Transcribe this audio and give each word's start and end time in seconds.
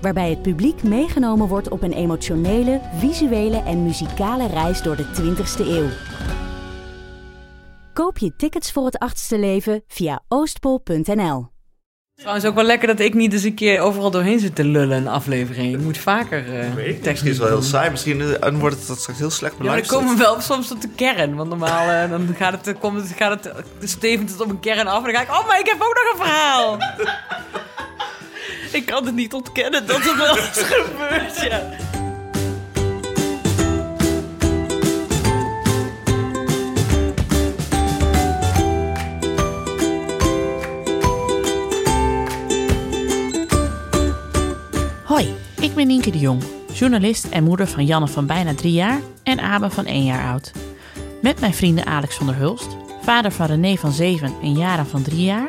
Waarbij 0.00 0.30
het 0.30 0.42
publiek 0.42 0.82
meegenomen 0.82 1.48
wordt 1.48 1.68
op 1.68 1.82
een 1.82 1.92
emotionele, 1.92 2.80
visuele 2.98 3.62
en 3.62 3.82
muzikale 3.82 4.46
reis 4.46 4.82
door 4.82 4.96
de 4.96 5.04
20ste 5.04 5.66
eeuw. 5.66 5.88
Koop 7.92 8.18
je 8.18 8.36
tickets 8.36 8.72
voor 8.72 8.84
het 8.84 8.98
achtste 8.98 9.38
leven 9.38 9.82
via 9.86 10.22
oostpol.nl. 10.28 11.48
Trouwens 12.14 12.46
ook 12.46 12.54
wel 12.54 12.64
lekker 12.64 12.88
dat 12.88 13.00
ik 13.00 13.14
niet 13.14 13.32
eens 13.32 13.42
een 13.42 13.54
keer 13.54 13.80
overal 13.80 14.10
doorheen 14.10 14.38
zit 14.40 14.54
te 14.54 14.64
lullen 14.64 14.96
in 14.96 15.02
een 15.02 15.12
aflevering. 15.12 15.74
Ik 15.74 15.80
moet 15.80 15.98
vaker 15.98 16.46
uh, 16.46 16.74
Weet 16.74 16.86
ik, 16.86 17.04
misschien 17.04 17.30
is 17.30 17.38
het 17.38 17.48
wel 17.48 17.56
heel 17.58 17.66
saai. 17.66 17.90
Misschien 17.90 18.20
eh, 18.20 18.58
wordt 18.58 18.78
het 18.78 18.86
dat 18.86 18.98
straks 18.98 19.18
heel 19.18 19.30
slecht 19.30 19.52
Ja, 19.58 19.64
maar 19.64 19.66
dan 19.66 19.74
beluisterd. 19.74 20.00
komen 20.00 20.16
we 20.16 20.22
wel 20.22 20.40
soms 20.40 20.68
tot 20.68 20.82
de 20.82 20.88
kern. 20.88 21.34
Want 21.34 21.48
normaal 21.48 21.90
eh, 21.90 22.10
dan 22.10 22.34
gaat 22.36 22.66
het, 22.66 22.78
komt 22.78 23.00
het, 23.00 23.12
gaat 23.16 23.44
het, 23.44 23.64
stevend 23.90 24.30
het 24.30 24.40
op 24.40 24.48
een 24.48 24.60
kern 24.60 24.86
af. 24.86 24.98
En 24.98 25.12
dan 25.12 25.14
ga 25.14 25.22
ik, 25.22 25.40
oh, 25.40 25.46
maar 25.46 25.60
ik 25.60 25.66
heb 25.66 25.80
ook 25.82 25.94
nog 25.94 26.12
een 26.12 26.24
verhaal. 26.26 26.78
ik 28.72 28.86
kan 28.86 29.06
het 29.06 29.14
niet 29.14 29.32
ontkennen 29.32 29.86
dat 29.86 29.96
er 29.96 30.16
wel 30.16 30.34
gebeurt, 30.34 31.40
ja. 31.40 31.62
Hoi, 45.04 45.34
ik 45.60 45.74
ben 45.74 45.86
Nienke 45.86 46.10
de 46.10 46.18
Jong, 46.18 46.42
journalist 46.72 47.24
en 47.24 47.44
moeder 47.44 47.66
van 47.66 47.84
Janne 47.84 48.08
van 48.08 48.26
bijna 48.26 48.54
drie 48.54 48.72
jaar 48.72 49.00
en 49.22 49.40
Abe 49.40 49.70
van 49.70 49.86
één 49.86 50.04
jaar 50.04 50.30
oud. 50.30 50.52
Met 51.22 51.40
mijn 51.40 51.54
vrienden 51.54 51.86
Alex 51.86 52.16
van 52.16 52.26
der 52.26 52.36
Hulst, 52.36 52.76
vader 53.02 53.32
van 53.32 53.46
René 53.46 53.76
van 53.76 53.92
zeven 53.92 54.34
en 54.42 54.52
Jara 54.52 54.84
van 54.84 55.02
drie 55.02 55.24
jaar, 55.24 55.48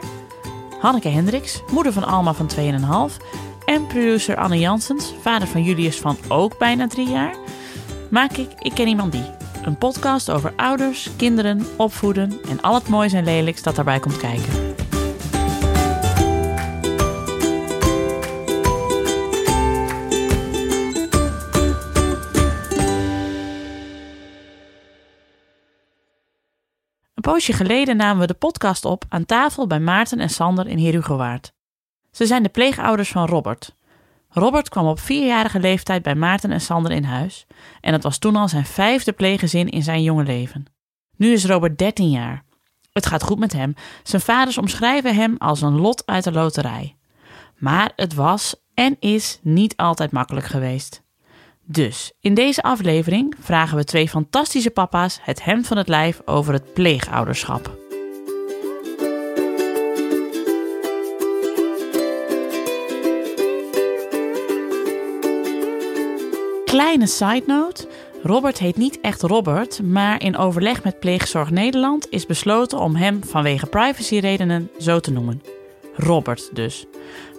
Hanneke 0.81 1.07
Hendricks, 1.07 1.61
moeder 1.71 1.93
van 1.93 2.03
Alma 2.03 2.33
van 2.33 2.49
2,5 2.55 3.17
en 3.65 3.87
producer 3.87 4.35
Anne 4.35 4.59
Jansens, 4.59 5.13
vader 5.21 5.47
van 5.47 5.63
Julius 5.63 5.99
van 5.99 6.17
ook 6.27 6.57
bijna 6.57 6.87
drie 6.87 7.09
jaar, 7.09 7.35
maak 8.09 8.31
ik 8.31 8.49
Ik 8.59 8.73
Ken 8.73 8.87
Iemand 8.87 9.11
Die. 9.11 9.25
Een 9.63 9.77
podcast 9.77 10.29
over 10.29 10.53
ouders, 10.55 11.09
kinderen, 11.17 11.67
opvoeden 11.77 12.39
en 12.49 12.61
al 12.61 12.73
het 12.73 12.87
moois 12.87 13.13
en 13.13 13.23
lelijks 13.23 13.61
dat 13.63 13.75
daarbij 13.75 13.99
komt 13.99 14.17
kijken. 14.17 14.70
Een 27.21 27.31
poosje 27.31 27.53
geleden 27.53 27.97
namen 27.97 28.19
we 28.19 28.27
de 28.27 28.33
podcast 28.33 28.85
op 28.85 29.03
aan 29.09 29.25
tafel 29.25 29.67
bij 29.67 29.79
Maarten 29.79 30.19
en 30.19 30.29
Sander 30.29 30.67
in 30.67 30.85
Herugewaard. 30.85 31.53
Ze 32.11 32.25
zijn 32.25 32.43
de 32.43 32.49
pleegouders 32.49 33.09
van 33.09 33.25
Robert. 33.25 33.75
Robert 34.29 34.69
kwam 34.69 34.87
op 34.87 34.99
vierjarige 34.99 35.59
leeftijd 35.59 36.01
bij 36.01 36.15
Maarten 36.15 36.51
en 36.51 36.61
Sander 36.61 36.91
in 36.91 37.03
huis 37.03 37.45
en 37.81 37.93
het 37.93 38.03
was 38.03 38.17
toen 38.17 38.35
al 38.35 38.47
zijn 38.47 38.65
vijfde 38.65 39.11
pleeggezin 39.11 39.69
in 39.69 39.83
zijn 39.83 40.03
jonge 40.03 40.23
leven. 40.23 40.65
Nu 41.17 41.31
is 41.31 41.45
Robert 41.45 41.77
13 41.77 42.09
jaar. 42.09 42.43
Het 42.93 43.05
gaat 43.05 43.23
goed 43.23 43.39
met 43.39 43.53
hem. 43.53 43.73
Zijn 44.03 44.21
vaders 44.21 44.57
omschrijven 44.57 45.15
hem 45.15 45.35
als 45.37 45.61
een 45.61 45.79
lot 45.79 46.05
uit 46.05 46.23
de 46.23 46.31
loterij. 46.31 46.95
Maar 47.57 47.91
het 47.95 48.13
was 48.13 48.55
en 48.73 48.97
is 48.99 49.39
niet 49.41 49.77
altijd 49.77 50.11
makkelijk 50.11 50.45
geweest. 50.45 51.00
Dus 51.71 52.11
in 52.19 52.33
deze 52.33 52.61
aflevering 52.61 53.35
vragen 53.39 53.77
we 53.77 53.83
twee 53.83 54.09
fantastische 54.09 54.69
papa's 54.69 55.19
het 55.21 55.43
hemd 55.43 55.67
van 55.67 55.77
het 55.77 55.87
lijf 55.87 56.21
over 56.25 56.53
het 56.53 56.73
pleegouderschap. 56.73 57.77
Kleine 66.65 67.07
side 67.07 67.43
note. 67.45 67.87
Robert 68.23 68.57
heet 68.57 68.77
niet 68.77 68.99
echt 69.01 69.21
Robert, 69.21 69.83
maar 69.83 70.21
in 70.21 70.37
overleg 70.37 70.83
met 70.83 70.99
Pleegzorg 70.99 71.49
Nederland 71.49 72.09
is 72.09 72.25
besloten 72.25 72.79
om 72.79 72.95
hem 72.95 73.23
vanwege 73.23 73.65
privacyredenen 73.65 74.69
zo 74.79 74.99
te 74.99 75.11
noemen. 75.11 75.41
Robert 75.95 76.55
dus. 76.55 76.85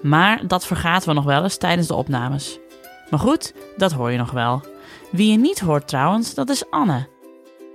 Maar 0.02 0.46
dat 0.46 0.66
vergaten 0.66 1.08
we 1.08 1.14
nog 1.14 1.24
wel 1.24 1.42
eens 1.42 1.56
tijdens 1.56 1.86
de 1.86 1.94
opnames. 1.94 2.60
Maar 3.12 3.20
goed, 3.20 3.54
dat 3.76 3.92
hoor 3.92 4.10
je 4.10 4.18
nog 4.18 4.30
wel. 4.30 4.62
Wie 5.10 5.30
je 5.30 5.38
niet 5.38 5.60
hoort 5.60 5.88
trouwens, 5.88 6.34
dat 6.34 6.48
is 6.48 6.70
Anne. 6.70 7.06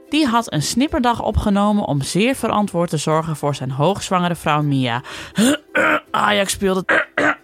Die 0.10 0.26
had 0.26 0.54
een 0.54 0.62
snipperdag 0.62 1.22
opgenomen 1.22 1.84
om 1.84 2.02
zeer 2.02 2.36
verantwoord 2.36 2.90
te 2.90 2.98
zorgen 2.98 3.36
voor 3.36 3.56
zijn 3.56 3.72
hoogzwangere 3.72 4.36
vrouw 4.36 4.62
Mia. 4.62 5.02
Ajax 6.12 6.52
speelde. 6.52 6.86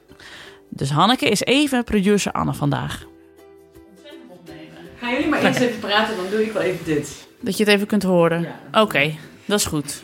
Dus 0.69 0.89
Hanneke 0.89 1.29
is 1.29 1.41
even 1.41 1.83
producer 1.83 2.31
Anne 2.31 2.53
vandaag. 2.53 3.05
Gaan 4.99 5.11
jullie 5.11 5.27
maar 5.27 5.43
eerst 5.43 5.59
even 5.59 5.79
praten, 5.79 6.15
dan 6.15 6.25
doe 6.29 6.45
ik 6.45 6.51
wel 6.51 6.61
even 6.61 6.85
dit. 6.85 7.27
Dat 7.39 7.57
je 7.57 7.63
het 7.63 7.73
even 7.73 7.87
kunt 7.87 8.03
horen. 8.03 8.47
Oké, 8.71 9.15
dat 9.45 9.59
is 9.59 9.65
goed. 9.65 10.01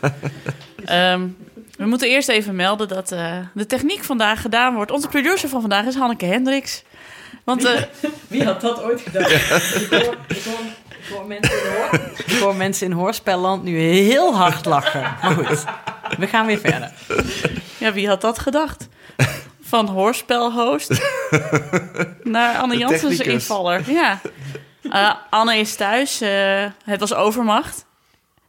Ehm, 0.84 1.28
we 1.76 1.86
moeten 1.86 2.08
eerst 2.08 2.28
even 2.28 2.56
melden 2.56 2.88
dat 2.88 3.12
eh, 3.12 3.38
de 3.54 3.66
techniek 3.66 4.04
vandaag 4.04 4.40
gedaan 4.40 4.74
wordt. 4.74 4.90
Onze 4.90 5.08
producer 5.08 5.48
van 5.48 5.60
vandaag 5.60 5.86
is 5.86 5.94
Hanneke 5.94 6.24
Hendricks. 6.24 6.84
Want 7.50 7.64
eh, 7.64 7.82
Wie 8.28 8.44
had 8.44 8.60
dat 8.60 8.82
ooit 8.82 9.00
gedacht? 9.00 9.32
ik, 9.80 9.90
hoor, 9.90 10.16
ik, 10.28 10.42
hoor, 11.12 11.26
mensen 11.26 11.52
in 11.52 11.72
hoor, 11.76 12.00
ik 12.26 12.38
hoor 12.40 12.56
mensen 12.56 12.86
in 12.86 12.92
hoorspelland 12.92 13.62
nu 13.62 13.78
heel 13.80 14.34
hard 14.36 14.64
lachen. 14.64 15.00
Maar 15.00 15.32
goed, 15.32 15.64
we 16.18 16.26
gaan 16.26 16.46
weer 16.46 16.58
verder. 16.58 16.92
ja, 17.78 17.92
wie 17.92 18.08
had 18.08 18.20
dat 18.20 18.38
gedacht? 18.38 18.88
Van 19.62 19.86
hoorspelhost 19.86 21.00
naar 22.22 22.56
Anne 22.56 22.76
Janssens 22.76 23.20
invaller. 23.20 23.90
Ja. 23.90 24.20
Eh, 24.90 25.14
Anne 25.30 25.56
is 25.56 25.74
thuis. 25.76 26.20
eh, 26.20 26.64
het 26.84 27.00
was 27.00 27.14
overmacht. 27.14 27.84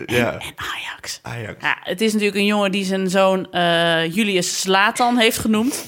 Ja, 0.06 0.32
En 0.34 0.54
Ajax. 0.56 1.20
Ajax. 1.22 1.64
Ja, 1.64 1.78
het 1.84 2.02
is 2.02 2.12
natuurlijk 2.12 2.40
een 2.40 2.46
jongen 2.46 2.72
die 2.72 2.86
zijn 2.86 3.10
zoon 3.10 3.52
eh, 3.52 4.14
Julius 4.14 4.62
Slatan 4.62 5.18
heeft 5.18 5.38
genoemd. 5.38 5.86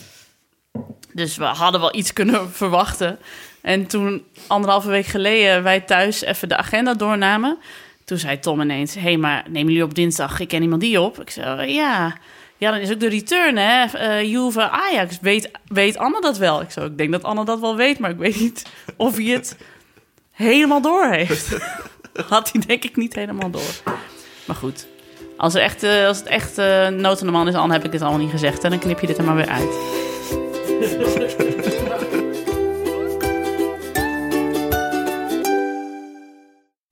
Dus 1.14 1.38
we 1.38 1.44
hadden 1.44 1.82
wel 1.82 1.96
iets 1.96 2.14
kunnen 2.14 2.52
verwachten. 2.52 3.20
En 3.62 3.88
toen, 3.88 4.24
anderhalve 4.48 4.90
week 4.90 5.06
geleden, 5.06 5.64
wij 5.64 5.82
thuis 5.82 6.22
even 6.22 6.50
de 6.50 6.58
agenda 6.58 6.94
doornamen. 6.94 7.58
Toen 8.06 8.18
zei 8.18 8.40
Tom 8.40 8.62
ineens, 8.62 8.94
hé, 8.94 9.02
hey, 9.02 9.18
maar 9.18 9.44
nemen 9.50 9.72
jullie 9.72 9.88
op 9.88 9.96
dinsdag 9.96 10.40
Ik 10.40 10.48
ken 10.48 10.62
iemand 10.62 10.82
die 10.82 11.02
op? 11.02 11.22
Ik 11.22 11.30
zei, 11.30 11.62
"Oh, 11.62 11.70
ja. 11.70 12.18
Ja, 12.58 12.72
dan 12.72 12.80
is 12.80 12.92
ook 12.92 13.00
de 13.00 13.10
return, 13.10 13.58
hè? 13.58 13.86
Eh 13.86 14.32
Juve 14.32 14.70
Ajax. 14.70 15.20
Weet, 15.22 15.52
weet 15.68 15.98
Anne 15.98 16.22
dat 16.22 16.38
wel? 16.38 16.62
Ik, 16.62 16.72
zo, 16.72 16.86
ik 16.86 16.98
denk 16.98 17.12
dat 17.12 17.24
Anne 17.24 17.46
dat 17.46 17.60
wel 17.60 17.76
weet, 17.76 18.00
maar 18.00 18.10
ik 18.10 18.18
weet 18.18 18.40
niet 18.40 18.66
of 18.98 19.16
hij 19.16 19.26
het 19.26 19.58
helemaal 20.32 20.82
door 20.82 21.06
heeft. 21.06 21.58
Had 22.30 22.52
hij 22.52 22.62
denk 22.68 22.84
ik 22.84 22.96
niet 22.96 23.16
helemaal 23.16 23.50
door. 23.50 23.82
Maar 24.46 24.56
goed, 24.56 24.88
als, 25.38 25.54
er 25.54 25.62
echt, 25.62 25.84
eh, 25.84 26.08
als 26.08 26.18
het 26.18 26.28
echt 26.28 26.58
uh, 26.58 26.88
nood 26.88 27.20
aan 27.20 27.26
de 27.26 27.32
man 27.32 27.48
is, 27.48 27.54
dan 27.54 27.72
heb 27.72 27.86
ik 27.86 27.92
dit 27.92 28.02
allemaal 28.02 28.20
niet 28.20 28.32
gezegd. 28.32 28.64
En 28.64 28.70
dan 28.70 28.80
knip 28.80 29.00
je 29.00 29.08
dit 29.08 29.18
er 29.18 29.24
maar 29.24 29.36
weer 29.36 29.50
uit. 29.50 30.03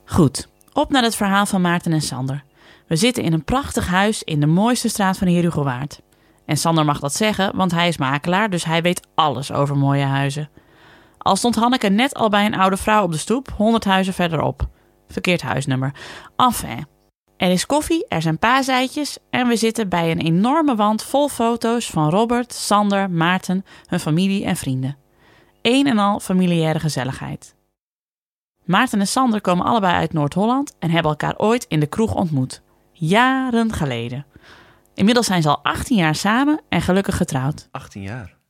Goed, 0.06 0.48
op 0.74 0.90
naar 0.90 1.04
het 1.04 1.16
verhaal 1.16 1.46
van 1.46 1.62
Maarten 1.62 1.94
en 1.94 2.02
Sander. 2.02 2.44
We 2.88 2.96
zitten 2.96 3.24
in 3.24 3.34
een 3.34 3.44
prachtig 3.44 3.88
huis 3.88 4.24
in 4.24 4.40
de 4.40 4.46
mooiste 4.46 4.90
straat 4.90 5.18
van 5.18 5.28
Herugewaard. 5.28 6.02
En 6.46 6.58
Sander 6.58 6.86
mag 6.86 7.00
dat 7.00 7.14
zeggen, 7.14 7.56
want 7.56 7.72
hij 7.72 7.88
is 7.88 7.98
makelaar, 7.98 8.50
dus 8.50 8.66
hij 8.66 8.82
weet 8.82 9.08
alles 9.16 9.52
over 9.52 9.78
mooie 9.78 10.04
huizen. 10.04 10.50
Al 11.18 11.36
stond 11.36 11.56
Hanneke 11.56 11.90
net 11.90 12.14
al 12.14 12.30
bij 12.30 12.46
een 12.46 12.56
oude 12.56 12.78
vrouw 12.78 13.04
op 13.04 13.12
de 13.12 13.18
stoep, 13.18 13.54
100 13.58 13.86
huizen 13.86 14.14
verderop. 14.14 14.68
Verkeerd 15.08 15.42
huisnummer. 15.42 15.94
Enfin. 16.36 16.91
Er 17.42 17.52
is 17.52 17.66
koffie, 17.66 18.06
er 18.08 18.22
zijn 18.22 18.40
paaseitjes 18.40 19.18
en 19.30 19.48
we 19.48 19.56
zitten 19.56 19.90
bij 19.90 20.12
een 20.12 20.20
enorme 20.20 20.76
wand 20.76 21.04
vol 21.04 21.28
foto's 21.28 21.90
van 21.90 22.10
Robert, 22.10 22.54
Sander, 22.54 23.10
Maarten, 23.10 23.66
hun 23.86 24.00
familie 24.00 24.46
en 24.46 24.56
vrienden. 24.56 24.98
Een 25.62 25.88
en 25.88 25.98
al 25.98 26.20
familiaire 26.20 26.80
gezelligheid. 26.80 27.56
Maarten 28.64 29.00
en 29.00 29.08
Sander 29.08 29.42
komen 29.42 29.66
allebei 29.66 29.94
uit 29.94 30.14
Noord-Holland 30.14 30.76
en 30.80 30.90
hebben 30.90 31.12
elkaar 31.12 31.38
ooit 31.38 31.66
in 31.68 31.80
de 31.80 31.88
kroeg 31.88 32.16
ontmoet. 32.16 32.62
Jaren 32.92 33.74
geleden. 33.74 34.26
Inmiddels 34.94 35.26
zijn 35.26 35.42
ze 35.42 35.50
al 35.50 35.64
18 35.64 35.98
jaar 35.98 36.16
samen 36.16 36.62
en 36.70 36.82
gelukkig 36.82 37.18
getrouwd. 37.18 37.68
18 37.72 38.02
jaar. 38.02 38.41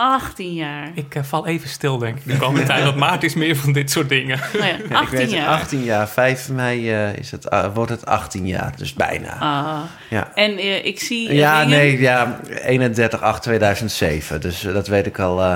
18 0.00 0.54
jaar. 0.54 0.90
Ik 0.94 1.14
eh, 1.14 1.22
val 1.22 1.46
even 1.46 1.68
stil, 1.68 1.98
denk 1.98 2.16
ik, 2.18 2.26
de 2.26 2.36
komende 2.36 2.66
tijd. 2.66 2.84
Want 2.84 2.96
Maarten 2.96 3.28
is 3.28 3.34
meer 3.34 3.56
van 3.56 3.72
dit 3.72 3.90
soort 3.90 4.08
dingen. 4.08 4.38
Nou 4.52 4.64
ja, 4.66 4.76
Ja, 4.76 4.84
ik 4.84 4.92
18 4.92 5.18
weet, 5.18 5.30
jaar. 5.30 5.46
18 5.48 5.82
jaar. 5.84 6.08
5 6.08 6.48
mei 6.50 6.92
eh, 6.92 7.14
is 7.16 7.30
het, 7.30 7.50
ah, 7.50 7.74
wordt 7.74 7.90
het 7.90 8.06
18 8.06 8.46
jaar, 8.46 8.72
dus 8.76 8.92
bijna. 8.94 9.36
Ah. 9.38 9.78
Ja. 10.10 10.30
En 10.34 10.58
eh, 10.58 10.84
ik 10.84 11.00
zie. 11.00 11.28
eh, 11.28 11.36
Ja, 11.36 11.60
dingen- 11.64 11.78
nee, 11.78 12.00
ja, 12.00 12.40
31 12.48 13.20
8 13.22 13.42
2007. 13.42 14.40
Dus 14.40 14.64
eh, 14.64 14.72
dat 14.72 14.86
weet 14.88 15.06
ik 15.06 15.18
al. 15.18 15.42
eh, 15.42 15.54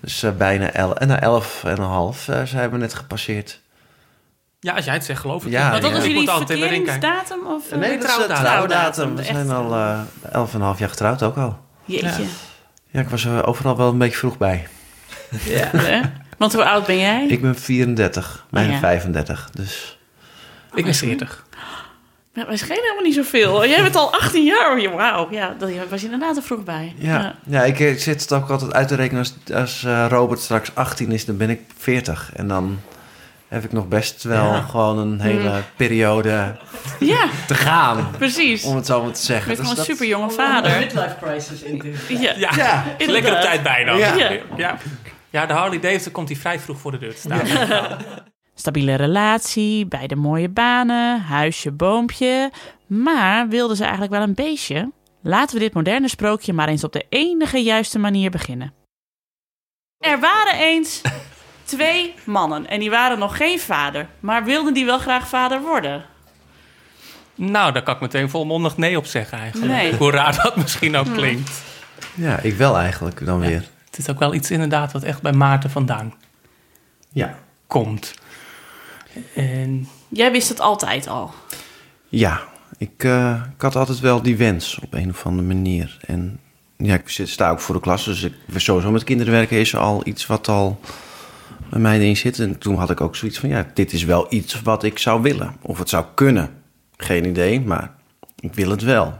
dus 0.00 0.22
eh, 0.22 0.30
bijna 0.30 0.70
11. 0.72 0.92
En 0.94 1.08
na 1.08 1.20
11 1.20 1.64
en 1.64 1.70
een 1.78 1.82
half 1.88 2.28
eh, 2.28 2.42
zijn 2.44 2.70
we 2.70 2.76
net 2.76 2.94
gepasseerd. 2.94 3.60
Ja, 4.60 4.74
als 4.74 4.84
jij 4.84 4.94
het 4.94 5.04
zegt, 5.04 5.20
geloof 5.20 5.44
ik. 5.44 5.50
Ja, 5.52 5.70
Maar 5.70 5.82
ja. 5.82 5.90
was 5.90 6.04
Ik 6.04 6.10
jullie 6.12 6.28
verkeringsdatum? 6.30 7.38
Of, 7.46 7.70
eh, 7.70 7.78
Nee, 7.78 7.98
dat 7.98 8.08
is 8.08 8.14
de 8.16 8.22
trouwdatum. 8.22 8.44
trouwdatum. 8.44 9.16
We 9.16 9.22
zijn 9.24 9.50
al 9.50 9.74
eh 9.74 9.98
11 10.32 10.52
en 10.54 10.58
een 10.60 10.64
half 10.66 10.78
jaar 10.78 10.88
getrouwd 10.88 11.22
ook 11.22 11.36
al. 11.36 11.58
Jeetje. 11.84 12.22
Ja, 12.90 13.00
ik 13.00 13.08
was 13.08 13.24
er 13.24 13.46
overal 13.46 13.76
wel 13.76 13.88
een 13.88 13.98
beetje 13.98 14.16
vroeg 14.16 14.38
bij. 14.38 14.66
Hè? 15.38 16.00
Want 16.38 16.52
hoe 16.52 16.64
oud 16.64 16.86
ben 16.86 16.98
jij? 16.98 17.26
Ik 17.26 17.40
ben 17.40 17.56
34, 17.56 18.46
bijna 18.50 18.72
ja. 18.72 18.78
35. 18.78 19.50
Dus 19.52 19.98
Ik 20.74 20.84
ben 20.84 20.94
40. 20.94 21.44
Ja, 22.32 22.46
wij 22.46 22.56
schelen 22.56 22.82
helemaal 22.82 23.02
niet 23.02 23.14
zoveel. 23.14 23.66
Jij 23.66 23.82
bent 23.82 23.96
al 23.96 24.12
18 24.12 24.44
jaar. 24.44 24.78
Oh, 24.78 24.94
Wauw, 24.94 25.28
ja, 25.30 25.54
dat 25.58 25.70
was 25.88 26.00
je 26.00 26.04
inderdaad 26.10 26.36
er 26.36 26.42
vroeg 26.42 26.64
bij. 26.64 26.94
ja, 26.98 27.34
ja. 27.46 27.64
ik, 27.64 27.78
ik 27.78 28.00
zit 28.00 28.20
het 28.20 28.32
ook 28.32 28.50
altijd 28.50 28.72
uit 28.72 28.88
te 28.88 28.94
rekenen. 28.94 29.18
Als, 29.18 29.34
als 29.54 29.84
eh, 29.84 30.06
Robert 30.08 30.40
straks 30.40 30.74
18 30.74 31.12
is, 31.12 31.24
dan 31.24 31.36
ben 31.36 31.50
ik 31.50 31.60
40. 31.76 32.30
En 32.34 32.48
dan 32.48 32.80
heb 33.50 33.64
ik 33.64 33.72
nog 33.72 33.88
best 33.88 34.22
wel 34.22 34.44
Ja. 34.52 34.60
gewoon 34.60 34.98
een 34.98 35.20
hele 35.20 35.50
Mm. 35.50 35.62
periode 35.76 36.56
Ja, 37.00 37.28
te 37.46 37.54
gaan. 37.54 38.10
precies. 38.18 38.64
Om 38.64 38.76
het 38.76 38.86
zo 38.86 39.02
maar 39.02 39.12
te 39.12 39.18
Je 39.20 39.24
zeggen. 39.26 39.46
bent 39.46 39.58
Dus 39.58 39.66
gewoon 39.68 39.70
een 39.70 39.76
dat- 39.86 39.96
super 39.96 40.06
jonge 40.06 40.24
Een 40.24 40.30
vader. 40.30 40.78
midlife 40.78 41.16
crisis 41.22 41.62
in. 41.62 41.94
Ja. 42.08 42.34
Ja, 42.36 42.50
Ja, 42.56 42.84
lekker 43.06 43.32
op 43.34 43.40
tijd 43.40 43.62
bijna. 43.62 43.92
Ja. 43.96 44.14
Ja. 44.14 44.30
Ja. 44.56 44.76
ja, 45.30 45.46
de 45.46 45.52
Harley 45.52 45.80
Davidson 45.80 46.12
komt 46.12 46.28
hij 46.28 46.36
vrij 46.38 46.58
vroeg 46.60 46.78
voor 46.78 46.90
de 46.90 46.98
deur 46.98 47.14
te 47.14 47.20
staan. 47.20 47.40
Stabiele 48.54 48.94
relatie, 48.94 49.86
beide 49.86 50.16
mooie 50.16 50.48
banen, 50.48 51.20
huisje, 51.20 51.70
boompje. 51.72 52.50
Maar 52.86 53.48
wilden 53.48 53.76
ze 53.76 53.82
eigenlijk 53.82 54.12
wel 54.12 54.22
een 54.22 54.34
beestje? 54.34 54.90
Laten 55.22 55.54
we 55.54 55.60
dit 55.62 55.74
moderne 55.74 56.08
sprookje 56.08 56.52
maar 56.52 56.68
eens 56.68 56.84
op 56.84 56.92
de 56.92 57.06
enige 57.08 57.58
juiste 57.62 57.98
manier 57.98 58.30
beginnen. 58.30 58.72
Er 59.98 60.20
waren 60.20 60.58
eens 60.58 61.00
twee 61.76 62.14
mannen 62.24 62.66
en 62.68 62.80
die 62.80 62.90
waren 62.90 63.18
nog 63.18 63.36
geen 63.36 63.60
vader, 63.60 64.06
maar 64.20 64.44
wilden 64.44 64.74
die 64.74 64.84
wel 64.84 64.98
graag 64.98 65.28
vader 65.28 65.60
worden. 65.60 66.04
Nou, 67.34 67.72
daar 67.72 67.82
kan 67.82 67.94
ik 67.94 68.00
meteen 68.00 68.30
volmondig 68.30 68.76
nee 68.76 68.96
op 68.96 69.06
zeggen 69.06 69.38
eigenlijk. 69.38 69.72
Nee. 69.72 69.94
Hoe 69.96 70.10
raar 70.10 70.40
dat 70.42 70.56
misschien 70.56 70.96
ook 70.96 71.14
klinkt. 71.14 71.50
ja, 72.14 72.38
ik 72.38 72.54
wel 72.56 72.78
eigenlijk 72.78 73.24
dan 73.24 73.40
weer. 73.40 73.68
Het 73.90 73.98
is 73.98 74.08
ook 74.10 74.18
wel 74.18 74.34
iets 74.34 74.50
inderdaad 74.50 74.92
wat 74.92 75.02
echt 75.02 75.22
bij 75.22 75.32
Maarten 75.32 75.70
vandaan 75.70 76.14
Ja. 77.12 77.38
komt. 77.66 78.14
En 79.34 79.88
Jij 80.08 80.32
wist 80.32 80.48
het 80.48 80.60
altijd 80.60 81.08
al. 81.08 81.34
Ja, 82.08 82.40
ik, 82.78 83.04
eh, 83.04 83.42
ik 83.56 83.62
had 83.62 83.76
altijd 83.76 84.00
wel 84.00 84.22
die 84.22 84.36
wens 84.36 84.78
op 84.82 84.94
een 84.94 85.10
of 85.10 85.26
andere 85.26 85.46
manier. 85.46 85.98
En 86.06 86.40
ja, 86.76 86.94
ik 86.94 87.08
zit, 87.08 87.28
sta 87.28 87.50
ook 87.50 87.60
voor 87.60 87.74
de 87.74 87.80
klas, 87.80 88.04
dus 88.04 88.22
ik, 88.22 88.32
sowieso 88.56 88.90
met 88.90 89.04
kinderen 89.04 89.32
werken 89.32 89.56
is 89.58 89.76
al 89.76 90.00
iets 90.06 90.26
wat 90.26 90.48
al 90.48 90.80
bij 91.70 91.80
mij 91.80 91.98
erin 91.98 92.16
zit. 92.16 92.38
En 92.38 92.58
toen 92.58 92.76
had 92.76 92.90
ik 92.90 93.00
ook 93.00 93.16
zoiets 93.16 93.38
van, 93.38 93.48
ja, 93.48 93.66
dit 93.74 93.92
is 93.92 94.04
wel 94.04 94.26
iets 94.30 94.62
wat 94.62 94.82
ik 94.82 94.98
zou 94.98 95.22
willen. 95.22 95.56
Of 95.62 95.78
het 95.78 95.88
zou 95.88 96.04
kunnen. 96.14 96.50
Geen 96.96 97.26
idee, 97.26 97.60
maar 97.60 97.90
ik 98.40 98.54
wil 98.54 98.70
het 98.70 98.82
wel. 98.82 99.18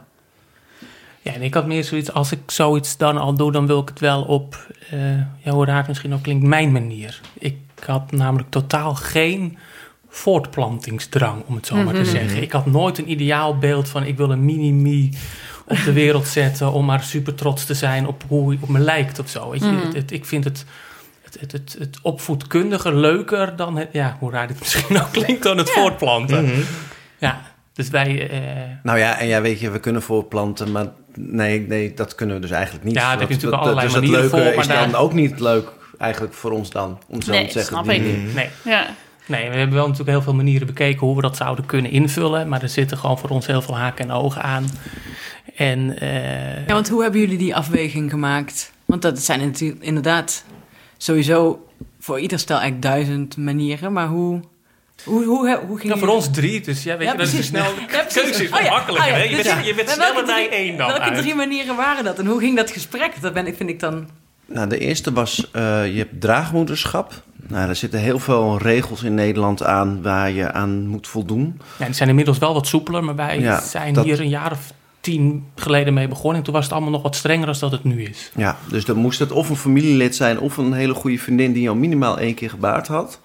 Ja, 1.22 1.32
en 1.32 1.42
ik 1.42 1.54
had 1.54 1.66
meer 1.66 1.84
zoiets, 1.84 2.12
als 2.12 2.32
ik 2.32 2.38
zoiets 2.46 2.96
dan 2.96 3.16
al 3.18 3.34
doe, 3.34 3.52
dan 3.52 3.66
wil 3.66 3.80
ik 3.80 3.88
het 3.88 4.00
wel 4.00 4.22
op, 4.22 4.66
eh, 4.90 5.14
ja, 5.38 5.50
hoe 5.52 5.64
raar 5.64 5.76
het 5.78 5.88
misschien 5.88 6.14
ook 6.14 6.22
klinkt, 6.22 6.46
mijn 6.46 6.72
manier. 6.72 7.20
Ik 7.38 7.56
had 7.84 8.12
namelijk 8.12 8.50
totaal 8.50 8.94
geen 8.94 9.58
voortplantingsdrang, 10.08 11.42
om 11.46 11.54
het 11.54 11.66
zo 11.66 11.76
maar 11.76 11.94
te 11.94 12.04
zeggen. 12.04 12.42
Ik 12.42 12.52
had 12.52 12.66
nooit 12.66 12.98
een 12.98 13.10
ideaal 13.10 13.58
beeld 13.58 13.88
van, 13.88 14.04
ik 14.04 14.16
wil 14.16 14.30
een 14.30 14.44
mini-me 14.44 15.08
op 15.66 15.78
de 15.84 15.92
wereld 15.92 16.26
zetten 16.26 16.72
om 16.72 16.84
maar 16.84 17.02
super 17.02 17.34
trots 17.34 17.64
te 17.64 17.74
zijn 17.74 18.06
op 18.06 18.24
hoe 18.28 18.48
hij 18.48 18.58
op 18.60 18.68
me 18.68 18.78
lijkt 18.78 19.18
of 19.18 19.28
zo. 19.28 19.50
Weet 19.50 19.60
je? 19.60 19.66
Het- 19.84 19.94
het- 19.94 20.10
ik 20.12 20.24
vind 20.24 20.44
het, 20.44 20.64
het, 21.32 21.40
het, 21.40 21.52
het, 21.52 21.76
het 21.78 21.98
opvoedkundige 22.02 22.94
leuker 22.94 23.56
dan 23.56 23.76
het, 23.76 23.88
ja, 23.92 24.16
hoe 24.18 24.30
raar 24.30 24.46
dit 24.46 24.58
misschien 24.60 25.00
ook 25.00 25.12
klinkt, 25.12 25.42
dan 25.42 25.58
het 25.58 25.70
voortplanten. 25.70 26.64
Ja, 27.18 27.40
dus 27.72 27.88
wij... 27.88 28.30
eh, 28.30 28.38
Nou 28.82 28.98
ja, 28.98 29.18
en 29.18 29.26
ja, 29.26 29.40
weet 29.40 29.60
je, 29.60 29.70
we 29.70 29.80
kunnen 29.80 30.02
voortplanten, 30.02 30.72
maar 30.72 30.86
nee, 31.14 31.60
nee 31.60 31.94
dat 31.94 32.14
kunnen 32.14 32.34
we 32.36 32.40
dus 32.42 32.50
eigenlijk 32.50 32.84
niet. 32.84 32.94
Ja, 32.94 33.00
daar 33.00 33.10
heb 33.10 33.20
je 33.20 33.26
Dat- 33.26 33.42
natuurlijk 33.42 33.62
dat- 33.62 33.72
allerlei 33.72 33.86
dus 33.86 33.94
het 33.96 34.04
manieren 34.04 34.30
leuke 34.30 34.44
voor, 34.50 34.60
is 34.62 34.66
maar 34.68 34.76
dan 34.82 34.90
daar- 34.90 35.00
ook 35.00 35.12
niet 35.12 35.40
leuk 35.40 35.68
eigenlijk 35.98 36.34
voor 36.34 36.50
ons 36.50 36.70
dan, 36.70 36.98
om 37.08 37.22
zo 37.22 37.30
Nee, 37.32 37.46
te 37.46 37.52
zeggen. 37.52 37.72
snap 37.72 37.84
Die- 37.88 38.12
ik. 38.26 38.34
nee, 38.34 38.48
Ja. 38.64 38.86
Nee, 39.26 39.50
we 39.50 39.56
hebben 39.56 39.74
wel 39.76 39.84
natuurlijk 39.84 40.10
heel 40.10 40.22
veel 40.22 40.34
manieren 40.34 40.66
bekeken 40.66 41.06
hoe 41.06 41.16
we 41.16 41.22
dat 41.22 41.36
zouden 41.36 41.66
kunnen 41.66 41.90
invullen. 41.90 42.48
Maar 42.48 42.62
er 42.62 42.68
zitten 42.68 42.98
gewoon 42.98 43.18
voor 43.18 43.30
ons 43.30 43.46
heel 43.46 43.62
veel 43.62 43.76
haken 43.78 44.04
en 44.04 44.10
ogen 44.14 44.42
aan. 44.42 44.64
En 45.56 45.98
eh, 45.98 46.66
Ja, 46.66 46.72
want 46.74 46.88
hoe 46.88 47.02
hebben 47.02 47.20
jullie 47.20 47.38
die 47.38 47.56
afweging 47.56 48.10
gemaakt? 48.10 48.72
Want 48.84 49.02
dat 49.02 49.18
zijn 49.18 49.40
natuurlijk 49.40 49.82
inderdaad 49.82 50.44
sowieso 51.02 51.66
voor 52.00 52.20
ieder 52.20 52.38
stel 52.38 52.58
eigenlijk 52.58 52.92
duizend 52.94 53.36
manieren. 53.36 53.92
Maar 53.92 54.06
hoe, 54.08 54.40
hoe, 55.04 55.24
hoe, 55.24 55.24
hoe, 55.24 55.60
hoe 55.66 55.78
ging 55.78 55.92
ja, 55.92 55.98
voor 55.98 56.08
ons 56.08 56.30
drie, 56.30 56.60
dus 56.60 56.82
ja, 56.82 56.96
weet 56.96 57.06
Ja, 57.06 57.12
je, 57.12 57.18
dat 57.18 57.32
is 57.32 57.46
snel... 57.46 57.64
Ja, 57.90 58.02
keuze 58.12 58.44
is 58.44 58.50
Oh 58.52 58.60
ja, 58.60 58.70
makkelijker, 58.70 59.10
oh 59.10 59.16
ja, 59.16 59.16
hè? 59.16 59.22
Je 59.30 59.36
dus- 59.36 59.46
bent, 59.54 59.66
je 59.66 59.74
bent 59.74 59.88
sneller 59.88 60.12
welke 60.14 60.26
bij 60.32 60.48
één 60.50 60.76
dan 60.76 60.86
Welke 60.86 61.02
uit. 61.02 61.18
drie 61.18 61.34
manieren 61.34 61.76
waren 61.76 62.04
dat? 62.04 62.18
En 62.18 62.26
hoe 62.26 62.40
ging 62.40 62.56
dat 62.56 62.70
gesprek? 62.70 63.12
Dat 63.20 63.32
ben, 63.32 63.46
ik- 63.46 63.56
vind 63.56 63.68
ik 63.70 63.80
dan... 63.80 64.08
Nou, 64.46 64.68
de 64.68 64.78
eerste 64.78 65.12
was, 65.12 65.50
eh, 65.52 65.62
je 65.92 65.98
hebt 65.98 66.20
draagmoederschap. 66.20 67.22
Nou, 67.48 67.68
er 67.68 67.76
zitten 67.76 68.00
heel 68.00 68.18
veel 68.18 68.58
regels 68.58 69.02
in 69.02 69.14
Nederland 69.14 69.62
aan 69.62 70.02
waar 70.02 70.30
je 70.30 70.52
aan 70.52 70.86
moet 70.86 71.08
voldoen. 71.08 71.60
Ja, 71.78 71.84
die 71.84 71.94
zijn 71.94 72.08
inmiddels 72.08 72.38
wel 72.38 72.54
wat 72.54 72.66
soepeler, 72.66 73.04
maar 73.04 73.16
wij 73.16 73.40
Ja, 73.40 73.60
zijn 73.60 73.94
dat- 73.94 74.04
hier 74.04 74.20
een 74.20 74.28
jaar 74.28 74.52
of 74.52 74.72
tien 75.00 75.46
geleden 75.54 75.94
mee 75.94 76.08
begonnen. 76.08 76.38
En 76.38 76.42
toen 76.42 76.54
was 76.54 76.64
het 76.64 76.72
allemaal 76.72 76.90
nog 76.90 77.02
wat 77.02 77.16
strenger 77.16 77.46
dan 77.46 77.56
dat 77.58 77.70
het 77.70 77.84
nu 77.84 78.02
is. 78.02 78.30
Ja, 78.36 78.56
dus 78.68 78.84
dan 78.84 78.96
moest 78.96 79.18
het 79.18 79.32
of 79.32 79.48
een 79.48 79.56
familielid 79.56 80.16
zijn 80.16 80.40
of 80.40 80.56
een 80.56 80.72
hele 80.72 80.94
goede 80.94 81.18
vriendin 81.18 81.52
die 81.52 81.68
al 81.68 81.74
minimaal 81.74 82.18
één 82.18 82.34
keer 82.34 82.50
gebaard 82.50 82.86
had. 82.86 83.20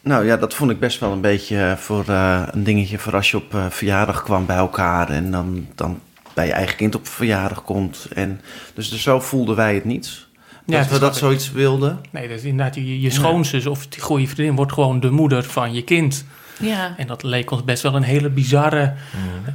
Nou 0.00 0.26
ja, 0.26 0.36
dat 0.36 0.54
vond 0.54 0.70
ik 0.70 0.80
best 0.80 1.00
wel 1.00 1.12
een 1.12 1.20
beetje 1.20 1.56
eh, 1.56 1.76
voor 1.76 2.04
eh, 2.08 2.42
een 2.50 2.64
dingetje 2.64 2.98
voor 2.98 3.14
als 3.14 3.30
je 3.30 3.36
op 3.36 3.54
eh, 3.54 3.66
verjaardag 3.70 4.22
kwam 4.22 4.46
bij 4.46 4.56
elkaar 4.56 5.10
en 5.10 5.30
dan, 5.30 5.66
dan 5.74 6.00
bij 6.34 6.46
je 6.46 6.52
eigen 6.52 6.76
kind 6.76 6.94
op 6.94 7.06
verjaardag 7.06 7.62
komt. 7.62 8.08
En, 8.14 8.40
dus, 8.74 8.90
dus 8.90 9.02
zo 9.02 9.20
voelden 9.20 9.56
wij 9.56 9.74
het 9.74 9.84
niet. 9.84 10.26
Ja, 10.66 10.74
dat 10.74 10.80
het 10.80 10.88
we 10.88 10.94
is 10.94 11.00
dat 11.00 11.16
zoiets 11.16 11.52
wilden. 11.52 12.00
Nee, 12.10 12.28
dus 12.28 12.42
inderdaad, 12.42 12.74
je, 12.74 13.00
je 13.00 13.10
schoonzus 13.10 13.66
of 13.66 13.86
die 13.86 14.02
goede 14.02 14.26
vriendin 14.26 14.56
wordt 14.56 14.72
gewoon 14.72 15.00
de 15.00 15.10
moeder 15.10 15.44
van 15.44 15.72
je 15.72 15.82
kind. 15.82 16.24
Ja. 16.58 16.94
En 16.96 17.06
dat 17.06 17.22
leek 17.22 17.50
ons 17.50 17.64
best 17.64 17.82
wel 17.82 17.94
een 17.94 18.02
hele 18.02 18.28
bizarre 18.30 18.94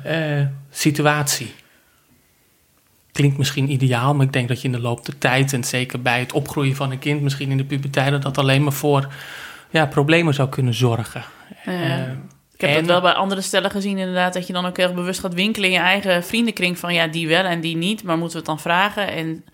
eh, 0.04 0.42
situatie. 0.72 1.54
Klinkt 3.12 3.38
misschien 3.38 3.72
ideaal, 3.72 4.16
maar 4.16 4.26
ik 4.26 4.34
denk 4.34 4.48
dat 4.48 4.62
je 4.62 4.68
in 4.68 4.74
de 4.74 4.80
loop 4.80 5.06
der 5.06 5.18
tijd... 5.18 5.54
en 5.54 5.64
zeker 5.64 6.02
bij 6.02 6.20
het 6.20 6.34
opgroeien 6.34 6.76
van 6.76 6.92
een 6.92 7.00
kind, 7.00 7.22
misschien 7.22 7.52
in 7.52 7.58
de 7.58 7.64
puberteit... 7.66 8.12
dat 8.12 8.22
dat 8.22 8.38
alleen 8.38 8.64
maar 8.64 8.74
voor 8.74 9.08
ja, 9.70 9.86
problemen 9.86 10.34
zou 10.34 10.50
kunnen 10.50 10.74
zorgen. 10.74 11.24
Ja. 11.66 11.72
Eh, 11.72 12.12
Ik 12.54 12.62
heb 12.62 12.70
en- 12.70 12.76
dat 12.76 12.86
wel 12.86 13.02
bij 13.02 13.14
andere 13.14 13.42
stellen 13.42 13.72
gezien, 13.72 13.98
inderdaad. 13.98 14.34
Dat 14.34 14.48
je 14.48 14.54
dan 14.54 14.66
ook 14.66 14.78
heel 14.78 14.94
bewust 14.94 15.20
gaat 15.20 15.34
winkelen 15.34 15.70
in 15.70 15.76
je 15.76 15.82
eigen 15.82 16.24
vriendenkring. 16.24 16.80
Van 16.80 16.94
ja, 16.94 17.08
die 17.08 17.28
wel 17.28 17.44
en 17.44 17.62
die 17.62 17.78
niet. 17.78 18.04
Maar 18.04 18.18
moeten 18.18 18.34
we 18.34 18.38
het 18.38 18.48
dan 18.48 18.60
vragen? 18.72 19.08
En 19.08 19.46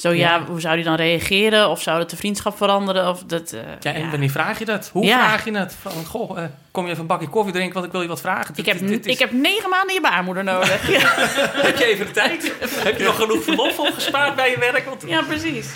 zo 0.00 0.08
ja, 0.10 0.34
Ja. 0.34 0.44
hoe 0.46 0.60
zou 0.60 0.74
die 0.76 0.84
dan 0.84 0.94
reageren? 0.94 1.68
Of 1.68 1.82
zou 1.82 1.98
het 1.98 2.10
de 2.10 2.16
vriendschap 2.16 2.56
veranderen? 2.56 3.08
Of 3.08 3.22
dat, 3.26 3.52
eh, 3.52 3.60
Ja, 3.80 3.92
en 3.94 4.00
ja. 4.04 4.10
wanneer 4.10 4.30
vraag 4.30 4.58
je 4.58 4.64
dat? 4.64 4.90
Hoe 4.92 5.04
Ja. 5.04 5.18
vraag 5.18 5.44
je 5.44 5.56
het? 5.56 5.74
Van, 5.80 5.92
goh, 6.06 6.38
eh, 6.38 6.44
kom 6.70 6.84
je 6.84 6.88
even 6.90 7.00
een 7.02 7.06
bakje 7.06 7.28
koffie 7.28 7.52
drinken, 7.52 7.74
want 7.74 7.86
ik 7.86 7.92
wil 7.92 8.02
je 8.02 8.08
wat 8.08 8.20
vragen. 8.20 8.48
Ik 8.48 8.64
Dit- 8.64 8.66
heb, 8.80 8.88
dit 8.88 9.06
is- 9.06 9.12
ik 9.12 9.18
heb 9.18 9.32
negen 9.32 9.70
maanden 9.70 9.94
je 9.94 10.00
baarmoeder 10.00 10.44
nodig. 10.44 10.86
Heb 11.66 11.76
je 11.78 11.84
even 11.84 12.06
de 12.06 12.12
tijd? 12.12 12.52
heb 12.60 12.98
je 12.98 13.04
nog 13.04 13.16
genoeg 13.16 13.42
verlof 13.42 13.78
opgespaard 13.78 14.36
bij 14.36 14.50
je 14.50 14.58
werk? 14.58 14.84
Want... 14.84 15.04
ja, 15.06 15.22
precies. 15.22 15.68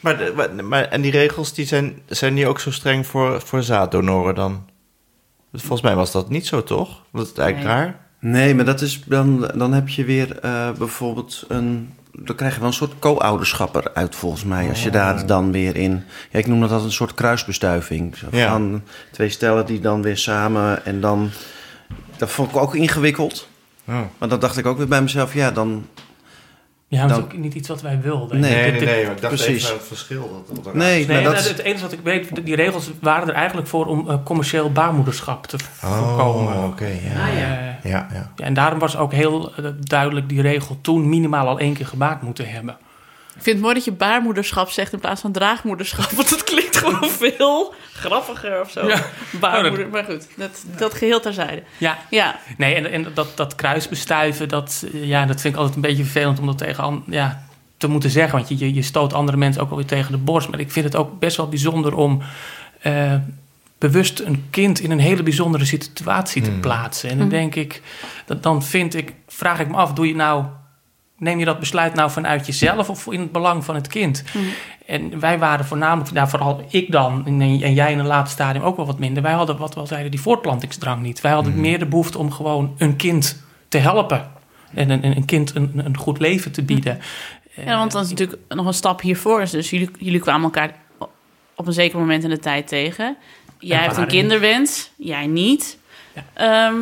Maar, 0.00 0.18
de- 0.18 0.32
maar, 0.36 0.64
maar- 0.64 0.84
en 0.88 1.00
die 1.00 1.10
regels 1.10 1.54
die 1.54 1.66
zijn, 1.66 2.02
zijn 2.06 2.34
die 2.34 2.46
ook 2.48 2.60
zo 2.60 2.70
streng 2.70 3.06
voor, 3.06 3.40
voor 3.40 3.62
zaaddonoren 3.62 4.34
dan? 4.34 4.68
Volgens 5.52 5.82
mij 5.82 5.94
was 5.94 6.12
dat 6.12 6.28
niet 6.30 6.46
zo, 6.46 6.62
toch? 6.62 7.02
Dat 7.12 7.26
is 7.26 7.32
eigenlijk 7.32 7.74
Nee. 7.74 7.84
raar. 7.84 7.96
Nee, 8.20 8.54
maar 8.54 8.64
dat 8.64 8.80
is 8.80 9.02
dan, 9.06 9.50
dan 9.54 9.72
heb 9.72 9.88
je 9.88 10.04
weer 10.04 10.38
eh, 10.38 10.70
bijvoorbeeld 10.70 11.44
een. 11.48 11.94
Dan 12.18 12.36
krijg 12.36 12.54
je 12.54 12.58
wel 12.58 12.68
een 12.68 12.74
soort 12.74 12.98
co-ouderschap 12.98 13.74
eruit, 13.76 14.14
volgens 14.14 14.44
mij. 14.44 14.68
Als 14.68 14.82
je 14.82 14.90
daar 14.90 15.26
dan 15.26 15.52
weer 15.52 15.76
in. 15.76 16.04
Ja, 16.30 16.38
ik 16.38 16.46
noem 16.46 16.60
dat 16.60 16.70
altijd 16.70 16.88
een 16.88 16.94
soort 16.94 17.14
kruisbestuiving. 17.14 18.14
Ja. 18.30 18.50
Van 18.50 18.82
twee 19.10 19.28
stellen 19.28 19.66
die 19.66 19.80
dan 19.80 20.02
weer 20.02 20.16
samen. 20.16 20.84
En 20.84 21.00
dan. 21.00 21.30
Dat 22.16 22.30
vond 22.30 22.50
ik 22.50 22.56
ook 22.56 22.74
ingewikkeld. 22.74 23.48
Oh. 23.84 24.00
Maar 24.18 24.28
dan 24.28 24.38
dacht 24.38 24.56
ik 24.56 24.66
ook 24.66 24.76
weer 24.76 24.88
bij 24.88 25.02
mezelf, 25.02 25.34
ja, 25.34 25.50
dan. 25.50 25.86
Ja, 26.94 27.00
dat 27.02 27.10
is 27.10 27.16
Dan- 27.16 27.24
ook 27.24 27.36
niet 27.36 27.54
iets 27.54 27.68
wat 27.68 27.82
wij 27.82 28.00
wilden. 28.00 28.40
Nee, 28.40 28.50
Nee, 28.50 28.62
Dit- 28.62 28.70
nee, 28.70 28.80
dit- 28.80 28.88
nee, 28.88 29.04
maar 29.04 29.14
ik 29.14 29.20
dacht 29.20 29.34
precies. 29.34 29.62
even 29.64 29.76
het 29.76 29.86
verschil. 29.86 30.44
Dat, 30.48 30.64
dat 30.64 30.74
Nee, 30.74 31.06
Nee, 31.06 31.22
maar 31.22 31.32
dat 31.32 31.40
is- 31.42 31.48
het 31.48 31.58
enige 31.58 31.82
wat 31.82 31.92
ik 31.92 32.00
weet, 32.02 32.44
die 32.44 32.54
regels 32.56 32.90
waren 33.00 33.28
er 33.28 33.34
eigenlijk 33.34 33.68
voor 33.68 33.86
om 33.86 34.10
eh, 34.10 34.16
commercieel 34.24 34.72
baarmoederschap 34.72 35.46
te 35.46 35.56
voorkomen. 35.58 36.52
Oh, 36.56 36.64
oké, 36.64 36.84
ja. 36.86 37.28
Eh, 37.28 37.90
Ja, 37.90 38.08
ja. 38.12 38.30
ja, 38.36 38.44
en 38.44 38.54
daarom 38.54 38.78
was 38.78 38.96
ook 38.96 39.12
heel 39.12 39.52
eh, 39.56 39.64
duidelijk 39.80 40.28
die 40.28 40.40
regel 40.42 40.78
toen 40.80 41.08
minimaal 41.08 41.48
al 41.48 41.58
één 41.58 41.74
keer 41.74 41.86
gebaard 41.86 42.22
moeten 42.22 42.48
hebben. 42.48 42.76
Ik 43.36 43.42
vind 43.42 43.56
het 43.56 43.60
mooi 43.60 43.74
dat 43.74 43.84
je 43.84 43.92
baarmoederschap 43.92 44.70
zegt 44.70 44.92
in 44.92 45.00
plaats 45.00 45.20
van 45.20 45.32
draagmoederschap. 45.32 46.10
Want 46.10 46.30
het 46.30 46.44
klinkt 46.44 46.76
gewoon 46.76 47.10
veel 47.10 47.74
grappiger 47.92 48.60
of 48.60 48.70
zo. 48.70 48.86
Ja. 48.86 49.02
Baarmoeder, 49.40 49.88
maar 49.88 50.04
goed, 50.04 50.26
dat, 50.36 50.64
dat 50.76 50.94
geheel 50.94 51.20
terzijde. 51.20 51.62
Ja, 51.78 51.98
Ja, 52.10 52.38
nee, 52.56 52.74
en, 52.74 52.90
en 52.90 53.06
dat, 53.14 53.36
dat 53.36 53.54
kruisbestuiven, 53.54 54.48
dat, 54.48 54.84
ja, 54.92 55.26
dat 55.26 55.40
vind 55.40 55.54
ik 55.54 55.60
altijd 55.60 55.76
een 55.76 55.82
beetje 55.82 56.04
vervelend 56.04 56.38
om 56.38 56.46
dat 56.46 56.58
tegen 56.58 57.02
ja, 57.06 57.46
te 57.76 57.88
moeten 57.88 58.10
zeggen. 58.10 58.38
Want 58.38 58.58
je, 58.58 58.74
je, 58.74 58.82
stoot 58.82 59.12
andere 59.12 59.38
mensen 59.38 59.62
ook 59.62 59.68
wel 59.68 59.78
weer 59.78 59.86
tegen 59.86 60.12
de 60.12 60.18
borst. 60.18 60.48
Maar 60.48 60.60
ik 60.60 60.70
vind 60.70 60.84
het 60.84 60.96
ook 60.96 61.18
best 61.18 61.36
wel 61.36 61.48
bijzonder 61.48 61.94
om 61.94 62.22
eh, 62.80 63.14
bewust 63.78 64.20
een 64.20 64.44
kind 64.50 64.80
in 64.80 64.90
een 64.90 64.98
hele 64.98 65.22
bijzondere 65.22 65.64
situatie 65.64 66.42
te 66.42 66.50
plaatsen. 66.50 67.10
En 67.10 67.18
dan 67.18 67.28
denk 67.28 67.54
ik, 67.54 67.82
dat, 68.26 68.42
dan 68.42 68.62
vind 68.62 68.94
ik, 68.94 69.12
vraag 69.28 69.60
ik 69.60 69.68
me 69.68 69.76
af, 69.76 69.92
doe 69.92 70.06
je 70.06 70.14
nou, 70.14 70.44
neem 71.24 71.38
je 71.38 71.44
dat 71.44 71.58
besluit 71.58 71.94
nou 71.94 72.10
vanuit 72.10 72.46
jezelf 72.46 72.88
of 72.90 73.06
in 73.06 73.20
het 73.20 73.32
belang 73.32 73.64
van 73.64 73.74
het 73.74 73.86
kind? 73.86 74.24
En 74.86 75.20
wij 75.20 75.38
waren 75.38 75.64
voornamelijk, 75.64 76.12
nou, 76.12 76.28
vooral 76.28 76.64
ik 76.70 76.92
dan, 76.92 77.22
en, 77.26 77.40
en 77.40 77.74
jij 77.74 77.92
in 77.92 77.98
een 77.98 78.06
later 78.06 78.32
stadium 78.32 78.62
ook 78.64 78.76
wel 78.76 78.86
wat 78.86 78.98
minder. 78.98 79.22
Wij 79.22 79.32
hadden, 79.32 79.56
wat 79.56 79.74
we 79.74 79.80
al 79.80 79.86
zeiden, 79.86 80.10
die 80.10 80.20
voortplantingsdrang 80.20 81.02
niet. 81.02 81.20
Wij 81.20 81.32
hadden 81.32 81.60
meer 81.60 81.78
de 81.78 81.86
behoefte 81.86 82.18
om 82.18 82.32
gewoon 82.32 82.74
een 82.78 82.96
kind 82.96 83.42
te 83.68 83.78
helpen. 83.78 84.30
En 84.74 84.90
een, 84.90 85.04
een 85.04 85.24
kind 85.24 85.54
een, 85.54 85.72
een 85.84 85.96
goed 85.96 86.18
leven 86.18 86.52
te 86.52 86.62
bieden. 86.62 87.00
ja 87.64 87.76
want 87.78 87.92
dan 87.92 88.02
is 88.02 88.08
natuurlijk 88.08 88.38
nog 88.48 88.66
een 88.66 88.74
stap 88.74 89.00
hiervoor. 89.00 89.42
is 89.42 89.50
Dus 89.50 89.70
jullie, 89.70 89.90
jullie 89.98 90.20
kwamen 90.20 90.44
elkaar 90.44 90.74
op 91.54 91.66
een 91.66 91.72
zeker 91.72 91.98
moment 91.98 92.24
in 92.24 92.30
de 92.30 92.38
tijd 92.38 92.68
tegen. 92.68 93.16
Jij 93.58 93.78
hebt 93.78 93.96
een 93.96 94.06
kinderwens, 94.06 94.90
jij 94.96 95.26
niet. 95.26 95.78
Ja. 96.14 96.22
Ehm, 96.32 96.74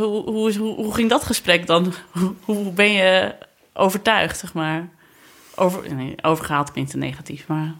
hoe, 0.00 0.22
hoe, 0.30 0.48
is- 0.48 0.56
hoe, 0.56 0.74
hoe 0.74 0.94
ging 0.94 1.10
dat 1.10 1.24
gesprek 1.24 1.66
dan? 1.66 1.92
Hoe, 2.12 2.34
hoe 2.44 2.72
ben 2.72 2.92
je 2.92 3.34
overtuigd, 3.74 4.38
zeg 4.38 4.52
maar? 4.52 4.88
Over, 5.56 5.94
nee, 5.94 6.14
overgehaald 6.22 6.72
klinkt 6.72 6.90
te 6.90 6.96
negatief, 6.96 7.46
maar... 7.46 7.72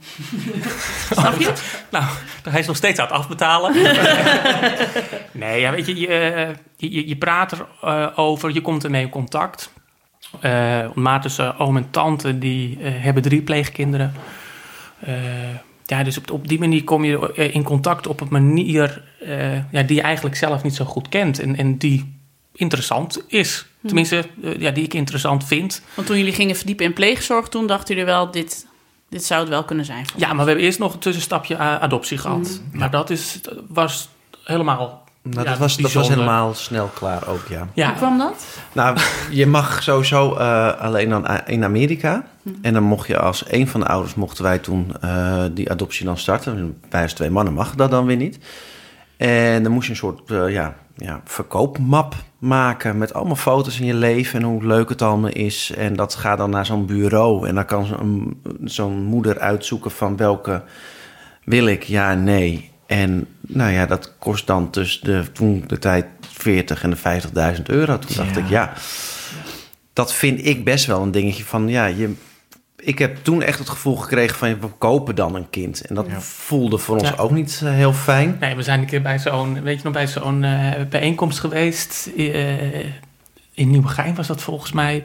Snap 1.10 1.40
je? 1.40 1.52
Nou, 1.90 2.04
hij 2.48 2.60
is 2.60 2.66
nog 2.66 2.76
steeds 2.76 2.98
aan 2.98 3.06
het 3.06 3.14
afbetalen. 3.14 3.72
nee, 5.32 5.60
ja, 5.60 5.70
weet 5.70 5.86
je, 5.86 6.00
je, 6.00 6.06
eh, 6.06 6.54
je, 6.76 7.08
je 7.08 7.16
praat 7.16 7.64
erover, 7.82 8.52
je 8.52 8.60
komt 8.60 8.84
ermee 8.84 9.02
in 9.02 9.10
contact. 9.10 9.72
Eh 10.40 10.86
maar 10.94 11.20
tussen 11.20 11.58
oom 11.58 11.76
en 11.76 11.90
tante, 11.90 12.38
die 12.38 12.78
eh, 12.80 12.92
hebben 13.02 13.22
drie 13.22 13.42
pleegkinderen. 13.42 14.12
Eh, 15.00 15.14
ja, 15.86 16.02
dus 16.02 16.18
op, 16.18 16.30
op 16.30 16.48
die 16.48 16.58
manier 16.58 16.84
kom 16.84 17.04
je 17.04 17.32
eh, 17.34 17.54
in 17.54 17.62
contact 17.62 18.06
op 18.06 18.20
een 18.20 18.28
manier 18.30 19.02
eh, 19.20 19.72
ja, 19.72 19.82
die 19.82 19.96
je 19.96 20.02
eigenlijk 20.02 20.36
zelf 20.36 20.62
niet 20.62 20.74
zo 20.74 20.84
goed 20.84 21.08
kent. 21.08 21.40
En, 21.40 21.56
en 21.56 21.78
die 21.78 22.13
interessant 22.54 23.22
is. 23.26 23.66
Tenminste, 23.86 24.24
eh, 24.42 24.60
ja, 24.60 24.70
die 24.70 24.84
ik 24.84 24.94
interessant 24.94 25.44
vind. 25.44 25.82
Want 25.94 26.06
toen 26.06 26.16
jullie 26.18 26.32
gingen 26.32 26.56
verdiepen 26.56 26.84
in 26.84 26.92
pleegzorg, 26.92 27.48
toen 27.48 27.66
dachten 27.66 27.94
jullie 27.94 28.10
wel, 28.10 28.30
dit, 28.30 28.66
dit 29.08 29.24
zou 29.24 29.40
het 29.40 29.48
wel 29.48 29.64
kunnen 29.64 29.84
zijn. 29.84 30.04
Ja, 30.16 30.26
maar 30.28 30.44
we 30.44 30.50
hebben 30.50 30.64
eerst 30.64 30.78
nog 30.78 30.92
een 30.92 30.98
tussenstapje 30.98 31.60
a- 31.60 31.78
adoptie 31.78 32.18
gehad. 32.18 32.60
Maar 32.72 32.90
dat 32.90 33.10
is, 33.10 33.40
was 33.68 34.08
helemaal 34.44 35.02
Nou, 35.22 35.44
Ja, 35.44 35.50
dat, 35.50 35.58
was, 35.58 35.76
dat 35.76 35.92
was 35.92 36.08
helemaal 36.08 36.54
snel 36.54 36.90
klaar 36.94 37.28
ook, 37.28 37.46
ja. 37.48 37.68
Ja, 37.74 37.86
Hoe 37.88 37.96
kwam 37.96 38.18
dat? 38.18 38.44
Nou, 38.72 38.98
je 39.30 39.46
mag 39.46 39.82
sowieso 39.82 40.34
eh, 40.34 40.80
alleen 40.80 41.08
dan 41.08 41.26
in 41.46 41.64
Amerika. 41.64 42.26
Hm. 42.42 42.50
En 42.62 42.72
dan 42.72 42.82
mocht 42.82 43.06
je 43.06 43.18
als 43.18 43.44
een 43.48 43.68
van 43.68 43.80
de 43.80 43.86
ouders, 43.86 44.14
mochten 44.14 44.44
wij 44.44 44.58
toen 44.58 44.92
eh, 45.00 45.44
die 45.52 45.70
adoptie 45.70 46.04
dan 46.04 46.18
starten. 46.18 46.80
Wij 46.90 47.02
als 47.02 47.12
twee 47.12 47.30
mannen 47.30 47.54
mag 47.54 47.74
dat 47.74 47.90
dan 47.90 48.06
weer 48.06 48.16
niet. 48.16 48.38
En 49.24 49.62
dan 49.62 49.72
moest 49.72 49.84
je 49.86 49.90
een 49.90 49.98
soort 49.98 50.30
eh, 50.30 50.52
ja, 50.52 50.74
ja, 50.96 51.20
verkoopmap 51.24 52.14
maken 52.38 52.98
met 52.98 53.14
allemaal 53.14 53.36
foto's 53.36 53.80
in 53.80 53.86
je 53.86 53.94
leven 53.94 54.40
en 54.40 54.46
hoe 54.46 54.66
leuk 54.66 54.88
het 54.88 55.02
allemaal 55.02 55.30
is. 55.30 55.72
En 55.76 55.96
dat 55.96 56.14
gaat 56.14 56.38
dan 56.38 56.50
naar 56.50 56.66
zo'n 56.66 56.86
bureau 56.86 57.48
en 57.48 57.54
dan 57.54 57.64
kan 57.64 57.86
zo'n 58.64 59.04
moeder 59.04 59.38
uitzoeken 59.38 59.90
van 59.90 60.16
welke 60.16 60.62
wil 61.44 61.66
ik, 61.66 61.82
ja 61.82 62.14
nee. 62.14 62.70
En 62.86 63.26
nou 63.40 63.72
ja, 63.72 63.86
dat 63.86 64.14
kost 64.18 64.46
dan 64.46 64.70
tussen 64.70 65.04
de, 65.04 65.32
toen 65.32 65.64
de 65.66 65.78
tijd 65.78 66.06
40 66.20 66.82
en 66.82 66.90
de 66.90 66.96
50.000 67.56 67.62
euro. 67.62 67.98
Toen 67.98 68.16
dacht 68.16 68.34
Ja. 68.34 68.40
ik, 68.40 68.48
ja, 68.48 68.72
dat 69.92 70.12
vind 70.14 70.46
ik 70.46 70.64
best 70.64 70.86
wel 70.86 71.02
een 71.02 71.10
dingetje 71.10 71.44
van, 71.44 71.68
ja, 71.68 71.84
je, 71.86 72.14
ik 72.84 72.98
heb 72.98 73.16
toen 73.22 73.42
echt 73.42 73.58
het 73.58 73.68
gevoel 73.68 73.96
gekregen 73.96 74.36
van, 74.36 74.60
we 74.60 74.66
kopen 74.78 75.14
dan 75.14 75.34
een 75.34 75.50
kind. 75.50 75.80
En 75.80 75.94
dat 75.94 76.06
voelde 76.18 76.78
voor 76.78 76.98
ons 76.98 77.08
Ja. 77.08 77.14
ook 77.16 77.30
niet 77.30 77.60
eh, 77.64 77.70
heel 77.72 77.92
fijn. 77.92 78.36
Nee, 78.40 78.54
we 78.54 78.62
zijn 78.62 78.80
een 78.80 78.86
keer 78.86 79.02
bij 79.02 79.18
zo'n, 79.18 79.62
weet 79.62 79.76
je 79.76 79.84
nog, 79.84 79.92
bij 79.92 80.06
zo'n 80.06 80.44
eh, 80.44 80.82
bijeenkomst 80.90 81.38
geweest. 81.40 82.10
eh, 82.16 82.78
in 83.54 83.70
Nieuwegein 83.70 84.14
was 84.14 84.26
dat 84.26 84.42
volgens 84.42 84.72
mij. 84.72 85.04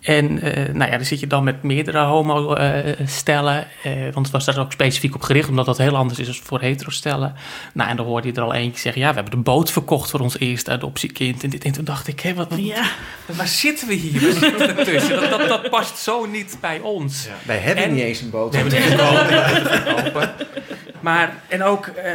En 0.00 0.40
eh, 0.42 0.74
nou 0.74 0.90
ja, 0.90 0.96
daar 0.96 1.04
zit 1.04 1.20
je 1.20 1.26
dan 1.26 1.44
met 1.44 1.62
meerdere 1.62 1.98
homo-stellen. 2.04 3.66
want 4.12 4.26
het 4.26 4.30
was 4.30 4.44
daar 4.44 4.58
ook 4.58 4.72
specifiek 4.72 5.14
op 5.14 5.22
gericht, 5.22 5.48
omdat 5.48 5.66
dat 5.66 5.78
heel 5.78 5.96
anders 5.96 6.18
is 6.18 6.26
dan 6.26 6.34
voor 6.34 6.60
hetero-stellen. 6.60 7.34
Nou, 7.74 7.90
en 7.90 7.96
dan 7.96 8.06
hoorde 8.06 8.28
je 8.28 8.34
er 8.34 8.42
al 8.42 8.54
eentje 8.54 8.80
zeggen: 8.80 9.02
Ja, 9.02 9.08
we 9.08 9.14
hebben 9.14 9.32
de 9.32 9.42
boot 9.42 9.70
verkocht 9.70 10.10
voor 10.10 10.20
ons 10.20 10.38
eerste 10.38 10.70
adoptiekind. 10.70 11.42
En, 11.42 11.50
dit, 11.50 11.64
en 11.64 11.72
toen 11.72 11.84
dacht 11.84 12.08
ik: 12.08 12.20
hé, 12.20 12.34
wat, 12.34 12.50
wat, 12.50 12.64
Ja. 12.66 12.84
waar 13.26 13.46
zitten 13.48 13.88
we 13.88 13.94
hier? 13.94 14.20
Zitten? 14.32 14.76
Dat, 15.20 15.30
dat, 15.30 15.48
dat 15.48 15.70
past 15.70 15.98
zo 15.98 16.26
niet 16.26 16.56
bij 16.60 16.78
ons. 16.80 17.28
Wij 17.46 17.58
hebben 17.58 17.84
En- 17.84 17.94
niet 17.94 18.02
eens 18.02 18.20
een 18.20 18.30
boot. 18.30 18.50
We 18.52 18.58
hebben 18.58 18.80
verkopen. 18.82 19.66
verkopen. 19.78 20.30
Maar, 21.00 21.32
en 21.48 21.62
ook, 21.62 21.86
eh, 21.86 22.14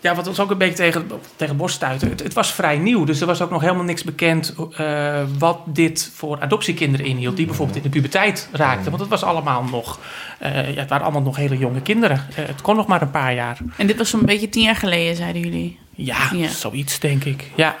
ja, 0.00 0.14
wat 0.14 0.26
ons 0.26 0.40
ook 0.40 0.50
een 0.50 0.58
beetje 0.58 0.74
tegen, 0.76 1.10
tegen 1.36 1.56
borst 1.56 1.74
stuitte. 1.74 2.06
Het, 2.06 2.22
het 2.22 2.32
was 2.32 2.52
vrij 2.52 2.78
nieuw, 2.78 3.04
dus 3.04 3.20
er 3.20 3.26
was 3.26 3.40
ook 3.42 3.50
nog 3.50 3.60
helemaal 3.60 3.84
niks 3.84 4.04
bekend 4.04 4.54
eh, 4.76 5.22
wat 5.38 5.58
dit 5.64 6.10
voor 6.14 6.40
adoptiekinderen 6.40 7.06
inhield. 7.06 7.36
Die 7.36 7.46
bijvoorbeeld 7.46 7.76
in 7.76 7.82
de 7.82 7.88
puberteit 7.88 8.48
raakten. 8.52 8.88
Want 8.90 9.00
het 9.00 9.10
was 9.10 9.22
allemaal 9.22 9.64
nog, 9.64 9.98
eh, 10.38 10.74
ja, 10.74 10.80
het 10.80 10.88
waren 10.88 11.04
allemaal 11.04 11.22
nog 11.22 11.36
hele 11.36 11.58
jonge 11.58 11.80
kinderen. 11.82 12.16
Eh, 12.36 12.46
het 12.46 12.60
kon 12.62 12.76
nog 12.76 12.86
maar 12.86 13.02
een 13.02 13.10
paar 13.10 13.34
jaar. 13.34 13.58
En 13.76 13.86
dit 13.86 13.96
was 13.98 14.10
zo'n 14.10 14.24
beetje 14.24 14.48
tien 14.48 14.62
jaar 14.62 14.76
geleden, 14.76 15.16
zeiden 15.16 15.42
jullie. 15.42 15.78
Ja, 15.94 16.30
Ja. 16.32 16.48
zoiets 16.48 16.98
denk 17.00 17.24
ik. 17.24 17.50
Ja. 17.54 17.76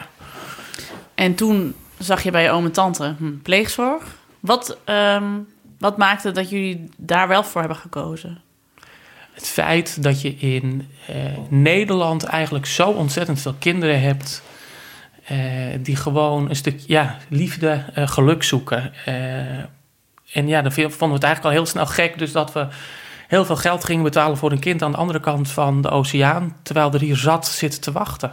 En 1.14 1.34
toen 1.34 1.74
zag 1.98 2.22
je 2.22 2.30
bij 2.30 2.42
je 2.42 2.50
oom 2.50 2.64
en 2.64 2.72
tante 2.72 3.14
hm, 3.18 3.36
pleegzorg. 3.42 4.02
Wat, 4.40 4.78
ehm, 4.84 5.24
wat 5.78 5.96
maakte 5.96 6.32
dat 6.32 6.50
jullie 6.50 6.90
daar 6.96 7.28
wel 7.28 7.44
voor 7.44 7.60
hebben 7.60 7.78
gekozen? 7.78 8.40
Het 9.36 9.48
feit 9.48 10.02
dat 10.02 10.20
je 10.20 10.36
in 10.36 10.88
eh, 11.06 11.14
Nederland 11.48 12.24
eigenlijk 12.24 12.66
zo 12.66 12.88
ontzettend 12.90 13.40
veel 13.40 13.54
kinderen 13.58 14.00
hebt. 14.00 14.42
eh, 15.26 15.38
die 15.80 15.96
gewoon 15.96 16.48
een 16.48 16.56
stuk 16.56 16.80
ja, 16.86 17.16
liefde, 17.28 17.84
eh, 17.94 18.08
geluk 18.08 18.42
zoeken. 18.42 18.92
Eh, 19.04 19.14
en 20.32 20.48
ja, 20.48 20.62
dan 20.62 20.72
vonden 20.72 20.98
we 20.98 21.14
het 21.14 21.22
eigenlijk 21.22 21.44
al 21.44 21.50
heel 21.50 21.66
snel 21.66 21.86
gek. 21.86 22.18
Dus 22.18 22.32
dat 22.32 22.52
we 22.52 22.66
heel 23.28 23.44
veel 23.44 23.56
geld 23.56 23.84
gingen 23.84 24.02
betalen 24.02 24.36
voor 24.36 24.52
een 24.52 24.58
kind 24.58 24.82
aan 24.82 24.90
de 24.90 24.96
andere 24.96 25.20
kant 25.20 25.50
van 25.50 25.82
de 25.82 25.88
oceaan. 25.90 26.56
Terwijl 26.62 26.92
er 26.92 27.00
hier 27.00 27.16
zat 27.16 27.46
zitten 27.46 27.80
te 27.80 27.92
wachten. 27.92 28.32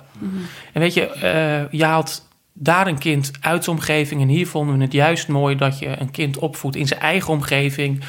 En 0.73 0.81
weet 0.81 0.93
je, 0.93 1.67
je 1.71 1.85
haalt 1.85 2.27
daar 2.53 2.87
een 2.87 2.97
kind 2.97 3.31
uit 3.41 3.63
zijn 3.63 3.75
omgeving. 3.75 4.21
En 4.21 4.27
hier 4.27 4.47
vonden 4.47 4.77
we 4.77 4.83
het 4.83 4.93
juist 4.93 5.27
mooi 5.27 5.55
dat 5.55 5.79
je 5.79 5.99
een 5.99 6.11
kind 6.11 6.37
opvoedt 6.37 6.75
in 6.75 6.87
zijn 6.87 6.99
eigen 6.99 7.33
omgeving. 7.33 8.03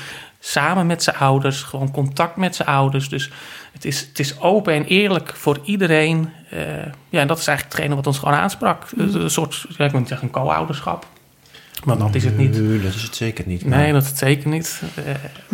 Samen 0.46 0.86
met 0.86 1.02
zijn 1.02 1.16
ouders, 1.16 1.62
gewoon 1.62 1.90
contact 1.90 2.36
met 2.36 2.56
zijn 2.56 2.68
ouders. 2.68 3.08
Dus 3.08 3.30
het 3.72 3.84
is, 3.84 4.00
het 4.00 4.18
is 4.18 4.40
open 4.40 4.74
en 4.74 4.84
eerlijk 4.84 5.32
voor 5.36 5.58
iedereen. 5.64 6.30
Eh, 6.50 6.60
ja, 7.08 7.20
en 7.20 7.26
dat 7.26 7.38
is 7.38 7.46
eigenlijk 7.46 7.76
hetgene 7.76 7.94
wat 7.94 8.06
ons 8.06 8.18
gewoon 8.18 8.34
aansprak. 8.34 8.86
Een 8.96 9.30
soort, 9.30 9.66
ja, 9.76 9.84
ik 9.84 9.90
wil 9.90 10.00
niet 10.00 10.08
zeggen 10.08 10.26
een 10.26 10.32
co-ouderschap. 10.32 11.06
Maar 11.84 11.98
dat 11.98 12.14
is 12.14 12.24
het 12.24 12.36
niet. 12.36 12.60
Nee, 12.60 12.80
dat 12.80 12.94
is 12.94 13.02
het 13.02 13.16
zeker 13.16 13.44
niet. 13.46 13.64
Nee, 13.64 13.92
dat 13.92 14.02
is 14.02 14.08
het 14.08 14.18
zeker 14.18 14.48
niet. 14.48 14.82
Eh, 14.94 15.04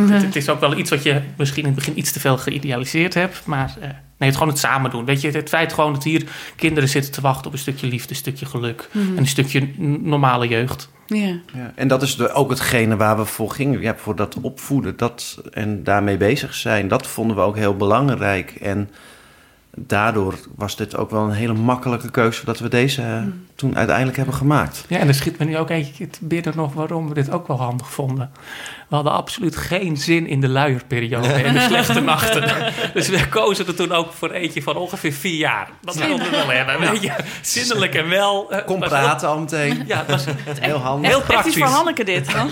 het, 0.09 0.23
het 0.23 0.37
is 0.37 0.49
ook 0.49 0.61
wel 0.61 0.77
iets 0.77 0.91
wat 0.91 1.03
je 1.03 1.21
misschien 1.37 1.63
in 1.63 1.69
het 1.69 1.79
begin 1.79 1.99
iets 1.99 2.13
te 2.13 2.21
veel 2.21 2.39
geïdealiseerd 2.39 3.15
hebt. 3.15 3.45
Maar 3.45 3.75
eh, 3.81 3.89
nee, 3.89 4.29
het 4.29 4.35
gewoon 4.37 4.53
het 4.53 4.59
samen 4.59 4.91
doen. 4.91 5.05
Weet 5.05 5.21
je, 5.21 5.31
het 5.31 5.49
feit 5.49 5.73
gewoon 5.73 5.93
dat 5.93 6.05
hier 6.05 6.25
kinderen 6.57 6.89
zitten 6.89 7.13
te 7.13 7.21
wachten 7.21 7.47
op 7.47 7.53
een 7.53 7.59
stukje 7.59 7.87
liefde, 7.87 8.11
een 8.11 8.17
stukje 8.17 8.47
geluk. 8.47 8.89
En 8.93 9.17
een 9.17 9.27
stukje 9.27 9.69
normale 10.01 10.49
jeugd. 10.49 10.91
Ja. 11.15 11.39
Ja, 11.55 11.73
en 11.75 11.89
dat 11.89 12.03
is 12.03 12.29
ook 12.29 12.51
hetgene 12.51 12.97
waar 12.97 13.17
we 13.17 13.25
voor 13.25 13.51
gingen. 13.51 13.81
Ja, 13.81 13.97
voor 13.97 14.17
dat 14.17 14.37
opvoeden 14.41 14.97
dat, 14.97 15.43
en 15.53 15.85
daarmee 15.85 16.17
bezig 16.17 16.55
zijn. 16.55 16.89
Dat 16.89 17.07
vonden 17.07 17.37
we 17.37 17.43
ook 17.43 17.57
heel 17.57 17.77
belangrijk. 17.77 18.51
En 18.51 18.91
daardoor 19.87 20.35
was 20.57 20.77
dit 20.77 20.97
ook 20.97 21.11
wel 21.11 21.23
een 21.25 21.31
hele 21.33 21.53
makkelijke 21.53 22.11
keuze... 22.11 22.45
dat 22.45 22.59
we 22.59 22.69
deze 22.69 23.03
eh, 23.03 23.23
toen 23.55 23.77
uiteindelijk 23.77 24.17
hebben 24.17 24.35
gemaakt. 24.35 24.85
Ja, 24.89 24.99
en 24.99 25.09
er 25.09 25.15
schiet 25.15 25.39
me 25.39 25.45
nu 25.45 25.57
ook 25.59 25.71
eentje 25.71 26.09
te 26.09 26.19
binnen 26.23 26.53
nog 26.57 26.73
waarom 26.73 27.09
we 27.09 27.15
dit 27.15 27.31
ook 27.31 27.47
wel 27.49 27.61
handig 27.61 27.91
vonden. 27.91 28.31
We 28.89 28.95
hadden 28.95 29.13
absoluut 29.13 29.57
geen 29.57 29.97
zin 29.97 30.27
in 30.27 30.41
de 30.41 30.49
luierperiode 30.49 31.29
en 31.33 31.55
de 31.55 31.61
slechte 31.69 32.01
nachten. 32.01 32.73
Dus 32.95 33.09
we 33.09 33.29
kozen 33.29 33.67
er 33.67 33.75
toen 33.75 33.93
ook 33.93 34.13
voor 34.13 34.31
eentje 34.31 34.63
van 34.63 34.77
ongeveer 34.77 35.13
vier 35.13 35.37
jaar. 35.39 35.69
Dat 35.83 35.95
wilden 35.95 36.31
we 36.31 36.37
wel 36.37 36.49
hebben. 36.49 36.91
Weet 36.91 37.03
je, 37.03 37.13
zinnelijk 37.43 37.95
en 37.95 38.09
wel. 38.09 38.53
eh, 38.53 38.65
Kom 38.67 38.81
praten 38.81 39.29
al 39.29 39.39
meteen. 39.39 39.83
Ja, 39.87 39.99
het 39.99 40.11
was 40.11 40.25
Heel 40.61 40.77
handig. 40.79 41.11
heel 41.11 41.19
Echt 41.21 41.27
iets 41.29 41.35
praktisch. 41.35 41.57
voor 41.57 41.67
Hanneke 41.67 42.05
dit, 42.05 42.33
dan? 42.33 42.51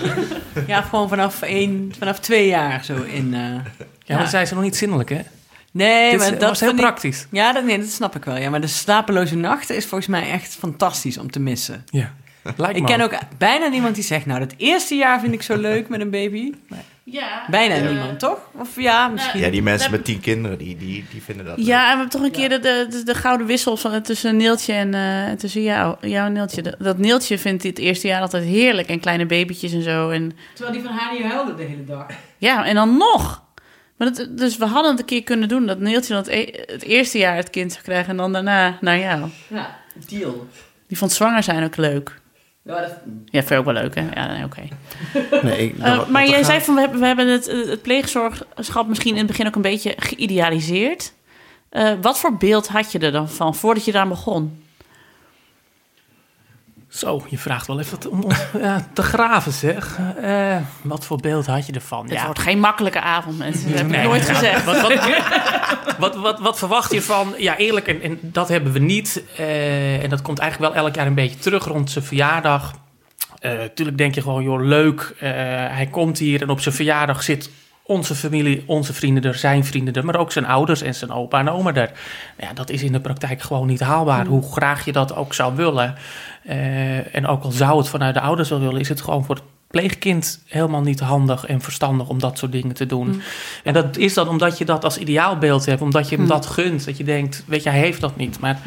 Ja, 0.67 0.81
gewoon 0.81 1.09
vanaf, 1.09 1.41
één, 1.41 1.91
vanaf 1.99 2.19
twee 2.19 2.47
jaar 2.47 2.83
zo 2.83 2.93
in... 3.03 3.33
eh, 3.33 3.39
Ja, 4.03 4.17
maar 4.17 4.27
zei 4.27 4.45
ze 4.45 4.53
nog 4.53 4.63
niet 4.63 4.77
zinnelijk, 4.77 5.09
hè? 5.09 5.19
Nee, 5.71 6.09
Dit 6.11 6.19
maar 6.19 6.31
dat 6.31 6.49
was 6.49 6.59
heel 6.59 6.69
ik- 6.69 6.75
praktisch. 6.75 7.27
Ja, 7.31 7.53
dat, 7.53 7.63
nee, 7.63 7.79
dat 7.79 7.87
snap 7.89 8.15
ik 8.15 8.25
wel. 8.25 8.37
Ja, 8.37 8.49
maar 8.49 8.61
de 8.61 8.67
slapeloze 8.67 9.35
nachten 9.37 9.75
is 9.75 9.85
volgens 9.85 10.09
mij 10.09 10.29
echt 10.31 10.55
fantastisch 10.55 11.17
om 11.17 11.31
te 11.31 11.39
missen. 11.39 11.83
Ja. 11.89 12.13
Lijkt 12.57 12.75
Ik 12.75 12.81
me 12.81 12.87
ken 12.87 13.01
ook. 13.01 13.13
ook 13.13 13.19
bijna 13.37 13.67
niemand 13.67 13.95
die 13.95 14.03
zegt, 14.03 14.25
nou, 14.25 14.39
het 14.39 14.53
eerste 14.57 14.95
jaar 14.95 15.19
vind 15.19 15.33
ik 15.33 15.41
zo 15.41 15.57
leuk 15.57 15.89
met 15.89 16.01
een 16.01 16.09
baby. 16.09 16.53
Ja, 17.03 17.45
Bijna 17.49 17.89
niemand, 17.89 18.19
toch? 18.19 18.37
Of 18.59 18.69
ja, 18.81 19.07
misschien. 19.07 19.39
Ja, 19.39 19.49
die 19.49 19.61
mensen 19.61 19.91
met 19.91 20.05
tien 20.05 20.19
kinderen, 20.19 20.57
die, 20.57 20.77
die, 20.77 21.05
die 21.11 21.21
vinden 21.21 21.45
dat 21.45 21.65
Ja, 21.65 21.77
en 21.77 21.81
we 21.81 21.87
hebben 21.89 22.09
toch 22.09 22.21
een 22.21 22.31
keer 22.31 22.49
de, 22.49 22.59
de, 22.59 22.87
de, 22.89 23.03
de 23.03 23.15
gouden 23.15 23.47
wissel 23.47 23.77
van, 23.77 24.01
tussen 24.01 24.37
Neeltje 24.37 24.73
en 24.73 24.93
eh, 24.93 25.31
tussen 25.37 25.61
jou, 25.61 25.95
jou 26.01 26.25
en 26.25 26.33
Neeltje. 26.33 26.61
Dat- 26.61 26.75
Dat 26.79 26.97
Neeltje 26.97 27.37
vindt 27.39 27.63
het 27.63 27.77
eerste 27.77 28.07
jaar 28.07 28.21
altijd 28.21 28.43
heerlijk 28.43 28.87
en 28.87 28.99
kleine 28.99 29.25
babytjes 29.25 29.73
en 29.73 29.81
zo. 29.83 30.09
En, 30.09 30.31
Terwijl 30.53 30.75
die 30.77 30.85
van 30.87 30.95
haar 30.97 31.13
niet 31.13 31.23
huilde 31.23 31.55
de 31.55 31.63
hele 31.63 31.83
dag. 31.83 32.05
ja, 32.37 32.65
en 32.65 32.75
dan 32.75 32.97
nog. 32.97 33.43
Maar 33.99 34.13
dat, 34.13 34.27
dus 34.37 34.57
we 34.57 34.65
hadden 34.65 34.91
het 34.91 34.99
een 34.99 35.05
keer 35.05 35.23
kunnen 35.23 35.47
doen 35.47 35.65
dat 35.65 35.79
Neeltje 35.79 36.13
dan 36.13 36.23
het, 36.23 36.31
e- 36.31 36.63
het 36.73 36.83
eerste 36.83 37.17
jaar 37.17 37.35
het 37.35 37.49
kind 37.49 37.71
zou 37.71 37.83
krijgen 37.83 38.09
en 38.09 38.17
dan 38.17 38.33
daarna 38.33 38.77
naar 38.81 38.99
jou. 38.99 39.29
Ja, 39.47 39.79
deal. 40.07 40.47
Die 40.87 40.97
vond 40.97 41.11
zwanger 41.11 41.43
zijn 41.43 41.63
ook 41.63 41.75
leuk. 41.77 42.21
Ja, 42.63 42.79
dat... 42.81 42.89
Ja, 43.25 43.39
vind 43.39 43.49
je 43.49 43.55
ook 43.57 43.65
wel 43.65 43.73
leuk, 43.73 43.95
hè? 43.95 44.07
Ja, 44.13 44.27
nee, 44.33 44.43
oké. 44.43 44.61
Nee, 45.47 45.57
ik, 45.69 45.77
Eh, 45.79 46.07
maar 46.07 46.25
jij 46.27 46.35
gaat- 46.37 46.45
zei 46.45 46.61
van 46.61 46.73
we 46.75 46.79
hebben, 46.81 46.99
we 46.99 47.05
hebben 47.05 47.27
het, 47.27 47.47
eh, 47.47 47.67
het 47.69 47.81
pleegzorgschap 47.81 48.87
misschien 48.87 49.11
in 49.11 49.17
het 49.17 49.27
begin 49.27 49.47
ook 49.47 49.55
een 49.55 49.61
beetje 49.61 49.93
geïdealiseerd. 49.97 51.13
Eh, 51.69 51.91
wat 52.01 52.19
voor 52.19 52.37
beeld 52.37 52.67
had 52.67 52.91
je 52.91 52.99
er 52.99 53.11
dan 53.11 53.29
van 53.29 53.55
voordat 53.55 53.85
je 53.85 53.91
daar 53.91 54.07
begon? 54.07 54.63
Zo, 56.89 57.25
je 57.27 57.37
vraagt 57.37 57.67
wel 57.67 57.79
even 57.79 58.09
om 58.09 58.25
ja, 58.61 58.87
te 58.93 59.01
graven, 59.03 59.51
zeg. 59.51 59.99
Eh, 60.21 60.57
wat 60.81 61.05
voor 61.05 61.17
beeld 61.17 61.45
had 61.45 61.65
je 61.65 61.73
ervan? 61.73 62.09
Het 62.09 62.23
wordt 62.23 62.39
geen 62.39 62.59
makkelijke 62.59 63.01
avond, 63.01 63.37
mensen. 63.37 63.69
Dat 63.69 63.77
heb 63.77 63.87
ik 63.87 63.91
Nee, 63.91 64.03
nooit 64.03 64.27
ja, 64.27 64.33
gezegd. 64.33 64.65
Wat, 64.65 64.81
wat, 65.97 66.15
wat, 66.15 66.39
wat, 66.39 66.57
verwacht 66.57 66.93
je 66.93 67.01
van... 67.01 67.33
Ja, 67.37 67.57
eerlijk, 67.57 67.87
en, 67.87 68.01
en 68.01 68.19
dat 68.21 68.47
hebben 68.47 68.71
we 68.71 68.79
niet. 68.79 69.23
Eh, 69.37 70.03
en 70.03 70.09
dat 70.09 70.21
komt 70.21 70.39
eigenlijk 70.39 70.73
wel 70.73 70.83
elk 70.83 70.95
jaar 70.95 71.07
een 71.07 71.13
beetje 71.13 71.37
terug 71.37 71.65
rond 71.65 71.91
zijn 71.91 72.05
verjaardag. 72.05 72.73
Eh 73.39 73.51
tuurlijk 73.73 73.97
denk 73.97 74.15
je 74.15 74.21
gewoon, 74.21 74.43
joh, 74.43 74.61
leuk. 74.61 75.15
hij 75.19 75.87
komt 75.91 76.17
hier 76.17 76.41
en 76.41 76.49
op 76.49 76.59
zijn 76.59 76.75
verjaardag 76.75 77.23
zit 77.23 77.49
onze 77.89 78.15
familie, 78.15 78.63
onze 78.65 78.93
vrienden 78.93 79.23
er, 79.23 79.35
zijn 79.35 79.65
vrienden 79.65 79.93
er... 79.93 80.05
maar 80.05 80.19
ook 80.19 80.31
zijn 80.31 80.45
ouders 80.45 80.81
en 80.81 80.95
zijn 80.95 81.11
opa 81.11 81.39
en 81.39 81.49
oma 81.49 81.73
er. 81.73 81.91
Ja, 82.37 82.53
dat 82.53 82.69
is 82.69 82.83
in 82.83 82.91
de 82.91 82.99
praktijk 82.99 83.41
gewoon 83.41 83.67
niet 83.67 83.79
haalbaar. 83.79 84.25
Hoe 84.25 84.51
graag 84.51 84.85
je 84.85 84.91
dat 84.91 85.15
ook 85.15 85.33
zou 85.33 85.55
willen. 85.55 85.95
Eh, 86.43 87.15
en 87.15 87.27
ook 87.27 87.43
al 87.43 87.51
zou 87.51 87.77
het 87.77 87.87
vanuit 87.87 88.13
de 88.13 88.21
ouders 88.21 88.49
wel 88.49 88.59
willen... 88.59 88.79
is 88.79 88.89
het 88.89 89.01
gewoon 89.01 89.25
voor 89.25 89.35
het 89.35 89.43
pleegkind 89.67 90.43
helemaal 90.47 90.81
niet 90.81 90.99
handig 90.99 91.45
en 91.45 91.61
verstandig 91.61 92.09
om 92.09 92.19
dat 92.19 92.37
soort 92.37 92.51
dingen 92.51 92.75
te 92.75 92.85
doen. 92.85 93.21
En 93.63 93.73
dat 93.73 93.97
is 93.97 94.13
dan 94.13 94.27
omdat 94.27 94.57
je 94.57 94.65
dat 94.65 94.83
als 94.83 94.97
ideaalbeeld 94.97 95.65
hebt, 95.65 95.81
omdat 95.81 96.09
je 96.09 96.15
hem 96.15 96.27
dat 96.27 96.45
gunt. 96.45 96.85
Dat 96.85 96.97
je 96.97 97.03
denkt, 97.03 97.43
weet 97.47 97.63
je, 97.63 97.69
hij 97.69 97.79
heeft 97.79 98.01
dat 98.01 98.15
niet. 98.15 98.39
Maar 98.39 98.59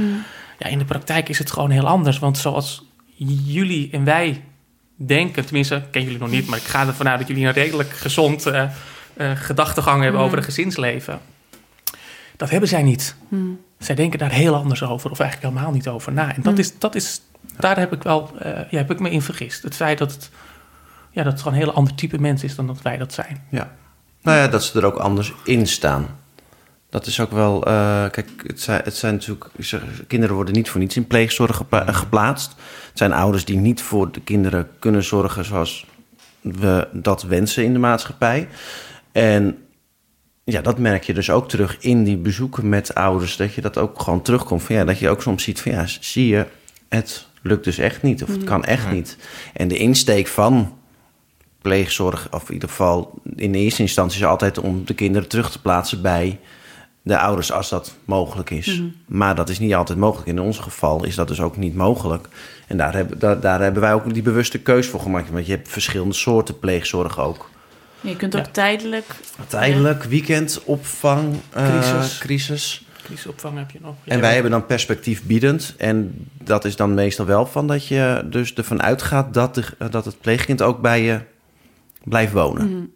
ja, 0.59 0.67
in 0.67 0.79
de 0.79 0.85
praktijk 0.85 1.29
is 1.29 1.39
het 1.39 1.53
gewoon 1.53 1.71
heel 1.71 1.87
anders. 1.87 2.19
Want 2.19 2.39
zoals 2.39 2.85
jullie 3.45 3.89
en 3.93 4.05
wij 4.05 4.43
denken, 4.97 5.45
tenminste, 5.45 5.77
ik 5.77 5.91
ken 5.91 6.03
jullie 6.03 6.19
nog 6.19 6.31
niet, 6.31 6.47
maar 6.47 6.59
ik 6.59 6.65
ga 6.65 6.87
ervan 6.87 7.09
uit 7.09 7.19
dat 7.19 7.29
jullie 7.29 7.47
een 7.47 7.53
redelijk 7.53 7.91
gezond 7.91 8.47
eh, 8.47 8.65
eh, 9.17 9.31
gedachtegang 9.35 10.03
hebben 10.03 10.21
over 10.21 10.39
een 10.39 10.45
gezinsleven. 10.45 11.21
Dat 12.37 12.51
hebben 12.51 12.69
zij 12.69 12.83
niet. 12.83 13.15
Zij 13.79 13.95
denken 13.95 14.19
daar 14.19 14.31
heel 14.31 14.55
anders 14.55 14.83
over, 14.83 15.11
of 15.11 15.21
eigenlijk 15.21 15.53
helemaal 15.53 15.75
niet 15.75 15.89
over 15.89 16.13
na. 16.13 16.35
En 16.35 16.43
dat 16.43 16.59
is, 16.59 16.79
dat 16.79 16.95
is, 16.95 17.21
daar 17.59 17.79
heb 17.79 17.93
ik 17.93 18.03
wel, 18.03 18.31
eh, 18.39 18.71
ja, 18.71 18.79
heb 18.79 18.91
ik 18.91 19.01
me 19.01 19.11
in 19.11 19.23
vergist. 19.23 19.63
Het 19.63 19.75
feit 19.75 19.99
dat 19.99 20.13
het, 20.13 20.31
ja, 21.11 21.23
dat 21.23 21.33
het 21.33 21.43
gewoon 21.43 21.59
een 21.59 21.65
heel 21.65 21.75
ander 21.75 21.95
type 21.95 22.19
mens 22.19 22.45
is 22.45 22.55
dan 22.55 22.67
dat 22.67 22.83
wij 22.83 22.99
dat 22.99 23.13
zijn. 23.13 23.43
Ja. 23.49 23.71
Nou 24.23 24.39
ja, 24.39 24.49
dat 24.49 24.65
ze 24.65 24.79
er 24.79 24.85
ook 24.85 24.97
anders 24.97 25.33
in 25.45 25.67
staan. 25.67 26.07
Dat 26.91 27.07
is 27.07 27.21
ook 27.21 27.31
wel... 27.31 27.67
eh, 27.67 28.11
kijk, 28.11 28.29
het 28.47 28.61
zijn, 28.61 28.81
het 28.85 28.97
zijn 28.97 29.15
natuurlijk... 29.15 29.51
kinderen 30.07 30.35
worden 30.35 30.55
niet 30.55 30.71
voor 30.71 30.81
niets 30.81 30.97
in 30.97 31.07
pleegzorg 31.07 31.57
gepla- 31.57 31.93
geplaatst. 31.93 32.55
Het 32.89 32.99
zijn 32.99 33.13
ouders 33.13 33.45
die 33.45 33.57
niet 33.57 33.83
voor 33.83 34.13
de 34.13 34.21
kinderen 34.21 34.69
kunnen 34.79 35.03
zorgen... 35.03 35.45
zoals 35.45 35.87
we 36.41 36.89
dat 36.93 37.23
wensen 37.23 37.65
in 37.65 37.73
de 37.73 37.79
maatschappij. 37.79 38.49
En 39.13 39.59
ja, 40.45 40.61
dat 40.61 40.79
merk 40.79 41.05
je 41.05 41.15
dus 41.15 41.31
ook 41.31 41.49
terug 41.49 41.77
in 41.81 42.05
die 42.05 42.17
bezoeken 42.17 42.69
met 42.69 42.95
ouders. 42.95 43.37
Dat 43.37 43.55
je 43.55 43.61
dat 43.61 43.79
ook 43.79 44.01
gewoon 44.01 44.23
terugkomt. 44.23 44.63
Van, 44.63 44.75
ja, 44.77 44.85
dat 44.85 44.99
je 44.99 45.09
ook 45.09 45.23
soms 45.23 45.43
ziet 45.43 45.61
van 45.61 45.73
ja, 45.73 45.87
zie 45.87 46.27
je, 46.27 46.47
het 46.89 47.27
lukt 47.43 47.65
dus 47.65 47.79
echt 47.79 48.03
niet. 48.03 48.23
Of 48.23 48.29
het 48.29 48.45
kan 48.45 48.65
echt 48.65 48.91
niet. 48.91 49.17
En 49.53 49.69
de 49.69 49.77
insteek 49.77 50.27
van 50.27 50.79
pleegzorg, 51.63 52.29
of 52.31 52.49
in 52.49 52.55
ieder 52.55 52.69
geval 52.69 53.21
in 53.37 53.53
de 53.53 53.59
eerste 53.59 53.83
instantie, 53.83 54.21
is 54.21 54.27
altijd 54.27 54.59
om 54.59 54.85
de 54.85 54.95
kinderen 54.95 55.29
terug 55.29 55.51
te 55.51 55.61
plaatsen 55.61 56.03
bij 56.03 56.39
de 57.03 57.19
ouders 57.19 57.53
als 57.53 57.69
dat 57.69 57.95
mogelijk 58.05 58.51
is. 58.51 58.83
Maar 59.07 59.35
dat 59.35 59.49
is 59.49 59.59
niet 59.59 59.75
altijd 59.75 59.99
mogelijk. 59.99 60.29
In 60.29 60.41
ons 60.41 60.59
geval 60.59 61.05
is 61.05 61.15
dat 61.15 61.29
dus 61.29 61.41
ook 61.41 61.57
niet 61.57 61.75
mogelijk. 61.75 62.29
En 62.67 62.77
daar 62.77 62.95
hebben, 62.95 63.19
daar, 63.19 63.41
daar 63.41 63.61
hebben 63.61 63.83
wij 63.83 63.95
ook 63.95 64.15
die 64.15 64.23
bewuste 64.23 64.59
keus 64.59 64.87
voor 64.87 65.01
gemaakt. 65.01 65.31
Want 65.31 65.47
je 65.47 65.53
hebt 65.53 65.69
verschillende 65.69 66.15
soorten 66.15 66.59
pleegzorg 66.59 67.21
ook. 67.21 67.51
Je 68.03 68.17
kunt 68.17 68.37
ook 68.37 68.45
Ja. 68.45 68.51
tijdelijk... 68.51 69.15
Tijdelijk, 69.49 70.03
weekendopvang, 70.03 71.35
eh, 71.51 71.69
Crisis. 71.81 72.19
crisis. 72.19 72.85
Crisisopvang 73.03 73.59
heb 73.59 73.71
je 73.71 73.79
nog. 73.83 73.95
En 74.05 74.21
wij 74.21 74.33
hebben 74.35 74.51
dan 74.51 74.67
perspectief 74.67 75.23
biedend. 75.23 75.75
En 75.79 76.29
dat 76.43 76.65
is 76.65 76.77
dan 76.77 76.95
meestal 76.95 77.27
wel 77.27 77.47
van 77.47 77.67
dat 77.67 77.87
je 77.87 78.23
dus 78.31 78.55
ervan 78.55 78.83
uitgaat 78.83 79.35
dat, 79.35 79.55
de, 79.55 79.65
dat 79.91 80.05
het 80.05 80.21
pleegkind 80.21 80.63
ook 80.63 80.81
bij 80.81 81.03
je 81.03 81.21
blijft 82.05 82.33
wonen. 82.33 82.93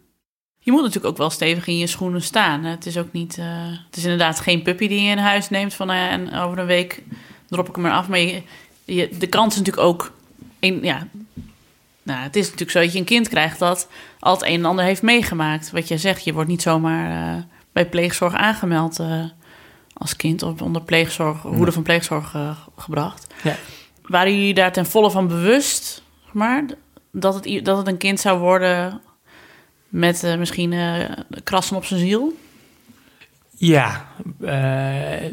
Je 0.59 0.71
moet 0.71 0.81
natuurlijk 0.81 1.07
ook 1.11 1.17
wel 1.17 1.29
stevig 1.29 1.67
in 1.67 1.77
je 1.77 1.87
schoenen 1.87 2.21
staan. 2.21 2.63
hè. 2.63 2.69
Het 2.69 2.85
is 2.85 2.97
ook 2.97 3.11
niet... 3.11 3.37
eh, 3.37 3.45
het 3.87 3.97
is 3.97 4.03
inderdaad 4.03 4.39
geen 4.39 4.61
puppy 4.61 4.87
die 4.87 5.01
je 5.01 5.09
in 5.11 5.17
huis 5.17 5.49
neemt 5.49 5.73
van... 5.73 5.87
ja, 5.87 6.09
en 6.09 6.33
over 6.33 6.57
een 6.57 6.65
week 6.65 7.03
drop 7.49 7.67
ik 7.69 7.73
hem 7.75 7.83
maar 7.83 7.93
af. 7.93 8.07
Maar 8.07 8.19
je, 8.19 8.41
je- 8.85 9.09
de 9.17 9.27
kans 9.27 9.53
is 9.53 9.59
natuurlijk 9.59 9.87
ook... 9.87 10.11
In, 10.59 10.79
ja, 10.81 11.07
nou, 12.03 12.19
het 12.23 12.35
is 12.35 12.43
natuurlijk 12.43 12.71
zo 12.71 12.79
dat 12.81 12.93
je 12.93 12.99
een 12.99 13.05
kind 13.05 13.29
krijgt 13.29 13.59
dat 13.59 13.87
al 14.19 14.33
het 14.33 14.43
een 14.43 14.59
en 14.59 14.65
ander 14.65 14.85
heeft 14.85 15.01
meegemaakt. 15.01 15.71
Wat 15.71 15.87
jij 15.87 15.97
zegt, 15.97 16.23
je 16.23 16.33
wordt 16.33 16.49
niet 16.49 16.61
zomaar 16.61 17.35
eh, 17.35 17.43
bij 17.71 17.85
pleegzorg 17.85 18.33
aangemeld 18.33 18.99
eh, 18.99 19.23
als 19.93 20.15
kind 20.15 20.43
of 20.43 20.61
onder 20.61 20.81
pleegzorg, 20.81 21.41
hoede 21.41 21.71
van 21.71 21.83
pleegzorg 21.83 22.35
eh, 22.35 22.57
gebracht. 22.77 23.27
Ja. 23.43 23.55
Waren 24.01 24.37
jullie 24.37 24.53
daar 24.53 24.71
ten 24.71 24.85
volle 24.85 25.11
van 25.11 25.27
bewust, 25.27 26.03
zeg 26.23 26.33
maar, 26.33 26.63
dat 27.11 27.33
het, 27.33 27.65
dat 27.65 27.77
het 27.77 27.87
een 27.87 27.97
kind 27.97 28.19
zou 28.19 28.39
worden 28.39 29.01
met 29.89 30.35
misschien 30.37 30.73
krassen 31.43 31.75
op 31.75 31.85
zijn 31.85 31.99
ziel? 31.99 32.33
Ja, 33.59 34.07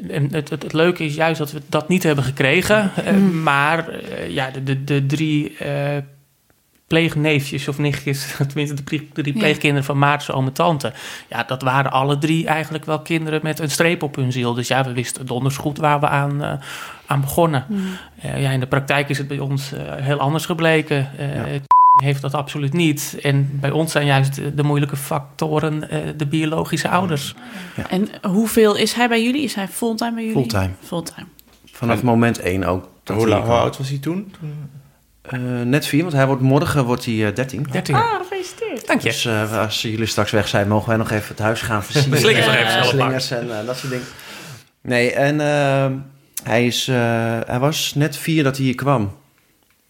en 0.08 0.28
het, 0.32 0.50
het, 0.50 0.62
het 0.62 0.72
leuke 0.72 1.04
is 1.04 1.14
juist 1.14 1.38
dat 1.38 1.52
we 1.52 1.60
dat 1.68 1.88
niet 1.88 2.02
hebben 2.02 2.24
gekregen. 2.24 2.90
Eh, 3.04 3.16
maar 3.42 4.00
ja, 4.28 4.50
de, 4.50 4.62
de, 4.62 4.84
de 4.84 5.06
drie 5.06 5.56
pleegneefjes 6.86 7.68
of 7.68 7.78
nichtjes, 7.78 8.34
tenminste 8.48 8.74
de 8.74 8.82
drie, 9.12 9.32
pleegkinderen 9.32 9.84
van 9.84 9.98
Maarten, 9.98 10.34
oom 10.34 10.46
en 10.46 10.52
tante. 10.52 10.92
Ja, 11.28 11.42
dat 11.42 11.62
waren 11.62 11.90
alle 11.92 12.18
drie 12.18 12.46
eigenlijk 12.46 12.84
wel 12.84 13.00
kinderen 13.00 13.40
met 13.42 13.58
een 13.58 13.70
streep 13.70 14.02
op 14.02 14.16
hun 14.16 14.32
ziel. 14.32 14.54
Dus 14.54 14.68
ja, 14.68 14.84
we 14.84 14.92
wisten 14.92 15.26
donders 15.26 15.56
goed 15.56 15.78
waar 15.78 16.00
we 16.00 16.08
aan, 16.08 16.42
eh, 16.42 16.52
aan 17.06 17.20
begonnen. 17.20 17.66
Eh, 18.20 18.42
ja, 18.42 18.50
in 18.50 18.60
de 18.60 18.66
praktijk 18.66 19.08
is 19.08 19.18
het 19.18 19.28
bij 19.28 19.38
ons 19.38 19.72
eh, 19.72 19.80
heel 19.94 20.18
anders 20.18 20.46
gebleken. 20.46 21.10
Eh, 21.18 21.34
Ja. 21.34 21.60
heeft 22.02 22.22
dat 22.22 22.34
absoluut 22.34 22.72
niet. 22.72 23.18
En 23.22 23.48
bij 23.60 23.70
ons 23.70 23.92
zijn 23.92 24.06
juist 24.06 24.34
de, 24.34 24.54
de 24.54 24.62
moeilijke 24.62 24.96
factoren 24.96 25.90
eh, 25.90 25.98
de 26.16 26.26
biologische 26.26 26.88
ouders. 26.88 27.34
En 27.88 28.08
hoeveel 28.22 28.76
is 28.76 28.92
hij 28.92 29.08
bij 29.08 29.24
jullie? 29.24 29.42
Is 29.42 29.54
hij 29.54 29.68
fulltime 29.68 30.14
bij 30.14 30.24
jullie? 30.24 30.50
Fulltime. 30.50 30.70
Fulltime. 30.80 31.26
Vanaf 31.72 32.02
moment 32.02 32.38
één 32.38 32.64
ook. 32.64 32.88
dat 33.02 33.16
Hoe, 33.16 33.34
hoe 33.34 33.54
oud 33.54 33.78
was 33.78 33.88
hij 33.88 33.98
toen? 33.98 34.34
Eh, 35.24 35.38
net 35.64 35.86
vier, 35.86 36.02
want 36.02 36.12
hij 36.14 36.26
wordt, 36.26 36.42
morgen 36.42 36.84
wordt 36.84 37.04
hij 37.04 37.26
eh, 37.26 37.34
13. 37.34 37.66
13. 37.70 37.94
Ah, 37.94 38.02
gefeliciteerd. 38.18 38.86
Dank 38.86 39.00
je. 39.00 39.08
Dus 39.08 39.24
eh, 39.24 39.58
als 39.58 39.82
jullie 39.82 40.06
straks 40.06 40.30
weg 40.30 40.48
zijn, 40.48 40.68
mogen 40.68 40.88
wij 40.88 40.96
nog 40.96 41.10
even 41.10 41.28
het 41.28 41.38
huis 41.38 41.60
gaan 41.60 41.84
versieren. 41.92 42.18
Slingers 42.18 42.46
nog 42.46 42.54
even 42.54 42.84
Slingers 42.84 43.30
en 43.30 43.48
dat 43.66 43.76
soort 43.76 43.92
dingen. 43.92 44.06
Nee, 44.80 45.12
en 45.12 45.38
hij, 46.42 46.66
is, 46.66 46.88
eh, 46.88 46.94
hij 47.46 47.58
was 47.58 47.92
net 47.94 48.16
vier 48.16 48.42
dat 48.42 48.56
hij 48.56 48.64
hier 48.64 48.74
kwam. 48.74 49.12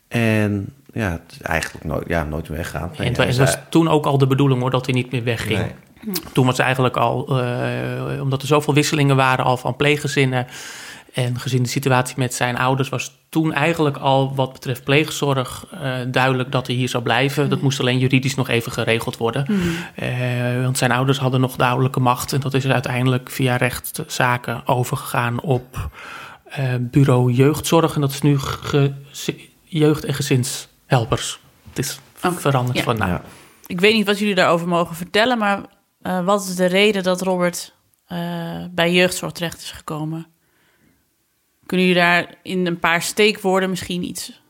En 0.08 0.72
ja, 0.92 1.20
eigenlijk 1.42 1.84
nooit, 1.84 2.04
ja, 2.08 2.24
nooit 2.24 2.48
meer 2.48 2.58
weggaan. 2.58 2.90
En 2.96 3.04
het 3.04 3.16
wa- 3.16 3.26
het 3.26 3.36
was 3.36 3.56
toen 3.68 3.88
ook 3.88 4.06
al 4.06 4.18
de 4.18 4.26
bedoeling 4.26 4.60
hoor, 4.60 4.70
dat 4.70 4.86
hij 4.86 4.94
niet 4.94 5.10
meer 5.12 5.24
wegging. 5.24 5.58
Nee. 5.58 5.70
Toen 6.32 6.46
was 6.46 6.58
eigenlijk 6.58 6.96
al, 6.96 7.40
eh, 7.40 8.20
omdat 8.22 8.40
er 8.42 8.48
zoveel 8.48 8.74
wisselingen 8.74 9.16
waren 9.16 9.44
al 9.44 9.56
van 9.56 9.76
pleeggezinnen. 9.76 10.46
En 11.14 11.38
gezien 11.38 11.62
de 11.62 11.68
situatie 11.68 12.14
met 12.18 12.34
zijn 12.34 12.56
ouders 12.56 12.88
was 12.88 13.18
toen 13.28 13.52
eigenlijk 13.52 13.96
al 13.96 14.34
wat 14.34 14.52
betreft 14.52 14.84
pleegzorg 14.84 15.66
eh, 15.70 15.92
duidelijk 16.08 16.52
dat 16.52 16.66
hij 16.66 16.76
hier 16.76 16.88
zou 16.88 17.02
blijven. 17.02 17.50
Dat 17.50 17.60
moest 17.60 17.80
alleen 17.80 17.98
juridisch 17.98 18.34
nog 18.34 18.48
even 18.48 18.72
geregeld 18.72 19.16
worden. 19.16 19.46
Eh, 19.94 20.62
want 20.62 20.78
zijn 20.78 20.92
ouders 20.92 21.18
hadden 21.18 21.40
nog 21.40 21.56
de 21.56 21.64
ouderlijke 21.64 22.00
macht. 22.00 22.32
En 22.32 22.40
dat 22.40 22.54
is 22.54 22.66
uiteindelijk 22.66 23.30
via 23.30 23.56
rechtszaken 23.56 24.66
overgegaan 24.66 25.40
op 25.40 25.88
eh, 26.44 26.74
bureau 26.80 27.32
jeugdzorg. 27.32 27.94
En 27.94 28.00
dat 28.00 28.10
is 28.10 28.22
nu 28.22 28.38
ge- 28.38 28.92
jeugd- 29.62 30.04
en 30.04 30.14
gezinshelpers. 30.14 31.38
Het 31.68 31.78
is 31.78 31.98
veranderd 32.14 32.78
ja. 32.78 32.84
van 32.84 32.96
naam. 32.96 33.08
Ja. 33.08 33.22
Ik 33.66 33.80
weet 33.80 33.94
niet 33.94 34.06
wat 34.06 34.18
jullie 34.18 34.34
daarover 34.34 34.68
mogen 34.68 34.96
vertellen, 34.96 35.38
maar 35.38 35.60
eh, 36.02 36.24
wat 36.24 36.44
is 36.44 36.56
de 36.56 36.66
reden 36.66 37.02
dat 37.02 37.22
Robert 37.22 37.74
eh, 38.06 38.18
bij 38.70 38.92
jeugdzorg 38.92 39.32
terecht 39.32 39.62
is 39.62 39.70
gekomen? 39.70 40.26
Kunnen 41.66 41.86
jullie 41.86 42.02
daar 42.02 42.34
in 42.42 42.66
een 42.66 42.78
paar 42.78 43.02
steekwoorden 43.02 43.70
misschien 43.70 44.02
iets 44.04 44.42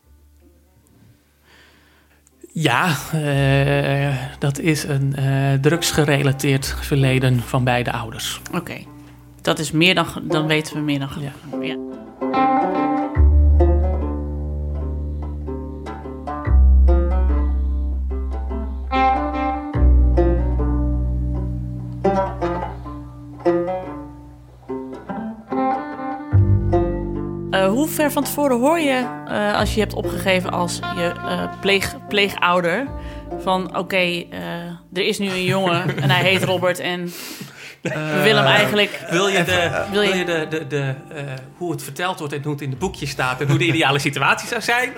Ja, 2.53 2.96
eh, 3.12 4.14
dat 4.38 4.59
is 4.59 4.83
een 4.85 5.14
eh, 5.16 5.53
drugsgerelateerd 5.61 6.77
verleden 6.81 7.40
van 7.40 7.64
beide 7.64 7.92
ouders. 7.92 8.40
Oké. 8.55 8.77
Dat 9.42 9.59
is 9.59 9.70
meer 9.70 9.94
dan, 9.94 10.07
dan 10.22 10.46
weten 10.46 10.74
we 10.77 10.81
meer 10.81 10.98
dan 10.98 11.09
Ja. 11.20 11.33
genoeg. 11.50 11.64
Ja. 11.64 11.77
Hoe 27.75 27.89
ver 27.89 28.13
van 28.13 28.25
tevoren 28.25 28.59
hoor 28.59 28.79
je 28.79 29.23
eh, 29.29 29.59
als 29.59 29.75
je 29.75 29.81
hebt 29.81 29.95
opgegeven 29.95 30.51
als 30.51 30.79
je 30.97 31.13
eh, 31.29 31.61
pleeg, 31.61 31.97
pleegouder 32.09 32.87
van 33.39 33.77
oké, 33.77 33.97
eh, 33.97 34.29
er 34.93 35.07
is 35.07 35.19
nu 35.19 35.29
een 35.29 35.45
jongen 35.45 36.03
en 36.03 36.11
hij 36.11 36.23
heet 36.23 36.45
Robert 36.53 36.79
en 36.79 37.13
we 37.92 38.20
willen 38.23 38.42
hem 38.42 38.53
eigenlijk 38.53 39.01
Wil 39.11 39.29
je, 39.29 39.44
de, 39.44 39.70
wil 39.90 40.01
wil 40.01 40.12
je- 40.14 40.25
de, 40.25 40.47
de, 40.51 40.66
de, 40.66 40.94
eh, 41.14 41.23
hoe 41.59 41.70
het 41.73 41.83
verteld 41.83 42.18
wordt 42.18 42.35
en 42.35 42.42
hoe 42.42 42.53
het 42.53 42.61
in 42.61 42.70
het 42.70 42.79
boekje 42.79 43.07
staat 43.07 43.40
en 43.40 43.49
hoe 43.49 43.59
de 43.59 43.64
ideale 43.64 43.99
situatie 43.99 44.49
zou 44.49 44.61
zijn? 44.61 44.92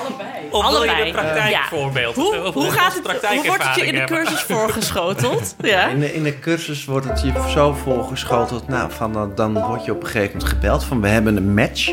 Allebei. 0.00 0.28
Of 0.50 0.70
wil 0.70 0.82
je 0.82 0.88
Allebei. 0.90 1.08
een 1.08 1.12
praktijkvoorbeeld? 1.14 2.14
Hoe, 2.14 2.42
Of 2.42 2.54
hoe 2.54 2.64
een 2.64 2.72
gaat 2.72 2.94
het? 2.94 3.26
Hoe 3.34 3.46
wordt 3.46 3.64
het 3.66 3.74
je 3.74 3.86
in 3.86 3.92
de 3.92 3.98
hebben? 3.98 4.16
cursus 4.16 4.40
voorgeschoteld? 4.42 5.54
Ja. 5.62 5.86
In 5.88 6.00
de, 6.00 6.14
in 6.14 6.22
de 6.22 6.38
cursus 6.38 6.84
wordt 6.84 7.08
het 7.08 7.22
je 7.22 7.32
zo 7.52 7.72
voorgeschoteld. 7.72 8.68
Nou, 8.68 8.90
van, 8.92 9.12
dan- 9.12 9.32
dan 9.34 9.52
word 9.66 9.84
je 9.84 9.92
op 9.92 10.00
een 10.02 10.06
gegeven 10.08 10.32
moment 10.32 10.48
gebeld 10.52 10.84
van 10.84 11.00
we 11.00 11.08
hebben 11.08 11.36
een 11.36 11.54
match. 11.54 11.92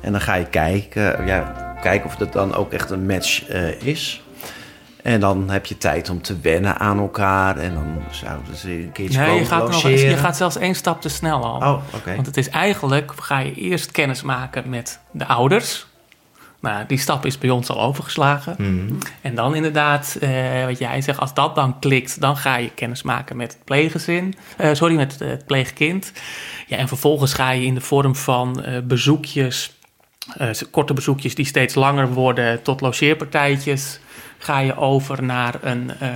En 0.00 0.12
dan 0.12 0.20
ga 0.20 0.34
je 0.34 0.46
kijken, 0.46 1.26
ja, 1.26 1.52
kijken 1.82 2.06
of 2.06 2.16
dat 2.16 2.32
dan 2.32 2.54
ook 2.54 2.72
echt 2.72 2.90
een 2.90 3.06
match 3.06 3.48
eh, 3.48 3.82
is. 3.82 4.22
En 5.02 5.20
dan 5.20 5.50
heb 5.50 5.66
je 5.66 5.78
tijd 5.78 6.10
om 6.10 6.22
te 6.22 6.40
wennen 6.40 6.78
aan 6.78 6.98
elkaar. 6.98 7.56
En 7.56 7.74
dan 7.74 8.02
zouden 8.10 8.56
ze 8.56 8.70
een 8.70 8.92
keertje 8.92 9.20
Nee, 9.20 9.38
je 9.38 9.44
gaat, 9.44 9.70
nog, 9.70 9.82
je 9.82 10.16
gaat 10.16 10.36
zelfs 10.36 10.56
één 10.56 10.74
stap 10.74 11.00
te 11.00 11.08
snel 11.08 11.44
al. 11.44 11.74
Oh, 11.74 11.82
oké. 11.94 12.14
Want 12.14 12.26
het 12.26 12.36
is 12.36 12.48
eigenlijk, 12.48 13.12
ga 13.16 13.38
je 13.38 13.54
eerst 13.54 13.90
kennis 13.90 14.22
maken 14.22 14.68
met 14.68 15.00
de 15.10 15.26
ouders. 15.26 15.86
Nou, 16.60 16.84
die 16.86 16.98
stap 16.98 17.26
is 17.26 17.38
bij 17.38 17.50
ons 17.50 17.68
al 17.68 17.80
overgeslagen. 17.80 18.56
En 19.20 19.34
dan 19.34 19.54
inderdaad, 19.54 20.16
eh, 20.20 20.64
wat 20.64 20.78
jij 20.78 21.00
zegt, 21.00 21.18
als 21.18 21.34
dat 21.34 21.54
dan 21.54 21.78
klikt, 21.78 22.20
dan 22.20 22.36
ga 22.36 22.56
je 22.56 22.70
kennis 22.70 23.02
maken 23.02 23.36
met 23.36 23.52
het 23.52 23.64
pleeggezin. 23.64 24.34
Eh, 24.56 24.74
sorry, 24.74 24.94
met 24.94 25.12
het, 25.12 25.30
het 25.30 25.46
pleegkind. 25.46 26.12
Ja, 26.66 26.76
en 26.76 26.88
vervolgens 26.88 27.32
ga 27.32 27.50
je 27.50 27.64
in 27.64 27.74
de 27.74 27.80
vorm 27.80 28.16
van 28.16 28.62
eh, 28.62 28.80
bezoekjes, 28.82 29.72
eh, 30.36 30.50
korte 30.70 30.94
bezoekjes 30.94 31.34
die 31.34 31.46
steeds 31.46 31.74
langer 31.74 32.12
worden, 32.12 32.62
tot 32.62 32.80
logeerpartijtjes, 32.80 34.00
ga 34.38 34.58
je 34.58 34.76
over 34.76 35.22
naar 35.22 35.54
een, 35.62 35.90
eh, 36.00 36.08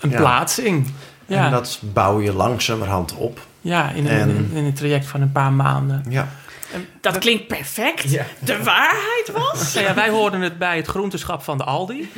een 0.00 0.10
Ja. 0.10 0.16
plaatsing. 0.16 0.92
Ja, 1.26 1.44
En 1.44 1.50
dat 1.50 1.78
bouw 1.82 2.20
je 2.20 2.32
langzamerhand 2.32 3.14
op. 3.14 3.40
ja 3.60 3.90
in, 3.90 4.06
en- 4.08 4.28
in, 4.28 4.50
in 4.54 4.64
een 4.64 4.74
traject 4.74 5.06
van 5.06 5.20
een 5.20 5.32
paar 5.32 5.52
maanden. 5.52 6.04
Ja. 6.08 6.28
Dat 7.00 7.18
klinkt 7.18 7.46
perfect. 7.46 8.10
De 8.38 8.62
waarheid 8.62 9.30
was. 9.32 9.60
Nou 9.74 9.86
ja, 9.86 9.94
wij 9.94 10.08
hoorden 10.10 10.40
het 10.40 10.58
bij 10.58 10.76
het 10.76 10.86
groenteschap 10.86 11.42
van 11.42 11.58
de 11.58 11.64
Aldi. 11.64 12.10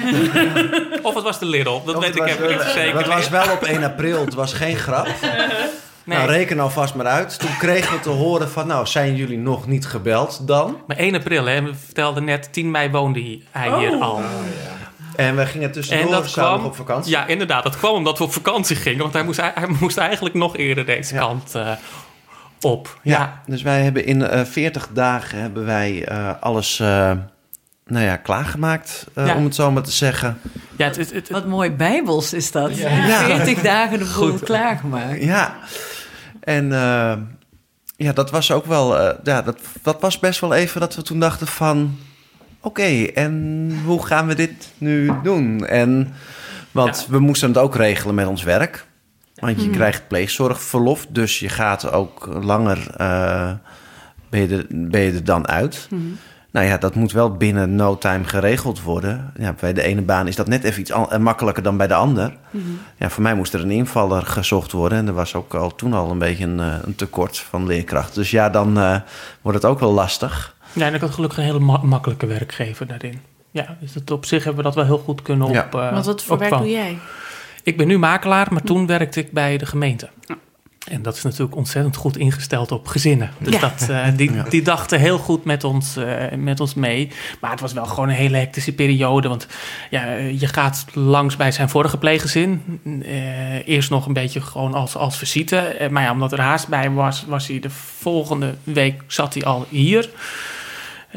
of 1.02 1.14
het 1.14 1.24
was 1.24 1.38
de 1.38 1.46
Lidl, 1.46 1.82
dat 1.84 1.98
weet 1.98 2.16
ik 2.16 2.26
even 2.26 2.48
niet 2.48 2.60
zeker. 2.74 2.96
Het 2.98 3.06
was 3.06 3.28
wel 3.28 3.50
op 3.52 3.62
1 3.62 3.82
april, 3.84 4.24
het 4.24 4.34
was 4.34 4.52
geen 4.52 4.76
grap. 4.76 5.08
Nee, 6.06 6.18
Nou, 6.18 6.30
reken 6.30 6.60
alvast 6.60 6.94
maar 6.94 7.06
uit. 7.06 7.38
Toen 7.38 7.56
kregen 7.58 7.92
we 7.94 8.00
te 8.00 8.08
horen 8.08 8.50
van, 8.50 8.66
nou, 8.66 8.86
zijn 8.86 9.16
jullie 9.16 9.38
nog 9.38 9.66
niet 9.66 9.86
gebeld 9.86 10.46
dan? 10.46 10.76
maar 10.86 10.96
1 10.96 11.14
april, 11.14 11.44
hè, 11.46 11.62
we 11.62 11.74
vertelden 11.84 12.24
net, 12.24 12.52
10 12.52 12.70
mei 12.70 12.90
woonde 12.90 13.40
hij 13.50 13.68
Oh. 13.68 13.78
hier 13.78 13.90
al. 14.00 14.20
En 15.16 15.36
we 15.36 15.46
gingen 15.46 15.66
En 15.66 15.72
tussendoor 15.72 16.10
dat 16.10 16.28
samen 16.30 16.52
kwam, 16.58 16.64
op 16.70 16.76
vakantie. 16.76 17.10
Ja, 17.12 17.26
inderdaad, 17.26 17.62
dat 17.62 17.76
kwam 17.76 17.94
omdat 17.94 18.18
we 18.18 18.24
op 18.24 18.32
vakantie 18.32 18.76
gingen. 18.76 18.98
Want 19.00 19.12
hij 19.12 19.22
moest, 19.22 19.40
hij 19.40 19.68
moest 19.80 19.96
eigenlijk 19.98 20.34
nog 20.34 20.56
eerder 20.56 20.86
deze 20.86 21.14
Ja. 21.14 21.20
kant 21.20 21.54
eh, 21.54 21.70
op. 22.60 22.98
Ja, 23.02 23.18
Ja. 23.18 23.40
dus 23.46 23.62
wij 23.62 23.82
hebben 23.82 24.04
in 24.06 24.22
eh 24.26 24.44
40 24.44 24.88
dagen 24.92 25.38
hebben 25.38 25.64
wij 25.64 26.04
eh, 26.04 26.30
alles 26.40 26.80
eh, 26.80 27.12
nou 27.86 28.04
ja, 28.04 28.16
klaargemaakt, 28.16 29.06
eh, 29.14 29.26
Ja. 29.26 29.36
om 29.36 29.44
het 29.44 29.54
zo 29.54 29.70
maar 29.70 29.82
te 29.82 29.90
zeggen. 29.90 30.38
Ja, 30.76 30.84
het, 30.86 30.96
het, 30.96 31.12
het- 31.12 31.30
Wat 31.30 31.46
mooi 31.46 31.70
bijbels 31.70 32.32
is 32.32 32.50
dat. 32.50 32.76
Ja. 32.78 33.18
40 33.26 33.60
dagen 33.60 33.98
de 33.98 34.12
boel 34.18 34.38
klaargemaakt. 34.38 35.22
Ja, 35.22 35.56
en 36.40 36.72
eh, 36.72 37.12
ja, 37.96 38.12
dat 38.12 38.30
was 38.30 38.50
ook 38.50 38.66
wel, 38.66 38.98
eh, 38.98 39.14
ja, 39.24 39.42
dat, 39.42 39.58
dat 39.82 40.00
was 40.00 40.18
best 40.18 40.40
wel 40.40 40.54
even 40.54 40.80
dat 40.80 40.94
we 40.94 41.02
toen 41.02 41.20
dachten 41.20 41.46
van, 41.46 41.98
oké, 42.64 43.04
en 43.04 43.72
hoe 43.84 44.06
gaan 44.06 44.26
we 44.26 44.34
dit 44.34 44.72
nu 44.78 45.12
doen? 45.22 45.66
En, 45.66 46.12
want 46.70 47.06
we 47.10 47.18
moesten 47.18 47.48
het 47.48 47.58
ook 47.58 47.76
regelen 47.76 48.14
met 48.14 48.26
ons 48.26 48.42
werk. 48.42 48.86
Want 49.34 49.62
je 49.62 49.70
krijgt 49.70 50.08
pleegzorgverlof, 50.08 51.06
dus 51.08 51.38
je 51.38 51.48
gaat 51.48 51.92
ook 51.92 52.28
langer, 52.42 52.90
eh, 52.96 53.52
ben, 54.30 54.40
je 54.40 54.56
er, 54.56 54.66
ben 54.68 55.00
je 55.00 55.12
er 55.12 55.24
dan 55.24 55.48
uit. 55.48 55.88
Nou 56.50 56.66
ja, 56.66 56.78
dat 56.78 56.94
moet 56.94 57.12
wel 57.12 57.32
binnen 57.36 57.74
no 57.74 57.98
time 57.98 58.24
geregeld 58.24 58.82
worden. 58.82 59.32
Ja, 59.38 59.54
bij 59.60 59.72
de 59.72 59.82
ene 59.82 60.02
baan 60.02 60.26
is 60.26 60.36
dat 60.36 60.48
net 60.48 60.64
even 60.64 60.80
iets 60.80 60.90
eh, 60.90 61.16
makkelijker 61.16 61.62
dan 61.62 61.76
bij 61.76 61.86
de 61.86 61.94
ander. 61.94 62.36
Ja, 62.96 63.10
voor 63.10 63.22
mij 63.22 63.34
moest 63.34 63.54
er 63.54 63.60
een 63.60 63.70
invaller 63.70 64.22
gezocht 64.22 64.72
worden. 64.72 64.98
En 64.98 65.06
er 65.06 65.14
was 65.14 65.34
ook 65.34 65.54
al 65.54 65.74
toen 65.74 65.92
al 65.92 66.10
een 66.10 66.18
beetje 66.18 66.44
een, 66.44 66.60
eh, 66.60 66.74
een 66.82 66.94
tekort 66.94 67.38
van 67.38 67.66
leerkrachten. 67.66 68.14
Dus 68.14 68.30
ja, 68.30 68.50
dan 68.50 68.74
wordt 69.40 69.62
het 69.62 69.70
ook 69.70 69.80
wel 69.80 69.92
lastig. 69.92 70.53
Ja, 70.74 70.86
en 70.86 70.94
ik 70.94 71.00
had 71.00 71.10
gelukkig 71.10 71.38
een 71.38 71.44
hele 71.44 71.58
ma- 71.58 71.80
makkelijke 71.82 72.26
werkgever 72.26 72.86
daarin. 72.86 73.20
Ja, 73.50 73.76
dus 73.80 73.92
dat 73.92 74.10
op 74.10 74.24
zich 74.24 74.44
hebben 74.44 74.62
we 74.62 74.68
dat 74.68 74.74
wel 74.74 74.84
heel 74.84 74.98
goed 75.04 75.22
kunnen 75.22 75.46
op. 75.46 75.54
Ja. 75.54 75.68
eh, 75.70 75.92
Want 75.92 76.04
wat 76.06 76.22
voor 76.24 76.38
werk 76.38 76.56
doe 76.58 76.70
jij? 76.70 76.98
Ik 77.62 77.76
ben 77.76 77.86
nu 77.86 77.98
makelaar, 77.98 78.46
maar 78.50 78.62
toen 78.62 78.86
werkte 78.86 79.20
ik 79.20 79.32
bij 79.32 79.58
de 79.58 79.66
gemeente. 79.66 80.08
En 80.84 81.02
dat 81.02 81.16
is 81.16 81.22
natuurlijk 81.22 81.56
ontzettend 81.56 81.96
goed 81.96 82.16
ingesteld 82.16 82.72
op 82.72 82.86
gezinnen. 82.86 83.30
Dus 83.38 83.54
Ja. 83.54 83.60
dat, 83.60 83.88
eh, 83.90 84.06
die, 84.16 84.30
die 84.48 84.62
dachten 84.62 85.00
heel 85.00 85.18
goed 85.18 85.44
met 85.44 85.64
ons, 85.64 85.96
eh, 85.96 86.36
met 86.36 86.60
ons 86.60 86.74
mee. 86.74 87.10
Maar 87.40 87.50
het 87.50 87.60
was 87.60 87.72
wel 87.72 87.86
gewoon 87.86 88.08
een 88.08 88.14
hele 88.14 88.36
hectische 88.36 88.72
periode. 88.74 89.28
Want 89.28 89.46
ja, 89.90 90.04
je 90.14 90.46
gaat 90.46 90.84
langs 90.92 91.36
bij 91.36 91.52
zijn 91.52 91.68
vorige 91.68 91.98
pleeggezin. 91.98 92.80
Eh, 93.02 93.68
eerst 93.68 93.90
nog 93.90 94.06
een 94.06 94.12
beetje 94.12 94.40
gewoon 94.40 94.74
als, 94.74 94.96
als 94.96 95.16
visite. 95.18 95.88
Maar 95.90 96.02
ja, 96.02 96.10
omdat 96.12 96.32
er 96.32 96.40
haast 96.40 96.68
bij 96.68 96.90
was, 96.90 97.24
was 97.28 97.46
hij 97.46 97.58
de 97.60 97.70
volgende 97.98 98.54
week 98.64 99.02
zat 99.06 99.34
hij 99.34 99.42
al 99.44 99.66
hier. 99.68 100.10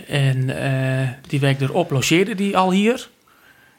En 0.08 0.50
eh, 0.64 1.08
die 1.28 1.40
week 1.40 1.62
erop 1.62 1.92
logeerde 1.92 2.44
hij 2.44 2.56
al 2.56 2.72
hier. 2.72 3.08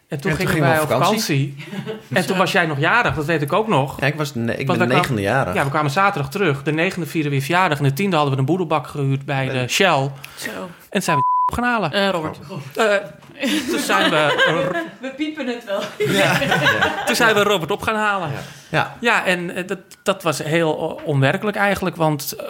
En 0.08 0.20
toen 0.20 0.30
En 0.30 0.36
toen 0.36 0.46
gingen 0.46 0.68
wij 0.68 0.80
op 0.80 0.88
vakantie. 0.88 1.64
en 2.12 2.26
toen 2.26 2.36
was 2.36 2.52
jij 2.52 2.66
nog 2.66 2.78
jarig, 2.78 3.14
dat 3.14 3.24
weet 3.24 3.42
ik 3.42 3.52
ook 3.52 3.68
nog. 3.68 4.00
Ja, 4.00 4.06
ik, 4.06 4.14
was 4.14 4.34
ne- 4.34 4.52
ik 4.56 4.66
ben 4.66 4.78
wij 4.78 4.86
negende 4.86 5.20
jarig. 5.22 5.54
Ja, 5.54 5.64
we 5.64 5.70
kwamen 5.70 5.90
zaterdag 5.90 6.30
terug. 6.30 6.62
De 6.62 6.72
negende 6.72 7.06
vierden 7.06 7.30
weer 7.30 7.40
verjaardag. 7.40 7.78
En 7.78 7.84
de 7.84 7.92
tiende 7.92 8.16
hadden 8.16 8.34
we 8.34 8.40
een 8.40 8.46
boedelbak 8.46 8.86
gehuurd 8.86 9.24
bij 9.24 9.48
de 9.48 9.68
Shell. 9.68 10.10
Zo. 10.36 10.50
En 10.90 11.02
zijn 11.02 11.16
we 11.16 11.22
op 11.46 11.54
gaan 11.54 11.64
halen. 11.64 11.92
Eh, 11.92 12.08
Robert. 12.08 12.38
Eh, 12.74 12.94
toen, 13.70 13.78
zijn 13.78 14.10
we, 14.10 14.44
We 15.00 15.12
piepen 15.16 15.46
het 15.46 15.64
wel. 15.64 15.80
toen 17.06 17.16
zijn 17.16 17.34
we 17.34 17.42
Robert 17.42 17.70
op 17.70 17.82
gaan 17.82 17.96
halen. 17.96 18.30
Ja. 18.68 18.96
Ja, 19.00 19.24
en 19.24 19.54
eh, 19.54 19.66
dat, 19.66 19.78
dat 20.02 20.22
was 20.22 20.42
heel 20.42 21.00
onwerkelijk 21.04 21.56
eigenlijk. 21.56 21.96
Want 21.96 22.32
eh, 22.32 22.44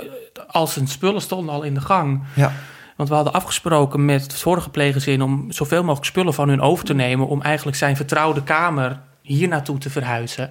al 0.50 0.66
zijn 0.66 0.87
spullen 0.88 1.20
stonden 1.20 1.54
al 1.54 1.62
in 1.62 1.74
de 1.74 1.81
gang. 1.81 2.22
Ja. 2.35 2.52
Want 2.98 3.11
we 3.11 3.16
hadden 3.16 3.34
afgesproken 3.34 4.04
met 4.04 4.22
het 4.22 4.34
vorige 4.34 4.70
pleeggezin... 4.70 5.22
om 5.22 5.52
zoveel 5.52 5.82
mogelijk 5.82 6.06
spullen 6.06 6.34
van 6.34 6.48
hun 6.48 6.61
over 6.61 6.84
te 6.84 6.94
nemen... 6.94 7.26
om 7.26 7.42
eigenlijk 7.42 7.76
zijn 7.76 7.96
vertrouwde 7.96 8.42
kamer 8.42 9.00
hier 9.22 9.48
naartoe 9.48 9.78
te 9.78 9.90
verhuizen. 9.90 10.50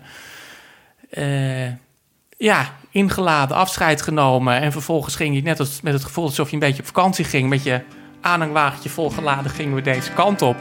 Eh, 1.09 1.67
ja, 2.37 2.73
ingeladen, 2.89 3.57
afscheid 3.57 4.01
genomen... 4.01 4.61
en 4.61 4.71
vervolgens 4.71 5.15
ging 5.15 5.35
je 5.35 5.41
net 5.41 5.59
als, 5.59 5.81
met 5.81 5.93
het 5.93 6.03
gevoel 6.03 6.25
alsof 6.25 6.47
je 6.47 6.53
een 6.53 6.59
beetje 6.59 6.81
op 6.81 6.87
vakantie 6.87 7.25
ging... 7.25 7.49
met 7.49 7.63
je 7.63 7.81
aanhangwagentje 8.21 8.89
volgeladen 8.89 9.51
gingen 9.51 9.75
we 9.75 9.81
deze 9.81 10.11
kant 10.11 10.41
op. 10.41 10.57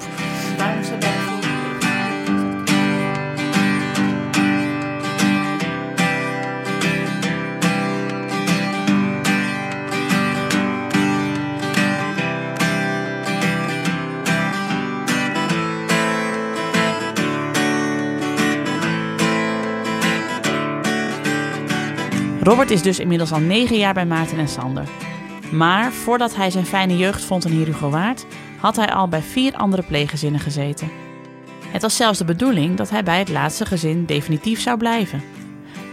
Robert 22.47 22.71
is 22.71 22.83
dus 22.83 22.99
inmiddels 22.99 23.33
al 23.33 23.41
negen 23.41 23.77
jaar 23.77 23.95
bij 23.95 24.07
Maarten 24.07 24.39
en 24.39 24.49
Sander. 24.49 24.89
Maar 25.53 25.93
voordat 25.93 26.37
hij 26.37 26.51
zijn 26.51 26.67
fijne 26.67 26.97
jeugd 26.97 27.25
vond 27.25 27.45
in 27.45 27.59
Herugowaard, 27.59 28.27
had 28.61 28.77
hij 28.77 28.93
al 28.93 29.09
bij 29.09 29.23
vier 29.23 29.55
andere 29.55 29.83
pleeggezinnen 29.83 30.41
gezeten. 30.41 30.91
Het 31.69 31.83
was 31.83 31.97
zelfs 31.97 32.19
de 32.19 32.25
bedoeling 32.25 32.77
dat 32.77 32.91
hij 32.91 33.03
bij 33.03 33.19
het 33.19 33.29
laatste 33.29 33.67
gezin 33.67 34.05
definitief 34.05 34.61
zou 34.61 34.79
blijven. 34.79 35.23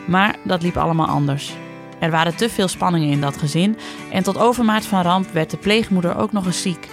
Maar 0.08 0.36
dat 0.44 0.62
liep 0.62 0.78
allemaal 0.78 1.08
anders. 1.08 1.54
Er 2.00 2.12
waren 2.12 2.36
te 2.36 2.50
veel 2.50 2.68
spanningen 2.68 3.10
in 3.10 3.22
dat 3.22 3.38
gezin 3.38 3.78
en 4.12 4.24
tot 4.24 4.38
overmaat 4.38 4.86
van 4.86 5.02
ramp 5.02 5.32
werd 5.32 5.50
de 5.50 5.58
pleegmoeder 5.58 6.18
ook 6.18 6.32
nog 6.32 6.46
eens 6.46 6.62
ziek. 6.62 6.88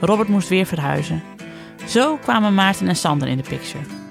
Robert 0.00 0.28
moest 0.28 0.48
weer 0.48 0.66
verhuizen. 0.66 1.22
Zo 1.86 2.16
kwamen 2.16 2.54
Maarten 2.54 2.88
en 2.88 2.96
Sander 2.96 3.28
in 3.28 3.36
de 3.36 3.48
picture. 3.48 4.05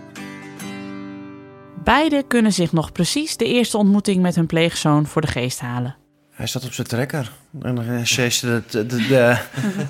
Beiden 1.86 2.28
kunnen 2.28 2.54
zich 2.54 2.71
nog 2.71 2.91
precies 2.91 3.38
de 3.38 3.45
eerste 3.45 3.78
ontmoeting 3.78 4.21
met 4.21 4.36
hun 4.36 4.45
pleegzoon 4.45 5.06
voor 5.06 5.21
de 5.21 5.28
geest 5.28 5.60
halen. 5.60 5.95
Hij 6.32 6.48
zat 6.48 6.65
op 6.65 6.74
zijn 6.74 6.88
trekker. 6.88 7.32
En 7.62 7.78
hij 7.78 8.04
de, 8.41 8.63
de, 8.69 8.86
de, 8.86 9.38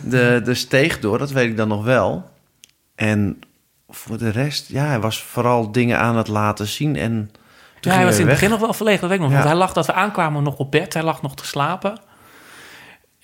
de, 0.04 0.42
de 0.44 0.54
steeg 0.54 1.00
door, 1.00 1.18
dat 1.18 1.32
weet 1.32 1.50
ik 1.50 1.58
dan 1.58 1.68
nog 1.68 1.84
wel. 1.84 2.30
En 2.96 3.40
voor 3.90 4.18
de 4.18 4.30
rest, 4.30 4.68
ja, 4.68 4.86
hij 4.86 5.00
was 5.00 5.24
vooral 5.24 5.72
dingen 5.72 6.00
aan 6.00 6.18
het 6.18 6.28
laten 6.28 6.68
zien. 6.68 6.96
En 6.96 7.32
toen 7.80 7.92
Ja, 7.92 7.98
hij 7.98 8.06
was 8.06 8.14
in 8.14 8.20
het 8.20 8.30
weg. 8.30 8.36
begin 8.36 8.50
nog 8.50 8.60
wel 8.60 8.74
verlegen, 8.74 9.02
dat 9.02 9.10
weet 9.10 9.20
ik 9.20 9.24
nog. 9.26 9.34
Ja. 9.34 9.38
Want 9.38 9.50
hij 9.50 9.60
lag 9.60 9.74
dat 9.74 9.86
we 9.86 9.94
aankwamen 9.94 10.44
nog 10.44 10.58
op 10.58 10.72
bed. 10.72 10.94
Hij 10.94 11.04
lag 11.04 11.22
nog 11.22 11.36
te 11.36 11.46
slapen. 11.46 12.00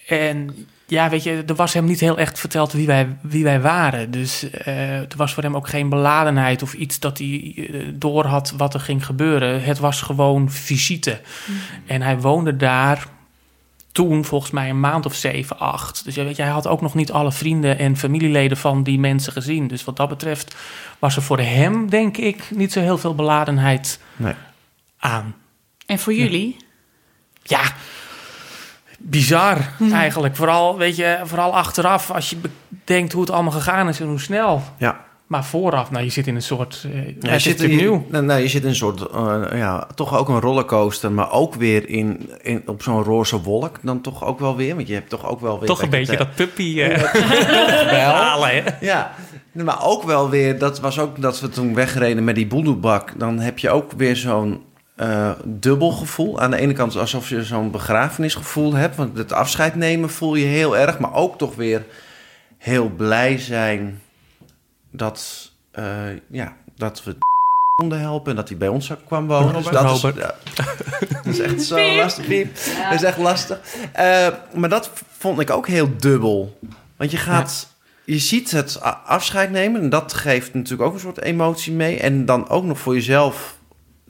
En 0.07 0.67
ja, 0.91 1.09
weet 1.09 1.23
je, 1.23 1.43
er 1.47 1.55
was 1.55 1.73
hem 1.73 1.85
niet 1.85 1.99
heel 1.99 2.17
echt 2.17 2.39
verteld 2.39 2.71
wie 2.71 2.87
wij, 2.87 3.17
wie 3.21 3.43
wij 3.43 3.61
waren. 3.61 4.11
Dus 4.11 4.49
eh, 4.49 4.99
er 4.99 5.17
was 5.17 5.33
voor 5.33 5.43
hem 5.43 5.55
ook 5.55 5.67
geen 5.67 5.89
beladenheid 5.89 6.61
of 6.61 6.73
iets 6.73 6.99
dat 6.99 7.17
hij 7.17 7.53
eh, 7.55 7.87
door 7.93 8.25
had 8.25 8.53
wat 8.57 8.73
er 8.73 8.79
ging 8.79 9.05
gebeuren. 9.05 9.63
Het 9.63 9.79
was 9.79 10.01
gewoon 10.01 10.51
visite. 10.51 11.21
En 11.85 12.01
hij 12.01 12.19
woonde 12.19 12.55
daar 12.55 13.07
toen 13.91 14.25
volgens 14.25 14.51
mij 14.51 14.69
een 14.69 14.79
maand 14.79 15.05
of 15.05 15.13
zeven, 15.15 15.59
acht. 15.59 16.05
Dus 16.05 16.15
ja, 16.15 16.23
weet 16.23 16.35
je, 16.35 16.41
hij 16.41 16.51
had 16.51 16.67
ook 16.67 16.81
nog 16.81 16.93
niet 16.95 17.11
alle 17.11 17.31
vrienden 17.31 17.77
en 17.77 17.97
familieleden 17.97 18.57
van 18.57 18.83
die 18.83 18.99
mensen 18.99 19.33
gezien. 19.33 19.67
Dus 19.67 19.83
wat 19.83 19.97
dat 19.97 20.09
betreft 20.09 20.55
was 20.99 21.15
er 21.15 21.21
voor 21.21 21.39
hem, 21.39 21.89
denk 21.89 22.17
ik, 22.17 22.49
niet 22.55 22.71
zo 22.71 22.79
heel 22.79 22.97
veel 22.97 23.15
beladenheid 23.15 23.99
Nee. 24.15 24.33
aan. 24.97 25.35
En 25.85 25.99
voor 25.99 26.13
jullie? 26.13 26.57
Ja, 27.43 27.61
bizar 29.01 29.57
eigenlijk. 29.93 30.35
Vooral, 30.35 30.77
weet 30.77 30.95
je, 30.95 31.19
vooral 31.23 31.55
achteraf 31.55 32.11
als 32.11 32.29
je 32.29 32.37
bedenkt 32.67 33.11
hoe 33.11 33.21
het 33.21 33.31
allemaal 33.31 33.51
gegaan 33.51 33.87
is 33.87 33.99
en 33.99 34.07
hoe 34.07 34.19
snel. 34.19 34.61
Ja. 34.77 34.99
Maar 35.27 35.45
vooraf, 35.45 35.91
nou, 35.91 36.03
je 36.03 36.09
zit 36.09 36.27
in 36.27 36.35
een 36.35 36.41
soort... 36.41 36.85
eh, 36.93 37.05
Ja, 37.07 37.11
het 37.19 37.31
is 37.35 37.43
zit 37.43 37.59
je, 37.61 37.67
nieuw. 37.67 38.05
Nee, 38.09 38.21
nee, 38.21 38.41
je 38.41 38.47
zit 38.47 38.63
in 38.63 38.69
een 38.69 38.75
soort, 38.75 39.01
eh, 39.01 39.41
ja, 39.53 39.87
toch 39.95 40.17
ook 40.17 40.29
een 40.29 40.39
rollercoaster, 40.39 41.11
maar 41.11 41.31
ook 41.31 41.55
weer 41.55 41.89
in, 41.89 42.29
in, 42.41 42.61
op 42.65 42.83
zo'n 42.83 43.03
roze 43.03 43.41
wolk. 43.41 43.79
Dan 43.81 44.01
toch 44.01 44.25
ook 44.25 44.39
wel 44.39 44.55
weer, 44.55 44.75
want 44.75 44.87
je 44.87 44.93
hebt 44.93 45.09
toch 45.09 45.29
ook 45.29 45.39
wel 45.41 45.59
weer... 45.59 45.67
Toch 45.67 45.81
een 45.81 45.89
beetje 45.89 46.11
het, 46.15 46.19
dat 46.19 46.35
puppy 46.35 46.81
eh 46.81 46.97
wel. 47.91 48.11
halen, 48.13 48.49
hè? 48.49 48.61
Ja, 48.81 49.11
maar 49.51 49.83
ook 49.85 50.03
wel 50.03 50.29
weer, 50.29 50.59
dat 50.59 50.79
was 50.79 50.99
ook 50.99 51.21
dat 51.21 51.39
we 51.39 51.49
toen 51.49 51.73
wegreden 51.73 52.23
met 52.23 52.35
die 52.35 52.47
boedelbak. 52.47 53.13
Dan 53.19 53.39
heb 53.39 53.59
je 53.59 53.69
ook 53.69 53.91
weer 53.97 54.15
zo'n 54.15 54.61
eh, 55.01 55.31
dubbel 55.45 55.91
gevoel. 55.91 56.39
Aan 56.39 56.51
de 56.51 56.57
ene 56.57 56.73
kant 56.73 56.95
alsof 56.95 57.29
je 57.29 57.43
zo'n 57.43 57.71
begrafenisgevoel 57.71 58.73
hebt, 58.73 58.95
want 58.95 59.17
het 59.17 59.31
afscheid 59.31 59.75
nemen 59.75 60.09
voel 60.09 60.35
je 60.35 60.45
heel 60.45 60.77
erg, 60.77 60.99
maar 60.99 61.13
ook 61.13 61.37
toch 61.37 61.55
weer 61.55 61.85
heel 62.57 62.89
blij 62.89 63.37
zijn 63.37 64.01
dat, 64.91 65.51
eh, 65.71 65.85
ja, 66.31 66.55
dat 66.75 67.03
we 67.03 67.17
konden 67.81 67.99
helpen 67.99 68.29
en 68.29 68.35
dat 68.35 68.49
hij 68.49 68.57
bij 68.57 68.67
ons 68.67 68.91
ook 68.91 69.05
kwam 69.05 69.27
wonen. 69.27 69.53
Dus 69.53 69.65
Robert. 69.65 69.83
dat, 69.83 69.95
is, 69.95 70.01
Robert. 70.01 70.35
ja, 70.57 70.65
dat 71.09 71.25
is 71.25 71.39
echt 71.39 71.63
zo 71.63 71.95
lastig. 71.95 72.27
Piep. 72.27 72.55
Dat 72.89 72.93
is 72.93 73.03
echt 73.03 73.17
lastig. 73.17 73.59
Eh, 73.91 74.27
maar 74.53 74.69
dat 74.69 74.91
vond 75.17 75.39
ik 75.39 75.49
ook 75.49 75.67
heel 75.67 75.97
dubbel. 75.97 76.59
Want 76.97 77.11
je 77.11 77.17
gaat, 77.17 77.67
je 78.05 78.19
ziet 78.19 78.51
het 78.51 78.81
afscheid 79.05 79.51
nemen 79.51 79.81
en 79.81 79.89
dat 79.89 80.13
geeft 80.13 80.53
natuurlijk 80.53 80.89
ook 80.89 80.93
een 80.93 80.99
soort 80.99 81.21
emotie 81.21 81.73
mee. 81.73 81.99
En 81.99 82.25
dan 82.25 82.49
ook 82.49 82.63
nog 82.63 82.79
voor 82.79 82.93
jezelf. 82.93 83.59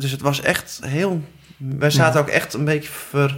Dus 0.01 0.11
het 0.11 0.21
was 0.21 0.41
echt 0.41 0.79
heel. 0.85 1.21
Wij 1.57 1.89
zaten 1.89 2.19
ook 2.19 2.27
echt 2.27 2.53
een 2.53 2.65
beetje 2.65 2.89
ver. 2.89 3.37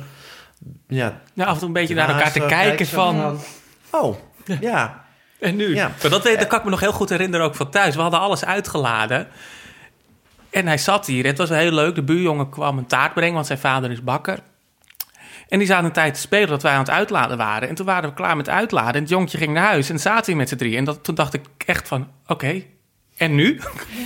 Ja, 0.88 1.22
Ja, 1.34 1.46
af 1.46 1.54
en 1.54 1.58
toe 1.58 1.68
een 1.68 1.74
beetje 1.74 1.96
naar 1.96 2.10
elkaar 2.10 2.32
te 2.32 2.46
kijken 2.46 2.88
van... 2.88 3.40
Oh, 3.92 4.16
ja. 4.60 5.04
En 5.40 5.56
nu? 5.56 5.76
Ja. 5.76 5.92
Maar 6.02 6.12
dat, 6.12 6.24
weet, 6.24 6.40
dat 6.40 6.48
kan 6.48 6.58
ik 6.58 6.64
me 6.64 6.70
nog 6.70 6.80
heel 6.80 6.92
goed 6.92 7.10
herinneren 7.10 7.46
ook 7.46 7.56
van 7.56 7.70
thuis. 7.70 7.96
We 7.96 8.02
hadden 8.02 8.20
alles 8.20 8.46
uitgeladen. 8.46 9.28
En 10.50 10.68
hij 10.68 10.78
zat 10.78 11.06
hier. 11.06 11.26
Het 11.26 11.38
was 11.38 11.50
heel 11.50 11.72
leuk. 11.72 11.96
De 11.96 12.04
buurjongen 12.04 12.50
kwam 12.50 12.78
een 12.78 12.86
taart 12.86 13.14
brengen, 13.14 13.34
want 13.34 13.46
zijn 13.46 13.60
vader 13.60 13.92
is 13.92 14.04
bakker. 14.04 14.40
En 15.50 15.58
die 15.60 15.68
zaten 15.68 15.86
een 15.86 15.92
tijd 15.92 16.14
te 16.14 16.20
spelen 16.20 16.48
dat 16.48 16.62
wij 16.62 16.72
aan 16.72 16.80
het 16.80 16.90
uitladen 16.90 17.38
waren. 17.38 17.70
En 17.70 17.76
toen 17.76 17.86
waren 17.86 18.10
we 18.10 18.16
klaar 18.16 18.38
met 18.38 18.50
uitladen. 18.50 18.94
En 18.94 19.02
het 19.02 19.10
jongetje 19.10 19.38
ging 19.38 19.54
naar 19.54 19.68
huis 19.68 19.90
en 19.90 20.00
zaten 20.00 20.32
we 20.32 20.38
met 20.38 20.50
z'n 20.50 20.56
drie. 20.56 20.78
En 20.78 20.84
dat, 20.84 21.04
toen 21.04 21.16
dacht 21.16 21.34
ik 21.34 21.46
echt 21.66 21.88
van, 21.88 22.08
oké, 22.28 22.64
en 23.18 23.36
nu? 23.36 23.60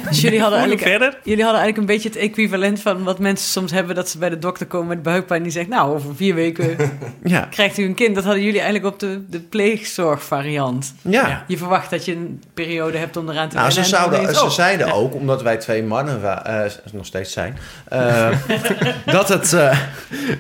Dus 0.10 0.22
jullie 0.22 0.42
hadden, 0.42 0.60
Hoe 0.60 0.68
eigenlijk, 0.68 1.00
verder? 1.00 1.20
jullie 1.24 1.44
hadden 1.44 1.62
eigenlijk 1.62 1.78
een 1.78 1.96
beetje 1.96 2.10
het 2.10 2.18
equivalent 2.18 2.82
van 2.82 3.04
wat 3.04 3.20
mensen 3.20 3.50
soms 3.50 3.72
hebben... 3.72 3.96
dat 3.96 4.10
ze 4.10 4.18
bij 4.18 4.30
de 4.30 4.40
dokter 4.40 4.66
komen 4.66 4.88
met 4.88 5.04
buikpijn 5.04 5.40
en 5.40 5.44
die 5.44 5.54
zegt... 5.54 5.68
nou, 5.68 5.94
over 5.94 6.16
vier 6.16 6.36
weken 6.36 6.76
Ja. 7.24 7.48
krijgt 7.52 7.78
u 7.78 7.84
een 7.84 7.96
kind. 7.96 8.16
Dat 8.16 8.24
hadden 8.24 8.44
jullie 8.44 8.60
eigenlijk 8.62 8.94
op 8.94 9.00
de, 9.00 9.24
de 9.30 9.40
pleegzorgvariant. 9.40 10.94
Ja. 11.02 11.28
Ja. 11.28 11.44
Je 11.48 11.58
verwacht 11.58 11.90
dat 11.90 12.06
je 12.06 12.16
een 12.16 12.44
periode 12.54 12.98
hebt 12.98 13.18
om 13.18 13.30
eraan 13.30 13.50
te 13.50 13.56
Nou, 13.56 13.72
ze, 13.72 13.84
zouden, 13.84 14.36
ze 14.36 14.44
oh, 14.44 14.50
zeiden 14.50 14.92
ook, 14.92 15.14
omdat 15.14 15.42
wij 15.42 15.58
twee 15.58 15.84
mannen 15.84 16.46
eh, 16.46 16.72
nog 16.92 17.06
steeds 17.06 17.32
zijn, 17.32 17.58
eh, 17.88 18.30
dat, 19.06 19.30
het, 19.30 19.54
eh, 19.54 19.80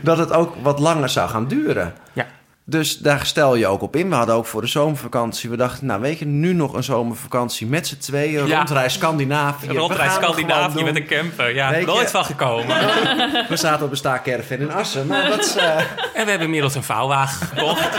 dat 0.02 0.18
het 0.18 0.32
ook 0.32 0.56
wat 0.62 0.80
langer 0.80 1.10
zou 1.10 1.30
gaan 1.30 1.48
duren. 1.48 1.94
Ja. 2.14 2.26
Dus 2.70 2.98
daar 2.98 3.26
stel 3.26 3.56
je 3.56 3.68
ook 3.68 3.82
op 3.82 3.96
in. 3.96 4.10
We 4.10 4.16
hadden 4.16 4.36
ook 4.36 4.46
voor 4.46 4.62
de 4.62 4.68
zomervakantie, 4.68 5.50
we 5.50 5.56
dachten, 5.58 5.86
nou 5.86 6.02
weet 6.02 6.20
je, 6.20 6.26
nu 6.26 6.54
nog 6.54 6.74
een 6.74 6.84
zomervakantie 6.84 7.68
met 7.68 7.88
z'n 7.88 7.98
tweeën, 7.98 8.48
Ja. 8.48 8.58
rondreis 8.58 8.94
Scandinavië. 8.94 9.68
Rondreis 9.78 10.14
het 10.14 10.24
Scandinavië 10.24 10.84
met 10.84 10.96
een 10.96 11.06
camper. 11.08 11.56
Ja, 11.56 11.70
Weet 11.70 11.80
je- 11.80 11.86
nooit 11.86 12.12
van 12.12 12.26
gekomen. 12.26 12.78
We 13.50 13.56
zaten 13.56 13.86
op 13.86 13.92
een 13.92 13.98
staakerven 13.98 14.60
in 14.60 14.72
Assen. 14.72 15.08
Maar 15.08 15.30
dat 15.30 15.40
is, 15.46 15.56
eh, 15.56 15.78
En 15.78 15.86
we 16.14 16.30
hebben 16.30 16.42
inmiddels 16.42 16.76
een 16.76 16.84
vouwwagen 16.84 17.48
gekocht. 17.48 17.90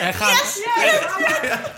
En, 0.00 0.14
gaan, 0.14 0.34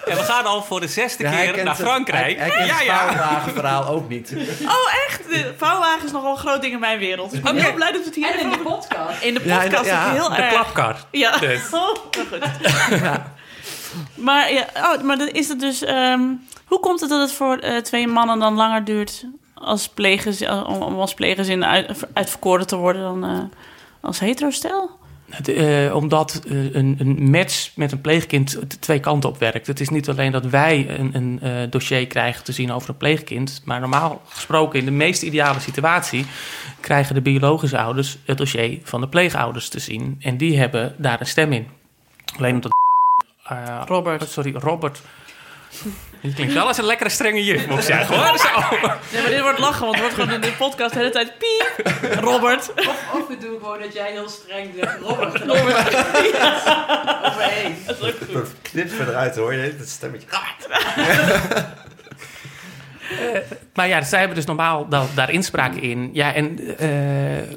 en 0.04 0.16
we 0.16 0.22
gaan 0.22 0.46
al 0.46 0.62
voor 0.62 0.80
de 0.80 0.88
zesde 0.88 1.22
ja, 1.22 1.30
keer 1.30 1.64
naar 1.64 1.76
het- 1.76 1.86
Frankrijk. 1.86 2.38
Hij, 2.38 2.48
hij 2.48 2.56
kent 2.56 2.68
ja, 2.68 2.74
het 2.76 2.84
ja. 2.84 3.06
vouwwagenverhaal 3.06 3.86
ook 3.86 4.08
niet. 4.08 4.32
Oh, 4.62 4.72
echt? 5.06 5.20
De 5.28 5.54
vouwwagen 5.56 6.04
is 6.06 6.12
nogal 6.12 6.30
een 6.30 6.38
groot 6.38 6.60
ding 6.60 6.72
in 6.72 6.80
mijn 6.80 6.98
wereld. 6.98 7.30
Dus 7.30 7.38
ik 7.38 7.44
ben 7.44 7.56
heel 7.56 7.72
blij 7.74 7.92
dat 7.92 8.00
we 8.00 8.06
het 8.06 8.14
hier 8.14 8.30
En 8.34 8.40
in 8.40 8.50
de 8.50 8.58
podcast. 8.58 9.20
In 9.22 9.34
de 9.34 9.40
Ja, 9.44 9.56
podcast 9.58 9.76
in 9.84 9.90
de- 9.90 9.96
ja, 9.96 10.10
heel 10.12 10.28
De 10.28 10.34
erg. 10.36 10.52
klapkar. 10.52 10.96
Ja. 11.10 11.36
Dus. 11.38 11.60
Oh, 11.72 11.96
maar 14.26 14.52
ja, 14.52 14.66
oh, 14.76 15.02
maar 15.02 15.18
dan 15.18 15.28
is 15.28 15.48
het 15.48 15.60
dus... 15.60 15.82
ehm, 15.82 16.20
hoe 16.64 16.80
komt 16.80 17.00
het 17.00 17.10
dat 17.10 17.20
het 17.20 17.32
voor 17.32 17.56
eh, 17.56 17.76
twee 17.76 18.06
mannen 18.06 18.38
dan 18.38 18.54
langer 18.54 18.84
duurt... 18.84 19.24
Als 19.58 19.88
pleeggezin, 19.88 20.50
om, 20.52 20.82
om 20.82 20.98
als 20.98 21.14
pleeggezin 21.14 21.64
uit, 21.64 22.06
uitverkoren 22.12 22.66
te 22.66 22.76
worden 22.76 23.02
dan 23.02 23.24
eh, 23.24 23.38
als 24.00 24.20
heterostel? 24.20 24.90
Het, 25.30 25.48
eh, 25.48 25.94
omdat 25.94 26.42
eh, 26.48 26.74
een, 26.74 26.96
een 26.98 27.30
match 27.30 27.70
met 27.76 27.92
een 27.92 28.00
pleegkind 28.00 28.58
twee 28.80 29.00
kanten 29.00 29.30
op 29.30 29.38
werkt. 29.38 29.66
Het 29.66 29.80
is 29.80 29.88
niet 29.88 30.08
alleen 30.08 30.32
dat 30.32 30.46
wij 30.46 30.98
een, 30.98 31.10
een 31.14 31.40
eh, 31.40 31.70
dossier 31.70 32.06
krijgen 32.06 32.44
te 32.44 32.52
zien 32.52 32.72
over 32.72 32.88
een 32.88 32.96
pleegkind. 32.96 33.62
Maar 33.64 33.80
normaal 33.80 34.22
gesproken, 34.28 34.78
in 34.78 34.84
de 34.84 34.90
meest 34.90 35.22
ideale 35.22 35.60
situatie, 35.60 36.26
krijgen 36.80 37.14
de 37.14 37.20
biologische 37.20 37.78
ouders 37.78 38.18
het 38.24 38.38
dossier 38.38 38.78
van 38.82 39.00
de 39.00 39.08
pleegouders 39.08 39.68
te 39.68 39.78
zien. 39.78 40.16
En 40.20 40.36
die 40.36 40.58
hebben 40.58 40.94
daar 40.98 41.20
een 41.20 41.26
stem 41.26 41.52
in. 41.52 41.66
Alleen 42.38 42.54
omdat. 42.54 42.72
eh, 43.44 43.82
Robert. 43.86 44.28
Sorry, 44.28 44.54
Robert. 44.56 45.00
Je 46.20 46.32
klinkt 46.34 46.52
wel 46.54 46.66
als 46.66 46.78
een 46.78 46.84
lekkere 46.84 47.08
strenge 47.10 47.44
juf, 47.44 47.66
moet 47.66 47.78
ik 47.78 47.84
zeggen 47.84 48.16
hoor. 48.16 48.38
Zo. 48.38 48.48
Ja, 49.16 49.20
maar 49.20 49.30
dit 49.30 49.40
wordt 49.40 49.58
lachen, 49.58 49.80
want 49.80 49.92
het 49.92 50.00
wordt 50.00 50.14
gewoon 50.14 50.34
in 50.34 50.40
de 50.40 50.52
podcast 50.58 50.92
de 50.92 50.98
hele 50.98 51.10
tijd 51.10 51.32
piep. 51.38 51.86
Robert. 52.20 52.72
Of 53.12 53.26
we 53.28 53.36
doen 53.40 53.58
gewoon 53.60 53.80
dat 53.80 53.92
jij 53.94 54.10
heel 54.10 54.28
streng 54.28 54.70
zegt... 54.80 54.98
Robert, 55.00 55.40
Robert. 55.52 55.94
Overheen. 57.24 57.76
Knip 58.62 58.90
verder 58.90 59.14
uit 59.14 59.36
hoor, 59.36 59.54
je 59.54 59.76
dat 59.78 59.88
stemmetje. 59.88 60.26
Maar 63.74 63.88
ja, 63.88 64.02
zij 64.02 64.18
hebben 64.18 64.36
dus 64.36 64.46
normaal 64.46 64.88
da- 64.88 65.06
daar 65.14 65.30
inspraak 65.30 65.74
in. 65.74 66.10
Ja, 66.12 66.34
en 66.34 66.58
eh 66.78 67.56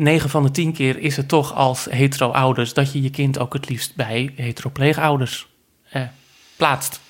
9 0.00 0.30
van 0.30 0.42
de 0.42 0.50
10 0.50 0.72
keer 0.72 0.98
is 0.98 1.16
het 1.16 1.28
toch 1.28 1.54
als 1.54 1.86
hetero-ouders... 1.90 2.74
dat 2.74 2.92
je 2.92 3.02
je 3.02 3.10
kind 3.10 3.38
ook 3.38 3.52
het 3.52 3.68
liefst 3.68 3.96
bij 3.96 4.32
hetero-pleegouders 4.36 5.46
eh, 5.90 6.02
plaatst. 6.56 7.00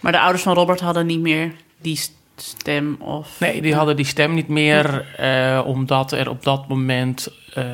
Maar 0.00 0.12
de 0.12 0.20
ouders 0.20 0.42
van 0.42 0.54
Robert 0.54 0.80
hadden 0.80 1.06
niet 1.06 1.20
meer 1.20 1.52
die 1.80 1.96
st- 1.96 2.12
stem 2.36 2.96
of... 3.00 3.28
Nee, 3.40 3.62
die 3.62 3.74
hadden 3.74 3.96
die 3.96 4.04
stem 4.06 4.34
niet 4.34 4.48
meer... 4.48 5.14
eh, 5.16 5.62
omdat 5.66 6.12
er 6.12 6.28
op 6.28 6.42
dat 6.42 6.68
moment... 6.68 7.28
eh, 7.54 7.64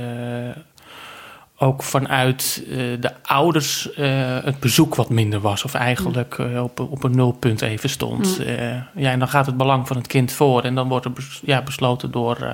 ook 1.56 1.82
vanuit 1.82 2.64
eh, 2.70 2.76
de 3.00 3.10
ouders 3.22 3.92
eh, 3.92 4.38
het 4.44 4.60
bezoek 4.60 4.94
wat 4.94 5.08
minder 5.10 5.40
was. 5.40 5.64
Of 5.64 5.74
eigenlijk 5.74 6.38
eh, 6.38 6.62
op, 6.62 6.80
op 6.80 7.04
een 7.04 7.16
nulpunt 7.16 7.62
even 7.62 7.90
stond. 7.90 8.38
Mm. 8.38 8.44
Eh, 8.44 8.70
ja, 8.94 9.10
en 9.10 9.18
dan 9.18 9.28
gaat 9.28 9.46
het 9.46 9.56
belang 9.56 9.86
van 9.86 9.96
het 9.96 10.06
kind 10.06 10.32
voor. 10.32 10.62
En 10.62 10.74
dan 10.74 10.88
wordt 10.88 11.04
er 11.04 11.12
bes- 11.12 11.40
ja, 11.44 11.62
besloten 11.62 12.10
door 12.10 12.36
eh, 12.36 12.50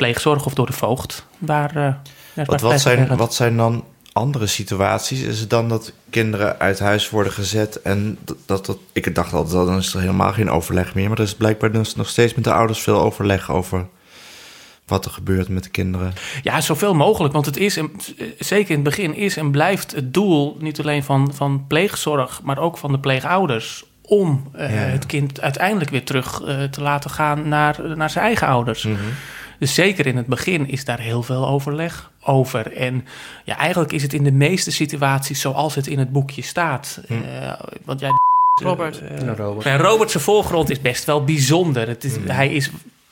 pleegzorg 0.00 0.46
of 0.46 0.54
door 0.54 0.66
de 0.66 0.72
voogd. 0.72 1.26
Waar, 1.38 1.70
eh, 1.70 1.94
waar 2.34 2.46
Wat, 2.46 2.60
wat, 2.60 2.80
zijn, 2.80 3.06
gaat. 3.06 3.18
wat 3.18 3.34
zijn 3.34 3.56
dan 3.56 3.84
andere 4.12 4.46
situaties? 4.46 5.20
Is 5.20 5.40
het 5.40 5.50
dan 5.50 5.68
dat 5.68 5.92
kinderen 6.10 6.58
uit 6.58 6.78
huis 6.78 7.10
worden 7.10 7.32
gezet 7.32 7.82
en 7.82 8.18
dat, 8.24 8.36
dat, 8.46 8.66
dat 8.66 8.78
ik 8.92 9.14
dacht 9.14 9.32
altijd, 9.32 9.66
dan 9.66 9.76
is 9.78 9.94
er 9.94 10.00
helemaal 10.00 10.32
geen 10.32 10.50
overleg 10.50 10.94
meer. 10.94 11.08
Maar 11.08 11.18
er 11.18 11.24
is 11.24 11.34
blijkbaar 11.34 11.72
dus 11.72 11.94
nog 11.94 12.08
steeds 12.08 12.34
met 12.34 12.44
de 12.44 12.52
ouders 12.52 12.80
veel 12.80 13.00
overleg 13.00 13.50
over 13.50 13.86
wat 14.86 15.04
er 15.04 15.10
gebeurt 15.10 15.48
met 15.48 15.62
de 15.64 15.70
kinderen. 15.70 16.12
Ja, 16.42 16.60
zoveel 16.60 16.94
mogelijk. 16.94 17.32
Want 17.32 17.46
het 17.46 17.56
is, 17.56 17.76
en, 17.76 17.90
zeker 18.38 18.68
in 18.70 18.74
het 18.74 18.84
begin, 18.84 19.14
is 19.14 19.36
en 19.36 19.50
blijft 19.50 19.94
het 19.94 20.14
doel... 20.14 20.56
niet 20.60 20.80
alleen 20.80 21.04
van, 21.04 21.32
van 21.34 21.64
pleegzorg, 21.66 22.40
maar 22.42 22.58
ook 22.58 22.78
van 22.78 22.92
de 22.92 22.98
pleegouders... 22.98 23.84
om 24.02 24.50
eh, 24.52 24.74
Ja. 24.74 24.80
het 24.80 25.06
kind 25.06 25.40
uiteindelijk 25.40 25.90
weer 25.90 26.04
terug 26.04 26.42
eh, 26.42 26.62
te 26.62 26.80
laten 26.82 27.10
gaan 27.10 27.48
naar, 27.48 27.96
naar 27.96 28.10
zijn 28.10 28.24
eigen 28.24 28.46
ouders. 28.46 28.84
Mhm. 28.84 28.96
Dus 29.60 29.74
zeker 29.74 30.06
in 30.06 30.16
het 30.16 30.26
begin 30.26 30.68
is 30.68 30.84
daar 30.84 31.00
heel 31.00 31.22
veel 31.22 31.48
overleg 31.48 32.10
over. 32.22 32.72
En 32.76 33.06
ja, 33.44 33.56
eigenlijk 33.56 33.92
is 33.92 34.02
het 34.02 34.12
in 34.12 34.24
de 34.24 34.32
meeste 34.32 34.70
situaties 34.72 35.40
zoals 35.40 35.74
het 35.74 35.86
in 35.86 35.98
het 35.98 36.12
boekje 36.12 36.42
staat. 36.42 37.00
Hm. 37.06 37.12
Eh, 37.12 37.52
want 37.84 38.00
ja, 38.00 38.08
Robert. 38.62 39.00
eh, 39.00 39.18
Ja, 39.26 39.34
Robert. 39.34 39.66
en 39.66 39.76
Robert 39.78 40.10
zijn 40.10 40.22
voorgrond 40.22 40.70
is 40.70 40.80
best 40.80 41.04
wel 41.04 41.24
bijzonder. 41.24 41.88
Het 41.88 42.04
is, 42.04 42.16
Hij 42.26 42.52
is 42.54 42.70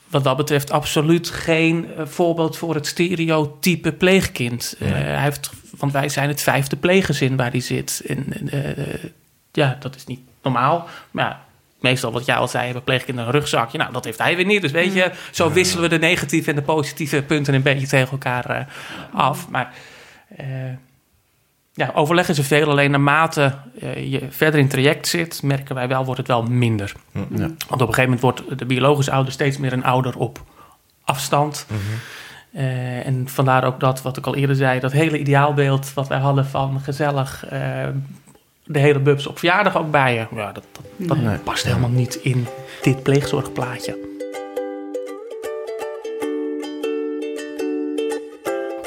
wat 0.08 0.24
dat 0.24 0.37
betreft 0.37 0.70
absoluut 0.70 1.28
geen 1.30 1.87
eh, 1.96 2.06
voorbeeld 2.06 2.56
voor 2.56 2.74
het 2.74 2.87
stereotype 2.87 3.92
pleegkind. 3.92 4.76
Eh, 4.78 4.88
hij 4.90 5.22
heeft, 5.22 5.50
want 5.78 5.92
wij 5.92 6.08
zijn 6.08 6.28
het 6.28 6.42
vijfde 6.42 6.76
pleeggezin 6.76 7.37
waar 7.37 7.50
hij 7.50 7.61
zit. 7.61 8.02
En, 8.06 8.48
eh, 8.50 9.04
ja, 9.52 9.76
dat 9.80 9.96
is 9.96 10.04
niet 10.04 10.20
normaal. 10.42 10.87
Maar 11.11 11.24
ja, 11.24 11.44
meestal 11.81 12.12
wat 12.12 12.25
jij 12.25 12.37
al 12.37 12.49
zei, 12.49 12.64
hebben 12.64 12.83
pleegkinderen 12.83 13.33
een 13.33 13.38
rugzakje. 13.38 13.79
Nou, 13.79 13.93
dat 13.93 14.05
heeft 14.05 14.19
hij 14.19 14.37
weer 14.37 14.45
niet. 14.45 14.62
Dus 14.62 14.71
weet 14.71 14.93
je, 14.93 15.12
zo 15.31 15.53
wisselen 15.53 15.83
we 15.83 15.88
de 15.88 16.07
negatieve 16.07 16.51
en 16.51 16.57
de 16.57 16.62
positieve 16.62 17.23
punten 17.23 17.55
een 17.55 17.62
beetje 17.62 17.87
tegen 17.87 18.11
elkaar 18.11 18.51
eh, 18.51 18.64
af. 19.12 19.49
Maar 19.49 19.75
eh, 20.37 20.47
ja, 21.79 21.91
overleg 21.95 22.29
is 22.29 22.38
er 22.38 22.45
veel. 22.45 22.71
Alleen 22.71 22.91
naarmate 22.91 23.55
eh, 23.81 24.12
je 24.12 24.27
verder 24.31 24.61
in 24.61 24.64
het 24.64 24.75
traject 24.75 25.09
zit, 25.09 25.43
merken 25.43 25.75
wij 25.75 25.88
wel, 25.88 26.05
wordt 26.05 26.19
het 26.19 26.29
wel 26.29 26.43
minder. 26.43 26.93
Ja. 27.12 27.23
Want 27.38 27.59
op 27.59 27.71
een 27.71 27.95
gegeven 27.95 28.03
moment 28.03 28.21
wordt 28.21 28.59
de 28.59 28.67
biologische 28.67 29.12
ouder 29.12 29.33
steeds 29.33 29.59
meer 29.59 29.73
een 29.73 29.85
ouder 29.85 30.19
op 30.19 30.45
afstand. 31.05 31.67
Eh, 32.53 33.07
en 33.07 33.29
vandaar 33.29 33.64
ook 33.64 33.81
dat, 33.81 34.03
wat 34.03 34.17
ik 34.17 34.27
al 34.27 34.35
eerder 34.35 34.57
zei, 34.57 34.81
dat 34.81 34.93
hele 34.93 35.19
ideaalbeeld 35.19 35.95
wat 35.95 36.09
wij 36.09 36.19
hadden 36.19 36.47
van 36.47 36.81
gezellig 36.81 37.45
de 38.68 38.78
hele 38.78 38.98
bubs 39.00 39.26
op 39.26 39.38
verjaardag 39.38 39.76
ook 39.78 39.90
bij 39.90 40.14
je. 40.14 40.26
Ja, 40.35 40.52
dat, 40.52 40.64
dat, 40.72 41.09
dat 41.09 41.16
Nee. 41.16 41.38
past 41.38 41.64
helemaal 41.64 41.90
niet 41.90 42.14
in 42.14 42.46
dit 42.83 43.02
pleegzorgplaatje. 43.02 44.07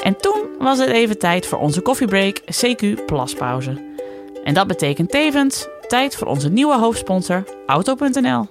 En 0.02 0.16
toen 0.16 0.46
was 0.58 0.78
het 0.78 0.88
even 0.88 1.18
tijd 1.18 1.46
voor 1.46 1.58
onze 1.58 1.80
koffiebreak 1.80 2.40
CQ 2.40 3.04
Plaspauze. 3.06 3.90
En 4.44 4.54
dat 4.54 4.66
betekent 4.66 5.10
tevens 5.10 5.68
tijd 5.88 6.16
voor 6.16 6.26
onze 6.26 6.48
nieuwe 6.48 6.78
hoofdsponsor 6.78 7.44
Auto.nl. 7.66 8.48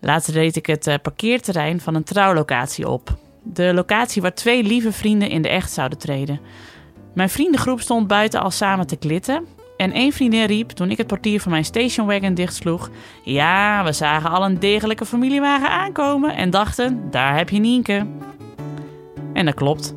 Laatst 0.00 0.28
reed 0.28 0.56
ik 0.56 0.66
het 0.66 0.86
eh, 0.86 0.94
parkeerterrein 1.02 1.80
van 1.80 1.94
een 1.94 2.04
trouwlocatie 2.04 2.88
op. 2.88 3.16
De 3.42 3.74
locatie 3.74 4.22
waar 4.22 4.34
twee 4.34 4.62
lieve 4.62 4.92
vrienden 4.92 5.30
in 5.30 5.42
de 5.42 5.48
echt 5.48 5.72
zouden 5.72 5.98
treden. 5.98 6.40
Mijn 7.14 7.28
vriendengroep 7.28 7.80
stond 7.80 8.06
buiten 8.06 8.40
al 8.40 8.50
samen 8.50 8.86
te 8.86 8.96
klitten. 8.96 9.46
En 9.76 9.92
één 9.92 10.12
vriendin 10.12 10.44
riep 10.44 10.70
toen 10.70 10.90
ik 10.90 10.98
het 10.98 11.06
portier 11.06 11.40
van 11.40 11.50
mijn 11.50 11.64
stationwagon 11.64 12.34
dichtsloeg... 12.34 12.90
Ja, 13.22 13.84
we 13.84 13.92
zagen 13.92 14.30
al 14.30 14.44
een 14.44 14.58
degelijke 14.58 15.06
familiewagen 15.06 15.70
aankomen 15.70 16.36
en 16.36 16.50
dachten, 16.50 17.10
daar 17.10 17.36
heb 17.36 17.48
je 17.48 17.58
Nienke. 17.58 18.06
En 19.32 19.44
dat 19.44 19.54
klopt. 19.54 19.94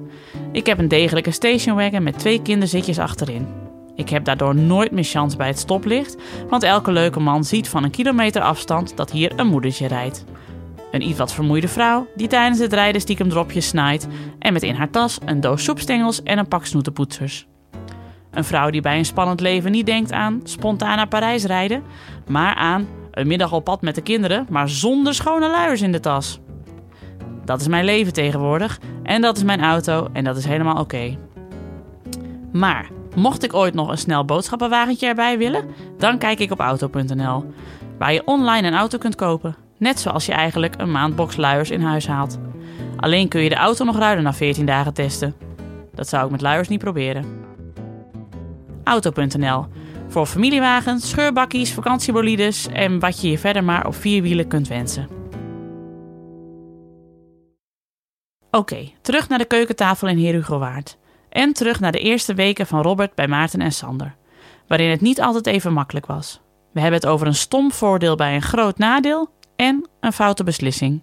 Ik 0.51 0.65
heb 0.65 0.77
een 0.77 0.87
degelijke 0.87 1.31
stationwagon 1.31 2.03
met 2.03 2.19
twee 2.19 2.41
kinderzitjes 2.41 2.99
achterin. 2.99 3.47
Ik 3.95 4.09
heb 4.09 4.25
daardoor 4.25 4.55
nooit 4.55 4.91
meer 4.91 5.03
chance 5.03 5.37
bij 5.37 5.47
het 5.47 5.59
stoplicht, 5.59 6.17
want 6.49 6.63
elke 6.63 6.91
leuke 6.91 7.19
man 7.19 7.43
ziet 7.43 7.69
van 7.69 7.83
een 7.83 7.91
kilometer 7.91 8.41
afstand 8.41 8.97
dat 8.97 9.11
hier 9.11 9.31
een 9.35 9.47
moedertje 9.47 9.87
rijdt. 9.87 10.23
Een 10.91 11.01
iets 11.01 11.17
wat 11.17 11.33
vermoeide 11.33 11.67
vrouw 11.67 12.07
die 12.15 12.27
tijdens 12.27 12.59
het 12.59 12.73
rijden 12.73 13.01
stiekem 13.01 13.29
dropjes 13.29 13.67
snijdt 13.67 14.07
en 14.39 14.53
met 14.53 14.63
in 14.63 14.75
haar 14.75 14.89
tas 14.89 15.17
een 15.25 15.41
doos 15.41 15.63
soepstengels 15.63 16.23
en 16.23 16.37
een 16.37 16.47
pak 16.47 16.65
snoetenpoetsers. 16.65 17.47
Een 18.31 18.43
vrouw 18.43 18.69
die 18.69 18.81
bij 18.81 18.97
een 18.97 19.05
spannend 19.05 19.39
leven 19.39 19.71
niet 19.71 19.85
denkt 19.85 20.11
aan 20.11 20.39
spontaan 20.43 20.95
naar 20.95 21.07
Parijs 21.07 21.43
rijden, 21.43 21.83
maar 22.27 22.55
aan 22.55 22.87
een 23.11 23.27
middag 23.27 23.51
op 23.51 23.63
pad 23.63 23.81
met 23.81 23.95
de 23.95 24.01
kinderen, 24.01 24.45
maar 24.49 24.69
zonder 24.69 25.13
schone 25.13 25.49
luiers 25.49 25.81
in 25.81 25.91
de 25.91 25.99
tas. 25.99 26.39
Dat 27.45 27.61
is 27.61 27.67
mijn 27.67 27.85
leven 27.85 28.13
tegenwoordig 28.13 28.79
en 29.03 29.21
dat 29.21 29.37
is 29.37 29.43
mijn 29.43 29.63
auto 29.63 30.09
en 30.13 30.23
dat 30.23 30.37
is 30.37 30.45
helemaal 30.45 30.79
oké. 30.79 31.17
Maar 32.51 32.89
mocht 33.15 33.43
ik 33.43 33.53
ooit 33.53 33.73
nog 33.73 33.89
een 33.89 33.97
snel 33.97 34.25
boodschappenwagentje 34.25 35.07
erbij 35.07 35.37
willen, 35.37 35.65
dan 35.97 36.17
kijk 36.17 36.39
ik 36.39 36.51
op 36.51 36.59
auto.nl, 36.59 37.53
waar 37.97 38.13
je 38.13 38.25
online 38.25 38.67
een 38.67 38.75
auto 38.75 38.97
kunt 38.97 39.15
kopen, 39.15 39.55
net 39.77 39.99
zoals 39.99 40.25
je 40.25 40.31
eigenlijk 40.31 40.73
een 40.77 40.91
maandbox 40.91 41.35
luiers 41.35 41.71
in 41.71 41.81
huis 41.81 42.07
haalt. 42.07 42.39
Alleen 42.95 43.27
kun 43.27 43.41
je 43.41 43.49
de 43.49 43.55
auto 43.55 43.85
nog 43.85 43.97
ruilen 43.97 44.23
na 44.23 44.33
14 44.33 44.65
dagen 44.65 44.93
testen. 44.93 45.35
Dat 45.93 46.07
zou 46.07 46.25
ik 46.25 46.31
met 46.31 46.41
luiers 46.41 46.67
niet 46.67 46.79
proberen. 46.79 47.25
Auto.nl 48.83 49.65
voor 50.07 50.25
familiewagens, 50.25 51.09
scheurbakkies, 51.09 51.73
vakantiebolides 51.73 52.67
en 52.67 52.99
wat 52.99 53.21
je 53.21 53.29
je 53.29 53.37
verder 53.37 53.63
maar 53.63 53.87
op 53.87 53.95
vier 53.95 54.21
wielen 54.21 54.47
kunt 54.47 54.67
wensen. 54.67 55.07
Oké, 58.51 58.91
terug 59.01 59.29
naar 59.29 59.37
de 59.37 59.45
keukentafel 59.45 60.07
in 60.07 60.17
Heer 60.17 60.33
Hugo 60.33 60.59
Waard. 60.59 60.97
En 61.29 61.53
terug 61.53 61.79
naar 61.79 61.91
de 61.91 61.99
eerste 61.99 62.33
weken 62.33 62.67
van 62.67 62.81
Robert 62.81 63.15
bij 63.15 63.27
Maarten 63.27 63.61
en 63.61 63.71
Sander. 63.71 64.15
Waarin 64.67 64.89
het 64.89 65.01
niet 65.01 65.21
altijd 65.21 65.47
even 65.47 65.73
makkelijk 65.73 66.05
was. 66.05 66.41
We 66.71 66.79
hebben 66.79 66.99
het 66.99 67.09
over 67.09 67.27
een 67.27 67.35
stom 67.35 67.71
voordeel 67.71 68.15
bij 68.15 68.35
een 68.35 68.41
groot 68.41 68.77
nadeel 68.77 69.29
en 69.55 69.87
een 69.99 70.13
foute 70.13 70.43
beslissing. 70.43 71.01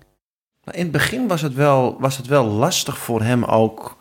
In 0.71 0.83
het 0.83 0.91
begin 0.91 1.29
was 1.29 1.41
het, 1.41 1.55
wel, 1.55 1.97
was 2.01 2.17
het 2.17 2.27
wel 2.27 2.45
lastig 2.45 2.99
voor 2.99 3.23
hem 3.23 3.45
ook. 3.45 3.97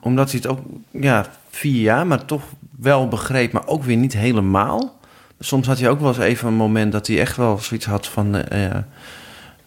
Omdat 0.00 0.30
hij 0.30 0.40
het 0.42 0.50
ook, 0.50 0.60
ja, 0.90 1.26
vier 1.50 1.80
jaar, 1.80 2.06
maar 2.06 2.24
toch 2.24 2.42
wel 2.78 3.08
begreep, 3.08 3.52
maar 3.52 3.66
ook 3.66 3.82
weer 3.82 3.96
niet 3.96 4.12
helemaal. 4.12 4.98
Soms 5.40 5.66
had 5.66 5.78
hij 5.78 5.88
ook 5.88 6.00
wel 6.00 6.08
eens 6.08 6.18
even 6.18 6.48
een 6.48 6.54
moment 6.54 6.92
dat 6.92 7.06
hij 7.06 7.20
echt 7.20 7.36
wel 7.36 7.58
zoiets 7.58 7.86
had 7.86 8.06
van... 8.06 8.34
eh, 8.36 8.64
eh, 8.64 8.84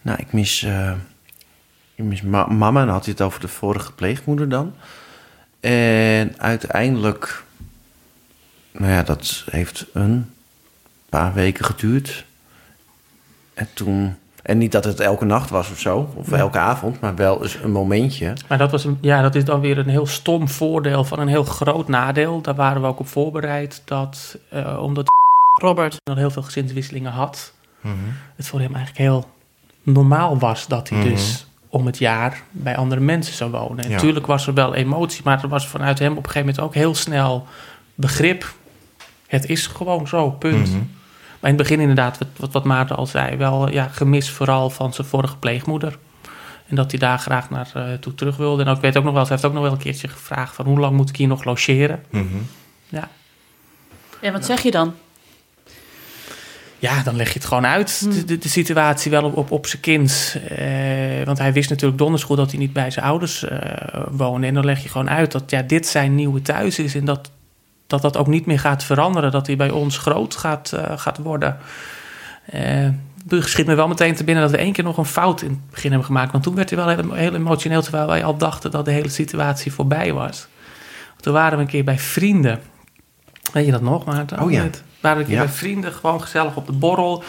nou, 0.02 0.18
ik 0.18 0.32
mis, 0.32 0.62
eh, 0.62 0.92
ik 1.94 2.04
mis 2.04 2.22
ma- 2.22 2.46
mama. 2.46 2.80
En 2.80 2.86
dan 2.86 2.94
had 2.94 3.04
hij 3.04 3.12
het 3.12 3.22
over 3.22 3.40
de 3.40 3.48
vorige 3.48 3.92
pleegmoeder 3.92 4.48
dan. 4.48 4.74
En 5.60 6.34
uiteindelijk... 6.38 7.44
Nou 8.72 8.92
ja, 8.92 9.02
dat 9.02 9.44
heeft 9.50 9.86
een 9.92 10.32
paar 11.08 11.32
weken 11.34 11.64
geduurd. 11.64 12.24
En 13.54 13.68
toen... 13.74 14.16
En 14.42 14.58
niet 14.58 14.72
dat 14.72 14.84
het 14.84 15.00
elke 15.00 15.24
nacht 15.24 15.50
was 15.50 15.70
of 15.70 15.78
zo, 15.78 16.08
of 16.14 16.32
elke 16.32 16.58
avond, 16.58 17.00
maar 17.00 17.14
wel 17.14 17.42
eens 17.42 17.54
een 17.62 17.70
momentje. 17.72 18.32
Maar 18.48 18.58
dat, 18.58 18.70
was 18.70 18.84
een, 18.84 18.98
ja, 19.00 19.22
dat 19.22 19.34
is 19.34 19.44
dan 19.44 19.60
weer 19.60 19.78
een 19.78 19.88
heel 19.88 20.06
stom 20.06 20.48
voordeel 20.48 21.04
van 21.04 21.18
een 21.18 21.28
heel 21.28 21.44
groot 21.44 21.88
nadeel. 21.88 22.40
Daar 22.40 22.54
waren 22.54 22.82
we 22.82 22.88
ook 22.88 22.98
op 22.98 23.08
voorbereid 23.08 23.82
dat, 23.84 24.38
eh, 24.50 24.78
omdat 24.82 25.06
Robert 25.60 26.00
nog 26.04 26.16
heel 26.16 26.30
veel 26.30 26.42
gezinswisselingen 26.42 27.12
had, 27.12 27.52
Mhm. 27.80 27.94
het 28.36 28.46
voor 28.46 28.60
hem 28.60 28.74
eigenlijk 28.74 28.98
heel 28.98 29.28
normaal 29.82 30.38
was 30.38 30.66
dat 30.66 30.88
hij 30.88 30.98
Mhm. 30.98 31.08
dus 31.08 31.46
om 31.68 31.86
het 31.86 31.98
jaar 31.98 32.42
bij 32.50 32.76
andere 32.76 33.00
mensen 33.00 33.34
zou 33.34 33.50
wonen. 33.50 33.84
En 33.84 33.90
Ja. 33.90 33.94
natuurlijk 33.96 34.26
was 34.26 34.46
er 34.46 34.54
wel 34.54 34.74
emotie, 34.74 35.20
maar 35.24 35.42
er 35.42 35.48
was 35.48 35.66
vanuit 35.68 35.98
hem 35.98 36.10
op 36.10 36.16
een 36.16 36.30
gegeven 36.30 36.46
moment 36.46 36.60
ook 36.64 36.74
heel 36.74 36.94
snel 36.94 37.46
begrip. 37.94 38.54
Het 39.26 39.48
is 39.48 39.66
gewoon 39.66 40.08
zo, 40.08 40.30
punt. 40.30 40.68
Mhm. 40.68 40.80
Maar 41.42 41.50
in 41.50 41.56
het 41.56 41.68
begin 41.68 41.80
inderdaad, 41.80 42.18
wat, 42.18 42.28
wat, 42.36 42.52
wat 42.52 42.64
Maarten 42.64 42.96
al 42.96 43.06
zei, 43.06 43.36
wel 43.36 43.70
ja, 43.70 43.88
gemis 43.88 44.30
vooral 44.30 44.70
van 44.70 44.94
zijn 44.94 45.06
vorige 45.06 45.36
pleegmoeder. 45.36 45.98
En 46.66 46.76
dat 46.76 46.90
hij 46.90 47.00
daar 47.00 47.18
graag 47.18 47.50
naar 47.50 47.70
eh, 47.74 47.92
toe 48.00 48.14
terug 48.14 48.36
wilde. 48.36 48.62
En 48.62 48.68
ook, 48.68 48.76
ik 48.76 48.82
weet 48.82 48.96
ook 48.96 49.04
nog 49.04 49.14
wel, 49.14 49.24
ze 49.24 49.32
heeft 49.32 49.44
ook 49.44 49.52
nog 49.52 49.62
wel 49.62 49.72
een 49.72 49.78
keertje 49.78 50.08
gevraagd 50.08 50.54
van 50.54 50.64
hoe 50.64 50.78
lang 50.78 50.96
moet 50.96 51.08
ik 51.08 51.16
hier 51.16 51.28
nog 51.28 51.44
logeren? 51.44 52.04
Mhm. 52.10 52.26
Ja, 52.88 53.08
Ja, 54.20 54.32
wat 54.32 54.44
zeg 54.44 54.62
je 54.62 54.70
dan? 54.70 54.94
ja 56.78 57.02
dan 57.02 57.16
leg 57.16 57.28
je 57.28 57.38
het 57.38 57.44
gewoon 57.44 57.66
uit, 57.66 58.12
de, 58.12 58.24
de, 58.24 58.38
de 58.38 58.48
situatie 58.48 59.10
wel 59.10 59.24
op, 59.24 59.36
op, 59.36 59.50
op 59.50 59.66
zijn 59.66 59.82
kind. 59.82 60.36
Eh, 60.48 61.24
want 61.24 61.38
hij 61.38 61.52
wist 61.52 61.70
natuurlijk 61.70 61.98
donders 61.98 62.22
goed 62.22 62.36
dat 62.36 62.50
hij 62.50 62.58
niet 62.58 62.72
bij 62.72 62.90
zijn 62.90 63.04
ouders 63.04 63.44
eh, 63.44 64.04
woonde. 64.10 64.46
En 64.46 64.54
dan 64.54 64.64
leg 64.64 64.82
je 64.82 64.88
gewoon 64.88 65.10
uit 65.10 65.32
dat 65.32 65.50
ja, 65.50 65.62
dit 65.62 65.86
zijn 65.86 66.14
nieuwe 66.14 66.42
thuis 66.42 66.78
is 66.78 66.94
en 66.94 67.04
dat 67.04 67.30
dat 67.92 68.02
dat 68.02 68.16
ook 68.16 68.26
niet 68.26 68.46
meer 68.46 68.58
gaat 68.58 68.84
veranderen. 68.84 69.30
Dat 69.30 69.46
hij 69.46 69.56
bij 69.56 69.70
ons 69.70 69.98
groot 69.98 70.36
gaat, 70.36 70.72
eh, 70.72 70.98
gaat 70.98 71.18
worden. 71.18 71.58
Eh 72.44 72.88
schiet 73.28 73.66
me 73.66 73.74
wel 73.74 73.88
meteen 73.88 74.14
te 74.14 74.24
binnen 74.24 74.42
dat 74.42 74.52
we 74.52 74.58
één 74.58 74.72
keer 74.72 74.84
nog 74.84 74.96
een 74.96 75.04
fout 75.04 75.42
in 75.42 75.50
het 75.50 75.70
begin 75.70 75.90
hebben 75.90 76.06
gemaakt. 76.06 76.32
Want 76.32 76.44
toen 76.44 76.54
werd 76.54 76.70
hij 76.70 76.78
wel 76.78 76.88
heel, 76.88 77.12
heel 77.12 77.34
emotioneel, 77.34 77.82
terwijl 77.82 78.06
wij 78.06 78.24
al 78.24 78.36
dachten 78.36 78.70
dat 78.70 78.84
de 78.84 78.90
hele 78.90 79.08
situatie 79.08 79.72
voorbij 79.72 80.12
was. 80.12 80.46
Toen 81.20 81.32
waren 81.32 81.56
we 81.58 81.64
een 81.64 81.70
keer 81.70 81.84
bij 81.84 81.98
vrienden. 81.98 82.60
Weet 83.52 83.64
je 83.66 83.72
dat 83.72 83.82
nog, 83.82 84.04
Maarten? 84.04 84.40
Oh 84.40 84.50
ja. 84.50 84.62
We 84.62 84.70
waren 85.00 85.18
een 85.18 85.26
keer 85.26 85.34
Ja. 85.34 85.42
bij 85.44 85.52
vrienden, 85.52 85.92
gewoon 85.92 86.22
gezellig 86.22 86.56
op 86.56 86.66
de 86.66 86.72
borrel. 86.72 87.22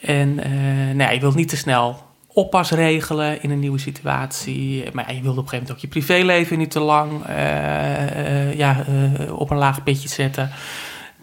En 0.00 0.38
eh 0.44 0.50
nee, 0.94 1.14
je 1.14 1.20
wilt 1.20 1.34
niet 1.34 1.48
te 1.48 1.56
snel 1.56 2.02
oppas 2.34 2.70
regelen 2.70 3.42
in 3.42 3.50
een 3.50 3.58
nieuwe 3.58 3.78
situatie. 3.78 4.84
Maar 4.92 5.08
ja, 5.08 5.14
je 5.14 5.22
wilde 5.22 5.40
op 5.40 5.44
een 5.44 5.50
gegeven 5.50 5.58
moment 5.58 5.72
ook 5.72 5.78
je 5.78 5.88
privéleven 5.88 6.58
niet 6.58 6.70
te 6.70 6.80
lang 6.80 7.24
eh, 7.24 8.48
eh, 8.48 8.54
ja, 8.54 8.84
eh, 8.86 9.38
op 9.38 9.50
een 9.50 9.56
laag 9.56 9.82
pitje 9.82 10.08
zetten. 10.08 10.50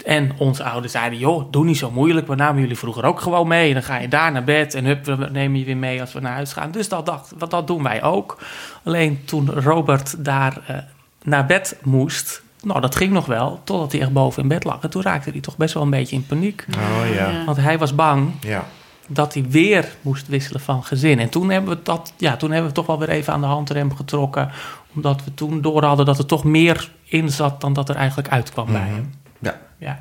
En 0.06 0.32
onze 0.38 0.64
ouders 0.64 0.94
zeiden, 0.94 1.20
joh, 1.20 1.52
doe 1.52 1.66
niet 1.66 1.78
zo 1.78 1.92
moeilijk. 1.92 2.28
We 2.28 2.36
namen 2.36 2.62
jullie 2.62 2.78
vroeger 2.78 3.06
ook 3.06 3.22
gewoon 3.22 3.48
mee. 3.48 3.68
En 3.68 3.74
dan 3.74 3.84
ga 3.84 3.98
je 3.98 4.08
daar 4.08 4.32
naar 4.32 4.44
bed 4.44 4.74
en 4.74 4.86
hup, 4.86 5.06
we 5.06 5.28
nemen 5.32 5.60
je 5.60 5.66
weer 5.66 5.78
mee 5.78 6.02
als 6.02 6.14
we 6.14 6.20
naar 6.20 6.34
huis 6.34 6.54
gaan. 6.54 6.72
Dus 6.72 6.90
dat, 6.90 7.06
dacht, 7.06 7.34
wat, 7.38 7.52
dat 7.52 7.68
doen 7.68 7.84
wij 7.84 8.04
ook. 8.04 8.38
Alleen 8.84 9.26
toen 9.26 9.50
Robert 9.52 10.26
daar 10.26 10.86
naar 11.24 11.46
bed 11.46 11.78
moest, 11.84 12.42
nou, 12.64 12.82
dat 12.82 12.96
ging 12.96 13.12
nog 13.12 13.26
wel, 13.26 13.62
totdat 13.64 13.92
hij 13.92 14.02
echt 14.02 14.14
boven 14.14 14.42
in 14.42 14.48
bed 14.48 14.64
lag. 14.64 14.84
En 14.84 14.90
toen 14.90 15.02
raakte 15.02 15.30
hij 15.30 15.40
toch 15.40 15.58
best 15.58 15.74
wel 15.74 15.84
een 15.84 15.90
beetje 15.90 16.16
in 16.16 16.26
paniek. 16.26 16.66
Oh 16.78 17.14
ja. 17.14 17.44
Want 17.46 17.58
hij 17.58 17.78
was 17.78 17.96
bang 17.96 18.32
Ja. 18.42 18.66
Dat 19.12 19.34
hij 19.34 19.46
weer 19.50 19.96
moest 20.02 20.28
wisselen 20.28 20.62
van 20.62 20.84
gezin. 20.84 21.20
En 21.20 21.30
toen 21.30 21.50
hebben 21.50 21.78
we 21.78 21.84
dat, 21.84 22.14
ja, 22.18 22.38
toen 22.38 22.52
hebben 22.52 22.70
we 22.70 22.76
toch 22.76 22.86
wel 22.86 23.00
weer 23.00 23.10
even 23.10 23.34
aan 23.34 23.42
de 23.42 23.48
handrem 23.48 23.96
getrokken. 23.96 24.52
Omdat 24.96 25.24
we 25.24 25.34
toen 25.34 25.62
door 25.62 25.84
hadden 25.84 26.06
dat 26.06 26.18
er 26.18 26.26
toch 26.26 26.44
meer 26.44 26.92
in 27.04 27.30
zat 27.30 27.62
dan 27.62 27.74
dat 27.74 27.90
er 27.90 27.96
eigenlijk 27.96 28.30
uitkwam 28.30 28.66
bij 28.66 28.88
hem. 28.88 29.14
Ja. 29.40 29.60
Ja. 29.78 30.00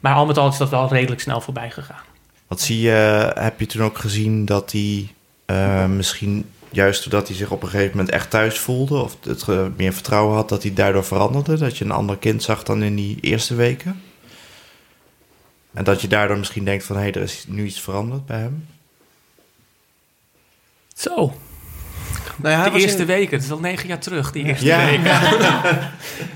Maar 0.00 0.14
al 0.14 0.26
met 0.26 0.38
al 0.38 0.48
is 0.48 0.56
dat 0.56 0.68
wel 0.68 0.88
redelijk 0.88 1.20
snel 1.20 1.40
voorbij 1.40 1.70
gegaan. 1.70 2.02
Wat 2.46 2.60
zie 2.60 2.80
je, 2.80 3.30
heb 3.34 3.60
je 3.60 3.66
toen 3.66 3.82
ook 3.82 3.98
gezien 3.98 4.44
dat 4.44 4.72
hij 4.72 5.14
eh, 5.44 5.86
misschien 5.86 6.50
juist 6.70 7.02
doordat 7.02 7.28
hij 7.28 7.36
zich 7.36 7.50
op 7.50 7.62
een 7.62 7.68
gegeven 7.68 7.96
moment 7.96 8.14
echt 8.14 8.30
thuis 8.30 8.58
voelde 8.58 9.02
of 9.02 9.16
het 9.22 9.46
meer 9.76 9.92
vertrouwen 9.92 10.34
had, 10.34 10.48
dat 10.48 10.62
hij 10.62 10.74
daardoor 10.74 11.04
veranderde? 11.04 11.58
Dat 11.58 11.78
je 11.78 11.84
een 11.84 11.90
ander 11.90 12.16
kind 12.16 12.42
zag 12.42 12.62
dan 12.62 12.82
in 12.82 12.94
die 12.94 13.18
eerste 13.20 13.54
weken? 13.54 14.02
En 15.74 15.84
dat 15.84 16.00
je 16.00 16.08
daardoor 16.08 16.38
misschien 16.38 16.64
denkt 16.64 16.84
van 16.84 16.96
hé, 16.96 17.06
er 17.10 17.16
is 17.22 17.44
nu 17.48 17.64
iets 17.64 17.80
veranderd 17.80 18.26
bij 18.26 18.38
hem? 18.38 18.66
Zo, 20.94 21.32
Nou 22.36 22.70
de 22.72 22.78
eerste 22.80 23.00
in- 23.00 23.06
weken. 23.06 23.34
Het 23.36 23.44
is 23.44 23.50
al 23.50 23.58
negen 23.60 23.88
jaar 23.88 23.98
terug, 23.98 24.32
die 24.32 24.44
eerste 24.44 24.64
Ja. 24.64 24.84
weken. 24.84 25.02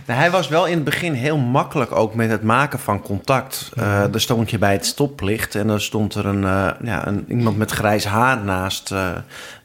Nou, 0.07 0.19
hij 0.19 0.31
was 0.31 0.49
wel 0.49 0.67
in 0.67 0.75
het 0.75 0.85
begin 0.85 1.13
heel 1.13 1.37
makkelijk 1.37 1.93
ook 1.93 2.15
met 2.15 2.31
het 2.31 2.43
maken 2.43 2.79
van 2.79 3.03
contact. 3.03 3.71
Eh 3.77 4.15
er 4.15 4.21
stond 4.21 4.51
je 4.51 4.59
bij 4.59 4.73
het 4.73 4.87
stoplicht 4.87 5.55
en 5.55 5.69
er 5.69 5.83
stond 5.83 6.15
er 6.15 6.27
een, 6.27 6.45
eh, 6.45 6.71
ja, 6.83 7.07
een, 7.07 7.25
iemand 7.29 7.57
met 7.57 7.71
grijs 7.71 8.05
haar 8.05 8.45
naast, 8.45 8.93
eh, 8.93 9.11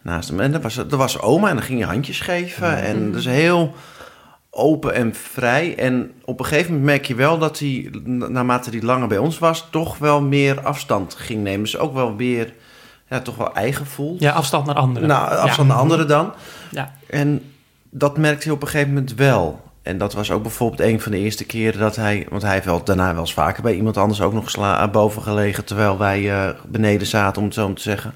naast 0.01 0.29
hem. 0.29 0.39
En 0.39 0.51
dat 0.51 0.61
was, 0.61 0.75
dat 0.75 0.91
was 0.91 1.19
oma 1.19 1.49
en 1.49 1.55
dan 1.55 1.63
ging 1.65 1.79
je 1.79 1.85
handjes 1.85 2.19
geven. 2.19 2.77
En 2.81 3.11
dus 3.11 3.25
heel 3.25 3.75
open 4.51 4.93
en 4.93 5.15
vrij. 5.15 5.75
En 5.77 6.11
op 6.25 6.39
een 6.39 6.45
gegeven 6.45 6.69
moment 6.69 6.89
merk 6.89 7.05
je 7.05 7.15
wel 7.15 7.37
dat 7.37 7.59
hij, 7.59 7.89
na- 8.03 8.27
naarmate 8.27 8.69
hij 8.69 8.81
langer 8.81 9.07
bij 9.07 9.17
ons 9.17 9.39
was, 9.39 9.67
toch 9.71 9.97
wel 9.97 10.21
meer 10.21 10.61
afstand 10.61 11.15
ging 11.15 11.43
nemen. 11.43 11.61
Dus 11.61 11.77
ook 11.77 11.93
wel 11.93 12.15
weer, 12.15 12.53
ja, 13.09 13.19
toch 13.19 13.35
wel 13.35 13.53
eigen 13.53 13.85
voelt. 13.85 14.19
Ja, 14.19 14.31
afstand 14.31 14.65
naar 14.65 14.75
anderen. 14.75 15.07
Nou, 15.07 15.29
afstand 15.29 15.67
ja. 15.67 15.73
naar 15.73 15.83
anderen 15.83 16.07
dan. 16.07 16.33
Ja. 16.71 16.93
En 17.07 17.51
dat 17.89 18.17
merkte 18.17 18.43
hij 18.43 18.53
op 18.53 18.61
een 18.61 18.67
gegeven 18.67 18.93
moment 18.93 19.15
wel. 19.15 19.69
En 19.81 19.97
dat 19.97 20.13
was 20.13 20.31
ook 20.31 20.41
bijvoorbeeld 20.41 20.81
een 20.89 21.01
van 21.01 21.11
de 21.11 21.17
eerste 21.17 21.45
keren 21.45 21.79
dat 21.79 21.95
hij... 21.95 22.27
Want 22.29 22.41
hij 22.41 22.53
heeft 22.53 22.65
wel, 22.65 22.83
daarna 22.83 23.11
wel 23.11 23.21
eens 23.21 23.33
vaker 23.33 23.63
bij 23.63 23.75
iemand 23.75 23.97
anders 23.97 24.21
ook 24.21 24.33
nog 24.33 24.91
boven 24.91 25.21
gelegen... 25.21 25.65
terwijl 25.65 25.97
wij 25.97 26.31
eh, 26.31 26.49
beneden 26.67 27.07
zaten, 27.07 27.41
om 27.41 27.47
het 27.47 27.57
zo 27.57 27.73
te 27.73 27.81
zeggen. 27.81 28.13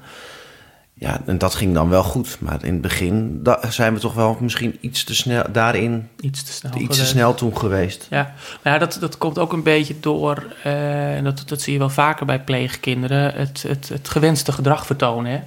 Ja, 0.98 1.20
en 1.26 1.38
dat 1.38 1.54
ging 1.54 1.74
dan 1.74 1.88
wel 1.88 2.02
goed. 2.02 2.36
Maar 2.40 2.64
in 2.64 2.72
het 2.72 2.82
begin 2.82 3.42
zijn 3.68 3.94
we 3.94 4.00
toch 4.00 4.14
wel 4.14 4.36
misschien 4.40 4.76
iets 4.80 5.04
te 5.04 5.14
snel 5.14 5.44
daarin... 5.52 6.08
Iets 6.20 6.42
te 6.42 6.52
snel. 6.52 6.72
iets 6.72 6.86
te 6.86 6.92
geweest. 6.92 7.10
snel 7.10 7.34
toen 7.34 7.58
geweest. 7.58 8.06
Ja, 8.10 8.34
nou 8.62 8.74
ja, 8.74 8.78
dat, 8.78 8.96
dat 9.00 9.18
komt 9.18 9.38
ook 9.38 9.52
een 9.52 9.62
beetje 9.62 9.94
door, 10.00 10.46
eh, 10.62 11.16
en 11.16 11.24
dat, 11.24 11.42
dat 11.46 11.60
zie 11.60 11.72
je 11.72 11.78
wel 11.78 11.88
vaker 11.88 12.26
bij 12.26 12.40
pleegkinderen, 12.40 13.34
het, 13.34 13.64
het, 13.68 13.88
het 13.88 14.08
gewenste 14.08 14.52
gedrag 14.52 14.86
vertonen. 14.86 15.30
Hè? 15.32 15.40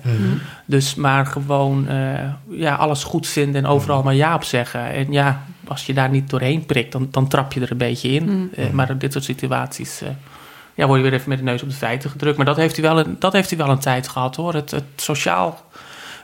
Dus 0.65 0.95
maar 0.95 1.25
gewoon 1.25 1.87
eh, 1.87 2.31
ja, 2.49 2.75
alles 2.75 3.03
goed 3.03 3.27
vinden 3.27 3.63
en 3.63 3.69
overal 3.69 4.03
maar 4.03 4.15
ja 4.15 4.35
op 4.35 4.43
zeggen. 4.43 4.91
En 4.91 5.11
ja, 5.11 5.45
als 5.67 5.85
je 5.85 5.93
daar 5.93 6.09
niet 6.09 6.29
doorheen 6.29 6.65
prikt, 6.65 6.91
dan, 6.91 7.07
dan 7.11 7.27
trap 7.27 7.53
je 7.53 7.61
er 7.61 7.71
een 7.71 7.77
beetje 7.77 8.09
in. 8.09 8.51
Eh, 8.55 8.69
maar 8.69 8.89
in 8.89 8.97
dit 8.97 9.11
soort 9.11 9.23
situaties 9.23 10.01
eh, 10.01 10.09
ja, 10.79 10.87
word 10.87 10.99
je 10.99 11.09
weer 11.09 11.13
even 11.13 11.29
met 11.29 11.37
de 11.37 11.43
neus 11.43 11.61
op 11.61 11.69
de 11.69 11.75
feiten 11.75 12.09
gedrukt. 12.09 12.37
Maar 12.37 12.45
dat 12.45 12.55
heeft 12.55 12.75
hij 12.75 12.85
wel 12.85 12.99
een, 12.99 13.15
dat 13.19 13.33
heeft 13.33 13.49
hij 13.49 13.57
wel 13.57 13.69
een 13.69 13.79
tijd 13.79 14.07
gehad 14.07 14.35
hoor, 14.35 14.53
het, 14.53 14.71
het 14.71 14.83
sociaal 14.95 15.65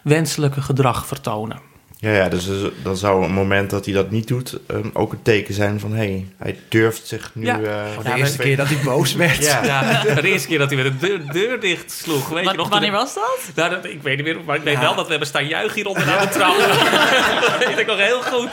wenselijke 0.03 0.61
gedrag 0.61 1.07
vertonen. 1.07 1.59
Ja, 1.97 2.11
ja 2.11 2.29
dus 2.29 2.47
dan 2.83 2.97
zou 2.97 3.23
een 3.23 3.33
moment 3.33 3.69
dat 3.69 3.85
hij 3.85 3.93
dat 3.93 4.11
niet 4.11 4.27
doet 4.27 4.59
ehm, 4.67 4.89
ook 4.93 5.11
een 5.11 5.21
teken 5.21 5.53
zijn 5.53 5.79
van 5.79 5.91
hé, 5.91 5.97
hey, 5.97 6.27
hij 6.37 6.59
durft 6.69 7.07
zich 7.07 7.31
nu... 7.33 7.45
Ja. 7.45 7.59
eh, 7.59 8.03
de 8.03 8.13
eerste 8.15 8.37
keer 8.37 8.57
dat 8.57 8.67
hij 8.67 8.77
boos 8.83 9.13
werd. 9.13 9.43
Ja. 9.43 9.63
Ja, 9.63 10.03
de 10.21 10.27
eerste 10.27 10.47
keer 10.47 10.57
dat 10.57 10.69
hij 10.71 10.83
met 10.83 10.99
de 10.99 11.07
deur, 11.07 11.31
deur 11.31 11.59
dicht 11.59 11.91
sloeg. 11.91 12.29
Weet 12.29 12.49
je 12.49 12.57
nog, 12.57 12.69
Wanneer 12.69 12.91
was 12.91 13.13
dat? 13.13 13.39
Nou, 13.55 13.69
dat, 13.69 13.85
ik 13.85 14.01
weet 14.01 14.15
niet 14.15 14.25
meer, 14.25 14.43
maar 14.45 14.55
ik 14.55 14.63
weet 14.63 14.79
wel 14.79 14.95
dat 14.95 15.03
we 15.03 15.09
hebben 15.09 15.27
staan 15.27 15.47
juichen 15.47 15.75
hier 15.75 15.87
onder 15.87 16.17
aan 16.17 16.27
de 16.27 16.33
trap. 16.33 16.57
dat 17.59 17.67
weet 17.67 17.79
ik 17.79 17.87
nog 17.87 17.97
heel 17.97 18.21
goed. 18.21 18.49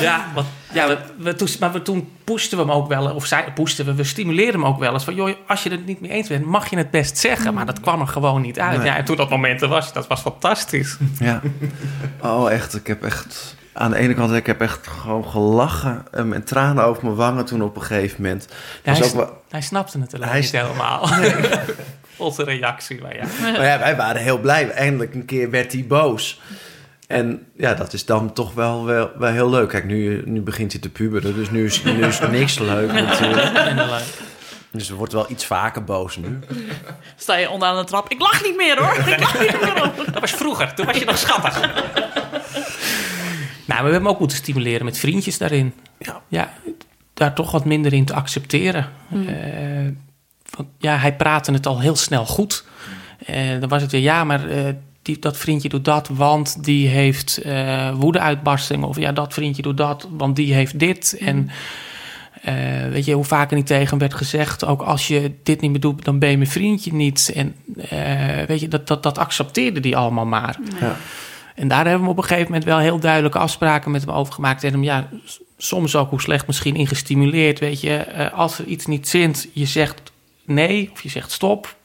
Ja, 0.00 0.30
want, 0.34 0.46
ja 0.72 0.88
we, 0.88 0.98
we, 1.18 1.34
toen, 1.34 1.48
maar 1.60 1.72
we, 1.72 1.82
toen 1.82 2.08
pushten 2.24 2.58
we 2.58 2.64
hem 2.64 2.72
ook 2.72 2.88
wel, 2.88 3.14
of 3.14 3.26
zij 3.26 3.52
pushten 3.54 3.84
we, 3.84 3.94
we 3.94 4.04
stimuleerden 4.04 4.60
hem 4.60 4.70
ook 4.70 4.78
wel 4.78 4.92
eens. 4.92 5.04
Van, 5.04 5.14
joh, 5.14 5.30
als 5.46 5.62
je 5.62 5.70
het 5.70 5.86
niet 5.86 6.00
mee 6.00 6.10
eens 6.10 6.28
bent, 6.28 6.44
mag 6.44 6.70
je 6.70 6.76
het 6.76 6.90
best 6.90 7.18
zeggen. 7.18 7.54
Maar 7.54 7.66
dat 7.66 7.80
kwam 7.80 8.00
er 8.00 8.08
gewoon 8.08 8.40
niet 8.40 8.60
uit. 8.60 8.78
Nee. 8.78 8.86
Ja, 8.86 8.96
en 8.96 9.04
toen 9.04 9.16
dat 9.16 9.30
moment 9.30 9.62
er 9.62 9.68
was, 9.68 9.92
dat 9.92 10.06
was 10.06 10.20
fantastisch. 10.20 10.96
Ja. 11.18 11.40
Oh, 12.20 12.52
echt. 12.52 12.74
Ik 12.74 12.86
heb 12.86 13.04
echt... 13.04 13.54
Aan 13.72 13.90
de 13.90 13.96
ene 13.96 14.14
kant, 14.14 14.32
ik 14.32 14.46
heb 14.46 14.60
echt 14.60 14.86
gewoon 14.86 15.24
gelachen 15.24 16.06
en 16.10 16.28
met 16.28 16.46
tranen 16.46 16.84
over 16.84 17.04
mijn 17.04 17.16
wangen 17.16 17.44
toen 17.44 17.62
op 17.62 17.76
een 17.76 17.82
gegeven 17.82 18.22
moment. 18.22 18.48
Ja, 18.82 18.92
hij, 18.92 19.04
ook 19.04 19.12
wel, 19.12 19.42
hij 19.48 19.60
snapte 19.60 20.00
het 20.00 20.14
alleen 20.14 20.28
Hij 20.28 20.40
niet 20.40 20.50
helemaal. 20.50 21.08
Onze 22.16 22.44
reactie, 22.44 23.00
maar 23.02 23.16
ja. 23.16 23.24
maar 23.40 23.64
ja, 23.64 23.78
wij 23.78 23.96
waren 23.96 24.22
heel 24.22 24.38
blij. 24.38 24.70
Eindelijk 24.70 25.14
een 25.14 25.24
keer 25.24 25.50
werd 25.50 25.72
hij 25.72 25.84
boos. 25.88 26.40
En 27.06 27.46
ja, 27.56 27.74
dat 27.74 27.92
is 27.92 28.04
dan 28.04 28.32
toch 28.32 28.54
wel, 28.54 28.84
wel, 28.84 29.10
wel 29.18 29.32
heel 29.32 29.50
leuk. 29.50 29.68
Kijk, 29.68 29.84
nu, 29.84 30.22
nu 30.24 30.40
begint 30.40 30.72
hij 30.72 30.80
te 30.80 30.88
puberen, 30.88 31.34
dus 31.34 31.50
nu 31.50 31.64
is, 31.64 31.82
nu 31.82 32.04
is 32.04 32.20
niks 32.20 32.58
leuk 32.58 32.92
natuurlijk. 32.92 33.54
En, 33.66 33.78
eh, 33.78 33.96
Dus 34.70 34.88
er 34.88 34.94
wordt 34.94 35.12
wel 35.12 35.30
iets 35.30 35.44
vaker 35.44 35.84
boos 35.84 36.16
nu. 36.16 36.38
Sta 37.16 37.36
je 37.36 37.50
onderaan 37.50 37.76
de 37.76 37.84
trap? 37.84 38.10
Ik 38.10 38.20
lach 38.20 38.44
niet 38.44 38.56
meer 38.56 38.78
hoor. 38.78 38.96
Ik 39.12 39.20
lach 39.20 39.40
niet 39.40 39.60
meer 39.60 39.84
op. 39.84 39.96
Dat 40.12 40.20
was 40.20 40.30
vroeger, 40.30 40.74
toen 40.74 40.86
was 40.86 40.98
je 40.98 41.04
nog 41.04 41.18
schattig. 41.18 41.60
nou, 41.60 41.74
we 43.66 43.74
hebben 43.74 43.92
hem 43.92 44.08
ook 44.08 44.18
moeten 44.18 44.36
stimuleren 44.36 44.84
met 44.84 44.98
vriendjes 44.98 45.38
daarin. 45.38 45.74
Ja. 45.98 46.22
Ja, 46.28 46.52
daar 47.14 47.34
toch 47.34 47.50
wat 47.50 47.64
minder 47.64 47.92
in 47.92 48.04
te 48.04 48.14
accepteren. 48.14 48.88
Eh, 49.10 49.88
want, 50.56 50.68
ja, 50.78 50.96
hij 50.96 51.16
praatte 51.16 51.52
het 51.52 51.66
al 51.66 51.80
heel 51.80 51.96
snel 51.96 52.26
goed. 52.26 52.64
Eh, 53.26 53.60
dan 53.60 53.68
was 53.68 53.82
het 53.82 53.90
weer, 53.92 54.00
ja, 54.00 54.24
maar 54.24 54.48
eh, 54.48 54.72
die, 55.06 55.18
dat 55.18 55.36
vriendje 55.36 55.68
doet 55.68 55.84
dat, 55.84 56.08
want 56.08 56.64
die 56.64 56.88
heeft 56.88 57.38
eh 57.38 57.94
woedeuitbarstingen. 57.94 58.88
Of 58.88 58.98
ja, 58.98 59.12
dat 59.12 59.32
vriendje 59.34 59.62
doet 59.62 59.76
dat, 59.76 60.08
want 60.10 60.36
die 60.36 60.54
heeft 60.54 60.78
dit. 60.78 61.16
En 61.20 61.50
eh, 62.42 62.54
weet 62.90 63.04
je, 63.04 63.12
hoe 63.12 63.24
vaker 63.24 63.56
niet 63.56 63.66
tegen 63.66 63.88
hem 63.88 63.98
werd 63.98 64.14
gezegd... 64.14 64.64
ook 64.64 64.82
als 64.82 65.08
je 65.08 65.32
dit 65.42 65.60
niet 65.60 65.70
meer 65.70 65.80
doet, 65.80 66.04
dan 66.04 66.18
ben 66.18 66.30
je 66.30 66.36
mijn 66.36 66.50
vriendje 66.50 66.94
niet. 66.94 67.32
En 67.34 67.54
eh, 67.88 68.46
weet 68.46 68.60
je, 68.60 68.68
dat, 68.68 68.86
dat, 68.86 69.02
dat 69.02 69.18
accepteerde 69.18 69.80
die 69.80 69.96
allemaal 69.96 70.26
maar. 70.26 70.58
Ja. 70.80 70.96
En 71.54 71.68
daar 71.68 71.86
hebben 71.86 72.04
we 72.04 72.10
op 72.10 72.16
een 72.16 72.24
gegeven 72.24 72.44
moment 72.44 72.64
wel 72.64 72.78
heel 72.78 72.98
duidelijke 72.98 73.38
afspraken 73.38 73.90
met 73.90 74.04
hem 74.04 74.14
over 74.14 74.32
gemaakt. 74.32 74.64
En 74.64 74.72
hem, 74.72 74.82
ja, 74.82 75.08
soms 75.56 75.96
ook 75.96 76.10
hoe 76.10 76.20
slecht 76.20 76.46
misschien 76.46 76.74
ingestimuleerd. 76.76 77.58
Weet 77.58 77.80
je, 77.80 77.96
Eh, 77.96 78.32
als 78.32 78.58
er 78.58 78.64
iets 78.64 78.86
niet 78.86 79.08
zint, 79.08 79.48
je 79.52 79.66
zegt 79.66 80.12
nee 80.44 80.90
of 80.92 81.02
je 81.02 81.08
zegt 81.08 81.32
stop. 81.32 81.76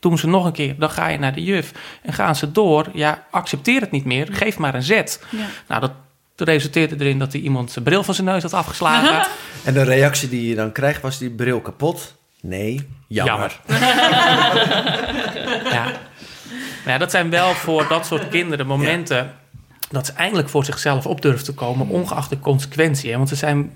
Doen 0.00 0.18
ze 0.18 0.28
nog 0.28 0.44
een 0.44 0.52
keer, 0.52 0.74
dan 0.78 0.90
ga 0.90 1.08
je 1.08 1.18
naar 1.18 1.34
de 1.34 1.42
juf. 1.42 1.72
En 2.02 2.12
gaan 2.12 2.36
ze 2.36 2.52
door, 2.52 2.88
ja, 2.92 3.26
accepteer 3.30 3.80
het 3.80 3.90
niet 3.90 4.04
meer, 4.04 4.28
geef 4.30 4.58
maar 4.58 4.74
een 4.74 4.82
zet. 4.82 5.24
Ja. 5.30 5.46
Nou, 5.68 5.80
dat 5.80 5.92
resulteerde 6.48 6.96
erin 6.98 7.18
dat 7.18 7.32
hij 7.32 7.40
iemand 7.40 7.72
zijn 7.72 7.84
bril 7.84 8.02
van 8.02 8.14
zijn 8.14 8.26
neus 8.26 8.42
had 8.42 8.54
afgeslagen. 8.54 9.26
En 9.64 9.74
de 9.74 9.82
reactie 9.82 10.28
die 10.28 10.48
je 10.48 10.54
dan 10.54 10.72
krijgt, 10.72 11.02
was 11.02 11.18
die 11.18 11.30
bril 11.30 11.60
kapot? 11.60 12.14
Nee, 12.42 12.88
jammer. 13.06 13.60
ja. 15.76 15.84
Maar 16.84 16.92
ja, 16.92 16.98
dat 16.98 17.10
zijn 17.10 17.30
wel 17.30 17.54
voor 17.54 17.88
dat 17.88 18.06
soort 18.06 18.28
kinderen 18.28 18.66
momenten 18.66 19.34
dat 19.90 20.06
ze 20.06 20.12
eindelijk 20.12 20.48
voor 20.48 20.64
zichzelf 20.64 21.06
op 21.06 21.22
durven 21.22 21.44
te 21.44 21.54
komen, 21.54 21.88
ongeacht 21.88 22.30
de 22.30 22.40
consequentie. 22.40 23.10
Hè? 23.10 23.16
Want 23.16 23.28
ze 23.28 23.34
zijn 23.34 23.72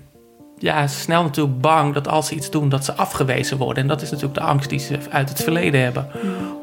ja, 0.57 0.87
snel 0.87 1.23
natuurlijk 1.23 1.61
bang 1.61 1.93
dat 1.93 2.07
als 2.07 2.27
ze 2.27 2.35
iets 2.35 2.49
doen, 2.49 2.69
dat 2.69 2.85
ze 2.85 2.93
afgewezen 2.93 3.57
worden. 3.57 3.83
En 3.83 3.89
dat 3.89 4.01
is 4.01 4.09
natuurlijk 4.09 4.39
de 4.39 4.45
angst 4.45 4.69
die 4.69 4.79
ze 4.79 4.97
uit 5.09 5.29
het 5.29 5.43
verleden 5.43 5.81
hebben 5.81 6.07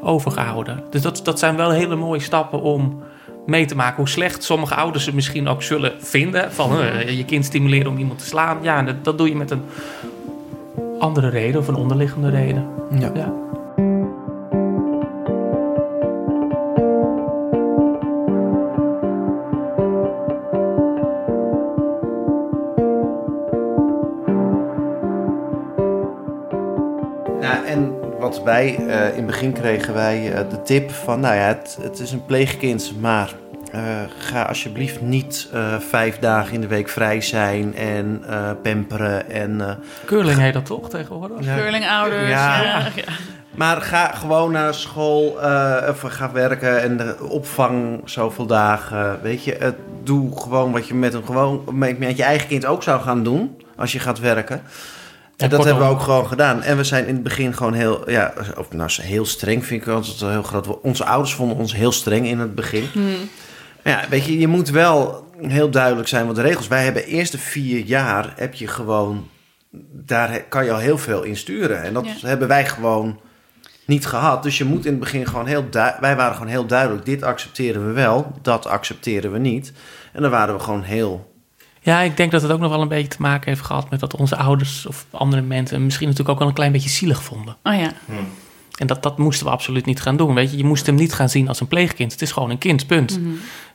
overgehouden. 0.01 0.83
Dus 0.89 1.01
dat, 1.01 1.21
dat 1.23 1.39
zijn 1.39 1.55
wel 1.55 1.71
hele 1.71 1.95
mooie 1.95 2.19
stappen 2.19 2.61
om 2.61 3.03
mee 3.45 3.65
te 3.65 3.75
maken 3.75 3.95
hoe 3.95 4.09
slecht 4.09 4.43
sommige 4.43 4.75
ouders 4.75 5.05
het 5.05 5.15
misschien 5.15 5.47
ook 5.47 5.63
zullen 5.63 5.93
vinden. 5.99 6.51
Van 6.51 6.79
eh, 6.79 7.17
je 7.17 7.25
kind 7.25 7.45
stimuleren 7.45 7.91
om 7.91 7.97
iemand 7.97 8.19
te 8.19 8.25
slaan. 8.25 8.57
Ja, 8.61 8.83
dat, 8.83 9.03
dat 9.03 9.17
doe 9.17 9.29
je 9.29 9.35
met 9.35 9.51
een 9.51 9.63
andere 10.99 11.29
reden 11.29 11.61
of 11.61 11.67
een 11.67 11.75
onderliggende 11.75 12.29
reden. 12.29 12.67
Ja, 12.99 13.11
wij, 28.43 28.75
eh, 28.87 29.07
in 29.07 29.15
het 29.15 29.25
begin 29.25 29.53
kregen 29.53 29.93
wij 29.93 30.33
eh, 30.33 30.49
de 30.49 30.61
tip 30.61 30.91
van, 30.91 31.19
nou 31.19 31.35
ja, 31.35 31.41
het, 31.47 31.77
het 31.81 31.99
is 31.99 32.11
een 32.11 32.25
pleegkind, 32.25 32.93
maar 32.99 33.33
eh, 33.73 33.81
ga 34.17 34.43
alsjeblieft 34.43 35.01
niet 35.01 35.49
eh, 35.53 35.79
vijf 35.79 36.19
dagen 36.19 36.53
in 36.53 36.61
de 36.61 36.67
week 36.67 36.89
vrij 36.89 37.21
zijn 37.21 37.75
en 37.75 38.23
eh 38.29 38.49
pamperen. 38.63 39.29
En, 39.31 39.61
eh, 39.61 39.75
Curling 40.05 40.39
heet 40.39 40.53
dat 40.53 40.65
toch 40.65 40.89
tegenwoordig? 40.89 41.45
ja, 41.45 41.55
Curlingouders. 41.57 42.29
Ja. 42.29 42.61
Ja. 42.61 42.77
Ja. 42.95 43.03
Maar 43.51 43.81
ga 43.81 44.11
gewoon 44.11 44.51
naar 44.51 44.73
school 44.73 45.41
eh, 45.41 45.89
of 45.89 46.01
ga 46.01 46.31
werken 46.31 46.81
en 46.81 46.97
de 46.97 47.15
opvang 47.29 48.01
zoveel 48.05 48.45
dagen. 48.45 49.19
Weet 49.21 49.43
je, 49.43 49.55
het, 49.59 49.75
doe 50.03 50.41
gewoon 50.41 50.71
wat 50.71 50.87
je 50.87 50.93
met, 50.93 51.13
een 51.13 51.25
gewoon, 51.25 51.63
met, 51.71 51.99
met 51.99 52.17
je 52.17 52.23
eigen 52.23 52.47
kind 52.47 52.65
ook 52.65 52.83
zou 52.83 53.01
gaan 53.01 53.23
doen 53.23 53.57
als 53.75 53.91
je 53.91 53.99
gaat 53.99 54.19
werken. 54.19 54.61
En 55.37 55.49
dat 55.49 55.63
hebben 55.65 55.83
we 55.83 55.89
ook 55.89 55.99
gewoon 56.01 56.27
gedaan. 56.27 56.61
En 56.61 56.77
we 56.77 56.83
zijn 56.83 57.07
in 57.07 57.13
het 57.13 57.23
begin 57.23 57.53
gewoon 57.53 57.73
heel, 57.73 58.09
ja, 58.09 58.33
of 58.57 58.71
nou 58.71 58.89
heel 59.01 59.25
streng 59.25 59.65
vind 59.65 59.81
ik 59.81 59.87
altijd 59.87 60.21
een 60.21 60.29
heel 60.31 60.43
groot. 60.43 60.81
Onze 60.81 61.05
ouders 61.05 61.33
vonden 61.33 61.57
ons 61.57 61.75
heel 61.75 61.91
streng 61.91 62.27
in 62.27 62.39
het 62.39 62.55
begin. 62.55 62.89
Maar 63.83 63.93
ja, 63.93 64.09
weet 64.09 64.25
je, 64.25 64.39
je 64.39 64.47
moet 64.47 64.69
wel 64.69 65.27
heel 65.41 65.69
duidelijk 65.69 66.07
zijn 66.07 66.25
wat 66.25 66.35
de 66.35 66.41
regels. 66.41 66.67
Wij 66.67 66.83
hebben 66.83 67.05
eerste 67.05 67.37
vier 67.37 67.85
jaar 67.85 68.33
heb 68.35 68.53
je 68.53 68.67
gewoon, 68.67 69.29
daar 69.91 70.43
kan 70.49 70.65
je 70.65 70.71
al 70.71 70.77
heel 70.79 70.97
veel 70.97 71.23
in 71.23 71.37
sturen. 71.37 71.83
En 71.83 71.93
dat 71.93 72.05
Ja. 72.05 72.27
hebben 72.27 72.47
wij 72.47 72.65
gewoon 72.65 73.19
niet 73.85 74.05
gehad. 74.05 74.43
Dus 74.43 74.57
je 74.57 74.65
moet 74.65 74.85
in 74.85 74.91
het 74.91 74.99
begin 74.99 75.27
gewoon 75.27 75.45
heel 75.45 75.69
duidelijk, 75.69 76.01
wij 76.01 76.15
waren 76.15 76.33
gewoon 76.33 76.47
heel 76.51 76.65
duidelijk. 76.65 77.05
Dit 77.05 77.23
accepteren 77.23 77.87
we 77.87 77.91
wel, 77.93 78.31
dat 78.41 78.67
accepteren 78.67 79.31
we 79.31 79.39
niet. 79.39 79.73
En 80.13 80.21
dan 80.21 80.31
waren 80.31 80.55
we 80.55 80.61
gewoon 80.61 80.83
heel 80.83 81.32
Ja, 81.83 82.01
ik 82.01 82.17
denk 82.17 82.31
dat 82.31 82.41
het 82.41 82.51
ook 82.51 82.59
nog 82.59 82.71
wel 82.71 82.81
een 82.81 82.87
beetje 82.87 83.07
te 83.07 83.21
maken 83.21 83.49
heeft 83.49 83.61
gehad 83.65 83.89
met 83.89 83.99
dat 83.99 84.15
onze 84.15 84.35
ouders 84.35 84.85
of 84.85 85.05
andere 85.11 85.41
mensen 85.41 85.83
misschien 85.83 86.07
natuurlijk 86.07 86.33
ook 86.33 86.39
wel 86.39 86.47
een 86.47 86.53
klein 86.53 86.71
beetje 86.71 86.89
zielig 86.89 87.23
vonden. 87.23 87.55
Oh 87.63 87.75
ja. 87.79 87.91
En 88.73 88.87
dat, 88.87 89.03
dat 89.03 89.17
moesten 89.17 89.45
we 89.45 89.51
absoluut 89.51 89.85
niet 89.85 90.01
gaan 90.01 90.17
doen. 90.17 90.33
Weet 90.33 90.51
je, 90.51 90.57
je 90.57 90.63
moest 90.63 90.85
hem 90.85 90.95
niet 90.95 91.13
gaan 91.13 91.29
zien 91.29 91.47
als 91.47 91.59
een 91.59 91.67
pleegkind. 91.67 92.11
Het 92.11 92.21
is 92.21 92.31
gewoon 92.31 92.49
een 92.49 92.57
kind, 92.57 92.87
punt. 92.87 93.19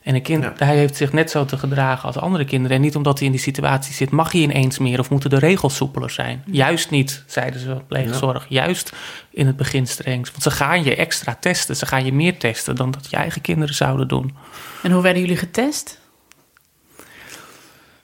En 0.02 0.14
een 0.14 0.22
kind, 0.22 0.42
Ja. 0.42 0.52
hij 0.56 0.76
heeft 0.76 0.96
zich 0.96 1.12
net 1.12 1.30
zo 1.30 1.44
te 1.44 1.58
gedragen 1.58 2.06
als 2.06 2.16
andere 2.16 2.44
kinderen. 2.44 2.76
En 2.76 2.82
niet 2.82 2.96
omdat 2.96 3.16
hij 3.18 3.26
in 3.26 3.32
die 3.32 3.40
situatie 3.40 3.94
zit, 3.94 4.10
mag 4.10 4.32
hij 4.32 4.40
ineens 4.40 4.78
meer 4.78 4.98
of 4.98 5.10
moeten 5.10 5.30
de 5.30 5.38
regels 5.38 5.76
soepeler 5.76 6.10
zijn. 6.10 6.42
Juist 6.46 6.90
niet, 6.90 7.24
zeiden 7.26 7.60
ze, 7.60 7.76
pleegzorg. 7.88 8.46
Juist 8.48 8.92
in 9.30 9.46
het 9.46 9.56
begin 9.56 9.86
streng. 9.86 10.30
Want 10.30 10.42
ze 10.42 10.50
gaan 10.50 10.84
je 10.84 10.96
extra 10.96 11.36
testen. 11.40 11.76
Ze 11.76 11.86
gaan 11.86 12.04
je 12.04 12.12
meer 12.12 12.38
testen 12.38 12.76
dan 12.76 12.90
dat 12.90 13.10
je 13.10 13.16
eigen 13.16 13.40
kinderen 13.40 13.74
zouden 13.74 14.08
doen. 14.08 14.34
En 14.82 14.90
hoe 14.92 15.02
werden 15.02 15.22
jullie 15.22 15.36
getest? 15.36 16.00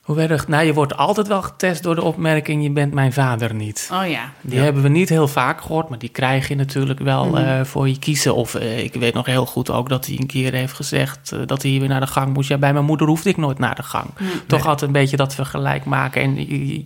Hoe 0.05 0.15
werd 0.15 0.47
Nou, 0.47 0.65
je 0.65 0.73
wordt 0.73 0.97
altijd 0.97 1.27
wel 1.27 1.41
getest 1.41 1.83
door 1.83 1.95
de 1.95 2.01
opmerking: 2.01 2.63
je 2.63 2.71
bent 2.71 2.93
mijn 2.93 3.13
vader 3.13 3.53
niet. 3.53 3.89
Oh 3.93 4.09
ja. 4.09 4.31
Die 4.41 4.59
hebben 4.59 4.81
we 4.81 4.89
niet 4.89 5.09
heel 5.09 5.27
vaak 5.27 5.61
gehoord, 5.61 5.89
maar 5.89 5.99
die 5.99 6.09
krijg 6.09 6.47
je 6.47 6.55
natuurlijk 6.55 6.99
wel 6.99 7.37
eh, 7.37 7.63
voor 7.63 7.87
je 7.87 7.99
kiezen. 7.99 8.35
Of 8.35 8.55
eh, 8.55 8.83
ik 8.83 8.93
weet 8.93 9.13
nog 9.13 9.25
heel 9.25 9.45
goed 9.45 9.71
ook 9.71 9.89
dat 9.89 10.05
hij 10.05 10.17
een 10.19 10.27
keer 10.27 10.53
heeft 10.53 10.73
gezegd 10.73 11.31
eh, 11.31 11.39
dat 11.45 11.61
hij 11.61 11.71
hier 11.71 11.79
weer 11.79 11.89
naar 11.89 11.99
de 11.99 12.07
gang 12.07 12.33
moest. 12.33 12.49
Ja, 12.49 12.57
bij 12.57 12.73
mijn 12.73 12.85
moeder 12.85 13.07
hoefde 13.07 13.29
ik 13.29 13.37
nooit 13.37 13.59
naar 13.59 13.75
de 13.75 13.83
gang. 13.83 14.09
Toch 14.47 14.65
altijd 14.65 14.81
een 14.81 14.91
beetje 14.91 15.17
dat 15.17 15.35
vergelijk 15.35 15.85
maken. 15.85 16.21
En 16.21 16.35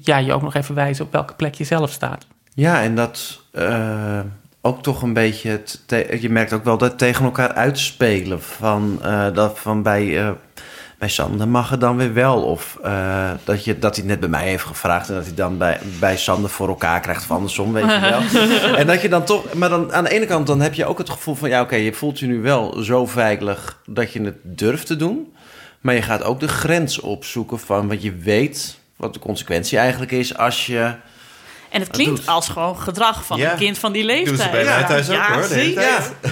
ja, 0.01 0.17
je 0.17 0.34
ook 0.34 0.41
nog 0.41 0.53
even 0.53 0.76
wijzen 0.76 1.05
op 1.05 1.11
welke 1.11 1.34
plek 1.34 1.53
je 1.53 1.63
zelf 1.63 1.91
staat. 1.91 2.26
Ja, 2.53 2.82
en 2.82 2.95
dat 2.95 3.41
eh, 3.51 4.20
ook 4.61 4.84
toch 4.84 5.01
een 5.01 5.13
beetje. 5.13 5.49
Het 5.49 5.84
je 6.22 6.30
merkt 6.30 6.53
ook 6.53 6.63
wel 6.63 6.78
dat 6.78 6.97
tegen 6.97 7.26
elkaar 7.26 7.53
uitspelen. 7.53 8.41
Van, 8.41 8.99
eh, 9.01 9.34
dat 9.34 9.59
van 9.59 9.84
bij, 9.84 10.20
eh, 10.20 10.32
bij 11.00 11.10
Sander 11.10 11.47
mag 11.47 11.70
het 11.70 11.80
dan 11.82 11.97
weer 11.97 12.14
wel. 12.14 12.43
Of 12.43 12.78
eh, 12.84 13.30
dat, 13.43 13.64
je, 13.64 13.80
dat 13.80 13.95
hij 13.95 14.04
het 14.06 14.12
net 14.12 14.20
bij 14.20 14.30
mij 14.39 14.47
heeft 14.50 14.64
gevraagd. 14.64 15.10
En 15.10 15.16
dat 15.16 15.26
hij 15.26 15.34
dan 15.36 15.58
bij, 15.58 15.80
bij 16.00 16.18
Sander 16.18 16.50
voor 16.50 16.68
elkaar 16.68 17.00
krijgt. 17.00 17.22
Of 17.24 17.32
andersom, 17.32 17.74
weet 17.74 17.84
je 17.84 18.00
wel. 18.00 18.76
en 18.80 18.88
dat 18.88 19.02
je 19.02 19.10
dan 19.10 19.24
toch. 19.24 19.54
Maar 19.54 19.70
dan 19.70 19.93
aan 19.93 20.04
de 20.04 20.10
ene 20.10 20.26
kant 20.26 20.47
dan 20.47 20.62
heb 20.62 20.74
je 20.74 20.86
ook 20.86 20.97
het 20.97 21.10
gevoel 21.10 21.36
van. 21.36 21.50
Ja, 21.50 21.62
oké, 21.62 21.76
je 21.76 21.93
voelt 21.93 22.20
je 22.20 22.26
nu 22.28 22.41
wel 22.41 22.82
zo 22.84 23.06
veilig 23.06 23.80
dat 23.86 24.14
je 24.14 24.22
het 24.22 24.36
durft 24.43 24.88
te 24.88 24.95
doen. 24.95 25.34
Maar 25.82 25.93
je 25.95 26.02
gaat 26.02 26.24
ook 26.24 26.39
de 26.39 26.47
grens 26.47 27.00
opzoeken 27.00 27.60
van 27.60 27.88
wat 27.88 28.02
je 28.02 28.16
weet. 28.16 28.78
Wat 28.95 29.14
de 29.14 29.20
consequentie 29.20 29.78
eigenlijk 29.78 30.12
is 30.12 30.38
als 30.38 30.66
je. 30.66 30.93
En 31.70 31.80
het 31.82 31.89
klinkt 31.89 32.28
als 32.28 32.50
gewoon 32.50 32.78
gedrag 32.80 33.26
van 33.26 33.38
Ja. 33.38 33.52
een 33.52 33.58
kind 33.58 33.78
van 33.78 33.91
die 33.91 34.02
Doen 34.08 34.12
leeftijd. 34.12 34.39
ze 34.41 34.50
bij 34.50 34.64
mij 34.64 34.80
Ja. 34.80 34.88
thuis 34.88 35.10
ook 35.10 35.16
Ja, 35.16 35.34
hoor. 35.34 35.58
Ja, 35.58 36.00
Dus- 36.22 36.32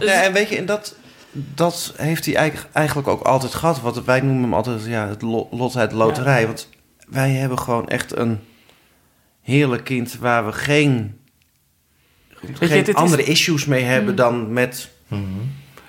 Ja, 0.00 0.22
en 0.22 0.32
weet 0.32 0.48
je, 0.48 0.56
en 0.56 0.66
dat, 0.66 0.94
dat 1.54 1.94
heeft 1.96 2.24
hij 2.24 2.34
eigenlijk- 2.72 3.08
ook 3.08 3.22
altijd 3.22 3.54
gehad. 3.54 3.80
Want 3.80 4.04
wij 4.04 4.20
noemen 4.20 4.42
hem 4.42 4.54
altijd 4.54 4.84
ja, 4.84 5.08
het 5.08 5.22
lo- 5.22 5.48
lot 5.50 5.76
uit 5.76 5.90
de 5.90 5.96
loterij. 5.96 6.46
Want 6.46 6.68
wij 7.08 7.30
hebben 7.30 7.58
gewoon 7.58 7.88
echt 7.88 8.16
een 8.16 8.40
heerlijk 9.42 9.84
kind 9.84 10.16
waar 10.18 10.46
we 10.46 10.52
geen, 10.52 11.18
Weet 12.40 12.58
je, 12.58 12.66
geen 12.66 12.86
is- 12.86 12.94
andere 12.94 13.24
issues 13.24 13.64
mee 13.64 13.82
hebben 13.84 14.16
dan 14.16 14.52
met... 14.52 14.90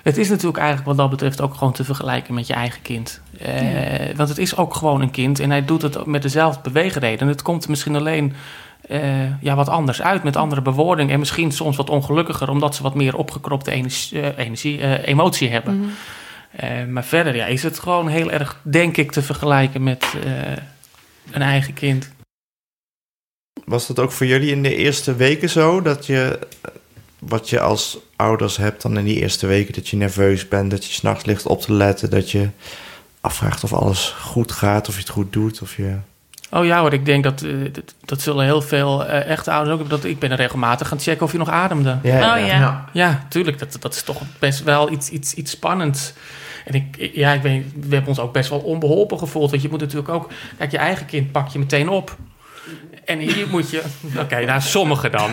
Het 0.02 0.16
is 0.18 0.28
natuurlijk 0.28 0.56
eigenlijk 0.58 0.86
wat 0.88 0.96
dat 0.96 1.10
betreft 1.10 1.40
ook 1.40 1.54
gewoon 1.54 1.72
te 1.72 1.84
vergelijken 1.84 2.34
met 2.34 2.46
je 2.46 2.52
eigen 2.52 2.82
kind. 2.82 3.20
Eh, 3.38 4.16
Want 4.16 4.28
het 4.28 4.38
is 4.38 4.56
ook 4.56 4.74
gewoon 4.74 5.00
een 5.00 5.10
kind 5.10 5.40
en 5.40 5.50
hij 5.50 5.64
doet 5.64 5.82
het 5.82 6.06
met 6.06 6.22
dezelfde 6.22 6.60
beweegreden. 6.62 7.28
Het 7.28 7.42
komt 7.42 7.68
misschien 7.68 7.96
alleen 7.96 8.32
eh, 8.88 9.42
ja, 9.42 9.54
wat 9.54 9.68
anders 9.68 10.02
uit, 10.02 10.22
met 10.22 10.36
andere 10.36 10.62
bewoordingen. 10.62 11.12
En 11.12 11.18
misschien 11.18 11.52
soms 11.52 11.76
wat 11.76 11.90
ongelukkiger, 11.90 12.50
omdat 12.50 12.74
ze 12.74 12.82
wat 12.82 12.94
meer 12.94 13.16
opgekropte 13.16 13.70
energie, 13.70 14.20
eh, 14.20 14.44
energie, 14.44 14.80
eh, 14.80 15.08
emotie 15.08 15.50
hebben. 15.50 15.90
Eh, 16.50 16.84
maar 16.84 17.04
verder 17.04 17.36
ja, 17.36 17.46
is 17.46 17.62
het 17.62 17.78
gewoon 17.78 18.08
heel 18.08 18.30
erg, 18.30 18.60
denk 18.62 18.96
ik, 18.96 19.12
te 19.12 19.22
vergelijken 19.22 19.82
met 19.82 20.04
eh, 20.24 20.56
een 21.30 21.42
eigen 21.42 21.74
kind. 21.74 22.10
Was 23.64 23.86
dat 23.86 23.98
ook 23.98 24.12
voor 24.12 24.26
jullie 24.26 24.50
in 24.50 24.62
de 24.62 24.74
eerste 24.74 25.14
weken 25.14 25.48
zo? 25.48 25.82
Dat 25.82 26.06
je, 26.06 26.38
wat 27.18 27.50
je 27.50 27.60
als 27.60 27.98
ouders 28.16 28.56
hebt 28.56 28.82
dan 28.82 28.98
in 28.98 29.04
die 29.04 29.20
eerste 29.20 29.46
weken, 29.46 29.74
dat 29.74 29.88
je 29.88 29.96
nerveus 29.96 30.48
bent, 30.48 30.70
dat 30.70 30.84
je 30.84 30.92
s'nachts 30.92 31.24
ligt 31.24 31.46
op 31.46 31.60
te 31.60 31.72
letten, 31.72 32.10
dat 32.10 32.30
je 32.30 32.48
afvraagt 33.20 33.64
of 33.64 33.72
alles 33.72 34.08
goed 34.08 34.52
gaat, 34.52 34.88
of 34.88 34.94
je 34.94 35.00
het 35.00 35.10
goed 35.10 35.32
doet, 35.32 35.62
of 35.62 35.76
je... 35.76 35.96
Oh 36.50 36.64
ja 36.64 36.80
hoor, 36.80 36.92
ik 36.92 37.04
denk 37.04 37.24
dat, 37.24 37.42
eh, 37.42 37.50
dat, 37.72 37.94
dat 38.04 38.20
zullen 38.20 38.44
heel 38.44 38.62
veel 38.62 39.06
eh, 39.06 39.30
echte 39.30 39.50
ouders 39.50 39.72
ook 39.72 39.80
hebben. 39.80 40.00
Dat, 40.00 40.10
ik 40.10 40.18
ben 40.18 40.30
er 40.30 40.36
regelmatig 40.36 40.88
gaan 40.88 41.00
checken 41.00 41.24
of 41.24 41.32
je 41.32 41.38
nog 41.38 41.48
ademde. 41.48 41.98
Oh 42.02 42.46
ja. 42.46 42.84
Ja, 42.92 43.26
tuurlijk. 43.28 43.58
Dat, 43.58 43.76
dat 43.80 43.94
is 43.94 44.02
toch 44.02 44.22
best 44.38 44.62
wel 44.62 44.90
iets, 44.90 45.08
iets, 45.08 45.34
iets 45.34 45.50
spannends. 45.50 46.12
En 46.64 46.74
ik, 46.74 47.10
ja, 47.12 47.32
ik 47.32 47.42
weet, 47.42 47.64
we 47.74 47.94
hebben 47.94 48.08
ons 48.08 48.18
ook 48.18 48.32
best 48.32 48.50
wel 48.50 48.58
onbeholpen 48.58 49.18
gevoeld. 49.18 49.50
Want 49.50 49.62
je 49.62 49.68
moet 49.68 49.80
natuurlijk 49.80 50.08
ook... 50.08 50.30
Kijk, 50.58 50.70
je 50.70 50.78
eigen 50.78 51.06
kind 51.06 51.32
pak 51.32 51.48
je 51.48 51.58
meteen 51.58 51.88
op. 51.88 52.16
En 53.08 53.18
hier 53.18 53.48
moet 53.48 53.70
je... 53.70 53.82
Oké, 54.22 54.44
nou, 54.44 54.60
sommigen 54.60 55.12
dan. 55.12 55.30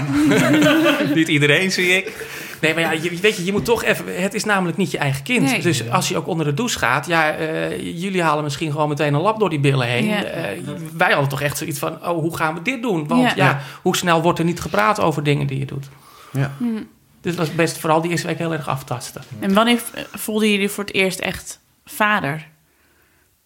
niet 1.16 1.28
iedereen, 1.28 1.72
zie 1.72 1.88
ik. 1.88 2.28
Nee, 2.62 2.74
maar 2.74 2.84
ja, 2.84 2.92
je, 2.92 3.20
weet 3.20 3.38
je, 3.38 3.46
je 3.46 3.52
moet 3.52 3.66
toch 3.66 3.84
even... 3.84 4.22
Het 4.22 4.34
is 4.34 4.44
namelijk 4.44 4.78
niet 4.78 4.92
je 4.92 4.98
eigen 4.98 5.24
kind. 5.24 5.44
Nee. 5.44 5.62
Dus 5.62 5.90
als 5.90 6.10
je 6.10 6.18
ook 6.18 6.28
onder 6.28 6.46
de 6.46 6.54
douche 6.54 6.80
gaat... 6.80 7.08
Ja, 7.08 7.32
eh, 7.32 8.02
jullie 8.02 8.22
halen 8.22 8.44
misschien 8.44 8.72
gewoon 8.72 8.90
meteen 8.90 9.14
een 9.14 9.22
lap 9.22 9.40
door 9.40 9.50
die 9.50 9.60
billen 9.60 9.88
heen. 9.88 10.06
Ja. 10.06 10.24
Eh, 10.24 10.60
wij 10.98 11.12
hadden 11.12 11.30
toch 11.30 11.42
echt 11.42 11.58
zoiets 11.58 11.80
van... 11.80 12.08
Oh, 12.08 12.20
hoe 12.20 12.38
gaan 12.38 12.54
we 12.54 12.62
dit 12.62 12.82
doen? 12.82 13.08
Want 13.08 13.22
Ja. 13.22 13.34
ja, 13.36 13.62
hoe 13.82 13.96
snel 13.96 14.22
wordt 14.22 14.40
er 14.40 14.46
niet 14.46 14.62
gepraat 14.62 15.00
over 15.00 15.24
dingen 15.24 15.48
die 15.48 15.60
je 15.60 15.66
doet? 15.66 15.86
Ja. 16.32 16.52
Dus 17.22 17.32
het 17.32 17.36
was 17.36 17.56
best 17.56 17.78
vooral 17.78 18.02
die 18.02 18.12
eerste 18.12 18.28
week 18.28 18.38
heel 18.38 18.54
erg 18.54 18.68
aftasten. 18.68 19.22
En 19.40 19.54
wanneer 19.54 19.82
voelden 20.12 20.52
jullie 20.52 20.70
voor 20.70 20.84
het 20.84 20.94
eerst 20.94 21.20
echt 21.20 21.60
vader? 21.86 22.48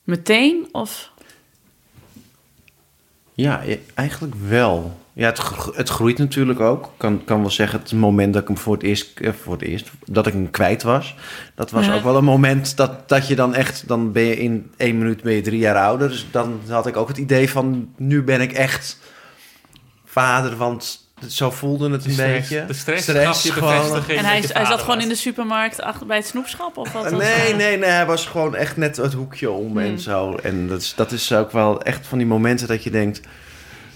Meteen 0.03 0.67
of? 0.71 1.11
Ja, 3.41 3.61
eigenlijk 3.93 4.35
wel. 4.47 4.97
Ja, 5.13 5.27
het, 5.27 5.41
het 5.75 5.89
groeit 5.89 6.17
natuurlijk 6.17 6.59
ook. 6.59 6.85
Ik 6.85 6.91
kan, 6.97 7.23
kan 7.25 7.41
wel 7.41 7.49
zeggen, 7.49 7.79
het 7.79 7.93
moment 7.93 8.33
dat 8.33 8.41
ik 8.41 8.47
hem 8.47 8.57
voor 8.57 8.73
het 8.73 8.83
eerst, 8.83 9.19
eh, 9.19 9.31
voor 9.41 9.53
het 9.53 9.61
eerst 9.61 9.91
dat 10.05 10.27
ik 10.27 10.33
hem 10.33 10.49
kwijt 10.49 10.83
was, 10.83 11.15
dat 11.55 11.71
was 11.71 11.85
Ja. 11.85 11.95
ook 11.95 12.03
wel 12.03 12.17
een 12.17 12.23
moment 12.23 12.77
dat, 12.77 13.09
dat 13.09 13.27
je 13.27 13.35
dan 13.35 13.53
echt, 13.55 13.87
dan 13.87 14.11
ben 14.11 14.23
je 14.23 14.37
in 14.37 14.71
één 14.77 14.97
minuut 14.97 15.21
ben 15.21 15.33
je 15.33 15.41
drie 15.41 15.59
jaar 15.59 15.75
ouder. 15.75 16.09
Dus 16.09 16.27
dan 16.31 16.59
had 16.67 16.87
ik 16.87 16.97
ook 16.97 17.07
het 17.07 17.17
idee 17.17 17.49
van, 17.49 17.93
nu 17.97 18.23
ben 18.23 18.41
ik 18.41 18.51
echt 18.51 18.99
vader, 20.05 20.55
want 20.55 20.98
zo 21.27 21.51
voelde 21.51 21.89
het 21.89 22.05
een 22.05 22.15
beetje. 22.15 22.65
De 22.65 22.73
stress, 22.73 23.07
gaf 23.07 23.43
je 23.43 23.53
bevestiging. 23.53 24.17
En 24.19 24.25
hij, 24.25 24.43
hij 24.47 24.65
zat 24.65 24.79
gewoon 24.79 24.95
was. 24.95 25.03
in 25.03 25.09
de 25.09 25.15
supermarkt 25.15 25.81
achter 25.81 26.07
bij 26.07 26.17
het 26.17 26.25
snoepschap 26.25 26.77
of 26.77 26.91
wat? 26.91 27.11
Nee, 27.11 27.53
nee, 27.53 27.77
nee, 27.77 27.89
hij 27.89 28.05
was 28.05 28.25
gewoon 28.25 28.55
echt 28.55 28.77
net 28.77 28.97
het 28.97 29.13
hoekje 29.13 29.51
om 29.51 29.67
Hmm. 29.69 29.77
en 29.77 29.99
zo. 29.99 30.35
En 30.35 30.67
dat 30.67 30.81
is, 30.81 30.93
dat 30.95 31.11
is 31.11 31.33
ook 31.33 31.51
wel 31.51 31.81
echt 31.81 32.07
van 32.07 32.17
die 32.17 32.27
momenten 32.27 32.67
dat 32.67 32.83
je 32.83 32.89
denkt... 32.89 33.21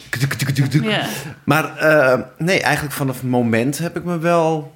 tuk, 0.09 0.33
tuk, 0.33 0.49
tuk, 0.49 0.65
tuk. 0.69 0.83
Ja. 0.83 1.05
Maar 1.43 1.77
eh, 1.77 2.19
nee, 2.37 2.61
eigenlijk 2.61 2.95
vanaf 2.95 3.15
het 3.15 3.29
moment 3.29 3.77
heb 3.77 3.97
ik 3.97 4.03
me 4.03 4.17
wel, 4.17 4.75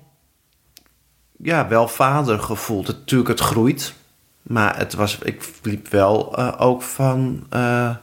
ja, 1.38 1.68
wel 1.68 1.88
vader 1.88 2.39
gevoeld. 2.39 2.88
Het, 2.88 2.98
natuurlijk, 2.98 3.30
het 3.30 3.39
groeit. 3.39 3.93
Maar 4.41 4.78
het 4.78 4.93
was, 4.93 5.18
ik 5.24 5.50
liep 5.64 5.88
wel 5.88 6.38
eh, 6.38 6.54
ook 6.58 6.82
van, 6.82 7.45
eh, 7.50 7.95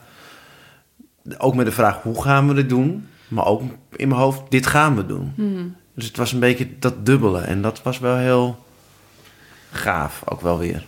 ook 1.39 1.55
met 1.55 1.67
de 1.67 1.73
vraag 1.73 2.03
hoe 2.03 2.23
gaan 2.23 2.49
we 2.49 2.55
dit 2.55 2.69
doen? 2.69 3.09
Maar 3.29 3.47
ook 3.47 3.63
in 3.97 4.09
mijn 4.09 4.21
hoofd, 4.21 4.43
dit 4.49 4.67
gaan 4.67 4.97
we 4.97 5.07
doen. 5.07 5.33
Hmm. 5.37 5.77
Dus 5.95 6.07
het 6.07 6.17
was 6.17 6.33
een 6.33 6.41
beetje 6.41 6.69
dat 6.79 7.07
dubbele. 7.07 7.41
En 7.41 7.63
dat 7.63 7.83
was 7.83 7.99
wel 7.99 8.17
heel 8.17 8.59
gaaf, 9.71 10.23
ook 10.25 10.41
wel 10.41 10.59
weer. 10.59 10.85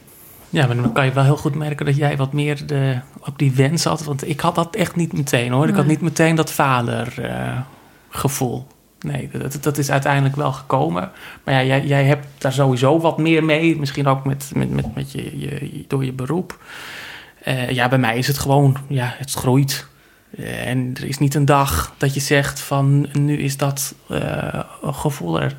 Ja, 0.50 0.66
maar 0.66 0.76
dan 0.76 0.92
kan 0.92 1.04
je 1.04 1.12
wel 1.12 1.24
heel 1.24 1.36
goed 1.36 1.54
merken 1.54 1.86
dat 1.86 1.96
jij 1.96 2.16
wat 2.16 2.32
meer 2.32 2.66
de, 2.66 2.98
ook 3.20 3.38
die 3.38 3.52
wens 3.52 3.84
had. 3.84 4.04
Want 4.04 4.28
ik 4.28 4.40
had 4.40 4.54
dat 4.54 4.76
echt 4.76 4.96
niet 4.96 5.12
meteen 5.12 5.52
hoor. 5.52 5.68
Ik 5.68 5.74
had 5.74 5.84
Nee. 5.86 5.94
niet 5.94 6.04
meteen 6.04 6.34
dat 6.34 6.52
vadergevoel. 6.52 8.66
nee, 9.00 9.28
dat, 9.32 9.58
dat 9.60 9.78
is 9.78 9.90
uiteindelijk 9.90 10.36
wel 10.36 10.52
gekomen. 10.52 11.10
Maar 11.44 11.54
ja, 11.54 11.62
jij, 11.62 11.86
jij 11.86 12.04
hebt 12.04 12.26
daar 12.38 12.52
sowieso 12.52 13.00
wat 13.00 13.18
meer 13.18 13.44
mee. 13.44 13.78
Misschien 13.78 14.06
ook 14.06 14.24
met, 14.24 14.50
met, 14.54 14.70
met, 14.70 14.94
met 14.94 15.12
je, 15.12 15.38
je, 15.38 15.84
door 15.88 16.04
je 16.04 16.12
beroep. 16.12 16.58
Eh, 17.42 17.70
ja, 17.70 17.88
bij 17.88 17.98
mij 17.98 18.18
is 18.18 18.26
het 18.26 18.38
gewoon, 18.38 18.76
ja, 18.88 19.14
het 19.18 19.32
groeit. 19.32 19.86
Eh, 20.30 20.66
En 20.68 20.92
er 20.96 21.04
is 21.08 21.18
niet 21.18 21.34
een 21.34 21.44
dag 21.44 21.94
dat 21.96 22.14
je 22.14 22.20
zegt 22.20 22.60
van 22.60 23.08
nu 23.12 23.38
is 23.38 23.56
dat 23.56 23.94
eh, 24.08 24.60
gevoel 24.82 25.40
er. 25.40 25.56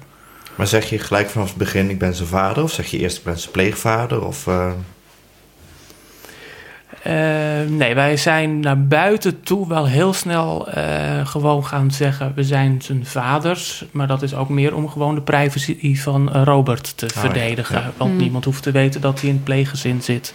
Maar 0.56 0.68
zeg 0.68 0.90
je 0.90 1.00
gelijk 1.00 1.30
vanaf 1.30 1.48
het 1.48 1.58
begin, 1.58 1.90
ik 1.90 2.00
ben 2.00 2.16
zijn 2.16 2.28
vader? 2.28 2.64
Of 2.64 2.72
zeg 2.72 2.86
je 2.86 2.98
eerst, 2.98 3.18
ik 3.18 3.24
ben 3.24 3.40
zijn 3.40 3.52
pleegvader? 3.52 4.26
Of, 4.26 4.48
eh, 4.48 4.72
Eh, 7.04 7.14
nee, 7.70 7.96
wij 7.96 8.18
zijn 8.18 8.60
naar 8.60 8.84
buiten 8.88 9.42
toe 9.42 9.68
wel 9.68 9.88
heel 9.88 10.14
snel 10.14 10.68
eh, 10.70 11.28
gewoon 11.28 11.66
gaan 11.66 11.92
zeggen... 11.92 12.32
we 12.36 12.44
zijn 12.44 12.82
zijn 12.82 13.06
vaders. 13.06 13.86
Maar 13.92 14.08
dat 14.08 14.22
is 14.22 14.34
ook 14.34 14.50
meer 14.50 14.76
om 14.76 14.90
gewoon 14.90 15.16
de 15.16 15.22
privacy 15.22 15.96
van 15.96 16.30
Robert 16.32 16.98
te 16.98 17.06
ja. 17.14 17.20
verdedigen. 17.20 17.80
Ja. 17.80 17.92
Want 17.98 18.12
Mm. 18.12 18.18
niemand 18.18 18.46
hoeft 18.46 18.64
te 18.64 18.72
weten 18.72 19.02
dat 19.02 19.20
hij 19.20 19.30
in 19.30 19.36
het 19.36 19.44
pleeggezin 19.44 20.02
zit. 20.02 20.34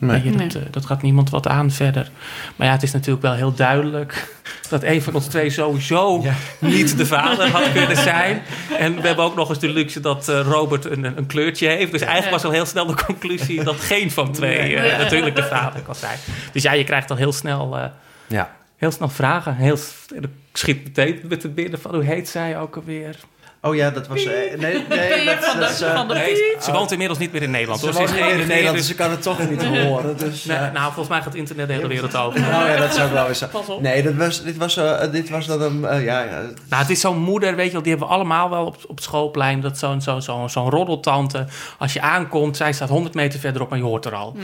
Nee. 0.00 0.22
Je, 0.24 0.36
dat, 0.36 0.54
eh, 0.54 0.62
dat 0.70 0.86
gaat 0.86 1.02
niemand 1.02 1.30
wat 1.30 1.46
aan 1.46 1.70
verder. 1.70 2.10
Maar 2.56 2.66
ja, 2.66 2.72
het 2.72 2.82
is 2.82 2.92
natuurlijk 2.92 3.22
wel 3.22 3.34
heel 3.34 3.54
duidelijk... 3.54 4.38
dat 4.68 4.82
een 4.82 5.02
van 5.02 5.14
ons 5.14 5.26
twee 5.26 5.50
sowieso 5.50 6.24
niet 6.58 6.96
de 6.96 7.06
vader 7.06 7.50
had 7.50 7.72
kunnen 7.72 7.96
zijn. 7.96 8.42
En 8.78 9.00
we 9.00 9.06
hebben 9.06 9.24
ook 9.24 9.34
nog 9.34 9.48
eens 9.48 9.58
de 9.58 9.68
luxe 9.68 10.00
dat 10.00 10.28
eh, 10.28 10.40
Robert 10.40 10.84
een, 10.84 11.04
een 11.04 11.26
kleurtje 11.26 11.68
heeft. 11.68 11.92
Dus 11.92 12.00
eigenlijk 12.00 12.32
was 12.32 12.44
al 12.44 12.50
heel 12.50 12.66
snel 12.66 12.86
de 12.86 13.04
conclusie... 13.06 13.64
dat 13.64 13.76
geen 13.80 14.10
van 14.10 14.32
twee 14.32 14.76
eh, 14.76 14.98
natuurlijk 14.98 15.36
de 15.36 15.44
vader 15.44 15.80
kan 15.80 15.94
zijn. 15.94 16.18
Dus 16.52 16.62
ja, 16.62 16.72
je 16.72 16.84
krijgt 16.84 17.10
al 17.10 17.16
heel 17.16 17.32
snel, 17.32 17.78
eh, 17.78 17.84
Ja. 18.26 18.56
heel 18.76 18.90
snel 18.90 19.08
vragen. 19.08 19.56
Heel, 19.56 19.78
ik 20.14 20.28
schiet 20.52 20.84
meteen 20.84 21.20
met 21.28 21.42
de 21.42 21.48
binnen 21.48 21.80
van... 21.80 21.94
hoe 21.94 22.04
heet 22.04 22.28
zij 22.28 22.58
ook 22.58 22.76
alweer? 22.76 23.16
Oh 23.62 23.74
ja, 23.74 23.90
dat 23.90 24.06
was... 24.06 24.24
eh, 24.24 24.32
nee, 24.58 24.84
nee, 24.88 25.24
dat, 25.24 25.56
dat 25.60 25.70
is... 25.70 25.80
eh, 25.80 26.02
Nee, 26.08 26.36
ze 26.60 26.72
woont 26.72 26.90
inmiddels 26.92 27.18
niet 27.18 27.32
meer 27.32 27.42
in 27.42 27.50
Nederland. 27.50 27.80
Ze 27.80 27.86
hoor. 27.86 27.94
woont 27.94 28.08
is 28.08 28.14
niet 28.14 28.24
meer 28.24 28.30
in 28.32 28.38
geen- 28.38 28.48
Nederland, 28.48 28.76
dus- 28.76 28.86
ze 28.86 28.94
kan 28.94 29.10
het 29.10 29.22
toch 29.22 29.48
niet 29.50 29.64
horen. 29.64 30.16
Dus, 30.16 30.44
Nee, 30.50 30.56
eh, 30.56 30.62
nou, 30.72 30.84
volgens 30.84 31.08
mij 31.08 31.16
gaat 31.16 31.26
het 31.26 31.34
internet 31.34 31.66
de 31.68 31.72
hele 31.72 31.86
wereld 31.88 32.16
over. 32.16 32.40
nou 32.40 32.68
ja, 32.70 32.76
dat 32.76 32.94
zou 32.94 33.12
wel 33.12 33.28
eens 33.28 33.38
zijn. 33.38 33.50
Pas 33.50 33.66
op. 33.68 33.80
Nee, 33.82 34.02
dat 34.02 34.14
was, 34.14 34.42
dit, 34.42 34.56
was, 34.56 34.76
eh, 34.76 35.00
dit 35.12 35.30
was 35.30 35.46
dan 35.46 35.62
een... 35.62 35.84
eh, 35.84 36.04
ja, 36.04 36.20
ja, 36.22 36.30
Nou, 36.68 36.82
het 36.82 36.90
is 36.90 37.00
zo'n 37.00 37.18
moeder, 37.18 37.56
weet 37.56 37.66
je 37.66 37.72
wel, 37.72 37.82
die 37.82 37.90
hebben 37.90 38.08
we 38.08 38.14
allemaal 38.14 38.50
wel 38.50 38.64
op, 38.66 38.76
op 38.86 38.94
het 38.94 39.04
schoolplein. 39.04 39.60
Dat 39.60 39.78
zo'n 39.78 40.00
zo, 40.00 40.20
zo, 40.20 40.46
zo'n 40.48 40.70
roddeltante. 40.70 41.46
Als 41.78 41.92
je 41.92 42.00
aankomt, 42.00 42.56
zij 42.56 42.72
staat 42.72 42.88
100 42.88 43.14
meter 43.14 43.40
verderop 43.40 43.70
en 43.72 43.78
je 43.78 43.84
hoort 43.84 44.04
er 44.04 44.14
al. 44.14 44.34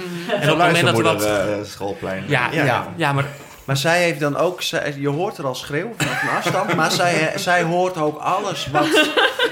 En 0.41 0.51
op 0.53 0.59
het 0.59 0.67
moment 0.67 0.85
dat 0.85 0.95
wat... 0.95 1.03
Luistermoeder, 1.05 1.59
eh, 1.59 1.65
schoolplein. 1.65 2.25
Ja, 2.27 2.49
ja. 2.53 2.65
Ja. 2.65 2.87
Ja, 2.97 3.13
maar 3.13 3.25
Maar 3.67 3.77
zij 3.77 4.03
heeft 4.03 4.21
dan 4.21 4.37
ook, 4.37 4.63
zij- 4.63 4.95
je 4.99 5.09
hoort 5.09 5.39
er 5.39 5.47
al 5.47 5.55
schreeuwen 5.55 5.95
vanaf 5.97 6.23
een 6.23 6.29
afstand, 6.29 6.75
maar 6.75 6.91
zij, 6.93 7.33
zij 7.37 7.63
hoort 7.63 7.97
ook 7.97 8.19
alles 8.21 8.67
wat 8.73 8.87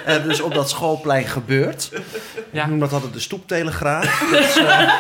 er 0.05 0.23
dus 0.23 0.41
op 0.41 0.55
dat 0.55 0.71
schoolplein 0.71 1.27
gebeurt. 1.27 1.91
Ja. 2.51 2.63
Ik 2.63 2.69
noem 2.69 2.79
dat 2.81 2.93
altijd 2.93 3.13
de 3.13 3.21
stoeptelegraaf. 3.21 4.21
Dat 4.31 4.41
is, 4.41 4.57
eh, 4.57 4.91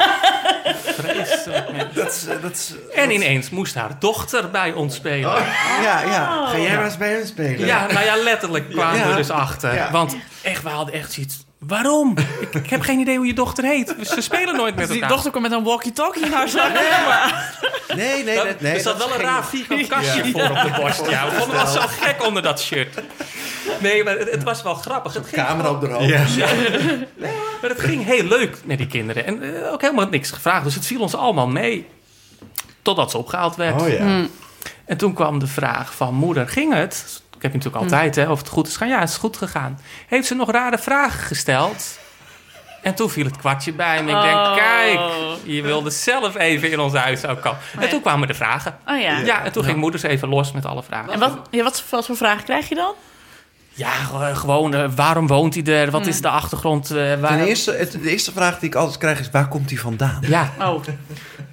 vreselijk. 0.94 1.94
dat 1.94 2.12
is, 2.12 2.26
eh, 2.26 2.42
dat 2.42 2.50
is, 2.52 2.74
En 2.94 3.10
ineens 3.10 3.50
moest 3.50 3.74
haar 3.74 3.96
dochter 3.98 4.50
bij 4.50 4.72
ons 4.72 4.94
spelen. 4.94 5.30
ja, 5.82 6.00
ja. 6.02 6.46
Ga 6.46 6.58
jij 6.58 6.76
maar 6.76 6.84
eens 6.84 6.96
bij 6.96 7.12
hen 7.12 7.26
spelen? 7.26 7.66
Ja, 7.66 7.86
nou 7.86 8.04
ja, 8.04 8.16
letterlijk 8.16 8.70
kwamen 8.70 8.98
Ja. 8.98 9.08
we 9.08 9.14
dus 9.14 9.30
achter. 9.30 9.74
Ja. 9.74 9.90
Want 9.90 10.16
echt, 10.42 10.62
we 10.62 10.68
hadden 10.68 10.94
echt 10.94 11.12
zoiets... 11.12 11.43
Waarom? 11.66 12.14
Ik, 12.40 12.54
ik 12.54 12.70
heb 12.70 12.80
geen 12.80 12.98
idee 12.98 13.16
hoe 13.16 13.26
je 13.26 13.34
dochter 13.34 13.64
heet. 13.64 13.94
Ze 14.00 14.20
spelen 14.20 14.56
nooit 14.56 14.74
met 14.76 14.84
Die 14.86 14.94
elkaar. 14.94 15.08
dochter 15.10 15.30
komt 15.30 15.42
met 15.42 15.52
een 15.52 15.62
walkie-talkie 15.64 16.26
naar 16.26 16.48
zak. 16.48 16.72
Nee, 17.96 18.24
nee, 18.24 18.36
Dat- 18.36 18.46
dat, 18.46 18.60
nee. 18.60 18.72
er 18.74 18.80
zat 18.80 18.98
dat 18.98 19.08
wel 19.08 19.16
een 19.18 19.22
raar 19.24 19.44
vierkant 19.46 19.86
kastje 19.86 20.24
voor 20.32 20.42
op 20.50 20.62
de 20.62 20.72
borst. 20.80 21.10
Ja, 21.10 21.24
we 21.30 21.32
vonden 21.36 21.56
dat 21.56 21.72
zo 21.72 21.80
gek 21.86 22.24
onder 22.26 22.42
dat 22.42 22.60
shirt. 22.60 22.98
Nee, 23.80 24.04
maar 24.04 24.18
het, 24.18 24.30
het 24.30 24.42
was 24.42 24.62
wel 24.62 24.74
grappig. 24.74 25.14
Het 25.14 25.26
ging 25.26 25.46
Camera 25.46 25.70
op 25.70 25.80
de 25.80 25.86
hoofd. 25.86 26.36
Maar 27.60 27.70
het 27.70 27.80
ging 27.80 28.04
heel 28.04 28.24
leuk 28.24 28.56
met 28.64 28.78
die 28.78 28.86
kinderen. 28.86 29.26
En 29.26 29.64
eh, 29.64 29.72
ook 29.72 29.80
helemaal 29.80 30.08
niks 30.08 30.30
gevraagd. 30.30 30.64
Dus 30.64 30.74
het 30.74 30.86
viel 30.86 31.00
ons 31.00 31.14
allemaal 31.14 31.48
mee. 31.48 31.86
Totdat 32.82 33.10
ze 33.10 33.18
opgehaald 33.18 33.56
werd. 33.56 33.80
Oh 33.82 33.88
ja. 33.88 34.24
En 34.84 34.96
toen 34.96 35.14
kwam 35.14 35.38
de 35.38 35.46
vraag 35.46 35.94
van 35.94 36.14
moeder, 36.14 36.48
ging 36.48 36.74
het? 36.74 37.22
Ik 37.44 37.52
heb 37.52 37.62
je 37.62 37.68
natuurlijk 37.68 37.92
altijd, 37.92 38.16
hè, 38.16 38.30
of 38.30 38.38
het 38.38 38.48
goed 38.48 38.66
is 38.66 38.72
gegaan. 38.72 38.88
Ja, 38.88 38.98
het 39.00 39.08
is 39.08 39.16
goed 39.16 39.36
gegaan. 39.36 39.80
Heeft 40.06 40.26
ze 40.26 40.34
nog 40.34 40.50
rare 40.50 40.78
vragen 40.78 41.20
gesteld? 41.20 41.98
En 42.82 42.94
toen 42.94 43.10
viel 43.10 43.24
het 43.24 43.36
kwartje 43.36 43.72
bij 43.72 44.02
me. 44.02 44.10
Ik 44.12 44.22
denk, 44.22 44.34
Oh. 44.36 44.54
kijk, 44.56 45.00
je 45.42 45.62
wilde 45.62 45.90
zelf 45.90 46.36
even 46.36 46.70
in 46.70 46.80
ons 46.80 46.94
huis 46.94 47.26
ook 47.26 47.40
komen. 47.42 47.58
En 47.72 47.78
Nee. 47.78 47.88
toen 47.88 48.00
kwamen 48.00 48.28
de 48.28 48.34
vragen. 48.34 48.76
Oh 48.86 49.00
ja. 49.00 49.18
Ja, 49.18 49.44
en 49.44 49.52
toen 49.52 49.64
ging 49.64 49.76
moeder 49.76 50.00
ze 50.00 50.08
even 50.08 50.28
los 50.28 50.52
met 50.52 50.64
alle 50.64 50.82
vragen. 50.82 51.12
En 51.12 51.18
wat, 51.18 51.38
ja, 51.50 51.62
wat, 51.62 51.84
wat 51.90 52.06
voor 52.06 52.16
vragen 52.16 52.44
krijg 52.44 52.68
je 52.68 52.74
dan? 52.74 52.92
Ja, 53.70 53.92
eh, 54.12 54.36
gewoon, 54.36 54.74
eh, 54.74 54.84
waarom 54.96 55.26
woont 55.26 55.54
hij 55.54 55.64
er? 55.64 55.90
Wat 55.90 56.06
is 56.06 56.20
de 56.20 56.28
achtergrond? 56.28 56.90
eh, 56.90 56.96
waar... 57.20 57.30
Ten 57.36 57.46
eerste, 57.46 57.72
het, 57.72 57.92
de 57.92 58.10
eerste 58.10 58.32
vraag 58.32 58.58
die 58.58 58.68
ik 58.68 58.74
altijd 58.74 58.98
krijg 58.98 59.20
is, 59.20 59.30
waar 59.30 59.48
komt 59.48 59.70
hij 59.70 59.78
vandaan? 59.78 60.18
Ja, 60.28 60.52
Oh, 60.60 60.84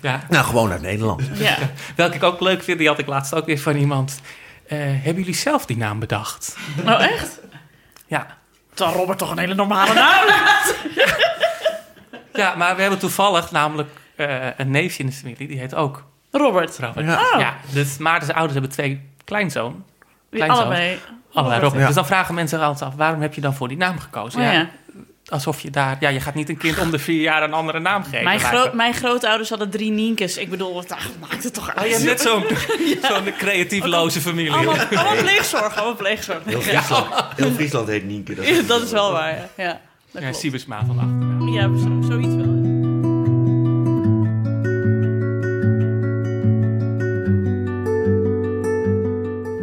ja. 0.01 0.19
Nou, 0.29 0.45
gewoon 0.45 0.71
uit 0.71 0.81
Nederland. 0.81 1.21
ja. 1.33 1.57
Welke 1.95 2.15
ik 2.15 2.23
ook 2.23 2.39
leuk 2.41 2.63
vind, 2.63 2.77
die 2.77 2.87
had 2.87 2.99
ik 2.99 3.07
laatst 3.07 3.33
ook 3.35 3.45
weer 3.45 3.59
van 3.59 3.75
iemand. 3.75 4.19
Eh, 4.71 4.77
hebben 4.79 5.15
jullie 5.15 5.35
zelf 5.35 5.65
die 5.65 5.77
naam 5.77 5.99
bedacht? 5.99 6.57
Oh, 6.85 7.03
echt? 7.03 7.39
Ja. 8.07 8.27
Terwijl 8.73 8.97
Robert 8.97 9.17
toch 9.17 9.31
een 9.31 9.37
hele 9.37 9.55
normale 9.55 9.93
naam 9.93 10.25
Ja, 12.33 12.55
maar 12.55 12.75
we 12.75 12.81
hebben 12.81 12.99
toevallig 12.99 13.51
namelijk 13.51 13.89
eh, 14.15 14.57
een 14.57 14.71
neefje 14.71 15.03
in 15.03 15.09
de 15.09 15.15
familie, 15.15 15.47
die 15.47 15.59
heet 15.59 15.75
ook 15.75 16.03
Robert. 16.31 16.77
Robert. 16.79 17.05
Ja. 17.05 17.21
Oh. 17.33 17.39
Ja, 17.39 17.55
dus 17.73 17.97
Maarten's 17.97 18.31
ouders 18.31 18.53
hebben 18.53 18.71
twee 18.71 19.09
kleinzoon. 19.25 19.83
Die 20.29 20.39
Kleinzoon. 20.39 20.65
allebei. 20.65 20.99
Allebei 21.33 21.61
Robert. 21.61 21.79
Ja. 21.79 21.85
Dus 21.85 21.95
dan 21.95 22.05
vragen 22.05 22.35
mensen 22.35 22.59
altijd 22.59 22.91
af, 22.91 22.97
waarom 22.97 23.21
heb 23.21 23.33
je 23.33 23.41
dan 23.41 23.53
voor 23.53 23.67
die 23.67 23.77
naam 23.77 23.99
gekozen? 23.99 24.39
Oh, 24.39 24.45
ja, 24.45 24.51
ja. 24.51 24.69
Alsof 25.31 25.59
je 25.59 25.69
daar, 25.69 25.97
ja, 25.99 26.09
je 26.09 26.19
gaat 26.19 26.35
niet 26.35 26.49
een 26.49 26.57
kind 26.57 26.77
om 26.77 26.91
de 26.91 26.99
vier 26.99 27.21
jaar 27.21 27.43
een 27.43 27.53
andere 27.53 27.79
naam 27.79 28.03
geven. 28.03 28.23
Mijn, 28.23 28.39
groot, 28.39 28.73
mijn 28.73 28.93
grootouders 28.93 29.49
hadden 29.49 29.69
drie 29.69 29.91
Nienkes. 29.91 30.37
Ik 30.37 30.49
bedoel, 30.49 30.73
wat 30.73 30.91
ach, 30.91 31.09
maakt 31.19 31.43
het 31.43 31.53
toch 31.53 31.75
uit? 31.75 31.79
Oh, 31.79 31.85
je 31.85 31.91
hebt 31.91 32.05
net 32.05 32.21
zo'n 32.21 32.43
zo'n 33.11 33.33
creatiefloze 33.37 34.21
familie. 34.21 34.51
Allemaal, 34.51 34.77
allemaal 34.77 35.23
pleegzorg, 35.23 35.75
allemaal 35.75 35.95
pleegzorg. 35.95 36.39
Heel 36.45 36.61
Friesland, 36.61 37.07
heel 37.35 37.51
Friesland 37.51 37.87
heet 37.87 38.05
Nienke. 38.05 38.35
Dat 38.35 38.47
Ja, 38.47 38.61
dat 38.61 38.81
is 38.81 38.91
wel 38.91 39.11
waar, 39.11 39.35
ja. 39.35 39.49
ja 39.57 39.81
dat 40.11 40.21
Ja, 40.21 40.31
van 40.85 40.99
achter. 40.99 41.53
Ja, 41.53 41.77
zo, 41.77 42.07
zoiets 42.07 42.35
wel. 42.35 42.60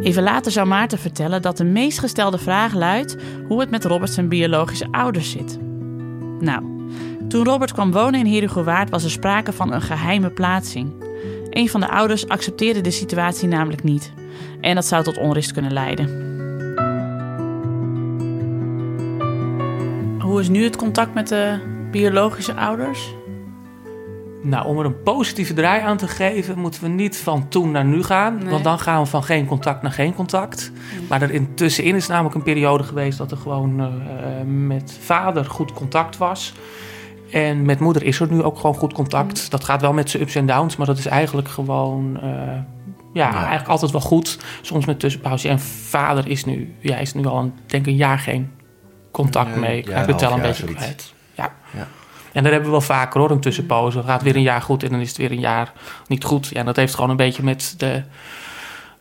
Even 0.01 0.23
later 0.23 0.51
zou 0.51 0.67
Maarten 0.67 0.99
vertellen 0.99 1.41
dat 1.41 1.57
de 1.57 1.63
meest 1.63 1.99
gestelde 1.99 2.37
vraag 2.37 2.73
luidt 2.73 3.15
hoe 3.47 3.59
het 3.59 3.69
met 3.69 3.85
Robert 3.85 4.11
zijn 4.11 4.29
biologische 4.29 4.87
ouders 4.91 5.31
zit. 5.31 5.59
Nou, 6.39 6.63
toen 7.27 7.45
Robert 7.45 7.71
kwam 7.71 7.91
wonen 7.91 8.19
in 8.19 8.33
Herugewaard 8.33 8.89
was 8.89 9.03
er 9.03 9.11
sprake 9.11 9.53
van 9.53 9.73
een 9.73 9.81
geheime 9.81 10.29
plaatsing. 10.29 10.93
Een 11.49 11.69
van 11.69 11.79
de 11.79 11.89
ouders 11.89 12.27
accepteerde 12.27 12.81
de 12.81 12.91
situatie 12.91 13.47
namelijk 13.47 13.83
niet. 13.83 14.13
En 14.61 14.75
dat 14.75 14.85
zou 14.85 15.03
tot 15.03 15.17
onrust 15.17 15.51
kunnen 15.51 15.73
leiden. 15.73 16.27
Hoe 20.19 20.39
is 20.39 20.49
nu 20.49 20.63
het 20.63 20.75
contact 20.75 21.13
met 21.13 21.27
de 21.27 21.59
biologische 21.91 22.53
ouders? 22.53 23.13
Nou, 24.43 24.65
om 24.67 24.79
er 24.79 24.85
een 24.85 25.03
positieve 25.03 25.53
draai 25.53 25.81
aan 25.81 25.97
te 25.97 26.07
geven, 26.07 26.59
moeten 26.59 26.81
we 26.81 26.87
niet 26.87 27.17
van 27.17 27.47
toen 27.47 27.71
naar 27.71 27.85
nu 27.85 28.03
gaan. 28.03 28.37
Nee. 28.37 28.49
Want 28.49 28.63
dan 28.63 28.79
gaan 28.79 29.01
we 29.01 29.07
van 29.09 29.23
geen 29.23 29.45
contact 29.45 29.81
naar 29.81 29.91
geen 29.91 30.15
contact. 30.15 30.71
Maar 31.09 31.21
er 31.21 31.31
intussenin 31.31 31.95
is 31.95 32.07
namelijk 32.07 32.35
een 32.35 32.43
periode 32.43 32.83
geweest 32.83 33.17
dat 33.17 33.31
er 33.31 33.37
gewoon 33.37 33.79
eh, 33.79 33.87
met 34.45 34.97
vader 35.01 35.45
goed 35.45 35.73
contact 35.73 36.17
was. 36.17 36.53
En 37.31 37.61
met 37.65 37.79
moeder 37.79 38.03
is 38.03 38.19
er 38.19 38.27
nu 38.31 38.43
ook 38.43 38.59
gewoon 38.59 38.75
goed 38.75 38.93
contact. 38.93 39.51
Dat 39.51 39.63
gaat 39.63 39.81
wel 39.81 39.93
met 39.93 40.09
zijn 40.09 40.23
ups 40.23 40.35
en 40.35 40.45
downs, 40.45 40.75
maar 40.75 40.87
dat 40.87 40.97
is 40.97 41.05
eigenlijk 41.05 41.47
gewoon. 41.47 42.19
eh, 42.21 42.29
ja, 43.13 43.33
eigenlijk 43.35 43.67
altijd 43.67 43.91
wel 43.91 44.01
goed. 44.01 44.39
Soms 44.61 44.85
met 44.85 44.99
tussenpauze. 44.99 45.47
En 45.49 45.59
vader 45.59 46.27
is 46.27 46.45
nu, 46.45 46.75
ja, 46.79 46.97
is 46.97 47.13
nu 47.13 47.25
al 47.25 47.37
een, 47.39 47.53
denk 47.65 47.85
ik 47.85 47.91
een 47.91 47.97
jaar 47.97 48.19
geen 48.19 48.51
contact 49.11 49.53
Ja, 49.53 49.59
mee. 49.59 49.85
ja, 49.89 50.01
Ik 50.01 50.07
de 50.07 50.15
tel 50.15 50.29
half 50.29 50.41
een 50.41 50.47
beetje 50.47 50.63
kwijt. 50.73 51.13
Ja. 51.35 51.51
Ja. 51.71 51.87
En 52.33 52.43
dat 52.43 52.51
hebben 52.51 52.63
we 52.63 52.69
wel 52.77 52.81
vaker 52.81 53.19
hoor, 53.19 53.31
een 53.31 53.39
tussenpauze. 53.39 53.97
Dan 53.97 54.05
gaat 54.05 54.21
weer 54.21 54.35
een 54.35 54.41
jaar 54.41 54.61
goed 54.61 54.83
en 54.83 54.89
dan 54.89 54.99
is 54.99 55.07
het 55.07 55.17
weer 55.17 55.31
een 55.31 55.39
jaar 55.39 55.71
niet 56.07 56.23
goed. 56.23 56.47
Ja, 56.47 56.59
en 56.59 56.65
dat 56.65 56.75
heeft 56.75 56.95
gewoon 56.95 57.09
een 57.09 57.15
beetje 57.15 57.43
met 57.43 57.73
de, 57.77 58.03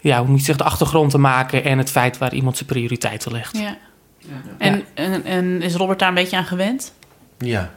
ja, 0.01 0.19
hoe 0.19 0.29
moet 0.29 0.39
je 0.39 0.45
zeggen, 0.45 0.65
de 0.65 0.71
achtergrond 0.71 1.11
te 1.11 1.19
maken 1.19 1.65
en 1.65 1.79
het 1.79 1.91
feit 1.91 2.19
waar 2.19 2.35
iemand 2.35 2.57
zijn 2.57 2.69
prioriteiten 2.69 3.33
legt. 3.33 3.59
Ja. 3.59 3.77
En, 4.59 4.85
en, 4.95 5.25
en 5.25 5.63
is 5.63 5.75
Robert 5.75 5.99
daar 5.99 6.09
een 6.09 6.15
beetje 6.15 6.37
aan 6.37 6.45
gewend? 6.45 6.93
Ja, 7.39 7.71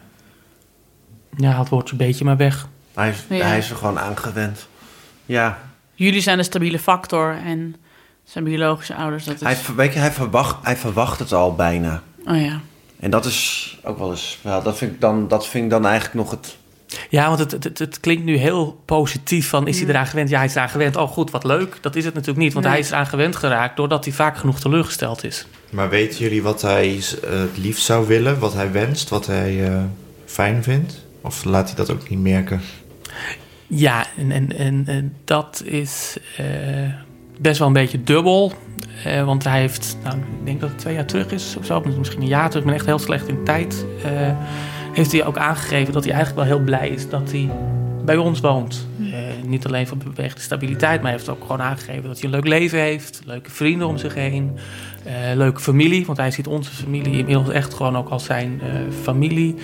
Ja, 1.37 1.59
het 1.59 1.69
wordt 1.69 1.91
een 1.91 1.97
beetje 1.97 2.25
maar 2.25 2.37
weg. 2.37 2.67
hij 2.93 3.09
is, 3.09 3.25
Ja. 3.29 3.45
hij 3.45 3.57
is 3.57 3.69
er 3.69 3.75
gewoon 3.75 3.99
aangewend. 3.99 4.67
Ja, 5.25 5.57
Jullie 5.93 6.21
zijn 6.21 6.37
de 6.37 6.43
stabiele 6.43 6.79
factor 6.79 7.37
en 7.45 7.75
zijn 8.23 8.43
biologische 8.43 8.95
ouders, 8.95 9.23
dat 9.25 9.35
is... 9.35 9.41
hij, 9.41 9.57
weet 9.75 9.93
je, 9.93 9.99
hij, 9.99 10.11
verwacht, 10.11 10.55
hij 10.65 10.75
verwacht 10.77 11.19
het 11.19 11.33
al 11.33 11.55
bijna. 11.55 12.01
Oh 12.25 12.41
ja. 12.41 12.59
En 13.01 13.11
dat 13.11 13.25
is 13.25 13.77
ook 13.83 13.97
wel 13.97 14.11
eens, 14.11 14.39
wel, 14.41 14.63
dat, 14.63 14.77
vind 14.77 14.91
ik 14.91 15.01
dan, 15.01 15.27
dat 15.27 15.47
vind 15.47 15.63
ik 15.63 15.69
dan 15.69 15.85
eigenlijk 15.85 16.13
nog 16.13 16.31
het... 16.31 16.57
Ja, 17.09 17.27
want 17.27 17.39
het, 17.39 17.63
het, 17.63 17.79
het, 17.79 17.99
klinkt 17.99 18.23
nu 18.23 18.37
heel 18.37 18.81
positief 18.85 19.49
van 19.49 19.67
is 19.67 19.79
hij 19.79 19.89
eraan 19.89 20.07
gewend? 20.07 20.29
Ja, 20.29 20.37
hij 20.37 20.45
is 20.45 20.55
eraan 20.55 20.69
gewend. 20.69 20.95
Oh 20.95 21.09
goed, 21.09 21.31
wat 21.31 21.43
leuk. 21.43 21.77
Dat 21.81 21.95
is 21.95 22.05
het 22.05 22.13
natuurlijk 22.13 22.43
niet, 22.43 22.53
want 22.53 22.65
Nee. 22.65 22.73
hij 22.73 22.83
is 22.83 22.91
eraan 22.91 23.07
gewend 23.07 23.35
geraakt 23.35 23.75
doordat 23.77 24.05
hij 24.05 24.13
vaak 24.13 24.37
genoeg 24.37 24.59
teleurgesteld 24.59 25.23
is. 25.23 25.45
Maar 25.69 25.89
weten 25.89 26.19
jullie 26.19 26.41
wat 26.41 26.61
hij 26.61 27.01
het 27.25 27.57
liefst 27.57 27.85
zou 27.85 28.07
willen? 28.07 28.39
Wat 28.39 28.53
hij 28.53 28.71
wenst? 28.71 29.09
Wat 29.09 29.25
hij 29.25 29.67
eh, 29.67 29.83
fijn 30.25 30.63
vindt? 30.63 31.01
Of 31.21 31.43
laat 31.43 31.67
hij 31.67 31.75
dat 31.75 31.91
ook 31.91 32.09
niet 32.09 32.19
merken? 32.19 32.61
Ja, 33.67 34.05
en, 34.17 34.31
en, 34.31 34.57
en, 34.57 34.83
en 34.87 35.15
dat 35.23 35.61
is 35.65 36.17
eh, 36.37 36.45
best 37.41 37.59
wel 37.59 37.67
een 37.67 37.73
beetje 37.73 38.03
dubbel. 38.03 38.53
Eh, 39.03 39.23
want 39.23 39.43
hij 39.43 39.59
heeft, 39.59 39.97
nou, 40.03 40.17
ik 40.17 40.45
denk 40.45 40.59
dat 40.59 40.69
het 40.69 40.79
twee 40.79 40.93
jaar 40.93 41.05
terug 41.05 41.31
is 41.31 41.55
of 41.57 41.65
zo, 41.65 41.81
misschien 41.97 42.21
een 42.21 42.27
jaar 42.27 42.49
terug, 42.49 42.63
ik 42.63 42.69
ben 42.69 42.77
echt 42.77 42.85
heel 42.85 42.99
slecht 42.99 43.27
in 43.27 43.43
tijd. 43.43 43.85
eh, 44.03 44.11
heeft 44.93 45.11
hij 45.11 45.25
ook 45.25 45.37
aangegeven 45.37 45.93
dat 45.93 46.03
hij 46.03 46.13
eigenlijk 46.13 46.47
wel 46.47 46.57
heel 46.57 46.65
blij 46.65 46.89
is 46.89 47.09
dat 47.09 47.31
hij 47.31 47.49
bij 48.05 48.17
ons 48.17 48.39
woont. 48.39 48.87
Eh, 48.99 49.17
niet 49.45 49.65
alleen 49.65 49.87
vanwege 49.87 50.35
de 50.35 50.41
stabiliteit, 50.41 51.01
maar 51.01 51.09
hij 51.09 51.19
heeft 51.19 51.29
ook 51.29 51.41
gewoon 51.41 51.61
aangegeven 51.61 52.03
dat 52.03 52.19
hij 52.19 52.23
een 52.23 52.35
leuk 52.35 52.47
leven 52.47 52.79
heeft, 52.79 53.21
leuke 53.25 53.51
vrienden 53.51 53.87
om 53.87 53.97
zich 53.97 54.13
heen, 54.13 54.57
leuke 55.35 55.59
familie. 55.59 56.05
Want 56.05 56.17
hij 56.17 56.31
ziet 56.31 56.47
onze 56.47 56.71
familie 56.71 57.17
inmiddels 57.17 57.49
echt 57.49 57.73
gewoon 57.73 57.97
ook 57.97 58.09
als 58.09 58.23
zijn 58.25 58.61
familie. 59.01 59.55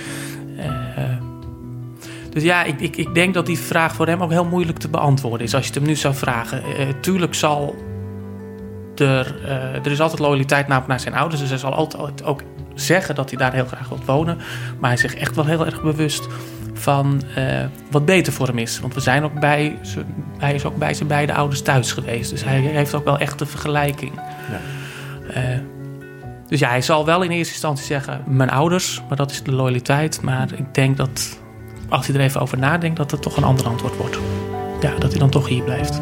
Dus 2.38 2.46
ja, 2.46 2.64
ik, 2.64 2.80
ik, 2.80 2.98
ik 2.98 3.14
denk 3.14 3.34
dat 3.34 3.46
die 3.46 3.60
vraag 3.60 3.96
voor 3.96 4.08
hem 4.08 4.24
ook 4.24 4.32
heel 4.32 4.46
moeilijk 4.46 4.78
te 4.78 4.90
beantwoorden 4.90 5.48
is. 5.48 5.54
Als 5.54 5.64
je 5.64 5.70
het 5.70 5.80
hem 5.80 5.88
nu 5.88 5.96
zou 5.96 6.16
vragen. 6.16 6.64
Eh, 6.64 6.88
tuurlijk 7.02 7.34
zal 7.34 7.76
er... 8.96 9.36
eh, 9.46 9.86
er 9.86 9.92
is 9.92 10.02
altijd 10.02 10.20
loyaliteit 10.20 10.68
namelijk 10.68 10.88
naar 10.88 11.00
zijn 11.00 11.16
ouders. 11.16 11.42
Dus 11.42 11.50
hij 11.50 11.60
zal 11.60 11.74
altijd 11.74 12.24
ook 12.24 12.42
zeggen 12.74 13.16
dat 13.16 13.30
hij 13.30 13.40
daar 13.40 13.54
heel 13.54 13.66
graag 13.66 13.90
wil 13.90 14.00
wonen. 14.06 14.38
Maar 14.80 14.90
hij 14.90 14.94
is 14.94 15.02
zich 15.02 15.16
echt 15.16 15.36
wel 15.36 15.46
heel 15.46 15.66
erg 15.66 15.82
bewust 15.82 16.28
van 16.74 17.22
wat 17.92 18.06
beter 18.06 18.34
voor 18.34 18.48
hem 18.48 18.58
is. 18.58 18.80
Want 18.80 18.94
we 18.94 19.00
zijn 19.00 19.24
ook 19.24 19.40
bij, 19.40 19.80
hij 20.38 20.54
is 20.54 20.66
ook 20.66 20.78
bij 20.78 20.94
zijn 20.94 21.08
beide 21.08 21.34
ouders 21.34 21.62
thuis 21.62 21.92
geweest. 21.92 22.30
Dus 22.30 22.44
hij 22.44 22.60
heeft 22.60 22.94
ook 22.94 23.06
wel 23.06 23.18
echt 23.18 23.40
de 23.40 23.46
vergelijking. 23.46 24.12
Eh, 25.34 25.44
dus 26.48 26.60
ja, 26.60 26.70
hij 26.70 26.82
zal 26.82 27.06
wel 27.06 27.22
in 27.22 27.32
eerste 27.32 27.54
instantie 27.54 27.86
zeggen 27.86 28.24
mijn 28.28 28.50
ouders. 28.50 29.02
Maar 29.08 29.18
dat 29.18 29.32
is 29.32 29.44
de 29.44 29.52
loyaliteit. 29.52 30.22
Maar 30.22 30.48
ik 30.56 30.74
denk 30.74 30.98
dat 30.98 31.46
als 31.90 32.08
hij 32.08 32.16
er 32.16 32.22
even 32.22 32.42
over 32.42 32.58
nadenkt, 32.58 32.98
dat 32.98 33.12
het 33.12 33.22
toch 33.22 33.38
een 33.38 33.44
ander 33.44 33.66
antwoord 33.66 33.98
wordt. 33.98 34.18
Ja, 34.82 34.94
dat 35.00 35.12
hij 35.12 35.20
dan 35.20 35.30
toch 35.30 35.48
hier 35.48 35.64
blijft. 35.64 36.02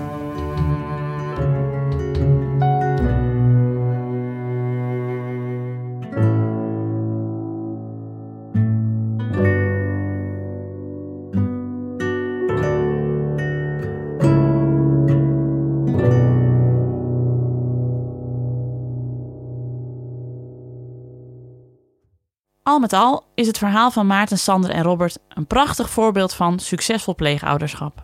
Al 22.75 22.81
met 22.81 22.93
al 22.93 23.23
is 23.35 23.47
het 23.47 23.57
verhaal 23.57 23.91
van 23.91 24.07
Maarten, 24.07 24.37
Sander 24.37 24.69
en 24.69 24.83
Robert 24.83 25.17
een 25.29 25.45
prachtig 25.47 25.89
voorbeeld 25.89 26.33
van 26.33 26.59
succesvol 26.59 27.15
pleegouderschap. 27.15 28.03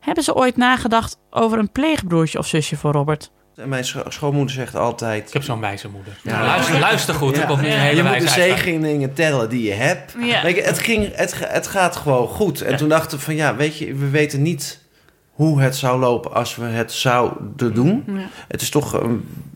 Hebben 0.00 0.24
ze 0.24 0.34
ooit 0.34 0.56
nagedacht 0.56 1.16
over 1.30 1.58
een 1.58 1.70
pleegbroertje 1.70 2.38
of 2.38 2.46
zusje 2.46 2.76
voor 2.76 2.92
Robert? 2.92 3.30
En 3.56 3.68
mijn 3.68 3.84
scho- 3.84 4.10
schoonmoeder 4.10 4.54
zegt 4.54 4.74
altijd... 4.76 5.26
Ik 5.26 5.32
heb 5.32 5.42
zo'n 5.42 5.60
wijze 5.60 5.88
moeder. 5.88 6.18
Ja. 6.22 6.44
Luister, 6.44 6.78
luister 6.78 7.14
goed, 7.14 7.36
Ja. 7.36 7.44
komt 7.44 7.58
een 7.58 7.64
hele 7.64 8.02
je 8.02 8.08
moet 8.08 8.20
de 8.20 8.28
zegeningen 8.28 9.14
tellen 9.14 9.48
die 9.48 9.62
je 9.62 9.72
hebt. 9.72 10.14
Ja. 10.20 10.42
Weet 10.42 10.56
je, 10.56 10.62
het, 10.62 10.78
ging, 10.78 11.16
het, 11.16 11.34
het 11.48 11.66
gaat 11.66 11.96
gewoon 11.96 12.28
goed. 12.28 12.60
En 12.60 12.76
toen 12.76 12.88
dachten 12.88 13.18
we 13.18 13.24
van 13.24 13.34
ja, 13.34 13.56
weet 13.56 13.78
je, 13.78 13.94
we 13.94 14.08
weten 14.08 14.42
niet 14.42 14.81
hoe 15.32 15.60
het 15.60 15.76
zou 15.76 16.00
lopen 16.00 16.32
als 16.34 16.56
we 16.56 16.64
het 16.64 16.92
zouden 16.92 17.74
doen. 17.74 18.04
Ja. 18.06 18.28
Het 18.48 18.60
is 18.60 18.70
toch 18.70 19.00
eh, 19.00 19.08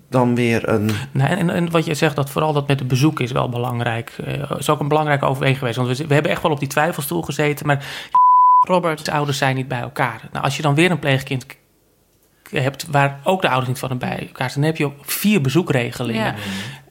dan 0.08 0.34
weer 0.34 0.68
een... 0.68 0.90
Nee, 1.10 1.26
en, 1.26 1.50
en 1.50 1.70
wat 1.70 1.84
je 1.84 1.94
zegt, 1.94 2.16
dat 2.16 2.30
vooral 2.30 2.52
dat 2.52 2.68
met 2.68 2.78
het 2.78 2.88
bezoek 2.88 3.20
is 3.20 3.32
wel 3.32 3.48
belangrijk. 3.48 4.14
Eh, 4.24 4.50
is 4.58 4.70
ook 4.70 4.80
een 4.80 4.88
belangrijke 4.88 5.24
overweging 5.24 5.58
geweest. 5.58 5.76
Want 5.76 5.98
we, 5.98 6.06
we 6.06 6.14
hebben 6.14 6.32
echt 6.32 6.42
wel 6.42 6.50
op 6.50 6.58
die 6.58 6.68
twijfelstoel 6.68 7.22
gezeten. 7.22 7.66
Maar 7.66 7.84
Robert. 8.68 9.04
de 9.04 9.12
ouders 9.12 9.38
zijn 9.38 9.56
niet 9.56 9.68
bij 9.68 9.80
elkaar. 9.80 10.28
Nou, 10.32 10.44
als 10.44 10.56
je 10.56 10.62
dan 10.62 10.74
weer 10.74 10.90
een 10.90 10.98
pleegkind 10.98 11.46
hebt 12.50 12.86
waar 12.90 13.20
ook 13.24 13.42
de 13.42 13.48
ouders 13.48 13.68
niet 13.68 13.78
van 13.78 13.98
bij 13.98 14.18
elkaar 14.26 14.50
zijn, 14.50 14.60
dan 14.64 14.70
heb 14.70 14.76
je 14.76 14.84
ook 14.84 15.04
vier 15.04 15.40
bezoekregelingen. 15.40 16.24
Ja. 16.24 16.34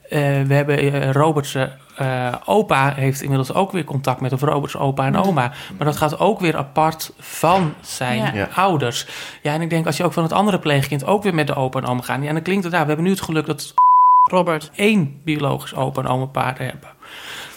Eh, 0.08 0.46
we 0.46 0.54
hebben 0.54 1.12
Robert's 1.12 1.56
eh, 1.96 2.34
opa 2.44 2.92
heeft 2.94 3.22
inmiddels 3.22 3.52
ook 3.52 3.72
weer 3.72 3.84
contact 3.84 4.20
met 4.20 4.32
of 4.32 4.40
Robert's 4.40 4.76
opa 4.76 5.06
en 5.06 5.16
oma. 5.16 5.52
Maar 5.76 5.86
dat 5.86 5.96
gaat 5.96 6.18
ook 6.18 6.40
weer 6.40 6.56
apart 6.56 7.12
van 7.18 7.74
zijn 7.80 8.18
Ja. 8.18 8.34
Ja. 8.34 8.48
ouders. 8.54 9.06
Ja, 9.42 9.52
en 9.52 9.60
ik 9.60 9.70
denk 9.70 9.86
als 9.86 9.96
je 9.96 10.04
ook 10.04 10.12
van 10.12 10.22
het 10.22 10.32
andere 10.32 10.58
pleegkind 10.58 11.04
ook 11.04 11.22
weer 11.22 11.34
met 11.34 11.46
de 11.46 11.54
opa 11.54 11.80
en 11.80 11.86
oma 11.86 12.02
gaat. 12.02 12.22
Ja, 12.22 12.32
dan 12.32 12.42
klinkt 12.42 12.62
het 12.62 12.72
daar. 12.72 12.82
We 12.82 12.86
hebben 12.86 13.04
nu 13.04 13.10
het 13.10 13.20
geluk 13.20 13.46
dat 13.46 13.74
Robert. 14.30 14.70
één 14.74 15.20
biologisch 15.24 15.74
opa 15.74 16.02
en 16.02 16.08
oma 16.08 16.24
paar 16.24 16.58
hebben. 16.58 16.90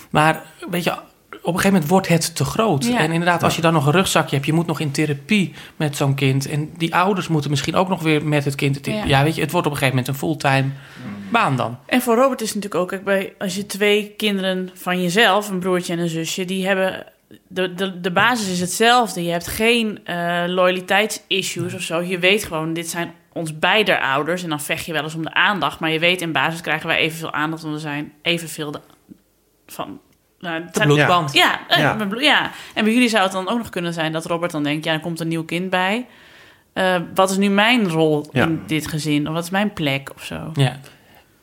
Maar 0.10 0.42
weet 0.70 0.84
je, 0.84 0.94
op 1.42 1.54
een 1.54 1.60
gegeven 1.60 1.72
moment 1.72 1.90
wordt 1.90 2.08
het 2.08 2.36
te 2.36 2.46
groot. 2.46 2.86
Ja. 2.86 2.98
En 2.98 3.12
inderdaad, 3.12 3.44
als 3.44 3.56
je 3.56 3.62
dan 3.62 3.74
nog 3.74 3.86
een 3.86 3.92
rugzakje 3.92 4.36
hebt, 4.36 4.48
je 4.48 4.54
moet 4.54 4.68
nog 4.68 4.80
in 4.80 4.92
therapie 4.92 5.54
met 5.76 5.98
zo'n 5.98 6.16
kind. 6.16 6.50
En 6.50 6.70
die 6.78 6.96
ouders 6.96 7.28
moeten 7.28 7.50
misschien 7.50 7.76
ook 7.76 7.90
nog 7.90 8.02
weer 8.02 8.26
met 8.26 8.46
het 8.46 8.56
kind. 8.56 8.76
in 8.76 8.82
therapie. 8.82 9.10
Ja. 9.10 9.18
Ja, 9.18 9.24
weet 9.24 9.36
je, 9.36 9.42
het 9.42 9.52
wordt 9.52 9.68
op 9.68 9.74
een 9.74 9.80
gegeven 9.80 10.04
moment 10.04 10.22
een 10.22 10.28
fulltime 10.28 10.70
baan 11.32 11.56
dan. 11.56 11.78
En 11.86 12.02
voor 12.02 12.16
Robert 12.16 12.42
is 12.42 12.54
het 12.54 12.56
natuurlijk 12.56 12.82
ook, 12.82 12.90
kijk, 12.90 13.04
bij, 13.04 13.34
als 13.38 13.56
je 13.56 13.66
twee 13.66 14.14
kinderen 14.18 14.70
van 14.74 15.02
jezelf, 15.02 15.50
een 15.50 15.60
broertje 15.60 15.94
en 15.94 16.00
een 16.00 16.10
zusje, 16.10 16.46
die 16.46 16.68
hebben. 16.68 17.06
De, 17.48 17.74
de, 17.74 18.00
de 18.00 18.12
basis 18.12 18.52
is 18.52 18.60
hetzelfde. 18.60 19.24
Je 19.24 19.32
hebt 19.32 19.48
geen 19.48 20.06
eh, 20.06 20.44
loyaliteitsissues 20.48 21.74
of 21.74 21.82
zo. 21.82 22.02
Je 22.02 22.20
weet 22.20 22.44
gewoon, 22.44 22.74
dit 22.74 22.90
zijn 22.90 23.14
ons 23.34 23.60
beider 23.60 24.00
ouders. 24.00 24.44
En 24.44 24.50
dan 24.50 24.62
vecht 24.62 24.86
je 24.86 24.94
wel 24.94 25.04
eens 25.04 25.16
om 25.16 25.24
de 25.24 25.34
aandacht. 25.34 25.80
Maar 25.80 25.92
je 25.92 26.00
weet, 26.00 26.22
in 26.22 26.32
basis 26.32 26.62
krijgen 26.62 26.88
wij 26.88 26.98
evenveel 26.98 27.32
aandacht. 27.32 27.62
Want 27.62 27.74
we 27.74 27.80
zijn 27.80 28.14
evenveel 28.22 28.72
de, 28.72 28.80
van. 29.68 30.00
Nou, 30.40 30.64
De 30.72 30.80
bloedband. 30.80 31.34
Ja, 31.34 31.60
eh, 31.68 31.78
Ja. 31.80 31.98
ja, 32.20 32.52
en 32.74 32.84
bij 32.84 32.94
jullie 32.94 33.10
zou 33.10 33.24
het 33.24 33.32
dan 33.32 33.50
ook 33.50 33.58
nog 33.58 33.70
kunnen 33.70 33.94
zijn 33.94 34.12
dat 34.12 34.26
Robert 34.26 34.52
dan 34.52 34.64
denkt: 34.64 34.86
ja, 34.86 34.94
er 34.94 35.00
komt 35.00 35.20
een 35.20 35.28
nieuw 35.28 35.44
kind 35.46 35.70
bij. 35.70 36.06
Eh, 36.74 36.96
wat 37.16 37.30
is 37.30 37.38
nu 37.38 37.50
mijn 37.50 37.90
rol 37.90 38.28
Ja. 38.32 38.44
in 38.46 38.64
dit 38.68 38.88
gezin? 38.88 39.28
Of 39.28 39.34
wat 39.34 39.44
is 39.44 39.50
mijn 39.50 39.74
plek 39.74 40.12
of 40.16 40.24
zo? 40.24 40.52
Ja. 40.54 40.80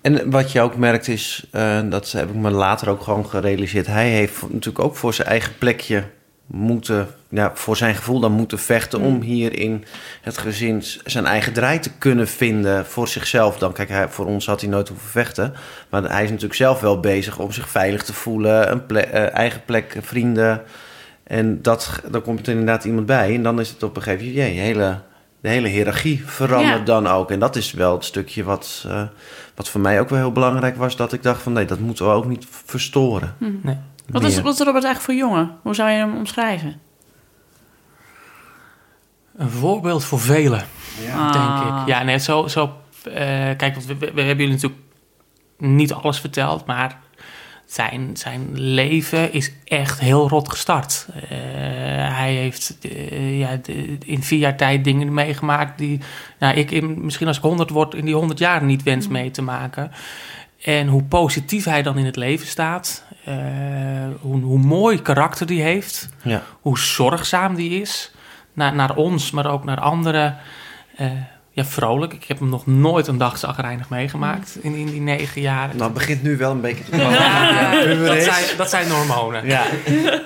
En 0.03 0.30
wat 0.30 0.53
je 0.53 0.61
ook 0.61 0.76
merkt 0.76 1.09
is, 1.09 1.47
eh, 1.53 1.80
dat 1.84 2.12
heb 2.12 2.28
ik 2.28 2.34
me 2.34 2.51
later 2.51 2.88
ook 2.88 3.03
gewoon 3.03 3.26
gerealiseerd. 3.28 3.86
Hij 3.86 4.09
heeft 4.09 4.42
natuurlijk 4.53 4.84
ook 4.84 4.97
voor 4.97 5.14
zijn 5.14 5.28
eigen 5.28 5.59
plekje 5.59 6.05
moeten, 6.47 7.09
ja, 7.28 7.51
voor 7.55 7.76
zijn 7.76 7.94
gevoel 7.94 8.20
dan 8.20 8.32
moeten 8.32 8.59
vechten 8.59 9.01
om 9.01 9.20
hier 9.20 9.59
in 9.59 9.84
het 10.22 10.38
gezin 10.38 10.82
zijn 11.05 11.26
eigen 11.26 11.53
draai 11.53 11.78
te 11.78 11.90
kunnen 11.99 12.28
vinden 12.28 12.86
voor 12.86 13.09
zichzelf. 13.09 13.59
Dan 13.59 13.72
kijk, 13.72 13.88
hij, 13.88 14.09
voor 14.09 14.26
ons 14.26 14.47
had 14.47 14.61
hij 14.61 14.70
nooit 14.70 14.88
hoeven 14.88 15.09
vechten, 15.11 15.55
maar 15.88 16.03
hij 16.03 16.22
is 16.22 16.28
natuurlijk 16.28 16.55
zelf 16.55 16.80
wel 16.80 17.01
bezig 17.01 17.38
om 17.38 17.53
zich 17.53 17.68
veilig 17.68 18.03
te 18.03 18.12
voelen, 18.12 18.70
een 18.72 18.88
eh, 18.88 19.34
eigen 19.34 19.62
plek, 19.64 19.97
vrienden. 20.01 20.62
En 21.24 21.62
dat, 21.62 22.03
dan 22.11 22.22
komt 22.22 22.47
er 22.47 22.53
inderdaad 22.53 22.84
iemand 22.84 23.07
bij 23.07 23.34
en 23.34 23.42
dan 23.42 23.61
is 23.61 23.68
het 23.68 23.82
op 23.82 23.97
een 23.97 24.03
gegeven 24.03 24.26
moment, 24.26 24.44
jee, 24.44 24.59
hele, 24.59 24.99
de 25.40 25.49
hele 25.49 25.68
hiërarchie 25.68 26.22
verandert 26.26 26.78
Ja. 26.78 26.84
dan 26.84 27.07
ook. 27.07 27.30
En 27.30 27.38
dat 27.38 27.57
is 27.57 27.72
wel 27.72 27.92
het 27.92 28.05
stukje 28.05 28.44
wat, 28.44 28.84
eh, 28.88 29.03
wat 29.55 29.68
voor 29.68 29.80
mij 29.80 30.01
ook 30.01 30.09
wel 30.09 30.18
heel 30.18 30.32
belangrijk 30.32 30.76
was, 30.76 30.97
dat 30.97 31.12
ik 31.12 31.22
dacht 31.22 31.42
van 31.42 31.53
nee, 31.53 31.64
dat 31.64 31.78
moeten 31.78 32.05
we 32.05 32.11
ook 32.12 32.26
niet 32.26 32.47
verstoren. 32.64 33.34
Nee. 33.62 33.76
Wat 34.07 34.25
is, 34.25 34.41
wat 34.41 34.53
is 34.53 34.59
Robert 34.67 34.85
eigenlijk 34.85 35.01
voor 35.01 35.15
jongen? 35.15 35.57
Hoe 35.63 35.75
zou 35.75 35.91
je 35.91 35.97
hem 35.97 36.17
omschrijven? 36.17 36.81
Een 39.37 39.51
voorbeeld 39.51 40.05
voor 40.05 40.21
velen, 40.21 40.65
Ah. 41.17 41.33
denk 41.33 41.79
ik. 41.81 41.87
Ja, 41.87 42.03
nee, 42.03 42.19
zo... 42.19 42.47
zo 42.49 42.73
eh, 43.05 43.15
kijk, 43.57 43.75
want 43.75 43.85
we, 43.87 43.95
we, 43.99 44.13
we 44.15 44.21
hebben 44.23 44.45
jullie 44.45 44.53
natuurlijk 44.61 44.83
niet 45.59 45.93
alles 45.93 46.21
verteld, 46.21 46.67
maar 46.67 46.99
zijn, 47.67 48.17
zijn 48.17 48.61
leven 48.61 49.33
is 49.33 49.53
echt 49.65 50.01
heel 50.01 50.29
rot 50.29 50.49
gestart. 50.51 51.07
Eh, 51.15 51.29
hij 52.17 52.35
heeft 52.35 52.77
eh, 52.83 53.39
ja, 53.39 53.57
de- 53.63 53.99
in 54.05 54.23
vier 54.23 54.39
jaar 54.39 54.57
tijd 54.57 54.85
dingen 54.85 55.15
meegemaakt 55.15 55.79
die 55.79 56.01
nou, 56.39 56.55
ik 56.57 56.71
in, 56.71 57.05
misschien 57.05 57.27
als 57.27 57.37
ik 57.37 57.43
honderd 57.43 57.71
word 57.71 57.95
in 57.95 58.05
die 58.05 58.15
honderd 58.15 58.39
jaar 58.39 58.63
niet 58.63 58.83
wens 58.83 59.09
mee 59.09 59.31
te 59.31 59.43
maken. 59.43 59.91
En 60.63 60.87
hoe 60.89 61.03
positief 61.03 61.65
hij 61.65 61.83
dan 61.83 61.99
in 61.99 62.05
het 62.05 62.17
leven 62.17 62.47
staat, 62.47 63.05
hoe, 64.20 64.41
hoe 64.41 64.59
mooi 64.59 65.03
karakter 65.03 65.47
die 65.47 65.62
heeft, 65.62 66.09
Ja. 66.22 66.43
hoe 66.61 66.79
zorgzaam 66.79 67.55
die 67.55 67.81
is 67.81 68.12
naar, 68.53 68.74
naar 68.74 68.95
ons, 68.97 69.31
maar 69.31 69.47
ook 69.51 69.64
naar 69.64 69.81
anderen. 69.81 70.37
Eh, 70.97 71.07
ja, 71.51 71.64
vrolijk. 71.64 72.12
Ik 72.12 72.24
heb 72.24 72.39
hem 72.39 72.49
nog 72.49 72.66
nooit 72.66 73.07
een 73.07 73.18
dag 73.18 73.39
zagrijnig 73.39 73.89
meegemaakt 73.89 74.59
in, 74.61 74.74
in 74.74 74.87
die 74.87 75.01
negen 75.01 75.41
jaar. 75.41 75.68
Nou, 75.68 75.83
het 75.83 75.93
begint 75.93 76.22
nu 76.22 76.37
wel 76.37 76.51
een 76.51 76.61
beetje 76.61 76.85
te 76.85 76.91
komen. 76.91 77.11
Ja, 77.12 77.70
dat, 78.14 78.22
zijn, 78.22 78.45
dat 78.57 78.70
zijn 78.70 78.91
hormonen. 78.91 79.47
Ja. 79.47 79.62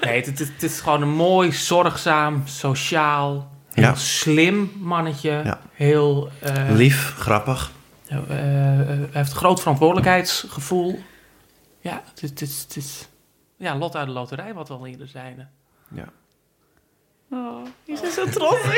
Nee, 0.01 0.23
het, 0.23 0.63
is 0.63 0.81
gewoon 0.81 1.03
een 1.03 1.09
mooi, 1.15 1.53
zorgzaam, 1.53 2.43
sociaal, 2.45 3.49
Ja. 3.75 3.95
slim 3.95 4.73
mannetje. 4.79 5.57
Heel... 5.75 6.31
eh, 6.41 6.53
Lief, 6.71 7.15
grappig. 7.19 7.71
eh, 8.07 8.17
eh, 8.17 8.25
hij 8.89 9.09
heeft 9.13 9.33
groot 9.33 9.61
verantwoordelijkheidsgevoel. 9.61 11.03
Ja, 11.81 12.03
het, 12.21 12.41
is- 12.41 12.61
het, 12.63 12.77
is-. 12.77 13.09
Ja, 13.57 13.77
lot 13.77 13.97
uit 13.97 14.07
de 14.07 14.13
loterij, 14.13 14.55
wat 14.55 14.69
we 14.69 14.75
al 14.75 14.87
eerder 14.87 15.09
zeiden. 15.09 15.51
Ja. 15.95 16.05
Oh, 17.33 17.67
je 17.85 18.11
Zo 18.15 18.25
trots. 18.27 18.59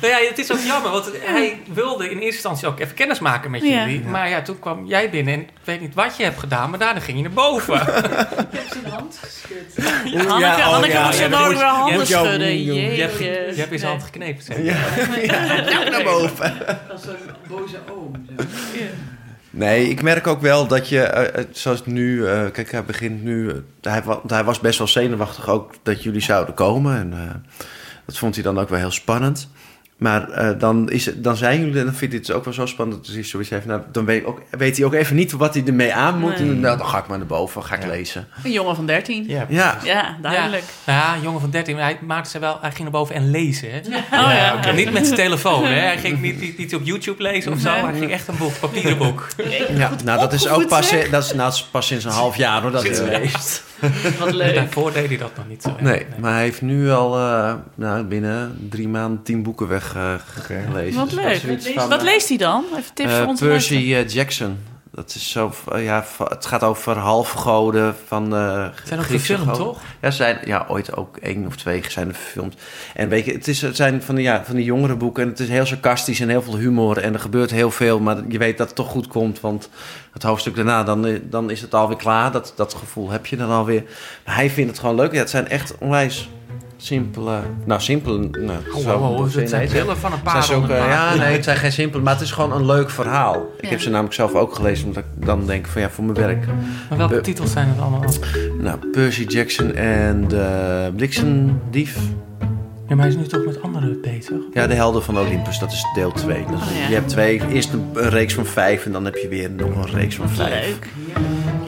Nou 0.00 0.12
ja, 0.12 0.28
het 0.28 0.38
is 0.38 0.52
ook 0.52 0.58
jammer, 0.58 0.90
want 0.90 1.10
hij 1.20 1.62
wilde 1.72 2.04
in 2.04 2.10
eerste 2.16 2.24
instantie 2.32 2.68
ook 2.68 2.78
even 2.80 2.94
kennis 2.94 3.18
maken 3.18 3.50
met 3.50 3.62
Ja. 3.62 3.68
jullie. 3.86 4.04
Maar 4.04 4.28
ja, 4.28 4.42
toen 4.42 4.58
kwam 4.58 4.86
jij 4.86 5.10
binnen 5.10 5.34
en 5.34 5.40
ik 5.40 5.48
weet 5.64 5.80
niet 5.80 5.94
wat 5.94 6.16
je 6.16 6.22
hebt 6.22 6.38
gedaan, 6.38 6.70
maar 6.70 6.78
daarna 6.78 7.00
ging 7.00 7.16
je 7.16 7.22
naar 7.22 7.32
boven. 7.32 7.78
Hanneke, 10.28 10.56
oh 10.56 10.70
Hanneke 10.70 10.92
ja, 10.92 11.06
moest 11.06 11.18
ja, 11.18 11.26
nodig 11.28 11.46
moet- 11.48 11.56
weer 11.56 11.66
handen 11.66 12.06
schudden. 12.06 12.62
je, 12.64 13.00
hebt, 13.00 13.18
je 13.18 13.24
hebt 13.56 13.72
in 13.72 13.78
zijn 13.78 13.80
Nee. 13.80 13.90
hand 13.90 14.02
geknepen. 14.02 14.42
zeg. 14.42 14.56
Nou, 15.70 15.90
naar 15.90 16.02
boven. 16.04 16.58
Dat 16.88 16.98
is 16.98 17.04
zo'n 17.04 17.16
boze 17.48 17.78
oom. 17.90 18.26
Nee, 19.50 19.88
ik 19.88 20.02
merk 20.02 20.26
ook 20.26 20.40
wel 20.40 20.66
dat 20.66 20.88
je, 20.88 21.02
eh, 21.02 21.40
eh, 21.40 21.46
zoals 21.50 21.86
nu, 21.86 22.26
eh, 22.26 22.50
kijk, 22.50 22.70
hij 22.70 22.84
begint 22.84 23.22
nu, 23.22 23.52
hij, 23.80 24.02
hij 24.26 24.44
was 24.44 24.60
best 24.60 24.78
wel 24.78 24.88
zenuwachtig 24.88 25.48
ook 25.48 25.74
dat 25.82 26.02
jullie 26.02 26.20
zouden 26.20 26.54
komen. 26.54 26.96
En 26.96 27.42
dat 28.06 28.18
vond 28.18 28.34
hij 28.34 28.44
dan 28.44 28.58
ook 28.58 28.68
wel 28.68 28.78
heel 28.78 28.90
spannend. 28.90 29.48
Maar 29.98 30.30
eh, 30.30 30.58
dan, 30.58 30.90
is 30.90 31.06
het, 31.06 31.24
dan 31.24 31.36
zijn 31.36 31.60
jullie, 31.60 31.78
en 31.78 31.84
dan 31.84 31.94
vindt 31.94 32.14
hij 32.14 32.22
het 32.26 32.32
ook 32.32 32.44
wel 32.44 32.54
zo 32.54 32.66
spannend 32.66 33.06
dat 33.06 33.14
hij 33.14 33.24
zoiets 33.24 33.50
heeft. 33.50 33.66
Nou, 33.66 33.80
dan 33.92 34.04
weet, 34.04 34.24
ook, 34.24 34.42
weet 34.50 34.76
hij 34.76 34.86
ook 34.86 34.94
even 34.94 35.16
niet 35.16 35.32
wat 35.32 35.54
hij 35.54 35.62
ermee 35.66 35.94
aan 35.94 36.18
moet. 36.18 36.38
Nee. 36.38 36.48
En 36.48 36.60
nou, 36.60 36.78
dan 36.78 36.86
ga 36.86 36.98
ik 36.98 37.06
maar 37.06 37.18
naar 37.18 37.26
boven, 37.26 37.64
ga 37.64 37.74
ik 37.74 37.86
lezen. 37.86 38.28
Een 38.44 38.52
jongen 38.52 38.76
van 38.76 38.86
13. 38.86 39.24
Ja, 39.28 39.46
Ja, 39.48 39.78
Ja, 39.84 40.16
duidelijk. 40.22 40.64
Ja, 40.84 40.92
nou 40.92 41.06
ja, 41.06 41.14
een 41.14 41.22
jongen 41.22 41.40
van 41.40 41.50
13, 41.50 41.74
maar 41.74 41.84
hij 41.84 41.98
maakte 42.02 42.30
ze 42.30 42.38
wel, 42.38 42.58
hij 42.60 42.70
ging 42.70 42.82
naar 42.82 42.90
boven 42.90 43.14
en 43.14 43.30
lezen. 43.30 43.70
Hè? 43.70 43.78
Oh 43.78 44.08
ja. 44.10 44.64
En 44.64 44.74
niet 44.74 44.92
met 44.92 45.04
zijn 45.06 45.18
telefoon, 45.26 45.64
hè? 45.64 45.80
hij 45.80 45.98
ging 45.98 46.20
niet, 46.20 46.40
niet, 46.40 46.58
niet 46.58 46.74
op 46.74 46.80
YouTube 46.84 47.22
lezen 47.22 47.52
of 47.52 47.58
zo, 47.58 47.70
Nee. 47.70 47.82
hij 47.82 47.98
ging 47.98 48.10
echt 48.10 48.28
een 48.28 48.36
boek, 48.36 48.58
papieren 48.60 48.98
boek. 48.98 49.26
ja. 49.76 49.90
nou 50.04 50.20
dat 50.20 50.32
is 50.32 50.48
ook 50.48 50.68
pas, 50.68 50.90
dat 51.10 51.24
is, 51.24 51.32
nou, 51.32 51.52
pas 51.70 51.86
sinds 51.86 52.04
een 52.04 52.10
half 52.10 52.36
jaar 52.36 52.62
hoor, 52.62 52.70
dat 52.70 52.82
hij 52.82 53.20
leest. 53.20 53.66
Wat 54.18 54.32
leuk. 54.32 54.54
Daarvoor 54.54 54.92
deed 54.92 55.08
hij 55.08 55.16
dat 55.16 55.36
nog 55.36 55.48
niet 55.48 55.62
zo. 55.62 55.76
Nee, 55.80 56.06
maar 56.18 56.32
hij 56.32 56.42
heeft 56.42 56.62
nu 56.62 56.90
al 56.90 57.16
eh, 57.18 57.54
nou, 57.74 58.04
binnen 58.04 58.66
drie 58.70 58.88
maanden 58.88 59.22
tien 59.22 59.42
boeken 59.42 59.68
weggelezen. 59.92 61.00
Wat 61.00 61.10
Dus 61.10 61.18
leuk. 61.24 61.36
zoiets 61.36 61.68
van, 61.68 61.88
Wat 61.88 61.98
eh, 61.98 62.04
leest 62.04 62.28
hij 62.28 62.36
dan? 62.38 62.64
Even 62.76 62.94
tips 62.94 63.10
Eh, 63.10 63.18
voor 63.18 63.26
ons. 63.26 63.40
Percy 63.40 63.94
eh, 63.94 64.08
Jackson. 64.08 64.58
Dat 64.92 65.14
is 65.14 65.30
zo, 65.30 65.52
eh, 65.72 65.84
ja, 65.84 66.04
het 66.28 66.46
gaat 66.46 66.62
over 66.62 66.96
halfgoden 66.96 67.94
van 68.06 68.34
eh 68.34 68.66
Zijn 68.84 69.00
ook 69.00 69.06
goden. 69.06 69.52
toch? 69.54 69.80
Ja, 70.00 70.10
zijn, 70.10 70.38
ja, 70.44 70.64
ooit 70.68 70.96
ook 70.96 71.16
één 71.16 71.46
of 71.46 71.56
twee 71.56 71.82
zijn 71.88 72.08
er 72.08 72.14
verfilmd. 72.14 72.54
En 72.94 73.08
weet 73.08 73.24
je, 73.24 73.32
het, 73.32 73.48
is, 73.48 73.62
het 73.62 73.76
zijn 73.76 74.02
van 74.02 74.14
die, 74.14 74.24
ja, 74.24 74.42
van 74.44 74.54
die 74.56 74.64
jongere 74.64 74.96
boeken 74.96 75.22
en 75.22 75.28
het 75.28 75.40
is 75.40 75.48
heel 75.48 75.66
sarcastisch 75.66 76.20
en 76.20 76.28
heel 76.28 76.42
veel 76.42 76.56
humor 76.56 76.98
en 76.98 77.12
er 77.14 77.20
gebeurt 77.20 77.50
heel 77.50 77.70
veel, 77.70 78.00
maar 78.00 78.16
je 78.28 78.38
weet 78.38 78.58
dat 78.58 78.66
het 78.66 78.76
toch 78.76 78.88
goed 78.90 79.06
komt, 79.06 79.40
want 79.40 79.68
het 80.12 80.22
hoofdstuk 80.22 80.56
daarna, 80.56 80.82
dan, 80.84 81.06
eh, 81.06 81.18
dan 81.22 81.50
is 81.50 81.60
het 81.60 81.74
alweer 81.74 81.96
klaar. 81.96 82.32
Dat, 82.32 82.52
dat 82.56 82.74
gevoel 82.74 83.10
heb 83.10 83.26
je 83.26 83.36
dan 83.36 83.50
alweer. 83.50 83.82
Maar 84.24 84.34
hij 84.34 84.50
vindt 84.50 84.70
het 84.70 84.80
gewoon 84.80 84.94
leuk. 84.96 85.12
Ja, 85.12 85.18
het 85.18 85.30
zijn 85.30 85.48
echt 85.48 85.74
onwijs 85.78 86.28
simpele, 86.80 87.40
nou 87.64 87.80
simpele, 87.80 88.18
nou, 88.18 88.58
Oh, 88.74 89.24
zo- 89.26 89.38
het 89.40 89.48
zijn 89.48 89.68
pillen 89.68 89.96
van 89.96 90.12
een 90.12 90.18
zijn 90.24 90.34
paar 90.34 90.54
honderd 90.54 90.78
ja, 90.90 91.14
nee, 91.14 91.32
het 91.32 91.44
zijn 91.44 91.56
geen 91.56 91.72
simpele, 91.72 92.02
maar 92.02 92.12
het 92.12 92.22
is 92.22 92.30
gewoon 92.30 92.52
een 92.52 92.66
leuk 92.66 92.90
verhaal. 92.90 93.46
Ik 93.60 93.68
heb 93.68 93.80
ze 93.80 93.90
namelijk 93.90 94.14
zelf 94.14 94.34
ook 94.34 94.54
gelezen, 94.54 94.86
omdat 94.86 95.02
ik 95.16 95.26
dan 95.26 95.46
denk 95.46 95.66
van 95.66 95.80
ja, 95.82 95.90
voor 95.90 96.04
mijn 96.04 96.16
werk. 96.16 96.46
Maar 96.88 96.98
welke 96.98 97.14
Eh, 97.16 97.20
titels 97.22 97.52
zijn 97.52 97.68
het 97.68 97.80
allemaal? 97.80 98.04
Nou, 98.60 98.78
Percy 98.92 99.24
Jackson 99.24 99.74
en 99.74 100.28
de 100.28 100.90
Bliksemdief. 100.96 101.96
Ja, 102.88 102.94
maar 102.94 103.04
hij 103.04 103.14
is 103.14 103.20
nu 103.20 103.26
toch 103.26 103.44
met 103.44 103.62
anderen 103.62 104.00
bezig? 104.00 104.36
Ja, 104.52 104.66
de 104.66 104.74
Helden 104.74 105.02
van 105.02 105.18
Olympus, 105.18 105.58
dat 105.58 105.72
is 105.72 105.84
deel 105.94 106.12
2. 106.12 106.44
Dus 106.50 106.60
Oh, 106.60 106.76
ja. 106.80 106.88
Je 106.88 106.94
hebt 106.94 107.08
twee, 107.08 107.42
eerst 107.48 107.72
een, 107.72 108.08
reeks 108.08 108.34
van 108.34 108.46
vijf 108.46 108.84
en 108.84 108.92
dan 108.92 109.04
heb 109.04 109.16
je 109.16 109.28
weer 109.28 109.50
nog 109.50 109.68
een 109.84 109.90
reeks 109.90 110.14
van 110.14 110.28
vijf. 110.28 110.66
leuk. 110.66 110.88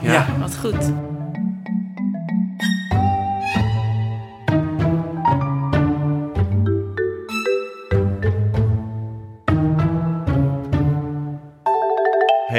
Ja. 0.02 0.26
Wat 0.40 0.56
goed. 0.61 0.92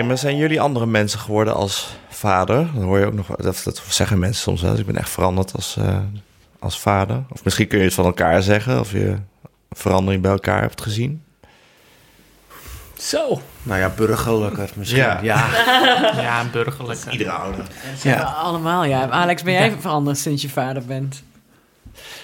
Hey, 0.02 0.10
maar 0.10 0.20
zijn 0.20 0.38
jullie 0.38 0.62
andere 0.62 0.86
mensen 0.86 1.20
geworden 1.20 1.54
als 1.54 1.98
vader? 2.10 2.68
Dat 2.74 2.84
hoor 2.84 3.00
je 3.00 3.06
ook 3.06 3.14
nog, 3.14 3.28
dat, 3.28 3.62
dat 3.64 3.82
zeggen 3.90 4.20
mensen 4.20 4.42
soms 4.42 4.62
wel. 4.62 4.72
Dus 4.72 4.80
ik 4.80 4.86
ben 4.86 4.98
echt 4.98 5.10
veranderd 5.10 5.54
als, 5.54 5.78
eh, 5.78 5.98
als 6.60 6.80
vader. 6.80 7.24
Of 7.30 7.44
misschien 7.44 7.68
kun 7.68 7.78
je 7.78 7.84
het 7.84 7.94
van 7.94 8.06
elkaar 8.06 8.44
zeggen, 8.44 8.80
of 8.80 8.92
je 8.92 9.16
verandering 9.70 10.22
bij 10.22 10.32
elkaar 10.32 10.62
hebt 10.62 10.82
gezien. 10.82 11.24
Zo. 12.98 13.42
Nou 13.64 13.80
ja, 13.80 13.90
burgerlijker 13.96 14.70
misschien. 14.76 15.00
Ja. 15.00 15.20
Ja. 15.22 15.48
Ja, 16.22 16.42
een 16.42 16.52
burgerlijke. 16.52 17.12
Iedere 17.12 17.32
ouder. 17.32 17.66
Ja. 18.04 18.22
Allemaal, 18.22 18.84
ja. 18.84 19.10
Alex, 19.10 19.44
ben 19.44 19.54
jij 19.54 19.76
veranderd 19.80 20.18
sinds 20.18 20.42
je 20.42 20.50
vader 20.50 20.86
bent? 20.86 21.24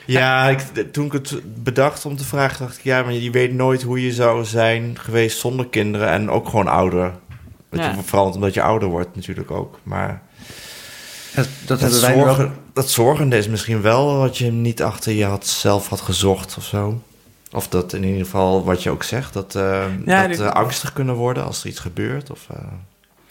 Ja, 0.05 0.49
ik, 0.49 0.59
toen 0.91 1.05
ik 1.05 1.11
het 1.11 1.63
bedacht 1.63 2.05
om 2.05 2.17
te 2.17 2.25
vragen, 2.25 2.65
dacht 2.65 2.78
ik... 2.78 2.84
ja, 2.84 3.03
maar 3.03 3.13
je 3.13 3.32
weet 3.32 3.53
nooit 3.53 3.82
hoe 3.82 4.01
je 4.01 4.13
zou 4.13 4.45
zijn 4.45 4.97
geweest 4.99 5.39
zonder 5.39 5.67
kinderen... 5.67 6.09
en 6.09 6.30
ook 6.30 6.49
gewoon 6.49 6.67
ouder. 6.67 7.13
Ja. 7.72 7.89
je 7.95 8.01
verandert 8.03 8.36
omdat 8.36 8.53
je 8.53 8.61
ouder 8.61 8.89
wordt 8.89 9.15
natuurlijk 9.15 9.51
ook. 9.51 9.80
Maar 9.84 10.22
Dat, 11.36 11.47
dat 11.65 11.84
ook- 11.84 11.91
zorgen, 11.91 12.55
dat 12.74 12.89
zorgende 12.89 13.38
is 13.38 13.47
misschien 13.47 13.82
wel 13.82 14.18
wat 14.18 14.38
je 14.38 14.51
niet 14.51 14.84
achter 14.84 15.11
je 15.13 15.26
had, 15.26 15.47
zelf 15.47 15.88
had 15.88 16.01
gezocht 16.01 16.57
of 16.57 16.63
zo. 16.63 17.01
Of 17.51 17.68
dat 17.68 17.93
in 17.93 18.03
ieder 18.03 18.24
geval, 18.26 18.63
wat 18.63 18.84
je 18.84 18.89
ook 18.89 19.03
zegt, 19.03 19.34
dat, 19.34 19.55
eh 19.55 19.86
Ja, 20.05 20.28
dat 20.28 20.39
eh, 20.39 20.49
angstig 20.51 20.93
kunnen 20.93 21.15
worden 21.15 21.43
als 21.45 21.61
er 21.63 21.70
iets 21.70 21.80
gebeurt. 21.80 22.32
Of, 22.32 22.47
eh, 22.51 22.57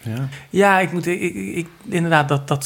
Ja. 0.03 0.29
Ja, 0.51 0.79
ik 0.81 0.93
moet, 0.93 1.07
ik, 1.07 1.67
inderdaad, 1.89 2.29
dat, 2.29 2.49
dat 2.49 2.65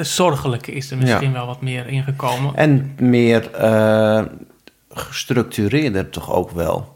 zorgelijke 0.00 0.72
is 0.72 0.90
er 0.90 0.96
misschien 0.96 1.32
wel 1.32 1.46
wat 1.46 1.60
meer 1.60 1.86
ingekomen. 1.86 2.54
En 2.54 2.94
meer 2.98 3.50
eh, 3.50 4.22
gestructureerder 4.90 6.10
toch 6.10 6.32
ook 6.32 6.50
wel. 6.50 6.95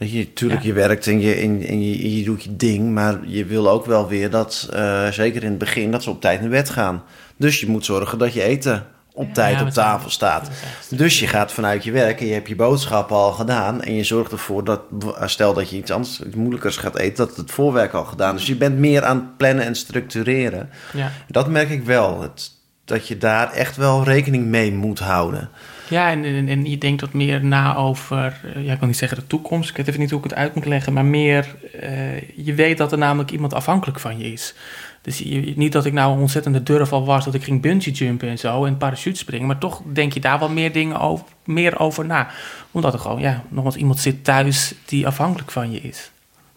Weet 0.00 0.10
je, 0.12 0.32
tuurlijk, 0.32 0.60
Ja. 0.60 0.66
je 0.66 0.72
werkt 0.72 1.06
en, 1.06 1.20
je, 1.20 1.34
en, 1.34 1.62
en 1.66 1.82
je, 1.82 2.16
je 2.18 2.24
doet 2.24 2.42
je 2.42 2.56
ding, 2.56 2.90
maar 2.92 3.18
je 3.26 3.44
wil 3.44 3.70
ook 3.70 3.86
wel 3.86 4.08
weer 4.08 4.30
dat, 4.30 4.68
eh, 4.72 5.08
zeker 5.08 5.42
in 5.42 5.48
het 5.48 5.58
begin, 5.58 5.90
dat 5.90 6.02
ze 6.02 6.10
op 6.10 6.20
tijd 6.20 6.40
naar 6.40 6.50
bed 6.50 6.70
gaan. 6.70 7.02
Dus 7.36 7.60
je 7.60 7.66
moet 7.66 7.84
zorgen 7.84 8.18
dat 8.18 8.32
je 8.32 8.42
eten 8.42 8.86
op 9.12 9.34
tijd 9.34 9.58
Ja, 9.58 9.64
op 9.64 9.70
tafel 9.70 10.10
staat. 10.10 10.50
Dus 10.88 11.20
je 11.20 11.26
gaat 11.26 11.52
vanuit 11.52 11.84
je 11.84 11.90
werk 11.92 12.20
en 12.20 12.26
je 12.26 12.32
hebt 12.32 12.48
je 12.48 12.56
boodschappen 12.56 13.16
al 13.16 13.32
gedaan. 13.32 13.82
En 13.82 13.94
je 13.94 14.04
zorgt 14.04 14.32
ervoor 14.32 14.64
dat, 14.64 14.80
stel 15.24 15.54
dat 15.54 15.70
je 15.70 15.76
iets 15.76 15.90
anders, 15.90 16.20
iets 16.20 16.34
moeilijkers 16.36 16.76
gaat 16.76 16.96
eten, 16.96 17.26
dat 17.26 17.36
het 17.36 17.50
voorwerk 17.50 17.92
al 17.92 18.04
gedaan 18.04 18.34
is. 18.34 18.40
Dus 18.40 18.48
je 18.48 18.56
bent 18.56 18.78
meer 18.78 19.04
aan 19.04 19.16
het 19.16 19.36
plannen 19.36 19.64
en 19.64 19.74
structureren. 19.74 20.70
Ja, 20.92 21.12
Dat 21.28 21.48
merk 21.48 21.70
ik 21.70 21.82
wel. 21.84 22.20
Het, 22.22 22.50
dat 22.84 23.08
je 23.08 23.18
daar 23.18 23.52
echt 23.52 23.76
wel 23.76 24.04
rekening 24.04 24.44
mee 24.46 24.72
moet 24.72 24.98
houden. 24.98 25.48
Ja 25.90 26.10
en, 26.10 26.24
en, 26.24 26.48
en 26.48 26.70
je 26.70 26.78
denkt 26.78 27.00
wat 27.00 27.12
meer 27.12 27.44
na 27.44 27.76
over, 27.76 28.40
eh, 28.54 28.64
ja, 28.64 28.72
ik 28.72 28.78
wil 28.78 28.88
niet 28.88 28.96
zeggen 28.96 29.18
de 29.18 29.26
toekomst, 29.26 29.70
ik 29.70 29.76
weet 29.76 29.88
even 29.88 30.00
niet 30.00 30.10
hoe 30.10 30.18
ik 30.18 30.24
het 30.24 30.34
uit 30.34 30.54
moet 30.54 30.64
leggen, 30.64 30.92
maar 30.92 31.04
meer, 31.04 31.56
eh, 31.80 32.20
je 32.20 32.54
weet 32.54 32.78
dat 32.78 32.92
er 32.92 32.98
namelijk 32.98 33.30
iemand 33.30 33.54
afhankelijk 33.54 34.00
van 34.00 34.18
je 34.18 34.32
is. 34.32 34.54
Dus 35.02 35.18
je, 35.18 35.52
niet 35.56 35.72
dat 35.72 35.84
ik 35.84 35.92
nou 35.92 36.12
een 36.12 36.20
ontzettende 36.20 36.62
durfal 36.62 37.04
was, 37.04 37.24
dat 37.24 37.34
ik 37.34 37.44
ging 37.44 37.60
bungee 37.60 37.92
jumpen 37.92 38.28
en 38.28 38.38
zo 38.38 38.64
en 38.64 38.76
parachute 38.76 39.18
springen, 39.18 39.46
maar 39.46 39.58
toch 39.58 39.82
denk 39.92 40.12
je 40.12 40.20
daar 40.20 40.38
wel 40.38 40.50
meer 40.50 40.72
dingen 40.72 41.00
over, 41.00 41.26
meer 41.44 41.78
over 41.78 42.06
na. 42.06 42.28
Omdat 42.70 42.92
er 42.92 42.98
gewoon, 42.98 43.20
ja, 43.20 43.42
nog 43.48 43.64
eens 43.64 43.76
iemand 43.76 43.98
zit 43.98 44.24
thuis 44.24 44.74
die 44.84 45.06
afhankelijk 45.06 45.50
van 45.50 45.72
je 45.72 45.80
is. 45.80 46.10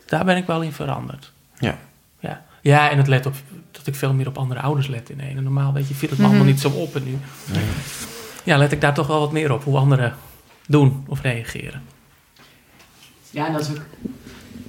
Daar 0.06 0.26
ben 0.26 0.38
ik 0.38 0.46
wel 0.46 0.62
in 0.62 0.72
veranderd. 0.72 1.32
Ja. 1.60 1.78
Ja, 2.20 2.42
ja 2.62 2.90
en 2.90 2.98
het 2.98 3.08
let 3.08 3.26
op 3.26 3.36
dat 3.72 3.88
ik 3.88 3.96
veel 3.96 4.14
meer 4.14 4.28
op 4.28 4.38
andere 4.38 4.60
ouders 4.60 4.88
let 4.88 5.10
in 5.10 5.20
een. 5.20 5.38
En 5.38 5.44
normaal 5.44 5.74
weet 5.74 5.88
je, 5.88 5.94
viel 5.94 6.10
het 6.10 6.18
me 6.18 6.26
allemaal 6.26 6.46
niet 6.46 6.60
zo 6.60 6.70
op. 6.70 6.96
En 6.96 7.04
nu 7.04 7.18
ja, 8.44 8.58
let 8.58 8.72
ik 8.72 8.82
daar 8.82 8.94
toch 8.94 9.08
wel 9.08 9.20
wat 9.20 9.32
meer 9.32 9.52
op 9.52 9.64
hoe 9.64 9.78
anderen 9.78 10.16
doen 10.68 11.06
of 11.08 11.22
reageren. 11.22 11.84
Ja, 13.30 13.46
en 13.48 13.54
dat 13.54 13.62
is 13.62 13.70
ook 13.70 13.82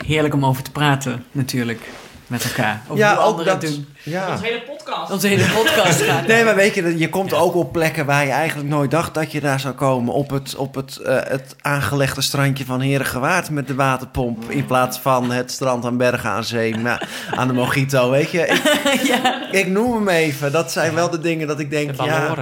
heerlijk 0.06 0.34
om 0.34 0.44
over 0.46 0.62
te 0.62 0.70
praten, 0.70 1.24
natuurlijk, 1.32 1.88
met 2.26 2.44
elkaar. 2.44 2.80
Over 2.84 2.96
Ja, 2.96 3.10
hoe 3.14 3.18
ook 3.24 3.30
anderen 3.30 3.52
dat- 3.52 3.62
het 3.62 3.70
doen. 3.72 3.86
Ja. 4.02 4.38
hele 4.40 4.60
podcast. 4.62 5.10
Onze 5.12 5.26
hele 5.26 5.44
podcast 5.54 6.00
gaat. 6.02 6.26
Nee, 6.26 6.44
maar 6.44 6.54
weet 6.54 6.74
je, 6.74 6.98
je 6.98 7.08
komt 7.08 7.34
ook 7.34 7.54
op 7.54 7.72
plekken 7.72 8.06
waar 8.06 8.24
je 8.24 8.30
eigenlijk 8.30 8.68
nooit 8.68 8.90
dacht 8.90 9.14
dat 9.14 9.32
je 9.32 9.40
daar 9.40 9.60
zou 9.60 9.74
komen. 9.74 10.14
Op 10.14 10.30
het, 10.30 10.54
op 10.56 10.74
het, 10.74 10.96
eh, 10.96 11.14
het 11.22 11.56
aangelegde 11.60 12.20
strandje 12.20 12.64
van 12.64 12.80
Herengewaard 12.80 13.50
met 13.50 13.66
de 13.66 13.74
waterpomp. 13.74 14.50
In 14.50 14.66
plaats 14.66 14.98
van 14.98 15.30
het 15.30 15.50
strand 15.50 15.84
aan 15.84 15.96
Bergen 15.96 16.30
aan 16.30 16.44
Zee, 16.44 16.76
maar 16.76 17.08
aan 17.30 17.48
de 17.48 17.54
Mojito, 17.54 18.10
weet 18.10 18.30
je. 18.30 18.40
Ik, 18.42 19.20
ik 19.60 19.66
noem 19.66 19.92
hem 19.94 20.08
even. 20.08 20.52
Dat 20.52 20.72
zijn 20.72 20.94
wel 20.94 21.10
de 21.10 21.20
dingen 21.20 21.46
dat 21.46 21.60
ik 21.60 21.70
denk, 21.70 21.96
De 21.96 22.02
ja... 22.04 22.34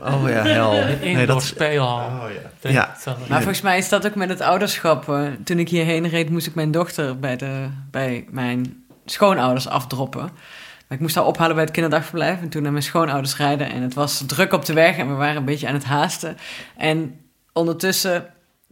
Oh 0.00 0.28
ja, 0.28 0.42
hel. 0.42 0.72
Nee, 1.00 1.26
dat, 1.26 1.42
speelhal. 1.42 1.98
Oh 1.98 2.24
ja. 2.62 2.70
Ja. 2.70 2.96
Maar 3.28 3.38
volgens 3.38 3.60
mij 3.60 3.78
is 3.78 3.88
dat 3.88 4.06
ook 4.06 4.14
met 4.14 4.28
het 4.28 4.40
ouderschap. 4.40 5.04
Toen 5.44 5.58
ik 5.58 5.68
hierheen 5.68 6.08
reed, 6.08 6.30
moest 6.30 6.46
ik 6.46 6.54
mijn 6.54 6.70
dochter 6.70 7.18
bij, 7.18 7.36
de, 7.36 7.68
bij 7.90 8.26
mijn 8.30 8.84
schoonouders 9.04 9.68
afdroppen. 9.68 10.20
Maar 10.20 10.96
ik 10.96 11.00
moest 11.00 11.14
haar 11.14 11.26
ophalen 11.26 11.54
bij 11.54 11.64
het 11.64 11.72
kinderdagverblijf. 11.72 12.40
En 12.40 12.48
toen 12.48 12.62
naar 12.62 12.72
mijn 12.72 12.84
schoonouders 12.84 13.36
rijden. 13.36 13.70
En 13.70 13.82
het 13.82 13.94
was 13.94 14.22
druk 14.26 14.52
op 14.52 14.64
de 14.64 14.72
weg 14.72 14.96
en 14.96 15.08
we 15.08 15.14
waren 15.14 15.36
een 15.36 15.44
beetje 15.44 15.68
aan 15.68 15.74
het 15.74 15.84
haasten. 15.84 16.36
En 16.76 17.20
ondertussen 17.52 18.26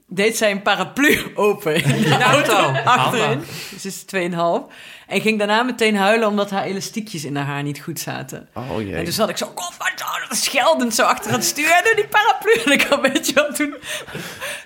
deed 0.09 0.37
zij 0.37 0.51
een 0.51 0.63
paraplu 0.63 1.19
open 1.35 1.75
in 1.85 2.03
de 2.03 2.23
auto. 2.23 2.57
achterin. 2.85 3.43
Ze 3.79 3.89
is 3.89 4.05
2,5. 4.71 4.75
En 5.07 5.21
ging 5.21 5.39
daarna 5.39 5.63
meteen 5.63 5.97
huilen 5.97 6.29
omdat 6.29 6.51
haar 6.51 6.63
elastiekjes 6.65 7.25
in 7.25 7.37
haar 7.37 7.45
haar 7.47 7.63
niet 7.63 7.81
goed 7.81 8.01
zaten. 8.01 8.49
Oh 8.55 8.81
jee. 8.83 8.95
En 8.95 9.05
toen 9.05 9.13
zat 9.13 9.29
ik 9.29 9.37
zo, 9.37 9.53
wat 9.55 9.93
zo, 9.97 10.35
scheldend 10.37 10.95
zo 10.95 11.03
achter 11.03 11.33
het 11.33 11.45
stuur. 11.45 11.71
En 11.71 11.85
doe 11.85 11.95
die 11.95 12.07
paraplu. 12.09 12.53
En 12.65 12.73
ik 12.73 12.83
had, 12.83 13.01
weet 13.13 13.27
je 13.27 13.33
wel, 13.35 13.53
toen, 13.53 13.75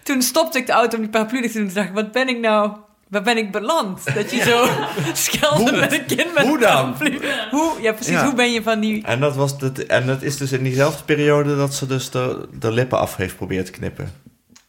toen 0.02 0.22
stopte 0.22 0.58
ik 0.58 0.66
de 0.66 0.72
auto 0.72 0.96
om 0.96 1.02
die 1.02 1.10
paraplu 1.10 1.40
dicht 1.40 1.52
te 1.52 1.58
doen. 1.58 1.66
Toen 1.66 1.76
dacht 1.76 1.88
ik, 1.88 1.94
wat 1.94 2.12
ben 2.12 2.28
ik 2.28 2.38
nou, 2.38 2.70
waar 3.08 3.22
ben 3.22 3.36
ik 3.36 3.52
beland? 3.52 4.14
Dat 4.14 4.30
je 4.30 4.42
zo 4.42 4.68
scheldt 5.12 5.70
met 5.80 5.92
een 5.92 6.06
kind 6.06 6.34
met 6.34 6.42
Hoe 6.44 6.54
een 6.54 6.60
dan? 6.60 6.92
paraplu. 6.92 7.20
Hoe, 7.50 7.72
ja, 7.80 7.92
precies. 7.92 8.12
Ja. 8.12 8.24
Hoe 8.24 8.34
ben 8.34 8.52
je 8.52 8.62
van 8.62 8.80
die... 8.80 9.04
En 9.04 9.20
dat, 9.20 9.36
was 9.36 9.58
de, 9.58 9.86
en 9.86 10.06
dat 10.06 10.22
is 10.22 10.36
dus 10.36 10.52
in 10.52 10.62
diezelfde 10.62 11.04
periode 11.04 11.56
dat 11.56 11.74
ze 11.74 11.86
dus 11.86 12.10
de, 12.10 12.48
de 12.52 12.72
lippen 12.72 12.98
af 12.98 13.16
heeft 13.16 13.36
proberen 13.36 13.64
te 13.64 13.70
knippen. 13.70 14.12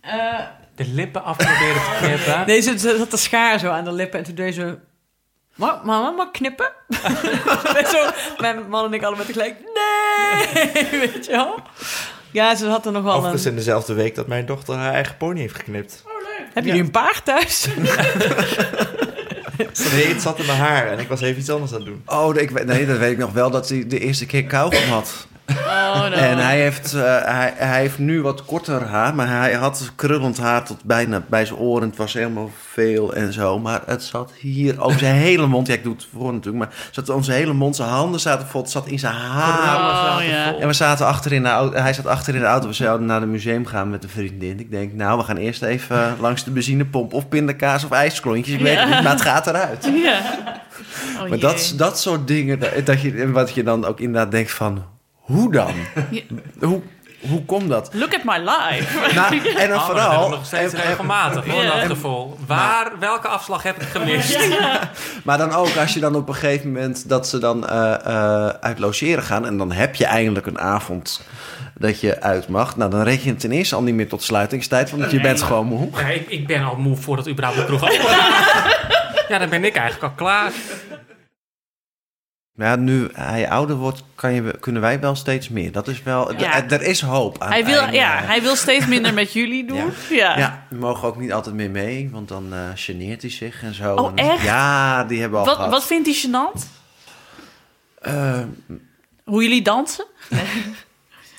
eh, 0.01 0.39
De 0.75 0.85
lippen 0.87 1.23
af 1.23 1.37
proberen 1.37 1.73
te 1.73 1.97
knippen. 2.01 2.43
nee, 2.47 2.61
ze, 2.61 2.79
ze 2.79 2.95
had 2.97 3.11
de 3.11 3.17
schaar 3.17 3.59
zo 3.59 3.69
aan 3.69 3.83
de 3.83 3.91
lippen. 3.91 4.19
En 4.19 4.25
toen 4.25 4.35
deed 4.35 4.53
ze... 4.53 4.77
Ma- 5.55 5.81
Mama, 5.83 6.09
mag 6.09 6.25
ik 6.27 6.31
knippen? 6.31 6.71
En 7.79 7.87
zo, 7.87 8.09
mijn 8.37 8.69
man 8.69 8.85
en 8.85 8.93
ik 8.93 9.03
allemaal 9.03 9.25
tegelijk... 9.25 9.55
Nee! 9.59 10.85
Weet 11.09 11.25
je 11.25 11.31
wel? 11.31 11.55
Ja, 12.31 12.55
ze 12.55 12.67
had 12.67 12.85
er 12.85 12.91
nog 12.91 13.03
wel 13.03 13.13
Overigens 13.13 13.43
een... 13.43 13.49
in 13.49 13.55
dezelfde 13.57 13.93
week 13.93 14.15
dat 14.15 14.27
mijn 14.27 14.45
dochter 14.45 14.75
haar 14.75 14.93
eigen 14.93 15.17
pony 15.17 15.39
heeft 15.39 15.55
geknipt. 15.55 16.03
Heb 16.53 16.65
je 16.65 16.71
nu 16.73 16.79
een 16.79 16.91
paard 16.91 17.25
thuis? 17.25 17.67
Nee, 19.93 20.07
het 20.07 20.21
zat 20.21 20.39
in 20.39 20.45
mijn 20.45 20.57
haar 20.57 20.87
en 20.87 20.99
ik 20.99 21.07
was 21.07 21.21
even 21.21 21.39
iets 21.39 21.49
anders 21.49 21.71
aan 21.71 21.77
het 21.77 21.85
doen. 21.87 22.01
Oh, 22.05 22.35
ik, 22.35 22.65
nee, 22.65 22.85
dat 22.85 22.97
weet 22.97 23.11
ik 23.11 23.17
nog 23.17 23.31
wel 23.31 23.49
dat 23.51 23.69
hij 23.69 23.87
de 23.87 23.99
eerste 23.99 24.25
keer 24.25 24.43
kauwgom 24.45 24.89
had. 24.89 25.27
Oh, 25.57 26.01
no. 26.01 26.15
En 26.15 26.37
hij 26.37 26.59
heeft, 26.61 26.93
eh, 26.93 27.01
hij, 27.23 27.53
hij 27.55 27.79
heeft 27.79 27.97
nu 27.97 28.21
wat 28.21 28.45
korter 28.45 28.83
haar, 28.85 29.15
maar 29.15 29.27
hij 29.27 29.53
had 29.53 29.91
krullend 29.95 30.37
haar 30.37 30.63
tot 30.65 30.83
bijna 30.83 31.21
bij 31.27 31.45
zijn 31.45 31.59
oren. 31.59 31.87
Het 31.89 31.97
was 31.97 32.13
helemaal 32.13 32.49
veel 32.71 33.13
en 33.13 33.33
zo. 33.33 33.59
Maar 33.59 33.81
het 33.85 34.03
zat 34.03 34.31
hier 34.39 34.81
over 34.81 34.99
zijn 34.99 35.15
hele 35.29 35.47
mond. 35.47 35.67
Ja, 35.67 35.73
ik 35.73 35.83
doe 35.83 35.93
het 35.93 36.07
voor 36.13 36.33
natuurlijk, 36.33 36.63
maar 36.65 36.73
het 36.85 36.95
zat 36.95 37.09
om 37.09 37.23
zijn 37.23 37.37
hele 37.37 37.53
mond. 37.53 37.75
Zijn 37.75 37.89
handen 37.89 38.19
zaten 38.19 38.47
vol. 38.47 38.61
Het 38.61 38.71
zat 38.71 38.87
in 38.87 38.99
zijn 38.99 39.13
haar. 39.13 39.75
Oh, 39.77 40.23
ja. 40.27 40.55
En 40.59 40.67
we 40.67 40.73
zaten 40.73 41.05
achter 41.05 41.31
in 41.33 41.43
de 41.43 41.49
auto. 41.49 41.77
Hij 41.79 41.93
zat 41.93 42.07
achter 42.07 42.33
in 42.35 42.39
de 42.39 42.45
auto. 42.47 42.67
We 42.67 42.73
zouden 42.73 43.07
naar 43.07 43.21
het 43.21 43.29
museum 43.29 43.65
gaan 43.65 43.89
met 43.89 44.03
een 44.03 44.09
vriendin. 44.09 44.59
Ik 44.59 44.71
denk, 44.71 44.93
nou, 44.93 45.17
we 45.17 45.23
gaan 45.23 45.37
eerst 45.37 45.61
even 45.61 46.15
langs 46.19 46.43
de 46.43 46.51
benzinepomp. 46.51 47.13
Of 47.13 47.27
pindakaas 47.29 47.83
of 47.83 47.91
ijsklontjes. 47.91 48.55
Ik 48.55 48.61
weet 48.61 48.79
het 48.79 48.89
niet, 48.89 49.01
maar 49.03 49.11
het 49.11 49.21
gaat 49.21 49.47
eruit. 49.47 49.89
Ja. 50.03 50.19
Oh, 51.13 51.19
Maar 51.19 51.29
jee. 51.29 51.39
dat, 51.39 51.73
dat 51.77 51.99
soort 51.99 52.27
dingen, 52.27 52.59
dat- 52.59 52.85
dat 52.85 53.01
je, 53.01 53.31
wat 53.31 53.53
je 53.53 53.63
dan 53.63 53.85
ook 53.85 53.99
inderdaad 53.99 54.31
denkt 54.31 54.51
van... 54.51 54.83
Hoe 55.31 55.51
dan? 55.51 55.73
Ja. 56.09 56.21
Hoe, 56.59 56.81
hoe 57.29 57.45
komt 57.45 57.69
dat? 57.69 57.89
Look 57.93 58.13
at 58.13 58.23
my 58.23 58.37
life. 58.37 58.99
Nou, 59.15 59.37
en 59.57 59.69
dan 59.69 59.77
Oh, 59.79 59.87
maar 59.87 59.95
vooral... 59.95 60.29
nog 60.29 60.45
steeds 60.45 60.73
regelmatig, 60.73 61.45
hoor, 61.45 61.63
dat 61.63 61.85
gevoel. 61.85 62.37
Waar, 62.47 62.91
welke 62.99 63.27
afslag 63.27 63.63
heb 63.63 63.81
ik 63.81 63.87
gemist? 63.87 64.39
maar 65.25 65.37
dan 65.37 65.51
ook 65.51 65.75
als 65.77 65.93
je 65.93 65.99
dan 65.99 66.15
op 66.15 66.27
een 66.27 66.33
gegeven 66.35 66.71
moment 66.71 67.09
dat 67.09 67.27
ze 67.27 67.37
dan 67.37 67.67
eh, 67.67 67.93
eh, 68.05 68.47
uit 68.47 68.79
logeren 68.79 69.23
gaan... 69.23 69.45
en 69.45 69.57
dan 69.57 69.71
heb 69.71 69.95
je 69.95 70.05
eindelijk 70.05 70.45
een 70.45 70.59
avond 70.59 71.21
dat 71.77 71.99
je 71.99 72.21
uit 72.21 72.47
mag... 72.47 72.77
nou, 72.77 72.91
dan 72.91 73.01
reken 73.01 73.25
je 73.25 73.35
ten 73.35 73.51
eerste 73.51 73.75
al 73.75 73.83
niet 73.83 73.95
meer 73.95 74.09
tot 74.09 74.23
sluitingstijd... 74.23 74.91
want 74.91 75.11
je 75.11 75.21
bent 75.21 75.41
gewoon 75.41 75.65
moe. 75.65 75.89
Ja, 75.95 76.07
ik, 76.07 76.29
ik 76.29 76.47
ben 76.47 76.63
al 76.63 76.75
moe 76.75 76.95
voordat 76.95 77.29
überhaupt 77.29 77.59
de 77.59 77.65
kroeg 77.65 77.83
open 77.83 78.09
gaat. 78.09 78.79
Ja, 79.27 79.37
dan 79.37 79.49
ben 79.49 79.63
ik 79.63 79.75
eigenlijk 79.75 80.11
al 80.11 80.17
klaar. 80.25 80.51
Maar 82.51 82.67
ja, 82.67 82.75
nu 82.75 83.09
hij 83.13 83.49
ouder 83.49 83.75
wordt, 83.75 84.03
kan 84.15 84.33
je, 84.33 84.57
kunnen 84.59 84.81
wij 84.81 84.99
wel 84.99 85.15
steeds 85.15 85.49
meer. 85.49 85.71
Dat 85.71 85.87
is 85.87 86.03
wel... 86.03 86.37
Ja. 86.39 86.69
Er, 86.69 86.81
is 86.81 87.01
hoop 87.01 87.41
aan 87.41 87.49
Hij 87.51 87.65
wil, 87.65 87.79
einde. 87.79 87.95
ja, 87.95 88.21
hij 88.23 88.41
wil 88.41 88.55
steeds 88.55 88.85
minder 88.87 89.13
met 89.13 89.33
jullie 89.39 89.65
doen. 89.65 89.91
Ja. 90.09 90.37
Ja, 90.37 90.65
we 90.69 90.75
mogen 90.75 91.07
ook 91.07 91.17
niet 91.17 91.33
altijd 91.33 91.55
meer 91.55 91.69
mee, 91.69 92.09
want 92.11 92.27
dan 92.27 92.53
eh 92.53 92.59
geneert 92.75 93.21
hij 93.21 93.31
zich 93.31 93.63
en 93.63 93.73
zo. 93.73 93.95
Oh, 93.95 94.11
En- 94.15 94.29
echt? 94.29 94.43
Ja, 94.43 95.03
die 95.03 95.19
hebben 95.21 95.39
we 95.41 95.45
al 95.45 95.49
Wat, 95.49 95.55
gehad. 95.55 95.71
wat 95.71 95.85
vindt 95.85 96.07
hij 96.07 96.15
gênant? 96.15 96.63
Eh, 98.01 98.39
Hoe 99.23 99.41
jullie 99.43 99.61
dansen? 99.61 100.05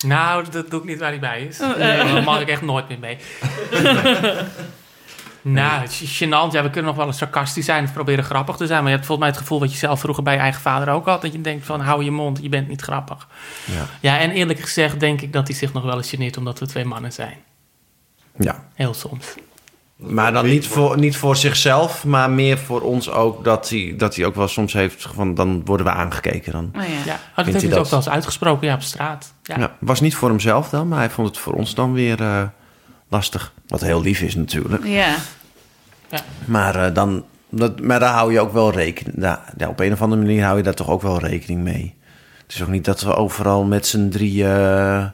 Nou, 0.06 0.44
dat 0.50 0.70
doe 0.70 0.80
ik 0.80 0.86
niet 0.86 0.98
waar 0.98 1.08
hij 1.10 1.18
bij 1.20 1.42
is. 1.42 1.60
eh. 1.60 1.78
Daar 1.78 2.22
mag 2.22 2.40
ik 2.40 2.48
echt 2.48 2.62
nooit 2.62 2.88
meer 2.88 2.98
mee. 2.98 3.18
nou, 5.42 5.80
het 5.80 6.00
is 6.02 6.22
gênant. 6.22 6.52
Ja, 6.52 6.62
we 6.62 6.70
kunnen 6.70 6.84
nog 6.84 6.96
wel 6.96 7.06
eens 7.06 7.18
sarcastisch 7.18 7.64
zijn 7.64 7.84
of 7.84 7.92
proberen 7.92 8.24
grappig 8.24 8.56
te 8.56 8.66
zijn. 8.66 8.78
Maar 8.80 8.90
je 8.90 8.96
hebt 8.96 9.06
volgens 9.06 9.26
mij 9.26 9.36
het 9.36 9.46
gevoel 9.46 9.60
wat 9.60 9.72
je 9.72 9.78
zelf 9.78 10.00
vroeger 10.00 10.22
bij 10.22 10.34
je 10.34 10.40
eigen 10.40 10.60
vader 10.60 10.94
ook 10.94 11.06
had. 11.06 11.22
Dat 11.22 11.32
je 11.32 11.40
denkt 11.40 11.66
van, 11.66 11.80
hou 11.80 12.04
je 12.04 12.10
mond, 12.10 12.38
je 12.42 12.48
bent 12.48 12.68
niet 12.68 12.82
grappig. 12.82 13.28
ja. 13.64 13.86
Ja, 14.00 14.18
en 14.18 14.30
eerlijk 14.30 14.60
gezegd 14.60 15.00
denk 15.00 15.20
ik 15.20 15.32
dat 15.32 15.48
hij 15.48 15.56
zich 15.56 15.72
nog 15.72 15.82
wel 15.82 15.96
eens 15.96 16.10
geneert 16.10 16.36
omdat 16.36 16.58
we 16.58 16.66
twee 16.66 16.84
mannen 16.84 17.12
zijn. 17.12 17.36
ja. 18.36 18.64
Heel 18.74 18.94
soms. 18.94 19.34
Maar 19.96 20.32
dan 20.32 20.46
niet 20.46 20.66
voor, 20.66 20.98
niet 20.98 21.16
voor 21.16 21.36
zichzelf, 21.36 22.04
maar 22.04 22.30
meer 22.30 22.58
voor 22.58 22.80
ons 22.80 23.10
ook. 23.10 23.44
Dat 23.44 23.68
hij, 23.68 23.94
dat 23.96 24.16
hij 24.16 24.24
ook 24.24 24.34
wel 24.34 24.48
soms 24.48 24.72
heeft 24.72 25.06
van, 25.14 25.34
dan 25.34 25.64
worden 25.64 25.86
we 25.86 25.92
aangekeken. 25.92 26.52
Dan. 26.52 26.70
Oh, 26.76 26.82
ja. 26.82 26.88
Ja, 27.04 27.14
oh, 27.14 27.36
dat 27.36 27.44
heeft 27.44 27.60
hij 27.60 27.68
dat? 27.68 27.78
ook 27.78 27.86
wel 27.86 27.98
eens 27.98 28.08
uitgesproken, 28.08 28.66
ja, 28.66 28.74
op 28.74 28.82
straat. 28.82 29.34
Ja. 29.42 29.58
Ja. 29.58 29.76
was 29.80 30.00
niet 30.00 30.14
voor 30.14 30.28
hemzelf 30.28 30.68
dan, 30.68 30.88
maar 30.88 30.98
hij 30.98 31.10
vond 31.10 31.28
het 31.28 31.38
voor 31.38 31.52
ons 31.52 31.74
dan 31.74 31.92
weer 31.92 32.20
eh, 32.20 32.42
lastig. 33.12 33.52
Wat 33.66 33.80
heel 33.80 34.02
lief 34.02 34.20
is 34.20 34.34
natuurlijk. 34.34 34.84
Ja. 34.84 35.16
Maar, 36.44 36.86
eh, 36.86 36.94
dan, 36.94 37.24
dat, 37.48 37.80
maar 37.80 38.00
daar 38.00 38.14
hou 38.14 38.32
je 38.32 38.40
ook 38.40 38.52
wel 38.52 38.72
rekening 38.72 39.16
ja, 39.20 39.44
ja, 39.56 39.68
Op 39.68 39.80
een 39.80 39.92
of 39.92 40.02
andere 40.02 40.22
manier 40.22 40.44
hou 40.44 40.56
je 40.56 40.62
daar 40.62 40.74
toch 40.74 40.90
ook 40.90 41.02
wel 41.02 41.18
rekening 41.18 41.62
mee. 41.62 41.94
Het 42.42 42.54
is 42.54 42.62
ook 42.62 42.68
niet 42.68 42.84
dat 42.84 43.00
we 43.00 43.14
overal 43.14 43.64
met 43.64 43.86
z'n 43.86 44.08
drieën 44.08 45.12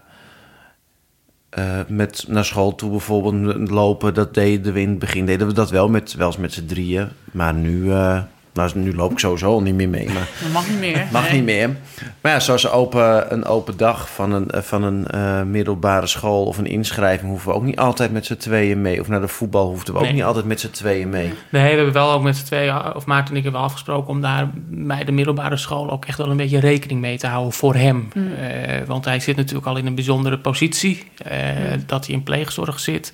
eh, 1.49 1.81
met 1.89 2.25
naar 2.29 2.45
school 2.45 2.75
toe 2.75 2.91
bijvoorbeeld 2.91 3.71
lopen. 3.71 4.15
Dat 4.15 4.35
deden 4.35 4.73
we 4.73 4.81
in 4.81 4.89
het 4.89 4.99
begin. 4.99 5.27
Deden 5.27 5.47
we 5.47 5.53
dat 5.53 5.71
wel, 5.71 5.89
met, 5.89 6.15
wel 6.15 6.27
eens 6.27 6.37
met 6.37 6.53
z'n 6.53 6.67
drieën. 6.67 7.09
Maar 7.33 7.55
nu, 7.55 7.93
eh, 7.93 8.23
nou, 8.59 8.79
nu 8.79 8.95
loop 8.95 9.11
ik 9.13 9.19
sowieso 9.19 9.47
al 9.53 9.63
niet 9.63 9.75
meer 9.75 9.89
mee. 9.89 10.07
Maar 10.09 10.29
Dat 10.43 10.53
mag 10.53 10.69
niet 10.69 10.79
meer. 10.79 11.07
Mag 11.13 11.23
Nee. 11.23 11.33
niet 11.33 11.45
meer. 11.45 11.77
Maar 12.21 12.33
ja, 12.33 12.41
zoals 12.41 12.65
een 12.65 12.71
open, 12.71 13.33
een 13.33 13.45
open 13.45 13.77
dag 13.77 14.11
van 14.11 14.33
een, 14.33 14.49
van 14.53 14.83
een 14.83 15.07
eh, 15.07 15.43
middelbare 15.43 16.07
school 16.07 16.45
of 16.45 16.59
een 16.59 16.67
inschrijving 16.67 17.31
hoeven 17.31 17.49
we 17.49 17.55
ook 17.55 17.63
niet 17.63 17.79
altijd 17.79 18.13
met 18.13 18.27
z'n 18.27 18.37
tweeën 18.37 18.81
mee. 18.83 19.01
Of 19.01 19.09
naar 19.09 19.21
de 19.21 19.29
voetbal 19.29 19.69
hoefden 19.69 19.93
we 19.95 19.99
ook 20.01 20.07
Nee. 20.07 20.15
niet 20.15 20.25
altijd 20.25 20.45
met 20.45 20.61
z'n 20.61 20.71
tweeën 20.71 21.09
mee. 21.09 21.33
Nee, 21.51 21.63
we 21.63 21.77
hebben 21.77 21.93
wel 21.93 22.13
ook 22.13 22.23
met 22.23 22.37
z'n 22.37 22.45
tweeën, 22.45 22.95
of 22.95 23.07
Maarten 23.07 23.31
en 23.31 23.37
ik 23.37 23.43
hebben 23.43 23.61
wel 23.61 23.69
afgesproken 23.71 24.09
om 24.09 24.21
daar 24.21 24.51
bij 24.69 25.05
de 25.05 25.13
middelbare 25.13 25.57
school 25.57 25.91
ook 25.91 26.05
echt 26.05 26.19
wel 26.19 26.31
een 26.31 26.37
beetje 26.37 26.61
rekening 26.61 27.01
mee 27.01 27.19
te 27.19 27.27
houden 27.27 27.53
voor 27.53 27.75
hem. 27.75 28.09
Eh, 28.15 28.77
want 28.87 29.05
hij 29.05 29.21
zit 29.21 29.37
natuurlijk 29.37 29.67
al 29.67 29.77
in 29.77 29.87
een 29.87 29.95
bijzondere 29.95 30.39
positie, 30.39 31.05
eh, 31.25 31.39
dat 31.87 32.07
hij 32.07 32.15
in 32.15 32.23
pleegzorg 32.23 32.81
zit. 32.81 33.13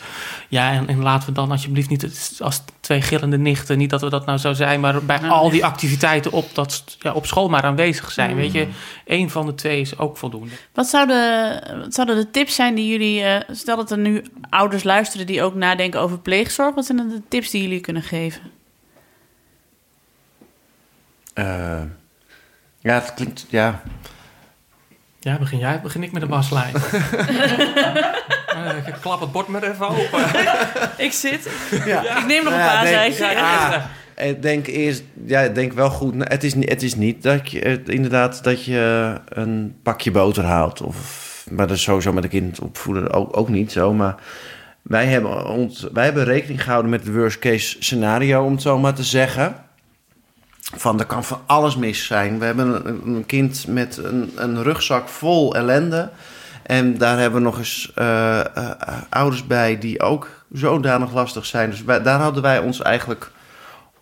Ja, 0.49 0.73
en, 0.73 0.89
en 0.89 1.03
laten 1.03 1.29
we 1.29 1.35
dan 1.35 1.51
alsjeblieft 1.51 1.89
niet 1.89 2.33
als 2.39 2.63
twee 2.81 3.03
gillende 3.03 3.39
nichten, 3.39 3.79
niet 3.79 3.91
dat 3.91 4.01
we 4.01 4.11
dat 4.11 4.27
nou 4.27 4.39
zou 4.39 4.55
zijn, 4.55 4.81
maar 4.81 5.03
bij 5.05 5.19
Ja. 5.23 5.29
Al 5.35 5.51
die 5.51 5.65
activiteiten 5.65 6.33
op, 6.33 6.55
dat, 6.55 6.85
ja, 6.99 7.13
op 7.13 7.27
school 7.27 7.49
maar 7.49 7.63
aanwezig 7.63 8.11
zijn. 8.11 8.37
Weet 8.37 8.53
je, 8.53 8.69
één 9.05 9.31
van 9.31 9.47
de 9.47 9.55
twee 9.55 9.81
is 9.81 9.99
ook 9.99 10.17
voldoende. 10.17 10.55
Wat 10.73 10.87
zouden, 10.87 11.63
wat 11.81 11.95
zouden 11.95 12.17
de 12.17 12.31
tips 12.31 12.55
zijn 12.55 12.75
die 12.75 12.89
jullie... 12.89 13.23
eh, 13.23 13.41
stel 13.55 13.77
dat 13.77 13.91
er 13.91 13.99
nu 13.99 14.25
ouders 14.51 14.83
luisteren 14.83 15.27
die 15.27 15.43
ook 15.43 15.55
nadenken 15.55 16.01
over 16.01 16.19
pleegzorg. 16.19 16.75
Wat 16.75 16.85
zijn 16.87 16.99
dan 16.99 17.09
de 17.09 17.23
tips 17.29 17.51
die 17.51 17.63
jullie 17.63 17.81
kunnen 17.81 18.03
geven? 18.03 18.41
Eh, 21.35 21.83
ja, 22.81 22.95
het 22.95 23.15
klinkt, 23.15 23.47
ja. 23.49 23.83
Ja, 25.21 25.39
begin 25.39 25.59
jij, 25.59 25.81
begin 25.81 26.03
ik 26.03 26.13
met 26.13 26.23
de 26.23 26.29
baslijn. 26.29 26.75
Eh, 28.55 28.87
ik 28.87 28.95
klap 29.01 29.21
het 29.21 29.33
bord 29.33 29.49
maar 29.49 29.63
even 29.63 29.89
open. 29.89 30.25
Ik 30.97 31.13
zit. 31.13 31.49
ja. 31.85 32.19
Ik 32.19 32.27
neem 32.27 32.45
nog 32.45 32.53
een 32.53 32.59
Ja, 32.59 32.67
paar 32.75 32.83
nee, 32.85 32.93
zijtjes. 32.93 33.19
ja. 33.33 33.91
Ik 34.17 34.43
denk 34.43 34.67
eerst, 34.67 35.03
ja, 35.27 35.49
denk 35.49 35.73
wel 35.73 35.91
goed. 35.91 36.15
nou, 36.15 36.31
Het 36.31 36.45
is, 36.45 36.55
niet- 36.55 36.69
het 36.69 36.83
is 36.83 36.95
niet 36.95 37.23
dat 37.23 37.51
je 37.51 37.83
inderdaad 37.85 38.45
dat 38.45 38.65
je 38.65 39.15
een 39.29 39.77
pakje 39.83 40.11
boter 40.11 40.45
haalt. 40.45 40.81
Of, 40.83 41.33
maar 41.51 41.67
dat 41.67 41.79
sowieso 41.79 42.13
met 42.13 42.25
een 42.25 42.31
kind 42.31 42.61
opvoeden 42.61 43.13
ook, 43.13 43.37
ook 43.37 43.49
niet 43.49 43.73
zo. 43.73 43.93
Maar 43.93 44.15
wij 44.83 45.07
hebben, 45.07 45.47
ons, 45.47 45.87
wij 45.93 46.05
hebben 46.05 46.25
rekening 46.25 46.63
gehouden 46.63 46.91
met 46.91 47.05
het 47.05 47.15
worst 47.15 47.39
case 47.39 47.77
scenario, 47.81 48.45
om 48.45 48.53
het 48.53 48.63
zo 48.63 48.79
maar 48.79 48.95
te 48.95 49.05
zeggen. 49.05 49.55
Van 50.77 50.99
er 51.01 51.07
kan 51.07 51.25
van 51.25 51.41
alles 51.47 51.77
mis 51.77 52.07
zijn. 52.07 52.39
We 52.39 52.45
hebben 52.45 52.87
een, 53.07 53.27
kind 53.27 53.67
met 53.69 53.97
een, 53.97 54.33
een 54.37 54.63
rugzak 54.63 55.09
vol 55.09 55.55
ellende. 55.55 56.11
En 56.63 56.99
daar 56.99 57.19
hebben 57.19 57.39
we 57.39 57.45
nog 57.47 57.59
eens 57.59 57.93
eh, 57.95 58.41
eh, 58.41 58.71
ouders 59.09 59.47
bij 59.47 59.79
die 59.79 60.01
ook 60.01 60.29
zodanig 60.53 61.13
lastig 61.15 61.47
zijn. 61.47 61.71
Dus 61.71 61.85
daar 61.85 62.21
hadden 62.21 62.43
wij 62.43 62.59
ons 62.59 62.83
eigenlijk 62.83 63.31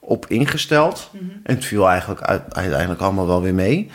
op 0.05 0.27
ingesteld. 0.27 1.11
En 1.43 1.55
het 1.55 1.65
viel 1.65 1.89
eigenlijk 1.89 2.21
uit- 2.21 2.55
uiteindelijk 2.55 3.01
allemaal 3.01 3.27
wel 3.27 3.43
weer 3.43 3.55
mee. 3.55 3.91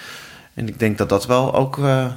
En 0.54 0.68
ik 0.68 0.80
denk 0.80 0.98
dat 0.98 1.10
dat 1.10 1.26
wel 1.26 1.54
ook 1.54 1.78
eh, 1.78 2.12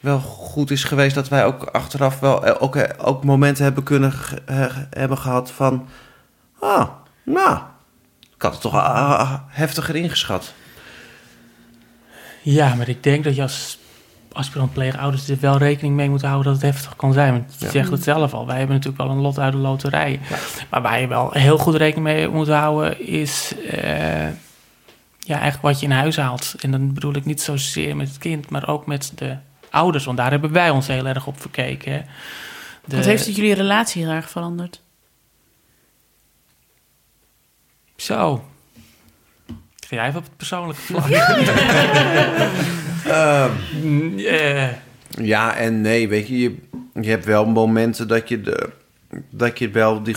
wel 0.00 0.20
goed 0.20 0.70
is 0.70 0.84
geweest. 0.84 1.14
Dat 1.14 1.28
wij 1.28 1.44
ook 1.44 1.62
achteraf 1.62 2.20
wel 2.20 2.44
eh, 2.46 2.62
ook, 2.62 2.76
eh, 2.76 3.06
ook 3.06 3.24
momenten 3.24 3.64
hebben 3.64 3.82
kunnen 3.82 4.12
hebben 4.90 5.18
gehad 5.18 5.50
van... 5.50 5.88
Ah, 6.58 6.88
nou, 7.22 7.58
ik 8.36 8.42
had 8.42 8.52
het 8.52 8.60
toch 8.60 8.74
ah, 8.74 9.34
heftiger 9.48 9.96
ingeschat. 9.96 10.52
Ja, 12.42 12.74
maar 12.74 12.88
ik 12.88 13.02
denk 13.02 13.24
dat 13.24 13.36
je 13.36 13.42
als 13.42 13.78
aspirant 14.36 14.72
pleegouders 14.72 15.28
er 15.28 15.36
wel 15.40 15.58
rekening 15.58 15.94
mee 15.96 16.08
moeten 16.10 16.28
houden 16.28 16.52
dat 16.52 16.62
het 16.62 16.72
heftig 16.72 16.96
kan 16.96 17.12
zijn. 17.12 17.32
Want 17.32 17.54
je 17.58 17.64
Ja. 17.64 17.70
zegt 17.70 17.90
het 17.90 18.02
zelf 18.02 18.34
al, 18.34 18.46
wij 18.46 18.56
hebben 18.58 18.76
natuurlijk 18.76 19.02
wel 19.02 19.12
een 19.12 19.20
lot 19.22 19.38
uit 19.38 19.52
de 19.52 19.58
loterij. 19.58 20.20
Maar 20.70 20.82
waar 20.82 21.00
je 21.00 21.06
wel 21.06 21.30
heel 21.32 21.58
goed 21.58 21.74
rekening 21.74 22.06
mee 22.06 22.28
moet 22.28 22.48
houden 22.48 23.06
is 23.06 23.52
eh, 23.70 24.26
ja, 25.18 25.34
eigenlijk 25.34 25.62
wat 25.62 25.80
je 25.80 25.86
in 25.86 25.92
huis 25.92 26.16
haalt. 26.16 26.54
En 26.60 26.70
dan 26.70 26.92
bedoel 26.94 27.14
ik 27.14 27.24
niet 27.24 27.42
zozeer 27.42 27.96
met 27.96 28.08
het 28.08 28.18
kind, 28.18 28.50
maar 28.50 28.68
ook 28.68 28.86
met 28.86 29.12
de 29.14 29.36
ouders. 29.70 30.04
Want 30.04 30.16
daar 30.16 30.30
hebben 30.30 30.52
wij 30.52 30.70
ons 30.70 30.86
heel 30.86 31.06
erg 31.06 31.26
op 31.26 31.40
verkeken. 31.40 31.92
hè. 31.92 32.00
De- 32.84 32.96
Wat 32.96 33.04
heeft 33.04 33.36
jullie 33.36 33.54
relatie 33.54 34.02
heel 34.04 34.12
erg 34.12 34.30
veranderd? 34.30 34.80
Zo. 37.96 38.44
Ga 39.88 39.96
jij 39.96 40.06
even 40.06 40.18
op 40.18 40.24
het 40.24 40.36
persoonlijke 40.36 40.80
vlak? 40.82 41.04
Mm, 43.82 44.18
eh, 44.18 44.68
Ja 45.08 45.54
en 45.54 45.80
nee, 45.80 46.08
weet 46.08 46.28
je, 46.28 46.38
je, 46.38 46.56
je 47.00 47.10
hebt 47.10 47.24
wel 47.24 47.46
momenten 47.46 48.08
dat 48.08 48.28
je 48.28 48.40
de, 48.40 48.70
dat 49.30 49.58
je 49.58 49.70
wel 49.70 50.02
die 50.02 50.16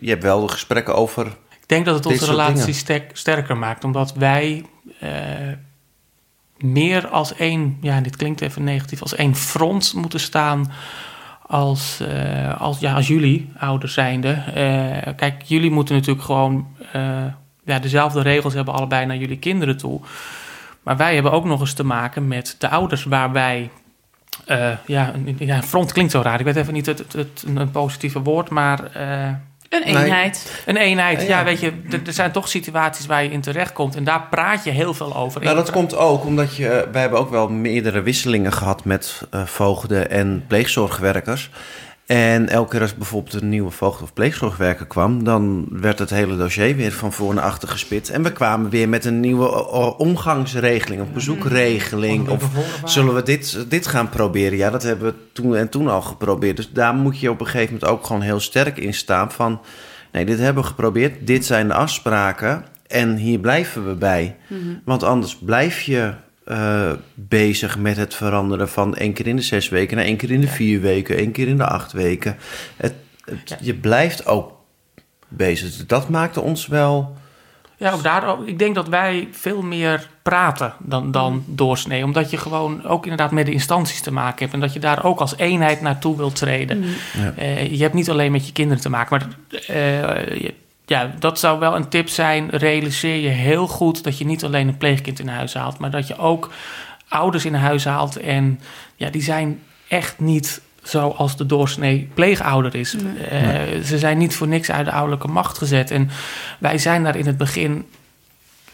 je 0.00 0.08
hebt 0.10 0.22
wel 0.22 0.40
de 0.46 0.52
gesprekken 0.52 0.94
over. 0.94 1.26
Ik 1.50 1.74
denk 1.74 1.84
dat 1.84 1.94
het 1.94 2.06
onze 2.06 2.26
relatie 2.26 2.72
sterk- 2.72 3.16
sterker 3.16 3.56
maakt, 3.56 3.84
omdat 3.84 4.14
wij 4.14 4.64
eh, 5.00 5.10
meer 6.58 7.08
als 7.08 7.34
één, 7.34 7.78
ja, 7.80 8.00
dit 8.00 8.16
klinkt 8.16 8.40
even 8.40 8.64
negatief, 8.64 9.02
als 9.02 9.14
één 9.14 9.34
front 9.34 9.94
moeten 9.94 10.20
staan 10.20 10.72
als, 11.46 12.00
eh, 12.00 12.60
als, 12.60 12.78
ja, 12.78 12.94
als 12.94 13.06
jullie, 13.06 13.52
ouders 13.58 13.94
zijnde. 13.94 14.30
Eh, 14.30 15.14
kijk, 15.16 15.42
jullie 15.42 15.70
moeten 15.70 15.94
natuurlijk 15.94 16.24
gewoon 16.24 16.66
ja, 17.64 17.78
dezelfde 17.78 18.22
regels 18.22 18.54
hebben, 18.54 18.74
allebei 18.74 19.06
naar 19.06 19.16
jullie 19.16 19.38
kinderen 19.38 19.76
toe. 19.76 20.00
Maar 20.88 20.96
wij 20.96 21.14
hebben 21.14 21.32
ook 21.32 21.44
nog 21.44 21.60
eens 21.60 21.72
te 21.72 21.84
maken 21.84 22.28
met 22.28 22.54
de 22.58 22.68
ouders 22.68 23.04
waar 23.04 23.32
wij. 23.32 23.70
eh, 24.46 24.70
ja, 24.86 25.12
een, 25.14 25.36
ja, 25.38 25.62
front 25.62 25.92
klinkt 25.92 26.12
zo 26.12 26.20
raar. 26.20 26.38
Ik 26.38 26.44
weet 26.44 26.56
even 26.56 26.72
niet 26.72 26.86
het, 26.86 26.98
het, 26.98 27.12
het- 27.12 27.44
een 27.54 27.70
positieve 27.70 28.20
woord, 28.22 28.50
maar 28.50 28.84
eh, 28.94 29.26
Een 29.68 29.92
Nee. 29.92 30.04
eenheid. 30.04 30.62
een 30.66 30.76
eenheid. 30.76 31.20
Ja, 31.20 31.26
Ja, 31.28 31.38
ja. 31.38 31.44
weet 31.44 31.60
je, 31.60 31.72
er, 31.90 32.00
er 32.06 32.12
zijn 32.12 32.32
toch 32.32 32.48
situaties 32.48 33.06
waar 33.06 33.22
je 33.22 33.30
in 33.30 33.40
terechtkomt. 33.40 33.96
En 33.96 34.04
daar 34.04 34.22
praat 34.30 34.64
je 34.64 34.70
heel 34.70 34.94
veel 34.94 35.16
over. 35.16 35.42
Nou, 35.42 35.56
dat 35.56 35.70
komt 35.70 35.96
ook 35.96 36.24
omdat 36.24 36.56
je. 36.56 36.68
eh, 36.68 36.92
Wij 36.92 37.00
hebben 37.00 37.18
ook 37.18 37.30
wel 37.30 37.48
meerdere 37.48 38.02
wisselingen 38.02 38.52
gehad 38.52 38.84
met 38.84 39.22
eh, 39.30 39.44
voogden 39.44 40.10
en 40.10 40.44
pleegzorgwerkers. 40.46 41.50
En 42.08 42.48
elke 42.48 42.70
keer 42.70 42.80
als 42.80 42.94
bijvoorbeeld 42.94 43.42
een 43.42 43.48
nieuwe 43.48 43.70
voogd 43.70 44.02
of 44.02 44.12
pleegzorgwerker 44.12 44.86
kwam, 44.86 45.24
dan 45.24 45.66
werd 45.70 45.98
het 45.98 46.10
hele 46.10 46.36
dossier 46.36 46.76
weer 46.76 46.92
van 46.92 47.12
voor 47.12 47.34
naar 47.34 47.44
achter 47.44 47.68
gespit. 47.68 48.10
En 48.10 48.22
we 48.22 48.32
kwamen 48.32 48.70
weer 48.70 48.88
met 48.88 49.04
een 49.04 49.20
nieuwe 49.20 49.48
omgangsregeling, 49.96 51.00
een 51.00 51.12
bezoekregeling. 51.12 52.28
Of 52.28 52.44
zullen 52.84 53.14
we 53.14 53.22
dit, 53.22 53.70
dit 53.70 53.86
gaan 53.86 54.08
proberen? 54.08 54.58
Ja, 54.58 54.70
dat 54.70 54.82
hebben 54.82 55.06
we 55.06 55.14
toen 55.32 55.56
en 55.56 55.68
toen 55.68 55.88
al 55.88 56.02
geprobeerd. 56.02 56.56
Dus 56.56 56.72
daar 56.72 56.94
moet 56.94 57.20
je 57.20 57.30
op 57.30 57.40
een 57.40 57.46
gegeven 57.46 57.74
moment 57.74 57.90
ook 57.90 58.06
gewoon 58.06 58.22
heel 58.22 58.40
sterk 58.40 58.78
in 58.78 58.94
staan 58.94 59.32
van... 59.32 59.60
nee, 60.12 60.24
dit 60.24 60.38
hebben 60.38 60.62
we 60.62 60.68
geprobeerd, 60.68 61.26
dit 61.26 61.44
zijn 61.44 61.68
de 61.68 61.74
afspraken 61.74 62.64
en 62.86 63.16
hier 63.16 63.38
blijven 63.38 63.88
we 63.88 63.94
bij. 63.94 64.36
Want 64.84 65.02
anders 65.02 65.36
blijf 65.36 65.80
je 65.80 66.12
eh, 66.48 66.92
bezig 67.14 67.78
met 67.78 67.96
het 67.96 68.14
veranderen 68.14 68.68
van 68.68 68.96
één 68.96 69.12
keer 69.12 69.26
in 69.26 69.36
de 69.36 69.42
zes 69.42 69.68
weken... 69.68 69.96
naar 69.96 70.06
één 70.06 70.16
keer 70.16 70.30
in 70.30 70.40
de 70.40 70.48
vier 70.48 70.80
weken, 70.80 71.16
één 71.16 71.32
keer 71.32 71.48
in 71.48 71.56
de 71.56 71.66
acht 71.66 71.92
weken. 71.92 72.36
Het. 72.76 72.94
Je 73.60 73.74
blijft 73.74 74.26
ook 74.26 74.52
bezig. 75.28 75.86
Dat 75.86 76.08
maakte 76.08 76.40
ons 76.40 76.66
wel... 76.66 77.16
Ja, 77.76 77.92
ook 77.92 78.02
daar, 78.02 78.26
ook- 78.28 78.46
ik 78.46 78.58
denk 78.58 78.74
dat 78.74 78.88
wij 78.88 79.28
veel 79.32 79.62
meer 79.62 80.08
praten 80.22 80.74
dan, 80.78 81.10
dan 81.10 81.44
doorsnee. 81.46 82.04
Omdat 82.04 82.30
je 82.30 82.36
gewoon 82.36 82.84
ook 82.84 83.02
inderdaad 83.02 83.30
met 83.30 83.46
de 83.46 83.52
instanties 83.52 84.00
te 84.00 84.12
maken 84.12 84.38
hebt. 84.38 84.52
En 84.52 84.60
dat 84.60 84.72
je 84.72 84.80
daar 84.80 85.04
ook 85.04 85.20
als 85.20 85.36
eenheid 85.36 85.80
naartoe 85.80 86.16
wilt 86.16 86.36
treden. 86.36 86.84
Ja. 87.18 87.32
Eh, 87.36 87.70
je 87.72 87.82
hebt 87.82 87.94
niet 87.94 88.10
alleen 88.10 88.32
met 88.32 88.46
je 88.46 88.52
kinderen 88.52 88.82
te 88.82 88.90
maken. 88.90 89.18
Maar 89.18 89.28
eh, 89.66 90.40
je- 90.40 90.54
ja, 90.88 91.14
dat 91.18 91.38
zou 91.38 91.58
wel 91.58 91.76
een 91.76 91.88
tip 91.88 92.08
zijn. 92.08 92.48
Realiseer 92.50 93.16
je 93.16 93.28
heel 93.28 93.66
goed 93.66 94.04
dat 94.04 94.18
je 94.18 94.24
niet 94.24 94.44
alleen 94.44 94.68
een 94.68 94.76
pleegkind 94.76 95.18
in 95.18 95.28
huis 95.28 95.54
haalt. 95.54 95.78
Maar 95.78 95.90
dat 95.90 96.06
je 96.06 96.18
ook 96.18 96.50
ouders 97.08 97.44
in 97.44 97.54
huis 97.54 97.84
haalt. 97.84 98.16
En 98.16 98.60
ja, 98.96 99.10
die 99.10 99.22
zijn 99.22 99.62
echt 99.88 100.18
niet 100.18 100.60
zoals 100.82 101.36
de 101.36 101.46
doorsnee 101.46 102.08
pleegouder 102.14 102.74
is. 102.74 102.96
Eh, 103.30 103.40
Ze 103.84 103.98
zijn 103.98 104.18
niet 104.18 104.34
voor 104.34 104.48
niks 104.48 104.70
uit 104.70 104.84
de 104.84 104.92
ouderlijke 104.92 105.28
macht 105.28 105.58
gezet. 105.58 105.90
En 105.90 106.10
wij 106.58 106.78
zijn 106.78 107.04
daar 107.04 107.16
in 107.16 107.26
het 107.26 107.36
begin 107.36 107.86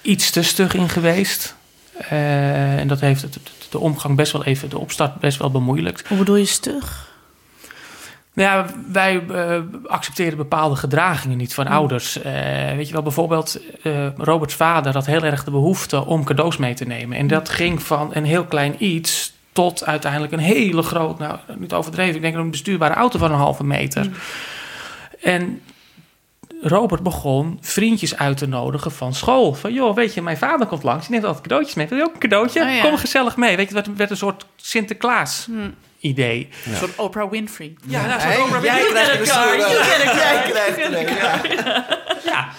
iets 0.02 0.30
te 0.30 0.42
stug 0.42 0.74
in 0.74 0.88
geweest. 0.88 1.56
Eh, 1.98 2.78
en 2.78 2.88
dat 2.88 3.00
heeft 3.00 3.26
de 3.70 3.78
omgang 3.78 4.16
best 4.16 4.32
wel 4.32 4.44
even, 4.44 4.68
de 4.70 4.78
opstart 4.78 5.20
best 5.20 5.38
wel 5.38 5.50
bemoeilijkt. 5.50 6.08
Hoe 6.08 6.18
bedoel 6.18 6.36
je 6.36 6.44
stug? 6.44 7.12
Nou 8.34 8.48
Ja, 8.48 8.66
wij 8.92 9.24
eh, 9.26 9.60
accepteren 9.86 10.36
bepaalde 10.36 10.76
gedragingen 10.76 11.36
niet 11.36 11.54
van 11.54 11.66
ouders. 11.66 12.22
Eh, 12.22 12.32
weet 12.76 12.86
je 12.86 12.92
wel, 12.92 13.02
bijvoorbeeld 13.02 13.60
eh, 13.82 14.08
Roberts 14.16 14.54
vader 14.54 14.92
had 14.92 15.06
heel 15.06 15.22
erg 15.22 15.44
de 15.44 15.50
behoefte 15.50 16.06
om 16.06 16.24
cadeaus 16.24 16.56
mee 16.56 16.74
te 16.74 16.84
nemen. 16.84 17.18
En 17.18 17.26
dat 17.26 17.48
ging 17.48 17.82
van 17.82 18.10
een 18.12 18.24
heel 18.24 18.44
klein 18.44 18.84
iets 18.84 19.32
tot 19.52 19.84
uiteindelijk 19.84 20.32
een 20.32 20.38
hele 20.38 20.82
groot, 20.82 21.18
nou 21.18 21.38
niet 21.58 21.72
overdreven, 21.72 22.14
ik 22.14 22.22
denk 22.22 22.34
een 22.36 22.50
bestuurbare 22.50 22.94
auto 22.94 23.18
van 23.18 23.30
een 23.30 23.38
halve 23.38 23.64
meter. 23.64 24.10
En 25.22 25.60
Robert 26.62 27.02
begon 27.02 27.58
vriendjes 27.60 28.16
uit 28.16 28.36
te 28.36 28.46
nodigen 28.46 28.92
van 28.92 29.14
school. 29.14 29.54
Van 29.54 29.72
joh, 29.72 29.94
weet 29.94 30.14
je, 30.14 30.22
mijn 30.22 30.36
vader 30.36 30.66
komt 30.66 30.82
langs, 30.82 31.02
die 31.02 31.10
neemt 31.10 31.24
altijd 31.24 31.42
cadeautjes 31.42 31.74
mee. 31.74 31.86
Wil 31.86 31.98
je 31.98 32.04
ook 32.04 32.14
een 32.14 32.20
cadeautje? 32.20 32.62
Oh 32.62 32.74
ja. 32.74 32.82
Kom 32.82 32.96
gezellig 32.96 33.36
mee. 33.36 33.56
Weet 33.56 33.68
je, 33.68 33.76
het 33.76 33.86
werd, 33.86 33.98
werd 33.98 34.10
een 34.10 34.16
soort 34.16 34.46
Sinterklaas 34.56 35.48
idee. 36.04 36.48
Een 36.64 36.76
soort 36.76 36.96
Oprah 36.96 37.30
Winfrey. 37.30 37.74
Ja, 37.86 38.06
nou, 38.06 38.20
zo'n 38.20 38.42
Oprah 38.42 38.62
jij 38.64 38.82
Winfrey. 38.82 39.16
krijgt 39.16 39.26
You 39.58 39.82
get 39.84 40.06
a 40.06 40.12
car, 40.12 40.34
eh. 40.34 40.78
Jij 40.92 41.04
krijgt 41.04 42.24
Ja. 42.24 42.48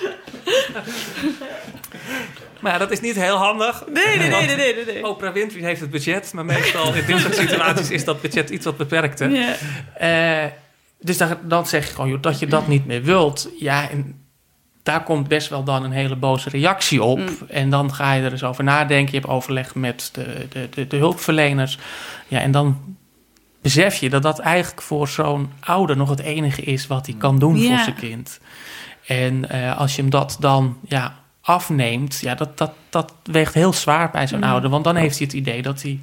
Maar 2.59 2.73
ja, 2.73 2.79
dat 2.79 2.91
is 2.91 3.01
niet 3.01 3.15
heel 3.15 3.35
handig. 3.35 3.83
Nee, 3.93 4.17
nee, 4.17 4.29
nee, 4.29 4.45
nee, 4.45 4.55
nee. 4.55 4.85
nee. 4.85 5.07
Oprah 5.07 5.33
Winfrey 5.33 5.63
heeft 5.63 5.81
het 5.81 5.89
budget, 5.89 6.33
maar 6.33 6.45
meestal 6.45 6.93
in 6.93 7.05
dit 7.05 7.19
soort 7.19 7.35
situaties 7.35 7.89
is 7.89 8.05
dat 8.05 8.21
budget 8.21 8.49
iets 8.49 8.65
wat 8.65 8.77
beperkter. 8.77 9.29
Ja. 9.29 9.55
Eh, 9.97 10.51
dus 10.99 11.17
dan, 11.17 11.37
dan 11.43 11.65
zeg 11.67 11.87
je 11.87 11.93
gewoon 11.93 12.09
joh, 12.09 12.21
dat 12.21 12.39
je 12.39 12.47
dat 12.47 12.67
niet 12.67 12.85
meer 12.85 13.03
wilt. 13.03 13.49
Ja, 13.59 13.89
en 13.89 14.25
daar 14.83 15.03
komt 15.03 15.27
best 15.27 15.49
wel 15.49 15.63
dan 15.63 15.83
een 15.83 15.91
hele 15.91 16.15
boze 16.15 16.49
reactie 16.49 17.03
op. 17.03 17.21
En 17.49 17.69
dan 17.69 17.93
ga 17.93 18.13
je 18.13 18.23
er 18.23 18.31
eens 18.31 18.43
over 18.43 18.63
nadenken. 18.63 19.13
Je 19.13 19.19
hebt 19.19 19.31
overleg 19.31 19.75
met 19.75 20.09
de, 20.13 20.47
de, 20.49 20.69
de, 20.69 20.87
de 20.87 20.97
hulpverleners. 20.97 21.77
Ja, 22.27 22.39
en 22.39 22.51
dan 22.51 22.97
besef 23.73 23.95
je 23.95 24.09
dat 24.09 24.21
dat 24.21 24.39
eigenlijk 24.39 24.81
voor 24.81 25.07
zo'n 25.07 25.51
ouder 25.59 25.97
nog 25.97 26.09
het 26.09 26.19
enige 26.19 26.61
is 26.61 26.87
wat 26.87 27.05
hij 27.05 27.15
kan 27.17 27.39
doen 27.39 27.57
voor 27.57 27.77
zijn 27.77 27.95
kind. 27.95 28.39
En 29.07 29.49
eh, 29.49 29.77
als 29.77 29.95
je 29.95 30.01
hem 30.01 30.09
dat 30.09 30.37
dan 30.39 30.77
ja, 30.87 31.15
afneemt, 31.41 32.19
ja, 32.21 32.35
dat, 32.35 32.57
dat, 32.57 32.71
dat 32.89 33.13
weegt 33.23 33.53
heel 33.53 33.73
zwaar 33.73 34.11
bij 34.11 34.27
zo'n 34.27 34.43
ouder. 34.43 34.69
Want 34.69 34.83
dan 34.83 34.95
heeft 34.95 35.17
hij 35.17 35.25
het 35.27 35.35
idee 35.35 35.61
dat 35.61 35.81
hij 35.81 35.99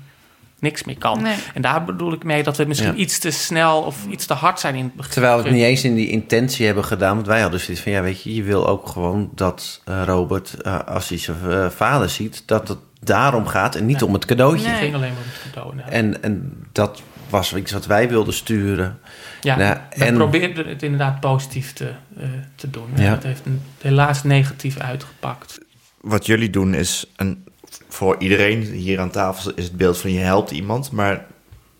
niks 0.58 0.84
meer 0.84 0.98
kan. 0.98 1.22
Nee. 1.22 1.36
En 1.54 1.62
daar 1.62 1.84
bedoel 1.84 2.12
ik 2.12 2.24
mee 2.24 2.42
dat 2.42 2.56
we 2.56 2.64
misschien 2.64 2.92
Ja. 2.92 2.96
iets 2.98 3.18
te 3.18 3.30
snel 3.30 3.82
of 3.82 4.06
iets 4.10 4.26
te 4.26 4.34
hard 4.34 4.60
zijn 4.60 4.74
in 4.74 4.84
het 4.84 4.94
begin. 4.94 5.12
Terwijl 5.12 5.36
we 5.36 5.42
het 5.42 5.52
niet 5.52 5.62
eens 5.62 5.84
in 5.84 5.94
die 5.94 6.08
intentie 6.08 6.66
hebben 6.66 6.84
gedaan. 6.84 7.14
Want 7.14 7.26
wij 7.26 7.40
hadden 7.40 7.60
zoiets 7.60 7.82
van, 7.82 7.92
ja 7.92 8.02
weet 8.02 8.22
je, 8.22 8.34
je 8.34 8.42
wil 8.42 8.68
ook 8.68 8.86
gewoon 8.88 9.30
dat 9.34 9.82
eh, 9.84 10.02
Robert, 10.04 10.54
eh, 10.62 10.78
als 10.86 11.08
hij 11.08 11.18
zijn 11.18 11.36
vader 11.72 12.08
ziet, 12.08 12.42
dat 12.46 12.68
het 12.68 12.78
daarom 13.00 13.46
gaat 13.46 13.74
en 13.74 13.86
niet 13.86 14.00
Ja. 14.00 14.06
om 14.06 14.12
het 14.12 14.24
cadeautje. 14.24 14.68
Het 14.68 14.78
ging 14.78 14.94
alleen 14.94 15.12
maar 15.12 15.22
om 15.22 15.28
het 15.32 15.52
cadeau. 15.52 15.74
En, 15.88 16.22
en 16.22 16.64
dat 16.72 17.02
was 17.32 17.54
iets 17.54 17.72
wat 17.72 17.86
wij 17.86 18.08
wilden 18.08 18.34
sturen. 18.34 19.00
Ja, 19.40 19.56
Nou, 19.56 19.78
we 19.96 20.04
en- 20.04 20.14
probeerden 20.14 20.66
het 20.66 20.82
inderdaad 20.82 21.20
positief 21.20 21.72
te, 21.72 21.92
eh, 22.16 22.28
te 22.54 22.70
doen. 22.70 22.88
Ja. 22.94 23.02
Het 23.10 23.22
heeft 23.22 23.46
een, 23.46 23.62
helaas 23.80 24.22
negatief 24.22 24.78
uitgepakt. 24.78 25.58
Wat 26.00 26.26
jullie 26.26 26.50
doen 26.50 26.74
is, 26.74 27.06
een, 27.16 27.44
voor 27.88 28.16
iedereen 28.18 28.62
hier 28.62 29.00
aan 29.00 29.10
tafel 29.10 29.52
is 29.54 29.64
het 29.64 29.76
beeld 29.76 29.98
van 29.98 30.12
je 30.12 30.18
helpt 30.20 30.50
iemand, 30.50 30.90
maar 30.90 31.26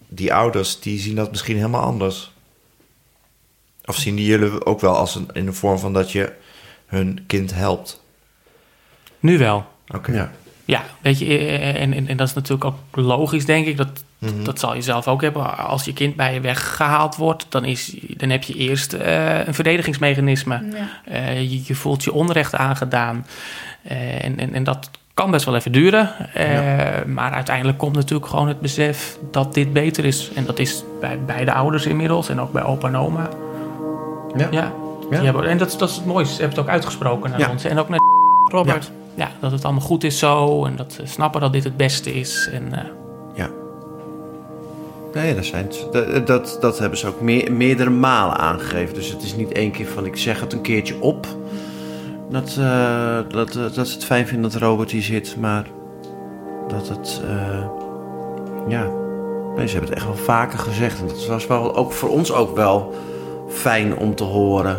die 0.09 0.35
ouders 0.35 0.81
die 0.81 0.99
zien 1.01 1.15
dat 1.17 1.31
misschien 1.31 1.57
helemaal 1.57 1.83
anders. 1.85 2.33
Of 3.85 3.97
zien 3.97 4.17
die 4.17 4.27
jullie 4.27 4.65
ook 4.67 4.81
wel 4.81 4.97
als 4.97 5.15
een, 5.15 5.29
in 5.33 5.45
de 5.45 5.53
vorm 5.53 5.79
van 5.79 5.93
dat 5.93 6.13
je 6.13 6.33
hun 6.87 7.25
kind 7.27 7.55
helpt? 7.55 8.03
Nu 9.21 9.39
wel. 9.39 9.67
Oké. 9.95 10.13
Ja. 10.13 10.33
Ja, 10.73 10.83
weet 11.01 11.19
je, 11.19 11.25
eh, 11.27 11.83
en, 11.83 11.93
en, 11.93 12.09
en 12.09 12.17
dat 12.17 12.29
is 12.29 12.35
natuurlijk 12.35 12.65
ook 12.65 12.77
logisch, 12.93 13.45
denk 13.47 13.67
ik. 13.67 13.77
Dat, 13.77 14.05
Mhm. 14.19 14.45
dat 14.45 14.59
zal 14.61 14.75
je 14.75 14.81
zelf 14.83 15.09
ook 15.09 15.21
hebben. 15.23 15.59
Als 15.59 15.85
je 15.85 15.93
kind 15.93 16.17
bij 16.17 16.35
je 16.35 16.41
weggehaald 16.41 17.17
wordt, 17.17 17.47
dan, 17.49 17.65
is, 17.65 17.97
dan 18.17 18.31
heb 18.31 18.43
je 18.43 18.55
eerst 18.55 18.93
eh, 18.93 19.47
een 19.47 19.55
verdedigingsmechanisme. 19.55 20.63
Ja. 20.73 21.13
Eh, 21.13 21.41
je, 21.41 21.61
je 21.65 21.75
voelt 21.75 22.05
je 22.05 22.13
onrecht 22.13 22.55
aangedaan. 22.55 23.27
En, 23.83 24.39
en, 24.39 24.55
en 24.55 24.65
dat 24.65 24.91
kan 25.15 25.31
best 25.31 25.45
wel 25.45 25.57
even 25.57 25.73
duren. 25.73 26.11
Eh, 26.35 27.05
Maar 27.07 27.33
uiteindelijk 27.33 27.79
komt 27.79 27.95
natuurlijk 27.95 28.31
gewoon 28.31 28.49
het 28.49 28.61
besef 28.61 29.19
dat 29.31 29.55
dit 29.55 29.73
beter 29.73 30.05
is. 30.05 30.31
En 30.35 30.45
dat 30.45 30.59
is 30.59 30.85
bij 31.01 31.19
beide 31.27 31.53
ouders 31.53 31.87
inmiddels 31.87 32.29
en 32.29 32.41
ook 32.41 32.53
bij 32.53 32.63
opa 32.65 32.89
en 32.89 32.97
oma. 32.97 33.29
Ja. 34.37 34.49
Ja. 34.51 34.73
Ja. 35.11 35.35
En 35.43 35.59
dat, 35.59 35.69
is- 35.69 35.77
dat 35.79 35.89
is 35.91 35.97
het 35.97 36.07
mooiste. 36.07 36.35
Ze 36.35 36.41
hebben 36.41 36.59
het 36.59 36.67
ook 36.69 36.73
uitgesproken 36.75 37.31
naar 37.31 37.39
Ja. 37.39 37.51
ons. 37.51 37.65
En 37.65 37.79
ook 37.79 37.89
naar 37.89 37.99
Robert. 38.51 38.91
Ja, 39.15 39.31
dat 39.41 39.53
het 39.53 39.65
allemaal 39.65 39.83
goed 39.83 40.05
is 40.05 40.19
zo. 40.19 40.65
En 40.65 40.77
dat 40.77 40.93
ze 40.93 41.03
snappen 41.07 41.41
dat 41.41 41.53
dit 41.53 41.65
het 41.65 41.77
beste 41.77 42.15
is. 42.15 42.49
En, 42.53 42.73
eh, 42.73 42.85
Ja. 43.35 43.51
Nee, 45.15 45.35
dat, 45.35 45.45
zijn, 45.45 45.69
dat, 45.93 46.27
dat, 46.27 46.59
dat 46.61 46.79
hebben 46.79 46.99
ze 46.99 47.07
ook 47.07 47.21
meer, 47.21 47.53
meerdere 47.53 47.91
malen 47.91 48.37
aangegeven. 48.37 48.95
Dus 48.95 49.11
het 49.11 49.23
is 49.23 49.37
niet 49.37 49.53
één 49.53 49.71
keer 49.71 49.87
van 49.87 50.07
ik 50.07 50.17
zeg 50.17 50.41
het 50.41 50.53
een 50.53 50.61
keertje 50.61 51.01
op. 51.01 51.27
Dat, 52.31 52.57
eh, 52.59 53.19
dat, 53.29 53.53
dat 53.75 53.89
ze 53.89 53.95
het 53.95 54.05
fijn 54.05 54.27
vinden 54.27 54.51
dat 54.51 54.61
Robert 54.61 54.91
hier 54.91 55.03
zit. 55.03 55.37
Maar 55.41 55.67
dat 56.69 56.89
het. 56.89 57.21
eh, 57.29 57.65
ja. 58.69 58.87
Nee, 59.57 59.67
ze 59.67 59.73
hebben 59.73 59.91
het 59.91 59.99
echt 59.99 60.07
wel 60.07 60.25
vaker 60.25 60.59
gezegd. 60.59 61.01
En 61.01 61.07
dat 61.07 61.27
was 61.27 61.47
wel 61.47 61.77
ook 61.77 61.93
voor 61.93 62.09
ons 62.09 62.33
ook 62.33 62.57
wel 62.57 62.95
fijn 63.49 63.97
om 63.97 64.15
te 64.15 64.25
horen. 64.25 64.77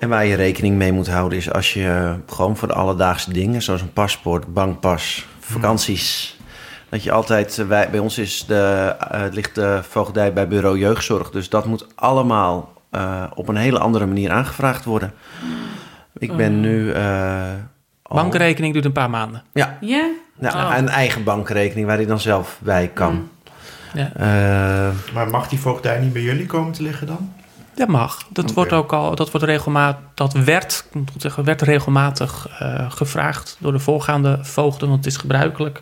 En 0.00 0.08
waar 0.08 0.26
je 0.26 0.34
rekening 0.34 0.76
mee 0.76 0.92
moet 0.92 1.08
houden 1.08 1.38
is 1.38 1.52
als 1.52 1.74
je 1.74 1.86
eh, 1.88 2.12
gewoon 2.34 2.56
voor 2.56 2.68
de 2.68 2.74
alledaagse 2.74 3.32
dingen, 3.32 3.62
zoals 3.62 3.80
een 3.80 3.92
paspoort, 3.92 4.52
bankpas, 4.54 5.26
vakanties, 5.40 6.36
dat 6.88 7.02
je 7.02 7.12
altijd, 7.12 7.58
eh, 7.58 7.66
wij, 7.66 7.90
bij 7.90 8.00
ons 8.00 8.18
is 8.18 8.44
de, 8.46 8.94
eh, 9.10 9.22
ligt 9.30 9.54
de 9.54 9.80
voogdij 9.88 10.32
bij 10.32 10.48
bureau 10.48 10.78
jeugdzorg, 10.78 11.30
dus 11.30 11.48
dat 11.48 11.64
moet 11.66 11.86
allemaal 11.94 12.72
eh, 12.90 13.22
op 13.34 13.48
een 13.48 13.56
hele 13.56 13.78
andere 13.78 14.06
manier 14.06 14.30
aangevraagd 14.30 14.84
worden. 14.84 15.12
Ik 16.18 16.36
ben 16.36 16.60
nu. 16.60 16.92
eh, 16.92 17.42
al- 18.02 18.16
Bankrekening 18.16 18.72
duurt 18.72 18.84
een 18.84 18.92
paar 18.92 19.10
maanden. 19.10 19.42
Ja, 19.52 19.76
Ja? 19.80 20.08
nou, 20.38 20.56
Oh. 20.56 20.76
een 20.76 20.88
eigen 20.88 21.24
bankrekening 21.24 21.86
waar 21.86 21.96
hij 21.96 22.06
dan 22.06 22.20
zelf 22.20 22.58
bij 22.62 22.88
kan. 22.94 23.28
Ja. 23.94 24.10
Eh, 24.14 25.14
Maar 25.14 25.28
mag 25.30 25.48
die 25.48 25.58
voogdij 25.60 25.98
niet 25.98 26.12
bij 26.12 26.22
jullie 26.22 26.46
komen 26.46 26.72
te 26.72 26.82
liggen 26.82 27.06
dan? 27.06 27.32
Dat 27.80 27.88
mag. 27.88 28.26
Dat 28.28 28.52
wordt 28.52 28.72
ook 28.72 28.92
al, 28.92 29.14
dat 29.14 29.30
wordt 29.30 29.46
regelmatig, 29.46 30.02
dat 30.14 30.32
werd, 30.32 30.84
moet 30.92 31.10
zeggen, 31.16 31.44
werd 31.44 31.62
regelmatig 31.62 32.48
eh, 32.58 32.90
gevraagd 32.90 33.56
door 33.60 33.72
de 33.72 33.78
voorgaande 33.78 34.38
voogden. 34.42 34.88
Want 34.88 35.04
het 35.04 35.12
is 35.12 35.20
gebruikelijk 35.20 35.80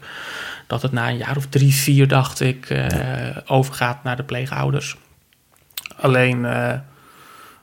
dat 0.67 0.83
het 0.83 0.93
na 0.93 1.09
een 1.09 1.17
jaar 1.17 1.37
of 1.37 1.47
drie, 1.47 1.75
vier, 1.75 2.09
dacht 2.09 2.41
ik, 2.41 2.71
eh, 2.71 3.37
overgaat 3.47 4.05
naar 4.05 4.17
de 4.17 4.23
pleegouders. 4.23 4.97
Alleen 6.01 6.45
eh, 6.45 6.73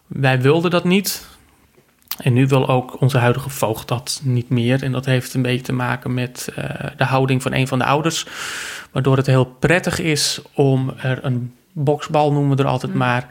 wij 0.07 0.41
wilden 0.41 0.71
dat 0.71 0.83
niet. 0.83 1.27
En 2.17 2.33
nu 2.33 2.47
wil 2.47 2.67
ook 2.67 3.01
onze 3.01 3.17
huidige 3.17 3.49
voogd 3.49 3.87
dat 3.87 4.21
niet 4.23 4.49
meer. 4.49 4.83
En 4.83 4.91
dat 4.91 5.05
heeft 5.05 5.33
een 5.33 5.41
beetje 5.41 5.65
te 5.65 5.73
maken 5.73 6.13
met 6.13 6.49
de 6.97 7.03
houding 7.03 7.41
van 7.41 7.53
een 7.53 7.67
van 7.67 7.79
de 7.79 7.85
ouders. 7.85 8.25
Waardoor 8.91 9.17
het 9.17 9.25
heel 9.25 9.45
prettig 9.45 9.99
is 9.99 10.41
om 10.53 10.93
er 10.97 11.25
een 11.25 11.53
boksbal, 11.77 12.31
noemen 12.31 12.57
we 12.57 12.63
er 12.63 12.69
altijd 12.69 12.93
maar. 12.93 13.27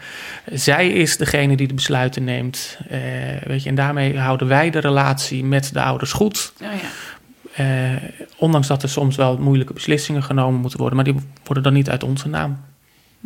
Zij 0.53 0.89
is 0.89 1.17
degene 1.17 1.57
die 1.57 1.67
de 1.69 1.75
besluiten 1.75 2.25
neemt. 2.25 2.79
Eh, 2.89 3.01
weet 3.45 3.63
je, 3.63 3.69
en 3.69 3.75
daarmee 3.75 4.19
houden 4.19 4.49
wij 4.49 4.71
de 4.71 4.79
relatie 4.79 5.45
met 5.45 5.71
de 5.73 5.83
ouders 5.83 6.13
goed. 6.13 6.53
Oh 6.63 6.69
ja. 6.73 6.89
Eh, 7.55 8.03
ondanks 8.37 8.67
dat 8.67 8.83
er 8.83 8.89
soms 8.89 9.17
wel 9.17 9.37
moeilijke 9.39 9.73
beslissingen 9.73 10.23
genomen 10.23 10.61
moeten 10.61 10.79
worden. 10.79 10.97
Maar 10.97 11.05
die 11.05 11.15
worden 11.45 11.63
dan 11.63 11.73
niet 11.73 11.91
uit 11.91 12.03
onze 12.03 12.29
naam 12.29 12.61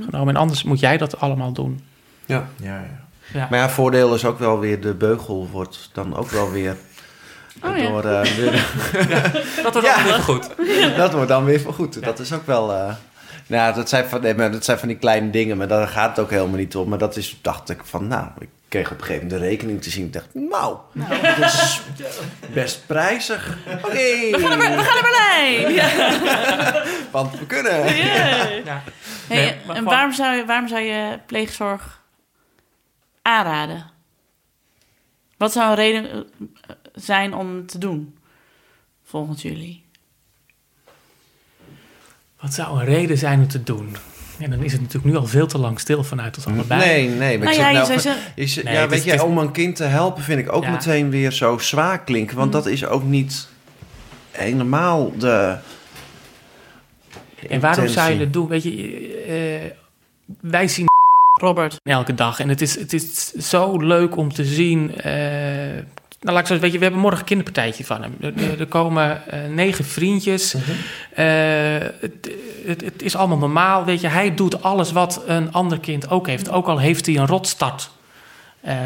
genomen. 0.00 0.34
En 0.34 0.40
anders 0.40 0.62
moet 0.62 0.80
jij 0.80 0.96
dat 0.96 1.20
allemaal 1.20 1.52
doen. 1.52 1.80
ja. 2.26 2.48
Ja, 2.62 2.66
ja. 2.74 3.06
Ja. 3.32 3.46
Maar 3.50 3.58
ja, 3.58 3.68
voordeel 3.70 4.14
is 4.14 4.24
ook 4.24 4.38
wel 4.38 4.58
weer 4.58 4.80
de 4.80 4.94
beugel 4.94 5.48
wordt 5.52 5.90
dan 5.92 6.16
ook 6.16 6.30
wel 6.30 6.50
weer. 6.50 6.76
Oh 7.64 7.76
ja. 7.76 7.84
eh, 7.84 8.36
weer- 8.36 8.66
Dat 9.62 9.72
wordt 9.72 9.88
allemaal 9.88 10.04
weer 10.04 10.22
goed. 10.22 10.48
dat 10.96 11.12
wordt 11.12 11.28
dan 11.28 11.44
weer 11.44 11.60
vergoed. 11.60 12.04
Dat 12.04 12.18
is 12.18 12.32
ook 12.32 12.46
wel. 12.46 12.96
Nou, 13.48 13.74
dat 13.74 13.88
zijn, 13.88 14.08
van, 14.08 14.20
nee, 14.20 14.34
maar 14.34 14.52
dat 14.52 14.64
zijn 14.64 14.78
van 14.78 14.88
die 14.88 14.96
kleine 14.96 15.30
dingen, 15.30 15.56
maar 15.56 15.68
daar 15.68 15.88
gaat 15.88 16.16
het 16.16 16.24
ook 16.24 16.30
helemaal 16.30 16.56
niet 16.58 16.76
om. 16.76 16.88
Maar 16.88 16.98
dat 16.98 17.16
is, 17.16 17.38
dacht 17.42 17.70
ik 17.70 17.80
van, 17.84 18.06
nou, 18.06 18.28
ik 18.38 18.48
kreeg 18.68 18.90
op 18.90 18.98
een 18.98 19.04
gegeven 19.04 19.26
moment 19.26 19.42
de 19.42 19.48
rekening 19.48 19.82
te 19.82 19.90
zien. 19.90 20.06
Ik 20.06 20.12
dacht, 20.12 20.34
nou, 20.34 20.76
dat 21.38 21.52
is 21.52 21.80
best 22.52 22.86
prijzig. 22.86 23.58
Oké, 23.66 24.30
We 24.30 24.38
gaan 24.40 24.58
naar 24.58 25.02
Berlijn! 25.02 25.74
Ja. 25.74 25.90
want 27.10 27.38
we 27.38 27.46
kunnen. 27.46 27.96
Ja. 27.96 28.82
Hey, 29.28 29.36
Nee, 29.38 29.56
en 29.76 29.84
waarom 29.84 30.12
zou, 30.12 30.36
je, 30.36 30.44
waarom 30.44 30.68
zou 30.68 30.82
je 30.82 31.18
pleegzorg 31.26 32.02
aanraden? 33.22 33.90
Wat 35.36 35.52
zou 35.52 35.68
een 35.68 35.74
reden 35.74 36.10
eh, 36.10 36.24
zijn 36.94 37.34
om 37.34 37.66
te 37.66 37.78
doen, 37.78 38.18
volgens 39.04 39.42
jullie? 39.42 39.87
Wat 42.40 42.54
zou 42.54 42.78
een 42.78 42.84
reden 42.84 43.18
zijn 43.18 43.38
om 43.40 43.48
te 43.48 43.62
doen? 43.62 43.96
En 44.38 44.50
dan 44.50 44.62
is 44.62 44.72
het 44.72 44.80
natuurlijk 44.80 45.12
nu 45.12 45.20
al 45.20 45.26
veel 45.26 45.46
te 45.46 45.58
lang 45.58 45.80
stil 45.80 46.04
vanuit 46.04 46.36
ons 46.36 46.46
allebei. 46.46 46.80
Nee, 46.80 47.08
nee. 47.08 47.38
Maar 47.38 47.46
Nou 47.46 47.50
ik 47.58 47.62
ja, 47.62 47.68
je 47.68 47.74
nou, 47.76 47.86
van- 47.92 48.00
ze- 48.00 48.16
je 48.34 48.46
zegt- 48.46 48.66
Nee, 48.66 48.74
ja, 48.74 48.88
weet 48.88 48.98
is- 48.98 49.04
je, 49.04 49.12
is- 49.12 49.20
om 49.20 49.38
een 49.38 49.50
kind 49.50 49.76
te 49.76 49.84
helpen 49.84 50.22
vind 50.22 50.38
ik 50.38 50.52
ook 50.52 50.62
Ja. 50.64 50.70
meteen 50.70 51.10
weer 51.10 51.32
zo 51.32 51.58
zwaar 51.58 52.04
klinken. 52.04 52.36
Want 52.36 52.52
dat 52.52 52.66
is 52.66 52.86
ook 52.86 53.02
niet 53.04 53.48
helemaal 54.30 55.12
de. 55.18 55.56
En 57.48 57.60
waarom 57.60 57.88
zou 57.88 58.12
je 58.12 58.18
het 58.18 58.32
doen? 58.32 58.48
Weet 58.48 58.62
je, 58.62 58.70
eh, 59.26 59.70
wij 60.40 60.68
zien 60.68 60.86
Robert. 61.40 61.80
elke 61.84 62.14
dag. 62.14 62.40
En 62.40 62.48
het 62.48 62.60
is, 62.60 62.78
het 62.78 62.92
is 62.92 63.32
zo 63.32 63.76
leuk 63.76 64.16
om 64.16 64.32
te 64.32 64.44
zien. 64.44 64.94
eh, 65.00 65.12
nou, 66.20 66.34
laat 66.34 66.48
ik 66.48 66.54
zo, 66.54 66.58
weet 66.58 66.72
je, 66.72 66.78
we 66.78 66.84
hebben 66.84 67.02
morgen 67.02 67.20
een 67.20 67.26
kinderpartijtje 67.26 67.84
van 67.84 68.02
hem. 68.02 68.16
Er, 68.58 68.66
komen 68.66 69.30
eh, 69.30 69.40
negen 69.50 69.84
vriendjes. 69.84 70.54
Eh, 71.14 71.24
het, 72.00 72.30
het, 72.66 72.84
het 72.84 73.02
is 73.02 73.16
allemaal 73.16 73.38
normaal. 73.38 73.84
Weet 73.84 74.00
je, 74.00 74.08
hij 74.08 74.34
doet 74.34 74.62
alles 74.62 74.92
wat 74.92 75.22
een 75.26 75.52
ander 75.52 75.80
kind 75.80 76.10
ook 76.10 76.26
heeft. 76.26 76.50
Ook 76.50 76.66
al 76.66 76.78
heeft 76.78 77.06
hij 77.06 77.16
een 77.16 77.26
rotstart 77.26 77.90
eh, 78.60 78.76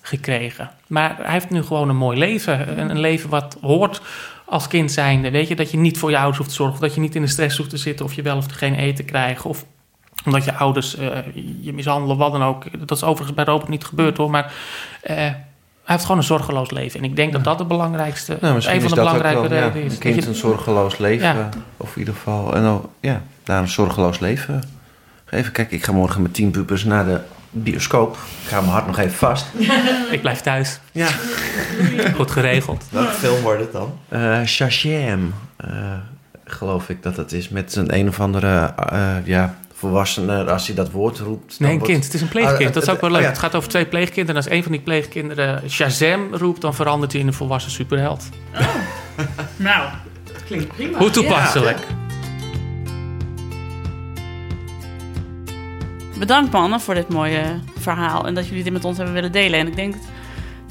gekregen. 0.00 0.70
Maar 0.86 1.16
hij 1.16 1.32
heeft 1.32 1.50
nu 1.50 1.62
gewoon 1.62 1.88
een 1.88 1.96
mooi 1.96 2.18
leven. 2.18 2.78
Een, 2.78 2.90
een 2.90 3.00
leven 3.00 3.30
wat 3.30 3.56
hoort 3.60 4.00
als 4.44 4.66
kind 4.66 4.92
zijnde. 4.92 5.30
Weet 5.30 5.48
je, 5.48 5.56
dat 5.56 5.70
je 5.70 5.76
niet 5.76 5.98
voor 5.98 6.10
je 6.10 6.16
ouders 6.16 6.38
hoeft 6.38 6.50
te 6.50 6.56
zorgen. 6.56 6.74
Of 6.74 6.80
dat 6.80 6.94
je 6.94 7.00
niet 7.00 7.14
in 7.14 7.22
de 7.22 7.28
stress 7.28 7.56
hoeft 7.56 7.70
te 7.70 7.76
zitten. 7.76 8.04
Of 8.04 8.14
je 8.14 8.22
wel 8.22 8.36
of 8.36 8.46
geen 8.50 8.74
eten 8.74 9.04
krijgt. 9.04 9.44
Of 9.44 9.64
omdat 10.24 10.44
je 10.44 10.54
ouders 10.54 10.96
je 11.60 11.72
mishandelen, 11.72 12.16
wat 12.16 12.32
dan 12.32 12.42
ook. 12.42 12.88
Dat 12.88 12.96
is 12.96 13.02
overigens 13.02 13.36
bij 13.36 13.44
Robert 13.44 13.68
niet 13.68 13.84
gebeurd 13.84 14.16
hoor. 14.16 14.30
Maar 14.30 14.52
heeft 15.92 16.02
gewoon 16.04 16.20
een 16.20 16.26
zorgeloos 16.26 16.70
leven. 16.70 16.98
En 17.00 17.04
ik 17.04 17.16
denk 17.16 17.32
dat 17.32 17.44
dat 17.44 17.58
de 17.58 17.64
belangrijkste, 17.64 18.36
Nou, 18.40 18.54
misschien 18.54 18.76
een 18.76 18.80
van 18.82 18.90
is 18.90 18.96
de 18.96 19.02
dat 19.04 19.12
belangrijke 19.12 19.54
ja, 19.54 19.60
redenen 19.64 19.84
is. 19.84 19.92
Een 19.92 19.98
kind 19.98 20.14
Dat 20.14 20.24
je- 20.24 20.30
een 20.30 20.36
zorgeloos 20.36 20.98
leven. 20.98 21.26
Ja. 21.36 21.48
Of 21.76 21.92
in 21.92 21.98
ieder 21.98 22.14
geval. 22.14 22.54
En 22.54 22.62
dan, 22.62 22.88
ja, 23.00 23.22
daar 23.44 23.60
een 23.60 23.68
zorgeloos 23.68 24.18
leven 24.18 24.62
geven. 25.24 25.52
Kijk, 25.52 25.70
ik 25.70 25.84
ga 25.84 25.92
morgen 25.92 26.22
met 26.22 26.34
tien 26.34 26.50
pupers 26.50 26.84
naar 26.84 27.04
de 27.04 27.20
bioscoop. 27.50 28.14
Ik 28.42 28.48
ga 28.48 28.60
mijn 28.60 28.72
hart 28.72 28.86
nog 28.86 28.98
even 28.98 29.16
vast. 29.16 29.46
Ik 30.10 30.20
blijf 30.20 30.40
thuis. 30.40 30.80
Ja. 30.92 31.06
Goed 32.14 32.30
geregeld. 32.30 32.84
Welke 32.90 33.12
film 33.12 33.42
wordt 33.42 33.60
het 33.60 33.72
dan? 33.72 33.92
Eh 34.08 34.42
Shazam, 34.44 35.34
eh, 35.56 35.68
geloof 36.44 36.88
ik 36.88 37.02
dat 37.02 37.16
het 37.16 37.32
is. 37.32 37.48
Met 37.48 37.76
een 37.76 37.94
een 37.98 38.08
of 38.08 38.20
andere 38.20 38.72
eh, 38.76 39.08
ja, 39.24 39.54
volwassene, 39.80 40.44
als 40.44 40.66
hij 40.66 40.76
dat 40.76 40.90
woord 40.90 41.18
roept. 41.18 41.48
dan 41.48 41.56
Nee, 41.58 41.70
een 41.70 41.78
wordt- 41.78 41.92
kind. 41.92 42.04
Het 42.04 42.14
is 42.14 42.20
een 42.20 42.28
pleegkind. 42.28 42.68
Ah, 42.68 42.74
dat 42.74 42.82
is 42.82 42.88
ook 42.88 43.00
wel 43.00 43.10
leuk. 43.10 43.18
oh, 43.18 43.24
ja. 43.24 43.30
Het 43.30 43.38
gaat 43.38 43.54
over 43.54 43.68
twee 43.68 43.86
pleegkinderen. 43.86 44.28
En 44.30 44.36
als 44.46 44.50
een 44.56 44.62
van 44.62 44.72
die 44.72 44.80
pleegkinderen 44.80 45.70
Shazam 45.70 46.34
roept... 46.34 46.60
dan 46.60 46.74
verandert 46.74 47.12
hij 47.12 47.20
in 47.20 47.26
een 47.26 47.32
volwassen 47.34 47.70
superheld. 47.72 48.24
Nou, 49.56 49.88
dat 50.24 50.44
klinkt 50.44 50.74
prima. 50.76 50.98
Hoe 50.98 51.10
toepasselijk. 51.10 51.78
Bedankt 56.18 56.52
mannen 56.52 56.80
voor 56.80 56.94
dit 56.94 57.08
mooie 57.08 57.42
verhaal 57.78 58.26
en 58.26 58.34
dat 58.34 58.48
jullie 58.48 58.62
dit 58.64 58.72
met 58.72 58.84
ons 58.84 58.96
hebben 58.96 59.14
willen 59.14 59.32
delen. 59.32 59.58
En 59.60 59.66
ik 59.66 59.76
denk 59.76 59.92
dat 59.92 60.02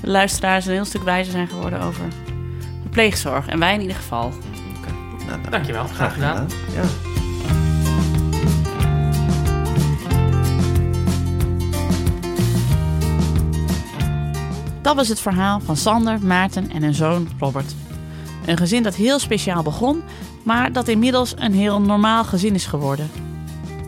de 0.02 0.08
luisteraars 0.10 0.66
een 0.66 0.72
heel 0.74 0.86
stuk 0.86 1.04
wijzer 1.04 1.32
zijn 1.32 1.48
geworden 1.48 1.82
over 1.82 2.04
de 2.84 2.90
pleegzorg. 2.90 3.48
En 3.48 3.60
wij 3.60 3.74
in 3.74 3.82
ieder 3.82 3.96
geval. 3.96 4.30
Nou, 5.28 5.38
nou, 5.40 5.50
Dankjewel. 5.50 5.86
Graag 5.88 6.14
gedaan. 6.14 6.48
Ja. 6.76 6.82
Dat 14.90 14.98
was 14.98 15.08
het 15.08 15.20
verhaal 15.20 15.60
van 15.60 15.78
Sander, 15.78 16.20
Maarten 16.22 16.72
en 16.72 16.84
hun 16.84 16.94
zoon 16.94 17.28
Robert. 17.40 17.76
Een 18.46 18.58
gezin 18.58 18.84
dat 18.84 18.96
heel 18.96 19.20
speciaal 19.20 19.64
begon, 19.64 20.04
maar 20.44 20.74
dat 20.74 20.88
inmiddels 20.88 21.34
een 21.38 21.54
heel 21.54 21.82
normaal 21.82 22.24
gezin 22.24 22.54
is 22.54 22.66
geworden. 22.66 23.12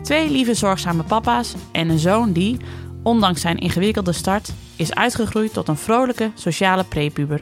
Twee 0.02 0.30
lieve 0.30 0.54
zorgzame 0.54 1.02
papa's 1.02 1.54
en 1.72 1.88
een 1.88 1.98
zoon 1.98 2.32
die, 2.32 2.56
ondanks 3.02 3.40
zijn 3.40 3.58
ingewikkelde 3.58 4.12
start, 4.12 4.52
is 4.76 4.94
uitgegroeid 4.94 5.52
tot 5.52 5.68
een 5.68 5.76
vrolijke 5.76 6.30
sociale 6.34 6.84
prepuber. 6.84 7.40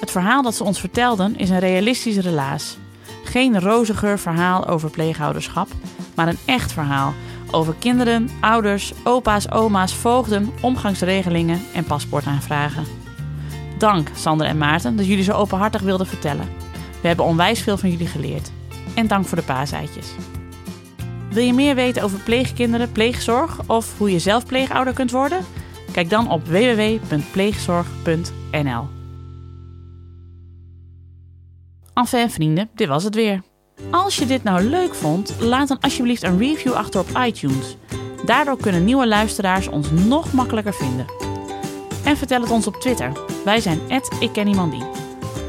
Het 0.00 0.10
verhaal 0.10 0.42
dat 0.42 0.54
ze 0.54 0.64
ons 0.64 0.80
vertelden 0.80 1.36
is 1.36 1.50
een 1.50 1.58
realistisch 1.58 2.16
relaas. 2.16 2.76
Geen 3.24 3.60
rozengeur 3.60 4.18
verhaal 4.18 4.66
over 4.66 4.90
pleegouderschap, 4.90 5.68
maar 6.14 6.28
een 6.28 6.38
echt 6.44 6.72
verhaal 6.72 7.14
over 7.54 7.74
kinderen, 7.78 8.28
ouders, 8.40 8.92
opa's, 9.04 9.50
oma's, 9.50 9.94
voogden, 9.94 10.52
omgangsregelingen 10.60 11.60
en 11.74 11.84
paspoortaanvragen. 11.84 12.84
Dank 13.78 14.10
Sander 14.14 14.46
en 14.46 14.58
Maarten 14.58 14.96
dat 14.96 15.06
jullie 15.06 15.24
zo 15.24 15.32
openhartig 15.32 15.80
wilden 15.80 16.06
vertellen. 16.06 16.48
We 17.00 17.06
hebben 17.06 17.24
onwijs 17.24 17.62
veel 17.62 17.76
van 17.76 17.90
jullie 17.90 18.06
geleerd. 18.06 18.50
En 18.94 19.06
dank 19.06 19.26
voor 19.26 19.38
de 19.38 19.44
paaseitjes. 19.44 20.06
Wil 21.30 21.44
je 21.44 21.52
meer 21.52 21.74
weten 21.74 22.02
over 22.02 22.18
pleegkinderen, 22.18 22.92
pleegzorg 22.92 23.60
of 23.66 23.98
hoe 23.98 24.10
je 24.10 24.18
zelf 24.18 24.46
pleegouder 24.46 24.94
kunt 24.94 25.10
worden? 25.10 25.44
Kijk 25.92 26.10
dan 26.10 26.30
op 26.30 26.46
www.pleegzorg.nl. 26.46 28.88
Enfin 31.94 32.30
vrienden, 32.30 32.70
dit 32.74 32.88
was 32.88 33.04
het 33.04 33.14
weer. 33.14 33.42
Als 33.90 34.16
je 34.16 34.26
dit 34.26 34.42
nou 34.42 34.62
leuk 34.62 34.94
vond, 34.94 35.34
laat 35.38 35.68
dan 35.68 35.80
alsjeblieft 35.80 36.22
een 36.22 36.38
review 36.38 36.72
achter 36.72 37.00
op 37.00 37.18
iTunes. 37.26 37.76
Daardoor 38.24 38.56
kunnen 38.56 38.84
nieuwe 38.84 39.06
luisteraars 39.06 39.68
ons 39.68 39.90
nog 39.90 40.32
makkelijker 40.32 40.74
vinden. 40.74 41.06
En 42.04 42.16
vertel 42.16 42.40
het 42.40 42.50
ons 42.50 42.66
op 42.66 42.76
Twitter. 42.76 43.12
Wij 43.44 43.60
zijn 43.60 43.80
@ikkenniemandie. 44.20 44.84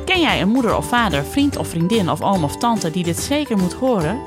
Ken 0.05 0.21
jij 0.21 0.41
een 0.41 0.49
moeder 0.49 0.77
of 0.77 0.87
vader, 0.87 1.23
vriend 1.25 1.57
of 1.57 1.67
vriendin 1.67 2.09
of 2.09 2.21
oom 2.21 2.43
of 2.43 2.57
tante 2.57 2.91
die 2.91 3.03
dit 3.03 3.19
zeker 3.19 3.57
moet 3.57 3.73
horen? 3.73 4.19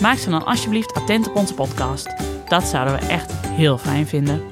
Maak 0.00 0.18
ze 0.18 0.30
dan 0.30 0.44
alsjeblieft 0.46 0.94
attent 0.94 1.28
op 1.28 1.36
onze 1.36 1.54
podcast. 1.54 2.14
Dat 2.48 2.64
zouden 2.64 2.94
we 2.94 3.06
echt 3.06 3.32
heel 3.32 3.78
fijn 3.78 4.06
vinden. 4.06 4.42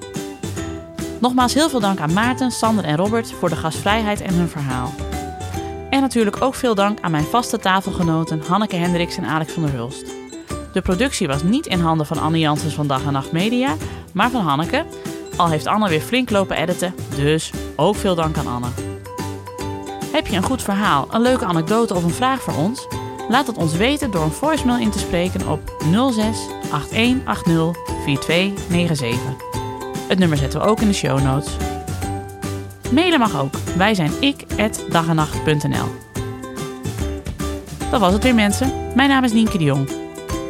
Nogmaals 1.21 1.55
heel 1.55 1.69
veel 1.69 1.81
dank 1.81 1.99
aan 1.99 2.13
Maarten, 2.13 2.51
Sander 2.51 2.85
en 2.85 2.97
Robert 2.97 3.33
voor 3.33 3.49
de 3.49 3.57
gastvrijheid 3.57 4.21
en 4.21 4.35
hun 4.35 4.49
verhaal. 4.49 4.93
Natuurlijk 6.03 6.43
ook 6.43 6.55
veel 6.55 6.75
dank 6.75 6.99
aan 7.01 7.11
mijn 7.11 7.25
vaste 7.25 7.59
tafelgenoten 7.59 8.43
Hanneke 8.47 8.77
Hendricks 8.77 9.17
en 9.17 9.25
Alex 9.25 9.53
van 9.53 9.63
der 9.63 9.73
Hulst. 9.73 10.07
De 10.73 10.81
productie 10.81 11.27
was 11.27 11.43
niet 11.43 11.67
in 11.67 11.81
handen 11.81 12.07
van 12.07 12.19
Anne 12.19 12.39
Janssens 12.39 12.75
van 12.75 12.87
Dag 12.87 13.05
en 13.05 13.13
Nacht 13.13 13.33
Media, 13.33 13.75
maar 14.13 14.31
van 14.31 14.41
Hanneke. 14.41 14.85
Al 15.37 15.49
heeft 15.49 15.67
Anne 15.67 15.89
weer 15.89 16.01
flink 16.01 16.31
lopen 16.31 16.57
editen, 16.57 16.95
dus 17.17 17.51
ook 17.77 17.97
veel 17.97 18.15
dank 18.15 18.37
aan 18.37 18.47
Anne. 18.47 18.67
Heb 20.13 20.27
je 20.27 20.37
een 20.37 20.43
goed 20.43 20.63
verhaal, 20.63 21.09
een 21.11 21.23
leuke 21.23 21.45
anekdote 21.45 21.95
of 21.95 22.05
een 22.05 22.11
vraag 22.11 22.41
voor 22.41 22.57
ons? 22.57 22.87
Laat 23.29 23.47
het 23.47 23.57
ons 23.57 23.77
weten 23.77 24.11
door 24.11 24.23
een 24.23 24.33
voicemail 24.33 24.79
in 24.79 24.91
te 24.91 24.99
spreken 24.99 25.49
op 25.49 25.61
06 26.13 26.39
8180 26.73 27.83
4297. 28.05 29.21
Het 30.09 30.19
nummer 30.19 30.39
zetten 30.39 30.61
we 30.61 30.67
ook 30.67 30.81
in 30.81 30.89
de 30.89 30.95
show 30.95 31.23
notes. 31.23 31.72
Mailen 32.93 33.19
mag 33.19 33.41
ook. 33.41 33.55
Wij 33.77 33.95
zijn 33.95 34.13
ik@dagenacht.nl. 34.21 35.87
Dat 37.91 38.01
was 38.01 38.13
het 38.13 38.23
weer 38.23 38.35
mensen. 38.35 38.93
Mijn 38.95 39.09
naam 39.09 39.25
is 39.25 39.33
Nienke 39.33 39.59
de 39.59 39.65
Jong. 39.65 39.89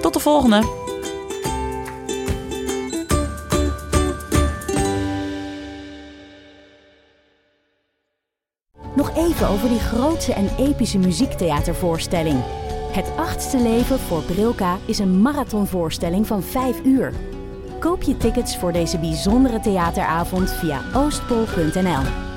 Tot 0.01 0.13
de 0.13 0.21
volgende. 0.21 0.81
Nog 8.97 9.17
even 9.17 9.49
over 9.49 9.69
die 9.69 9.81
grootse 9.81 10.33
en 10.33 10.49
epische 10.59 10.99
muziektheatervoorstelling. 10.99 12.41
Het 12.93 13.11
achtste 13.17 13.59
leven 13.59 13.99
voor 13.99 14.23
Brilka 14.23 14.77
is 14.87 14.99
een 14.99 15.21
marathonvoorstelling 15.23 16.27
van 16.27 16.43
5 16.43 16.85
uur. 16.85 17.13
Koop 17.79 18.03
je 18.03 18.17
tickets 18.17 18.57
voor 18.57 18.73
deze 18.73 18.99
bijzondere 18.99 19.61
theateravond 19.61 20.51
via 20.51 20.81
oostpol.nl. 20.95 22.32